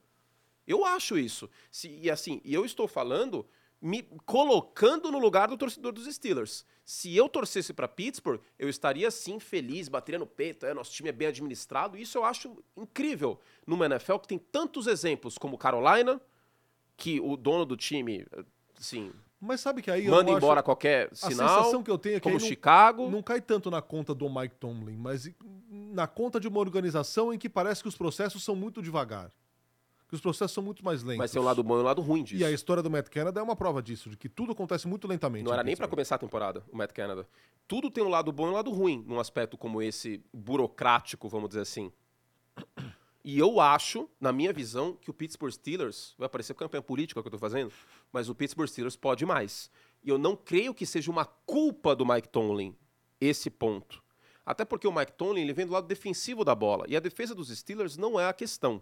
Eu 0.68 0.86
acho 0.86 1.18
isso. 1.18 1.50
Se- 1.72 1.90
e 2.02 2.10
assim, 2.12 2.40
eu 2.46 2.64
estou 2.64 2.88
falando 2.88 3.46
me 3.82 4.04
colocando 4.26 5.10
no 5.12 5.18
lugar 5.20 5.48
do 5.48 5.58
torcedor 5.58 5.92
dos 5.94 6.06
Steelers. 6.14 6.66
Se 6.86 7.16
eu 7.16 7.30
torcesse 7.30 7.74
para 7.74 7.88
Pittsburgh, 7.88 8.42
eu 8.58 8.68
estaria 8.70 9.10
sim 9.10 9.40
feliz, 9.40 9.88
bateria 9.88 10.20
no 10.20 10.28
peito, 10.28 10.66
é, 10.66 10.74
nosso 10.74 10.92
time 10.92 11.08
é 11.10 11.14
bem 11.14 11.30
administrado. 11.30 11.98
Isso 11.98 12.18
eu 12.18 12.26
acho 12.26 12.58
incrível 12.78 13.40
numa 13.66 13.86
NFL 13.86 14.18
que 14.18 14.28
tem 14.28 14.38
tantos 14.38 14.86
exemplos 14.86 15.38
como 15.38 15.58
Carolina, 15.58 16.20
que 16.98 17.22
o 17.22 17.38
dono 17.38 17.66
do 17.66 17.78
time, 17.78 18.26
assim, 18.80 19.12
Mas 19.40 19.62
sabe 19.62 19.82
que 19.82 19.92
aí 19.92 20.06
eu 20.06 20.12
manda 20.12 20.32
embora 20.32 20.64
qualquer 20.64 21.10
A 21.12 21.16
sinal, 21.16 21.58
sensação 21.60 21.84
que 21.84 21.92
eu 21.92 21.98
tenho 21.98 22.16
é 22.16 22.20
que 22.20 22.24
como 22.24 22.40
não, 22.40 22.46
Chicago. 22.46 23.10
não 23.10 23.22
cai 23.22 23.42
tanto 23.42 23.70
na 23.70 23.82
conta 23.82 24.14
do 24.14 24.30
Mike 24.30 24.56
Tomlin, 24.56 24.98
mas 24.98 25.30
na 25.70 26.08
conta 26.08 26.40
de 26.40 26.48
uma 26.48 26.60
organização 26.60 27.34
em 27.34 27.38
que 27.38 27.50
parece 27.50 27.82
que 27.82 27.88
os 27.88 27.96
processos 27.96 28.44
são 28.44 28.56
muito 28.56 28.82
devagar. 28.82 29.32
Que 30.08 30.16
os 30.16 30.22
processos 30.22 30.54
são 30.54 30.64
muito 30.64 30.84
mais 30.84 31.04
lentos. 31.04 31.20
Mas 31.20 31.32
tem 31.32 31.40
um 31.40 31.46
lado 31.46 31.62
bom 31.62 31.78
e 31.78 31.82
um 31.82 31.84
lado 31.84 32.02
ruim 32.02 32.24
disso. 32.24 32.42
E 32.42 32.44
a 32.44 32.50
história 32.50 32.82
do 32.82 32.90
Matt 32.90 33.10
Canada 33.10 33.40
é 33.40 33.44
uma 33.44 33.56
prova 33.56 33.80
disso, 33.80 34.10
de 34.10 34.18
que 34.18 34.28
tudo 34.28 34.54
acontece 34.54 34.88
muito 34.88 35.08
lentamente. 35.08 35.46
Não 35.46 35.54
era 35.54 35.62
nem 35.62 35.76
pra 35.76 35.86
Pittsburgh. 35.86 35.98
começar 35.98 36.16
a 36.16 36.18
temporada, 36.18 36.64
o 36.72 36.76
Matt 36.76 36.94
Canada. 36.94 37.28
Tudo 37.68 37.92
tem 37.92 38.04
um 38.04 38.10
lado 38.10 38.32
bom 38.32 38.48
e 38.48 38.50
um 38.50 38.54
lado 38.54 38.72
ruim, 38.72 39.06
num 39.08 39.20
aspecto 39.20 39.56
como 39.56 39.84
esse 39.84 40.24
burocrático, 40.34 41.30
vamos 41.30 41.50
dizer 41.50 41.62
assim. 41.62 41.92
E 43.24 43.38
eu 43.38 43.60
acho, 43.60 44.10
na 44.20 44.32
minha 44.32 44.52
visão, 44.52 44.98
que 45.00 45.12
o 45.12 45.14
Pittsburgh 45.14 45.52
Steelers, 45.52 46.16
vai 46.18 46.28
parecer 46.28 46.56
campanha 46.56 46.82
política 46.82 47.22
que 47.22 47.28
eu 47.28 47.32
tô 47.32 47.38
fazendo, 47.38 47.72
mas 48.12 48.30
o 48.30 48.36
Pittsburgh 48.36 48.68
Steelers 48.68 48.96
pode 48.96 49.26
mais. 49.26 49.70
E 50.04 50.10
eu 50.10 50.18
não 50.18 50.36
creio 50.36 50.74
que 50.74 50.86
seja 50.86 51.12
uma 51.12 51.26
culpa 51.26 51.96
do 51.96 52.06
Mike 52.06 52.30
Tomlin 52.30 52.76
esse 53.20 53.50
ponto. 53.50 54.02
Até 54.46 54.66
porque 54.66 54.88
o 54.88 54.92
Mike 54.92 55.12
Tomlin 55.14 55.42
ele 55.42 55.54
vem 55.54 55.66
do 55.66 55.74
lado 55.74 55.88
defensivo 55.88 56.44
da 56.44 56.56
bola, 56.56 56.86
e 56.88 56.96
a 56.96 57.00
defesa 57.00 57.36
dos 57.36 57.50
Steelers 57.50 57.98
não 57.98 58.20
é 58.20 58.28
a 58.28 58.34
questão. 58.34 58.82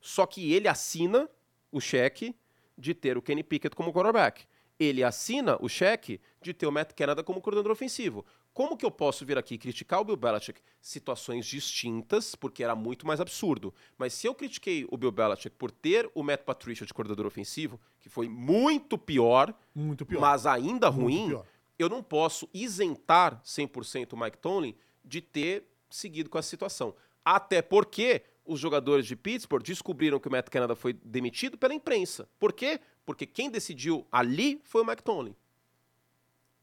Só 0.00 0.26
que 0.26 0.52
ele 0.52 0.68
assina 0.68 1.28
o 1.72 1.80
cheque 1.80 2.34
de 2.76 2.92
ter 2.92 3.16
o 3.16 3.22
Kenny 3.22 3.42
Pickett 3.42 3.74
como 3.74 3.92
quarterback. 3.92 4.44
Ele 4.78 5.02
assina 5.02 5.56
o 5.60 5.68
cheque 5.68 6.20
de 6.42 6.52
ter 6.52 6.66
o 6.66 6.72
Matt 6.72 6.92
Canada 6.92 7.22
como 7.22 7.40
coordenador 7.40 7.72
ofensivo. 7.72 8.26
Como 8.54 8.76
que 8.76 8.86
eu 8.86 8.90
posso 8.90 9.26
vir 9.26 9.36
aqui 9.36 9.58
criticar 9.58 10.00
o 10.00 10.04
Bill 10.04 10.16
Belichick? 10.16 10.60
Situações 10.80 11.44
distintas, 11.44 12.36
porque 12.36 12.62
era 12.62 12.76
muito 12.76 13.04
mais 13.04 13.20
absurdo. 13.20 13.74
Mas 13.98 14.12
se 14.14 14.28
eu 14.28 14.34
critiquei 14.34 14.86
o 14.90 14.96
Bill 14.96 15.10
Belichick 15.10 15.56
por 15.56 15.72
ter 15.72 16.08
o 16.14 16.22
Matt 16.22 16.42
Patricia 16.42 16.86
de 16.86 16.94
coordenador 16.94 17.26
ofensivo, 17.26 17.80
que 17.98 18.08
foi 18.08 18.28
muito 18.28 18.96
pior, 18.96 19.52
Muito 19.74 20.06
pior. 20.06 20.20
mas 20.20 20.46
ainda 20.46 20.88
Muito 20.88 21.02
ruim, 21.02 21.28
pior. 21.30 21.46
eu 21.76 21.88
não 21.88 22.00
posso 22.00 22.48
isentar 22.54 23.42
100% 23.44 24.12
o 24.12 24.16
Mike 24.16 24.38
Tomlin 24.38 24.74
de 25.04 25.20
ter 25.20 25.64
seguido 25.90 26.30
com 26.30 26.38
essa 26.38 26.48
situação. 26.48 26.94
Até 27.24 27.60
porque 27.60 28.22
os 28.46 28.60
jogadores 28.60 29.04
de 29.04 29.16
Pittsburgh 29.16 29.64
descobriram 29.64 30.20
que 30.20 30.28
o 30.28 30.30
Matt 30.30 30.48
Canada 30.48 30.76
foi 30.76 30.92
demitido 30.92 31.58
pela 31.58 31.74
imprensa. 31.74 32.28
Por 32.38 32.52
quê? 32.52 32.78
Porque 33.04 33.26
quem 33.26 33.50
decidiu 33.50 34.06
ali 34.12 34.60
foi 34.62 34.82
o 34.82 34.86
Mike 34.86 35.02
Tomlin. 35.02 35.34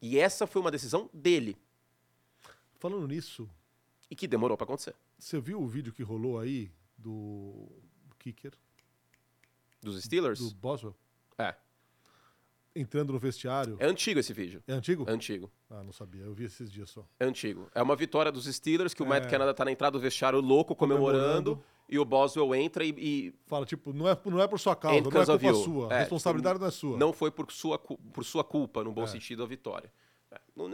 E 0.01 0.17
essa 0.17 0.47
foi 0.47 0.61
uma 0.61 0.71
decisão 0.71 1.09
dele. 1.13 1.57
Falando 2.81 3.07
nisso, 3.07 3.47
E 4.09 4.15
que 4.15 4.27
demorou 4.27 4.57
para 4.57 4.65
acontecer. 4.65 4.95
você 5.19 5.39
viu 5.39 5.61
o 5.61 5.67
vídeo 5.67 5.93
que 5.93 6.01
rolou 6.01 6.39
aí 6.39 6.71
do 6.97 7.69
kicker, 8.17 8.53
Dos 9.83 10.01
Steelers? 10.03 10.39
do 10.39 10.49
Boswell? 10.55 10.95
É. 11.37 11.55
entrando 12.75 13.11
no 13.13 13.19
vestiário. 13.19 13.75
É 13.79 13.85
antigo 13.85 14.19
esse 14.19 14.33
vídeo. 14.33 14.63
É 14.67 14.71
antigo? 14.73 15.03
É 15.07 15.11
antigo. 15.11 15.51
Ah, 15.69 15.83
não 15.83 15.91
sabia. 15.91 16.23
Eu 16.23 16.33
vi 16.33 16.45
esses 16.45 16.71
dias 16.71 16.89
só. 16.89 17.05
É 17.19 17.25
antigo. 17.25 17.69
É 17.75 17.81
uma 17.83 17.95
vitória 17.97 18.31
dos 18.31 18.45
Steelers 18.45 18.93
que 18.95 19.03
o 19.03 19.05
É. 19.05 19.09
Matt 19.09 19.29
Canada 19.29 19.53
tá 19.53 19.63
na 19.65 19.71
entrada 19.73 19.91
do 19.97 20.01
vestiário 20.01 20.39
louco, 20.39 20.73
comemorando, 20.75 21.51
Comemorando. 21.57 21.63
e 21.89 21.99
o 21.99 22.05
Boswell 22.05 22.55
entra 22.55 22.83
e, 22.85 22.89
e 22.97 23.33
Fala, 23.45 23.65
tipo, 23.65 23.91
não 23.93 24.07
é, 24.07 24.17
não 24.25 24.39
é 24.41 24.47
por 24.47 24.57
sua 24.59 24.75
causa, 24.75 25.01
não 25.01 25.09
é 25.09 25.25
culpa 25.25 25.53
sua. 25.53 25.91
É, 25.91 25.95
a 25.95 25.99
responsabilidade 25.99 26.55
tipo, 26.55 26.61
não 26.61 26.67
é 26.67 26.71
sua. 26.71 26.97
não 26.97 27.13
foi 27.13 27.29
por 27.29 27.51
sua, 27.51 27.77
por 27.77 28.23
sua 28.23 28.43
culpa, 28.43 28.83
no 28.83 28.91
bom 28.93 29.03
É. 29.03 29.07
sentido, 29.07 29.43
a 29.43 29.45
vitória. 29.45 29.91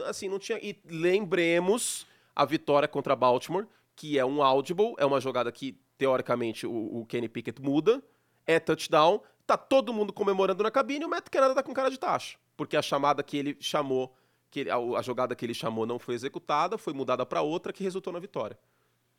Assim, 0.06 0.28
não 0.28 0.40
tinha. 0.40 0.60
E 0.62 0.80
lembremos 0.86 2.06
a 2.36 2.46
vitória 2.46 2.88
contra 2.88 3.16
Baltimore, 3.16 3.68
que 3.96 4.18
é 4.20 4.26
um 4.26 4.42
audible, 4.44 4.94
é 4.98 5.06
uma 5.06 5.20
jogada 5.20 5.52
que, 5.52 5.80
teoricamente, 5.98 6.68
o, 6.68 7.00
o 7.02 7.06
Kenny 7.06 7.28
Pickett 7.28 7.62
muda, 7.62 8.04
é 8.46 8.60
touchdown, 8.60 9.22
tá 9.46 9.58
todo 9.58 9.94
mundo 9.94 10.14
comemorando 10.14 10.64
na 10.64 10.70
cabine 10.72 11.04
e 11.04 11.06
o 11.06 11.10
Matt 11.10 11.30
Canada 11.30 11.56
tá 11.56 11.64
com 11.64 11.74
cara 11.74 11.90
de 11.90 11.98
taxa. 11.98 12.38
Porque 12.56 12.78
a 12.78 12.82
chamada 12.82 13.24
que 13.24 13.38
ele 13.38 13.58
chamou, 13.60 14.16
que 14.52 14.62
ele- 14.62 14.70
a, 14.70 14.78
a 14.78 15.02
jogada 15.02 15.36
que 15.36 15.46
ele 15.46 15.54
chamou 15.54 15.86
não 15.86 15.98
foi 16.00 16.16
executada, 16.16 16.78
foi 16.78 16.94
mudada 16.94 17.26
para 17.26 17.42
outra 17.42 17.74
que 17.74 17.84
resultou 17.84 18.14
na 18.14 18.20
vitória. 18.20 18.58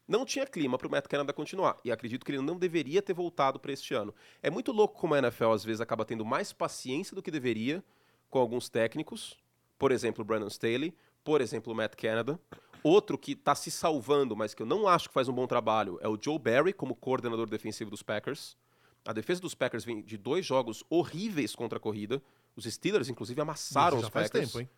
Não 0.07 0.25
tinha 0.25 0.47
clima 0.47 0.79
pro 0.79 0.89
Matt 0.91 1.07
Canada 1.07 1.33
continuar. 1.33 1.77
E 1.85 1.93
acredito 1.93 2.25
que 2.25 2.33
ele 2.33 2.41
não 2.41 2.57
deveria 2.57 3.03
ter 3.03 3.13
voltado 3.13 3.59
para 3.61 3.73
este 3.73 3.93
ano. 3.93 4.15
É 4.43 4.49
muito 4.49 4.73
louco 4.73 4.99
como 4.99 5.15
a 5.15 5.19
NFL 5.19 5.51
às 5.53 5.65
vezes 5.65 5.81
acaba 5.83 6.05
tendo 6.05 6.25
mais 6.25 6.53
paciência 6.53 7.15
do 7.15 7.23
que 7.23 7.31
deveria 7.31 7.85
com 8.31 8.39
alguns 8.39 8.69
técnicos. 8.71 9.37
Por 9.79 9.93
exemplo, 9.93 10.23
o 10.23 10.25
Brandon 10.25 10.49
Staley. 10.49 10.95
Por 11.23 11.41
exemplo, 11.41 11.73
o 11.73 11.77
Matt 11.77 11.95
Canada. 11.95 12.39
Outro 12.83 13.19
que 13.19 13.33
está 13.33 13.55
se 13.55 13.71
salvando, 13.71 14.37
mas 14.37 14.55
que 14.55 14.63
eu 14.63 14.67
não 14.67 14.87
acho 14.87 15.09
que 15.09 15.15
faz 15.15 15.29
um 15.29 15.33
bom 15.33 15.47
trabalho, 15.47 15.99
é 16.01 16.09
o 16.09 16.19
Joe 16.21 16.39
Barry 16.39 16.73
como 16.73 16.95
coordenador 16.95 17.49
defensivo 17.49 17.91
dos 17.91 18.03
Packers. 18.03 18.57
A 19.05 19.13
defesa 19.13 19.41
dos 19.41 19.55
Packers 19.55 19.85
vem 19.85 20.03
de 20.03 20.17
dois 20.17 20.45
jogos 20.45 20.85
horríveis 20.89 21.55
contra 21.55 21.79
a 21.79 21.81
corrida. 21.81 22.23
Os 22.55 22.65
Steelers, 22.65 23.09
inclusive, 23.09 23.41
amassaram 23.41 23.97
Esse 23.97 24.05
os 24.05 24.07
já 24.07 24.11
faz 24.11 24.27
Packers. 24.29 24.53
tempo, 24.53 24.61
hein? 24.61 24.71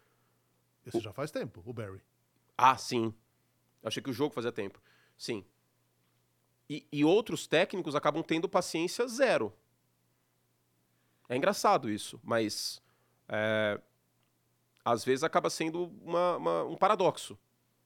Esse 0.87 1.01
já 1.01 1.13
faz 1.13 1.31
tempo, 1.31 1.63
o 1.65 1.73
Barry. 1.73 2.01
Ah, 2.57 2.77
sim. 2.77 3.15
Achei 3.83 4.03
que 4.03 4.11
o 4.11 4.13
jogo 4.13 4.35
fazia 4.35 4.53
tempo. 4.53 4.81
Sim. 5.17 5.45
E, 6.69 6.87
e 6.93 7.05
outros 7.05 7.47
técnicos 7.47 7.95
acabam 7.95 8.23
tendo 8.23 8.49
paciência 8.49 9.07
zero. 9.09 9.53
É 11.29 11.37
engraçado 11.37 11.91
isso, 11.91 12.21
mas 12.23 12.83
é, 13.29 13.81
às 14.91 15.05
vezes 15.05 15.23
acaba 15.25 15.49
sendo 15.51 15.91
uma- 16.03 16.37
uma- 16.37 16.65
um 16.65 16.77
paradoxo. 16.77 17.39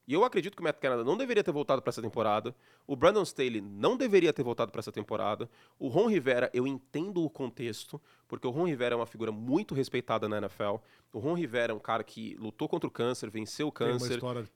E 0.07 0.13
eu 0.13 0.23
acredito 0.23 0.55
que 0.55 0.61
o 0.61 0.63
Matt 0.63 0.77
Canada 0.79 1.03
não 1.03 1.17
deveria 1.17 1.43
ter 1.43 1.51
voltado 1.51 1.81
para 1.81 1.89
essa 1.89 1.99
temporada. 2.01 2.55
O 2.85 2.95
Brandon 2.95 3.23
Staley 3.23 3.59
não 3.59 3.97
deveria 3.97 4.31
ter 4.31 4.43
voltado 4.43 4.71
para 4.71 4.77
essa 4.77 4.91
temporada. 4.91 5.49
O 5.79 5.87
Ron 5.87 6.05
Rivera, 6.07 6.47
eu 6.53 6.67
entendo 6.67 7.23
o 7.23 7.29
contexto, 7.29 7.99
porque 8.27 8.45
o 8.45 8.51
Ron 8.51 8.65
Rivera 8.67 8.93
é 8.93 8.95
uma 8.95 9.07
figura 9.07 9.31
muito 9.31 9.73
respeitada 9.73 10.29
na 10.29 10.37
NFL. 10.37 10.75
O 11.11 11.17
Ron 11.17 11.33
Rivera 11.33 11.73
é 11.73 11.75
um 11.75 11.79
cara 11.79 12.03
que 12.03 12.35
lutou 12.39 12.69
contra 12.69 12.87
o 12.87 12.91
câncer, 12.91 13.31
venceu 13.31 13.67
o 13.67 13.71
câncer. 13.71 14.09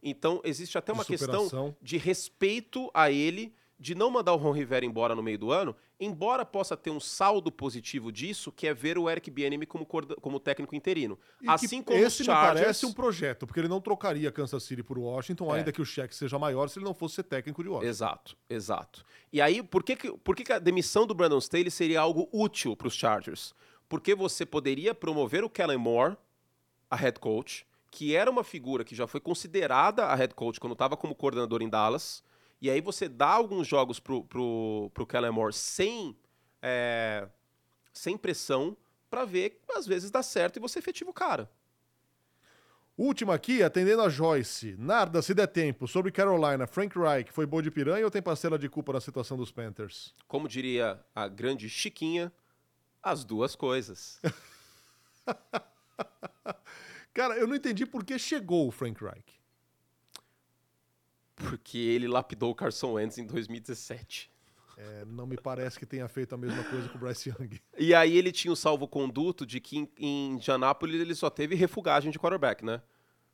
Então, 0.03 0.39
existe 0.43 0.77
até 0.77 0.93
uma 0.93 1.03
questão 1.17 1.45
superação. 1.45 1.75
de 1.81 1.97
respeito 1.97 2.91
a 2.93 3.09
ele, 3.09 3.51
de 3.79 3.95
não 3.95 4.11
mandar 4.11 4.33
o 4.33 4.37
Ron 4.37 4.51
Rivera 4.51 4.85
embora 4.85 5.15
no 5.15 5.23
meio 5.23 5.39
do 5.39 5.51
ano, 5.51 5.75
embora 5.99 6.45
possa 6.45 6.77
ter 6.77 6.89
um 6.89 6.99
saldo 6.99 7.51
positivo 7.51 8.11
disso, 8.11 8.51
que 8.51 8.65
é 8.65 8.73
ver 8.73 8.97
o 8.97 9.09
Eric 9.09 9.29
Bieniemy 9.29 9.65
como, 9.65 9.85
como 9.85 10.39
técnico 10.39 10.73
interino. 10.73 11.19
E 11.41 11.49
assim 11.49 11.83
como 11.83 11.97
esse 11.99 12.21
os 12.21 12.27
me 12.27 12.33
Chargers... 12.33 12.61
parece 12.61 12.85
um 12.85 12.93
projeto, 12.93 13.45
porque 13.45 13.59
ele 13.59 13.67
não 13.67 13.81
trocaria 13.81 14.31
Kansas 14.31 14.63
City 14.63 14.81
por 14.81 14.97
Washington, 14.97 15.53
É. 15.53 15.57
ainda 15.57 15.71
que 15.71 15.81
o 15.81 15.85
cheque 15.85 16.15
seja 16.15 16.39
maior, 16.39 16.69
se 16.69 16.79
ele 16.79 16.85
não 16.85 16.93
fosse 16.93 17.15
ser 17.15 17.23
técnico 17.23 17.61
de 17.61 17.69
Washington. 17.69 17.89
Exato, 17.89 18.37
exato. 18.49 19.03
E 19.33 19.41
aí, 19.41 19.61
por 19.61 19.83
que, 19.83 19.95
que, 19.95 20.11
por 20.11 20.35
que, 20.35 20.43
que 20.45 20.53
a 20.53 20.59
demissão 20.59 21.05
do 21.05 21.13
Brandon 21.13 21.39
Staley 21.39 21.69
seria 21.69 21.99
algo 21.99 22.29
útil 22.31 22.77
para 22.77 22.87
os 22.87 22.93
Chargers? 22.93 23.53
Porque 23.89 24.15
você 24.15 24.45
poderia 24.45 24.95
promover 24.95 25.43
o 25.43 25.49
Kellen 25.49 25.77
Moore 25.77 26.15
a 26.89 26.95
head 26.95 27.19
coach, 27.19 27.65
que 27.91 28.15
era 28.15 28.29
uma 28.29 28.43
figura 28.43 28.83
que 28.83 28.95
já 28.95 29.05
foi 29.05 29.19
considerada 29.19 30.05
a 30.05 30.15
head 30.15 30.33
coach 30.33 30.59
quando 30.59 30.73
estava 30.73 30.95
como 30.95 31.13
coordenador 31.15 31.61
em 31.61 31.69
Dallas, 31.69 32.23
e 32.61 32.69
aí 32.69 32.81
você 32.81 33.07
dá 33.07 33.29
alguns 33.29 33.67
jogos 33.67 33.99
pro, 33.99 34.23
pro, 34.23 34.91
pro 34.93 35.07
Kellen 35.07 35.31
Moore 35.31 35.53
sem, 35.53 36.15
é, 36.61 37.27
sem 37.93 38.17
pressão 38.17 38.75
para 39.09 39.25
ver 39.25 39.51
que 39.51 39.71
às 39.73 39.87
vezes 39.87 40.11
dá 40.11 40.21
certo 40.21 40.57
e 40.57 40.59
você 40.59 40.79
efetiva 40.79 41.09
o 41.09 41.13
cara. 41.13 41.49
Última 42.97 43.33
aqui, 43.33 43.63
atendendo 43.63 44.01
a 44.01 44.09
Joyce. 44.09 44.75
Narda, 44.77 45.21
se 45.21 45.33
der 45.33 45.47
tempo, 45.47 45.87
sobre 45.87 46.11
Carolina, 46.11 46.67
Frank 46.67 46.99
Reich 46.99 47.31
foi 47.31 47.45
bom 47.45 47.61
de 47.61 47.71
piranha 47.71 48.03
ou 48.03 48.11
tem 48.11 48.21
parcela 48.21 48.59
de 48.59 48.67
culpa 48.67 48.91
na 48.91 48.99
situação 48.99 49.37
dos 49.37 49.53
Panthers? 49.53 50.13
Como 50.27 50.49
diria 50.49 50.99
a 51.15 51.29
grande 51.29 51.69
Chiquinha, 51.69 52.29
as 53.01 53.23
duas 53.23 53.55
coisas. 53.55 54.19
Cara, 57.13 57.37
eu 57.37 57.47
não 57.47 57.55
entendi 57.55 57.85
por 57.85 58.03
que 58.03 58.19
chegou 58.19 58.67
o 58.67 58.71
Frank 58.71 59.01
Reich. 59.01 59.38
Porque 61.39 61.77
ele 61.77 62.07
lapidou 62.07 62.51
o 62.51 62.55
Carson 62.55 62.93
Wentz 62.93 63.17
em 63.17 63.25
2017. 63.25 64.29
É, 64.77 65.03
não 65.05 65.25
me 65.25 65.35
parece 65.35 65.77
que 65.77 65.85
tenha 65.85 66.07
feito 66.07 66.33
a 66.33 66.37
mesma 66.37 66.63
coisa 66.63 66.87
com 66.87 66.97
o 66.97 67.01
Bryce 67.01 67.29
Young. 67.29 67.59
E 67.77 67.93
aí 67.93 68.17
ele 68.17 68.31
tinha 68.31 68.51
o 68.51 68.55
salvo-conduto 68.55 69.45
de 69.45 69.59
que 69.59 69.77
em, 69.77 69.89
em 69.97 70.31
Indianápolis 70.33 71.01
ele 71.01 71.15
só 71.15 71.29
teve 71.29 71.53
refugagem 71.55 72.11
de 72.11 72.19
quarterback, 72.19 72.63
né? 72.63 72.81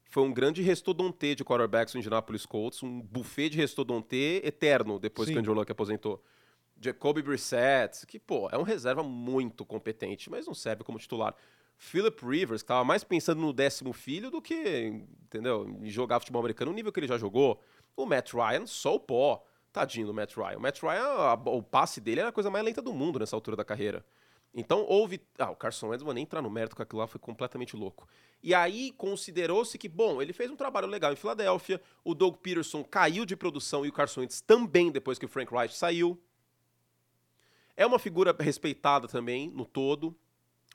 Foi 0.09 0.23
um 0.23 0.33
grande 0.33 0.61
restodonte 0.61 1.35
de 1.35 1.43
quarterbacks 1.43 1.93
no 1.93 1.99
Indianapolis 1.99 2.45
Colts, 2.45 2.81
um 2.81 3.01
buffet 3.01 3.49
de 3.49 3.57
restodonte 3.57 4.41
eterno 4.43 4.97
depois 4.99 5.27
Sim. 5.27 5.33
que 5.33 5.37
o 5.37 5.41
Andrew 5.41 5.53
Luck 5.53 5.71
aposentou. 5.71 6.23
Jacoby 6.81 7.21
Brissett, 7.21 8.05
que, 8.07 8.19
pô, 8.19 8.49
é 8.51 8.57
um 8.57 8.63
reserva 8.63 9.03
muito 9.03 9.65
competente, 9.65 10.29
mas 10.29 10.47
não 10.47 10.53
serve 10.53 10.83
como 10.83 10.97
titular. 10.97 11.35
Philip 11.77 12.25
Rivers, 12.25 12.61
que 12.61 12.67
tava 12.67 12.83
mais 12.83 13.03
pensando 13.03 13.41
no 13.41 13.53
décimo 13.53 13.93
filho 13.93 14.31
do 14.31 14.41
que, 14.41 15.03
entendeu, 15.25 15.67
em 15.81 15.89
jogar 15.89 16.19
futebol 16.19 16.39
americano, 16.39 16.71
no 16.71 16.75
nível 16.75 16.91
que 16.91 16.99
ele 16.99 17.07
já 17.07 17.17
jogou. 17.17 17.61
O 17.95 18.05
Matt 18.05 18.33
Ryan, 18.33 18.65
só 18.65 18.95
o 18.95 18.99
pó. 18.99 19.43
Tadinho 19.71 20.07
do 20.07 20.13
Matt 20.13 20.35
Ryan. 20.35 20.57
O 20.57 20.61
Matt 20.61 20.81
Ryan, 20.81 21.03
a- 21.03 21.33
o 21.33 21.61
passe 21.61 21.99
dele 21.99 22.21
era 22.21 22.29
a 22.29 22.31
coisa 22.31 22.49
mais 22.49 22.63
lenta 22.63 22.81
do 22.81 22.93
mundo 22.93 23.19
nessa 23.19 23.35
altura 23.35 23.57
da 23.57 23.65
carreira. 23.65 24.05
Então 24.53 24.85
houve. 24.87 25.21
Ah, 25.37 25.51
o 25.51 25.55
Carson 25.55 25.89
Wentz, 25.89 26.01
vou 26.01 26.13
nem 26.13 26.23
entrar 26.23 26.41
no 26.41 26.49
mérito, 26.49 26.77
que 26.77 26.81
aquilo 26.81 26.99
lá 27.01 27.07
foi 27.07 27.19
completamente 27.19 27.75
louco. 27.75 28.07
E 28.41 28.53
aí 28.53 28.93
considerou-se 28.93 29.77
que, 29.77 29.89
bom, 29.89 30.21
ele 30.21 30.31
fez 30.31 30.49
um 30.49 30.55
trabalho 30.55 30.87
legal 30.87 31.11
em 31.11 31.15
Filadélfia, 31.17 31.81
o 32.05 32.15
Doug 32.15 32.35
Peterson 32.37 32.83
caiu 32.85 33.25
de 33.25 33.35
produção 33.35 33.85
e 33.85 33.89
o 33.89 33.91
Carson 33.91 34.21
Wentz 34.21 34.39
também 34.39 34.91
depois 34.91 35.19
que 35.19 35.25
o 35.25 35.27
Frank 35.27 35.53
Reich 35.53 35.75
saiu. 35.75 36.17
É 37.75 37.85
uma 37.85 37.99
figura 37.99 38.33
respeitada 38.39 39.07
também 39.07 39.49
no 39.49 39.65
todo. 39.65 40.15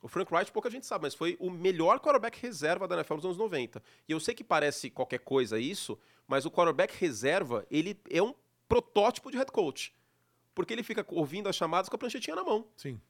O 0.02 0.08
Frank 0.08 0.30
Reich, 0.32 0.50
pouca 0.52 0.70
gente 0.70 0.84
sabe, 0.86 1.02
mas 1.04 1.14
foi 1.14 1.36
o 1.40 1.50
melhor 1.50 2.00
quarterback 2.00 2.38
reserva 2.40 2.86
da 2.86 2.96
NFL 2.96 3.14
nos 3.14 3.24
anos 3.24 3.36
90. 3.38 3.82
E 4.08 4.12
eu 4.12 4.20
sei 4.20 4.34
que 4.34 4.44
parece 4.44 4.90
qualquer 4.90 5.20
coisa 5.20 5.58
isso, 5.58 5.98
mas 6.30 6.46
o 6.46 6.50
quarterback 6.50 6.96
reserva, 6.96 7.66
ele 7.68 8.00
é 8.08 8.22
um 8.22 8.32
protótipo 8.68 9.32
de 9.32 9.36
head 9.36 9.50
coach. 9.50 9.92
Porque 10.54 10.72
ele 10.72 10.84
fica 10.84 11.04
ouvindo 11.08 11.48
as 11.48 11.56
chamadas 11.56 11.88
com 11.88 11.96
a 11.96 11.98
pranchetinha 11.98 12.36
na 12.36 12.44
mão. 12.44 12.68
Sim. 12.76 13.00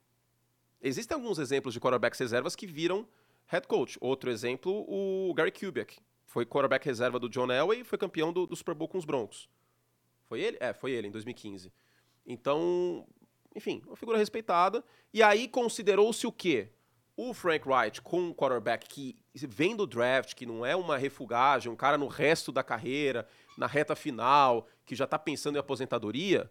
Existem 0.80 1.14
alguns 1.14 1.38
exemplos 1.38 1.74
de 1.74 1.80
quarterbacks 1.80 2.18
reservas 2.18 2.56
que 2.56 2.66
viram 2.66 3.06
head 3.48 3.68
coach. 3.68 3.98
Outro 4.00 4.30
exemplo, 4.30 4.86
o 4.88 5.34
Gary 5.34 5.52
Kubiak. 5.52 5.98
Foi 6.24 6.46
quarterback 6.46 6.86
reserva 6.86 7.18
do 7.18 7.28
John 7.28 7.52
Elway 7.52 7.80
e 7.80 7.84
foi 7.84 7.98
campeão 7.98 8.32
do, 8.32 8.46
do 8.46 8.56
Super 8.56 8.74
Bowl 8.74 8.88
com 8.88 8.96
os 8.96 9.04
Broncos. 9.04 9.50
Foi 10.26 10.40
ele? 10.40 10.56
É, 10.58 10.72
foi 10.72 10.92
ele, 10.92 11.08
em 11.08 11.10
2015. 11.10 11.70
Então, 12.24 13.06
enfim, 13.54 13.82
uma 13.86 13.96
figura 13.96 14.16
respeitada. 14.16 14.82
E 15.12 15.22
aí 15.22 15.46
considerou-se 15.46 16.26
o 16.26 16.32
quê? 16.32 16.70
O 17.22 17.34
Frank 17.34 17.68
Wright 17.68 18.00
com 18.00 18.18
um 18.18 18.32
quarterback 18.32 18.88
que 18.88 19.14
vem 19.34 19.76
do 19.76 19.86
draft, 19.86 20.34
que 20.34 20.46
não 20.46 20.64
é 20.64 20.74
uma 20.74 20.96
refugagem, 20.96 21.70
um 21.70 21.76
cara 21.76 21.98
no 21.98 22.06
resto 22.06 22.50
da 22.50 22.62
carreira, 22.62 23.28
na 23.58 23.66
reta 23.66 23.94
final, 23.94 24.66
que 24.86 24.94
já 24.94 25.06
tá 25.06 25.18
pensando 25.18 25.56
em 25.56 25.58
aposentadoria, 25.58 26.50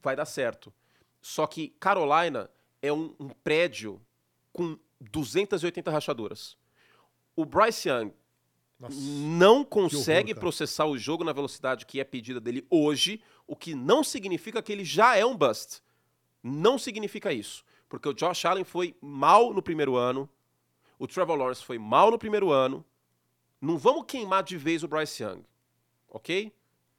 vai 0.00 0.14
dar 0.14 0.24
certo. 0.24 0.72
Só 1.20 1.44
que 1.44 1.70
Carolina 1.80 2.48
é 2.80 2.92
um, 2.92 3.16
um 3.18 3.30
prédio 3.30 4.00
com 4.52 4.78
280 5.00 5.90
rachaduras. 5.90 6.56
O 7.34 7.44
Bryce 7.44 7.88
Young 7.88 8.12
Nossa. 8.78 8.96
não 9.00 9.64
consegue 9.64 10.34
cara. 10.34 10.40
processar 10.40 10.86
o 10.86 10.96
jogo 10.96 11.24
na 11.24 11.32
velocidade 11.32 11.84
que 11.84 11.98
é 11.98 12.04
pedida 12.04 12.40
dele 12.40 12.64
hoje, 12.70 13.20
o 13.44 13.56
que 13.56 13.74
não 13.74 14.04
significa 14.04 14.62
que 14.62 14.70
ele 14.70 14.84
já 14.84 15.16
é 15.16 15.26
um 15.26 15.36
bust. 15.36 15.82
Não 16.44 16.78
significa 16.78 17.32
isso. 17.32 17.64
Porque 17.88 18.08
o 18.08 18.14
Josh 18.14 18.44
Allen 18.44 18.64
foi 18.64 18.96
mal 19.00 19.52
no 19.52 19.62
primeiro 19.62 19.96
ano, 19.96 20.28
o 20.98 21.06
Trevor 21.06 21.36
Lawrence 21.36 21.64
foi 21.64 21.78
mal 21.78 22.10
no 22.10 22.18
primeiro 22.18 22.50
ano. 22.50 22.84
Não 23.60 23.78
vamos 23.78 24.04
queimar 24.06 24.42
de 24.42 24.56
vez 24.56 24.82
o 24.82 24.88
Bryce 24.88 25.22
Young, 25.22 25.44
ok? 26.08 26.52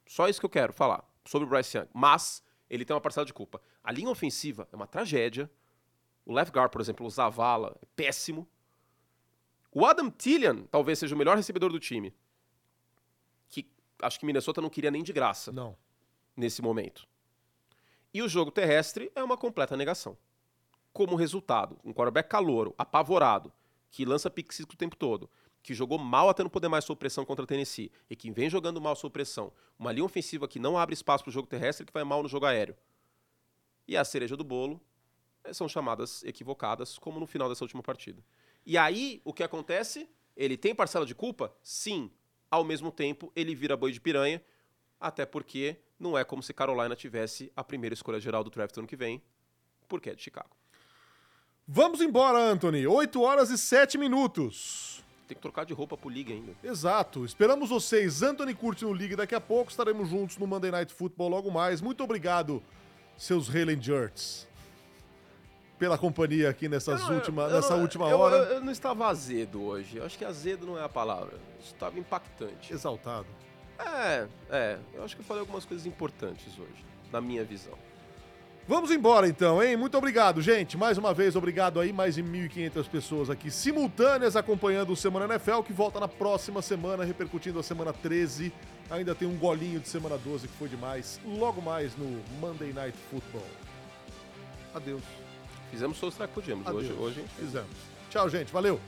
Só 0.06 0.28
isso 0.28 0.40
que 0.40 0.46
eu 0.46 0.50
quero 0.50 0.72
falar 0.72 1.04
sobre 1.24 1.46
o 1.46 1.48
Bryce 1.48 1.76
Young. 1.76 1.88
Mas 1.92 2.42
ele 2.68 2.84
tem 2.84 2.94
uma 2.94 3.00
parcela 3.00 3.26
de 3.26 3.32
culpa. 3.32 3.60
A 3.82 3.92
linha 3.92 4.10
ofensiva 4.10 4.68
é 4.72 4.76
uma 4.76 4.86
tragédia. 4.86 5.50
O 6.24 6.32
left 6.32 6.52
guard, 6.54 6.70
por 6.70 6.80
exemplo, 6.80 7.06
o 7.06 7.10
Zavala, 7.10 7.76
é 7.82 7.86
péssimo. 7.96 8.48
O 9.72 9.84
Adam 9.84 10.10
Tillian 10.10 10.64
talvez 10.70 10.98
seja 10.98 11.14
o 11.14 11.18
melhor 11.18 11.36
recebedor 11.36 11.70
do 11.70 11.78
time. 11.78 12.14
Que 13.48 13.66
acho 14.02 14.18
que 14.18 14.26
Minnesota 14.26 14.60
não 14.60 14.70
queria 14.70 14.90
nem 14.90 15.02
de 15.02 15.12
graça 15.12 15.52
Não. 15.52 15.76
nesse 16.36 16.60
momento. 16.62 17.06
E 18.12 18.22
o 18.22 18.28
jogo 18.28 18.50
terrestre 18.50 19.12
é 19.14 19.22
uma 19.22 19.36
completa 19.36 19.76
negação. 19.76 20.16
Como 20.98 21.14
resultado, 21.14 21.78
um 21.84 21.92
quarterback 21.92 22.28
calouro, 22.28 22.74
apavorado, 22.76 23.52
que 23.88 24.04
lança 24.04 24.28
pick 24.28 24.50
o 24.62 24.76
tempo 24.76 24.96
todo, 24.96 25.30
que 25.62 25.72
jogou 25.72 25.96
mal 25.96 26.28
até 26.28 26.42
não 26.42 26.50
poder 26.50 26.66
mais 26.66 26.84
sob 26.84 26.98
pressão 26.98 27.24
contra 27.24 27.44
a 27.44 27.46
Tennessee, 27.46 27.92
e 28.10 28.16
que 28.16 28.32
vem 28.32 28.50
jogando 28.50 28.80
mal 28.80 28.96
sob 28.96 29.12
pressão, 29.12 29.52
uma 29.78 29.92
linha 29.92 30.04
ofensiva 30.04 30.48
que 30.48 30.58
não 30.58 30.76
abre 30.76 30.94
espaço 30.94 31.22
para 31.22 31.30
o 31.30 31.32
jogo 31.32 31.46
terrestre 31.46 31.86
que 31.86 31.92
vai 31.92 32.02
mal 32.02 32.20
no 32.20 32.28
jogo 32.28 32.46
aéreo. 32.46 32.74
E 33.86 33.96
a 33.96 34.04
cereja 34.04 34.36
do 34.36 34.42
bolo 34.42 34.80
eh, 35.44 35.52
são 35.52 35.68
chamadas 35.68 36.24
equivocadas, 36.24 36.98
como 36.98 37.20
no 37.20 37.28
final 37.28 37.48
dessa 37.48 37.62
última 37.62 37.80
partida. 37.80 38.20
E 38.66 38.76
aí, 38.76 39.22
o 39.24 39.32
que 39.32 39.44
acontece? 39.44 40.10
Ele 40.36 40.56
tem 40.56 40.74
parcela 40.74 41.06
de 41.06 41.14
culpa? 41.14 41.54
Sim. 41.62 42.10
Ao 42.50 42.64
mesmo 42.64 42.90
tempo, 42.90 43.30
ele 43.36 43.54
vira 43.54 43.76
boi 43.76 43.92
de 43.92 44.00
piranha, 44.00 44.44
até 44.98 45.24
porque 45.24 45.76
não 45.96 46.18
é 46.18 46.24
como 46.24 46.42
se 46.42 46.52
Carolina 46.52 46.96
tivesse 46.96 47.52
a 47.54 47.62
primeira 47.62 47.94
escolha 47.94 48.18
geral 48.18 48.42
do 48.42 48.50
draft 48.50 48.76
ano 48.76 48.88
que 48.88 48.96
vem, 48.96 49.22
porque 49.86 50.10
é 50.10 50.14
de 50.16 50.22
Chicago. 50.22 50.58
Vamos 51.70 52.00
embora, 52.00 52.38
Anthony. 52.38 52.86
8 52.86 53.20
horas 53.20 53.50
e 53.50 53.58
7 53.58 53.98
minutos. 53.98 55.04
Tem 55.26 55.36
que 55.36 55.42
trocar 55.42 55.66
de 55.66 55.74
roupa 55.74 55.96
pro 55.98 56.08
Liga 56.08 56.32
ainda. 56.32 56.52
Exato. 56.64 57.24
Esperamos 57.26 57.68
vocês. 57.68 58.22
Anthony 58.22 58.54
Curti 58.54 58.84
no 58.86 58.94
Liga 58.94 59.14
daqui 59.16 59.34
a 59.34 59.40
pouco. 59.40 59.70
Estaremos 59.70 60.08
juntos 60.08 60.38
no 60.38 60.46
Monday 60.46 60.70
Night 60.70 60.94
Football 60.94 61.28
logo 61.28 61.50
mais. 61.50 61.82
Muito 61.82 62.02
obrigado, 62.02 62.62
seus 63.18 63.54
Halen 63.54 63.80
Jerts, 63.82 64.48
pela 65.78 65.98
companhia 65.98 66.48
aqui 66.48 66.66
nessas 66.70 67.02
Eu 67.02 67.14
última, 67.16 67.42
eu 67.42 67.50
nessa 67.50 67.74
não- 67.76 67.82
última 67.82 68.08
eu- 68.08 68.18
hora. 68.18 68.36
Eu, 68.36 68.44
eu 68.54 68.60
não 68.64 68.72
estava 68.72 69.06
azedo 69.06 69.62
hoje. 69.62 69.98
Eu 69.98 70.06
acho 70.06 70.16
que 70.16 70.24
azedo 70.24 70.64
não 70.64 70.78
é 70.78 70.82
a 70.82 70.88
palavra. 70.88 71.38
Estava 71.62 71.98
impactante. 71.98 72.72
Exaltado. 72.72 73.26
É, 73.78 74.26
é. 74.48 74.78
Eu 74.94 75.04
acho 75.04 75.14
que 75.14 75.20
eu 75.20 75.26
falei 75.26 75.40
algumas 75.42 75.66
coisas 75.66 75.84
importantes 75.86 76.58
hoje, 76.58 76.82
na 77.12 77.20
minha 77.20 77.44
visão. 77.44 77.76
Vamos 78.68 78.90
embora 78.90 79.26
então, 79.26 79.62
hein? 79.62 79.78
Muito 79.78 79.96
obrigado, 79.96 80.42
gente. 80.42 80.76
Mais 80.76 80.98
uma 80.98 81.14
vez, 81.14 81.34
obrigado 81.34 81.80
aí. 81.80 81.90
Mais 81.90 82.16
de 82.16 82.22
1.500 82.22 82.86
pessoas 82.86 83.30
aqui 83.30 83.50
simultâneas 83.50 84.36
acompanhando 84.36 84.92
o 84.92 84.96
Semana 84.96 85.24
NFL, 85.24 85.62
que 85.62 85.72
volta 85.72 85.98
na 85.98 86.06
próxima 86.06 86.60
semana, 86.60 87.02
repercutindo 87.02 87.58
a 87.58 87.62
semana 87.62 87.94
13. 87.94 88.52
Ainda 88.90 89.14
tem 89.14 89.26
um 89.26 89.38
golinho 89.38 89.80
de 89.80 89.88
semana 89.88 90.18
12 90.18 90.48
que 90.48 90.54
foi 90.58 90.68
demais. 90.68 91.18
Logo 91.24 91.62
mais 91.62 91.96
no 91.96 92.20
Monday 92.38 92.74
Night 92.74 92.96
Football. 93.10 93.46
Adeus. 94.74 95.02
Fizemos 95.70 96.02
o 96.02 96.10
que 96.10 96.26
podíamos. 96.28 96.66
Adeus. 96.66 96.84
Hoje, 96.84 97.20
hoje 97.20 97.24
Fizemos. 97.38 97.76
Tchau, 98.10 98.28
gente. 98.28 98.52
Valeu. 98.52 98.78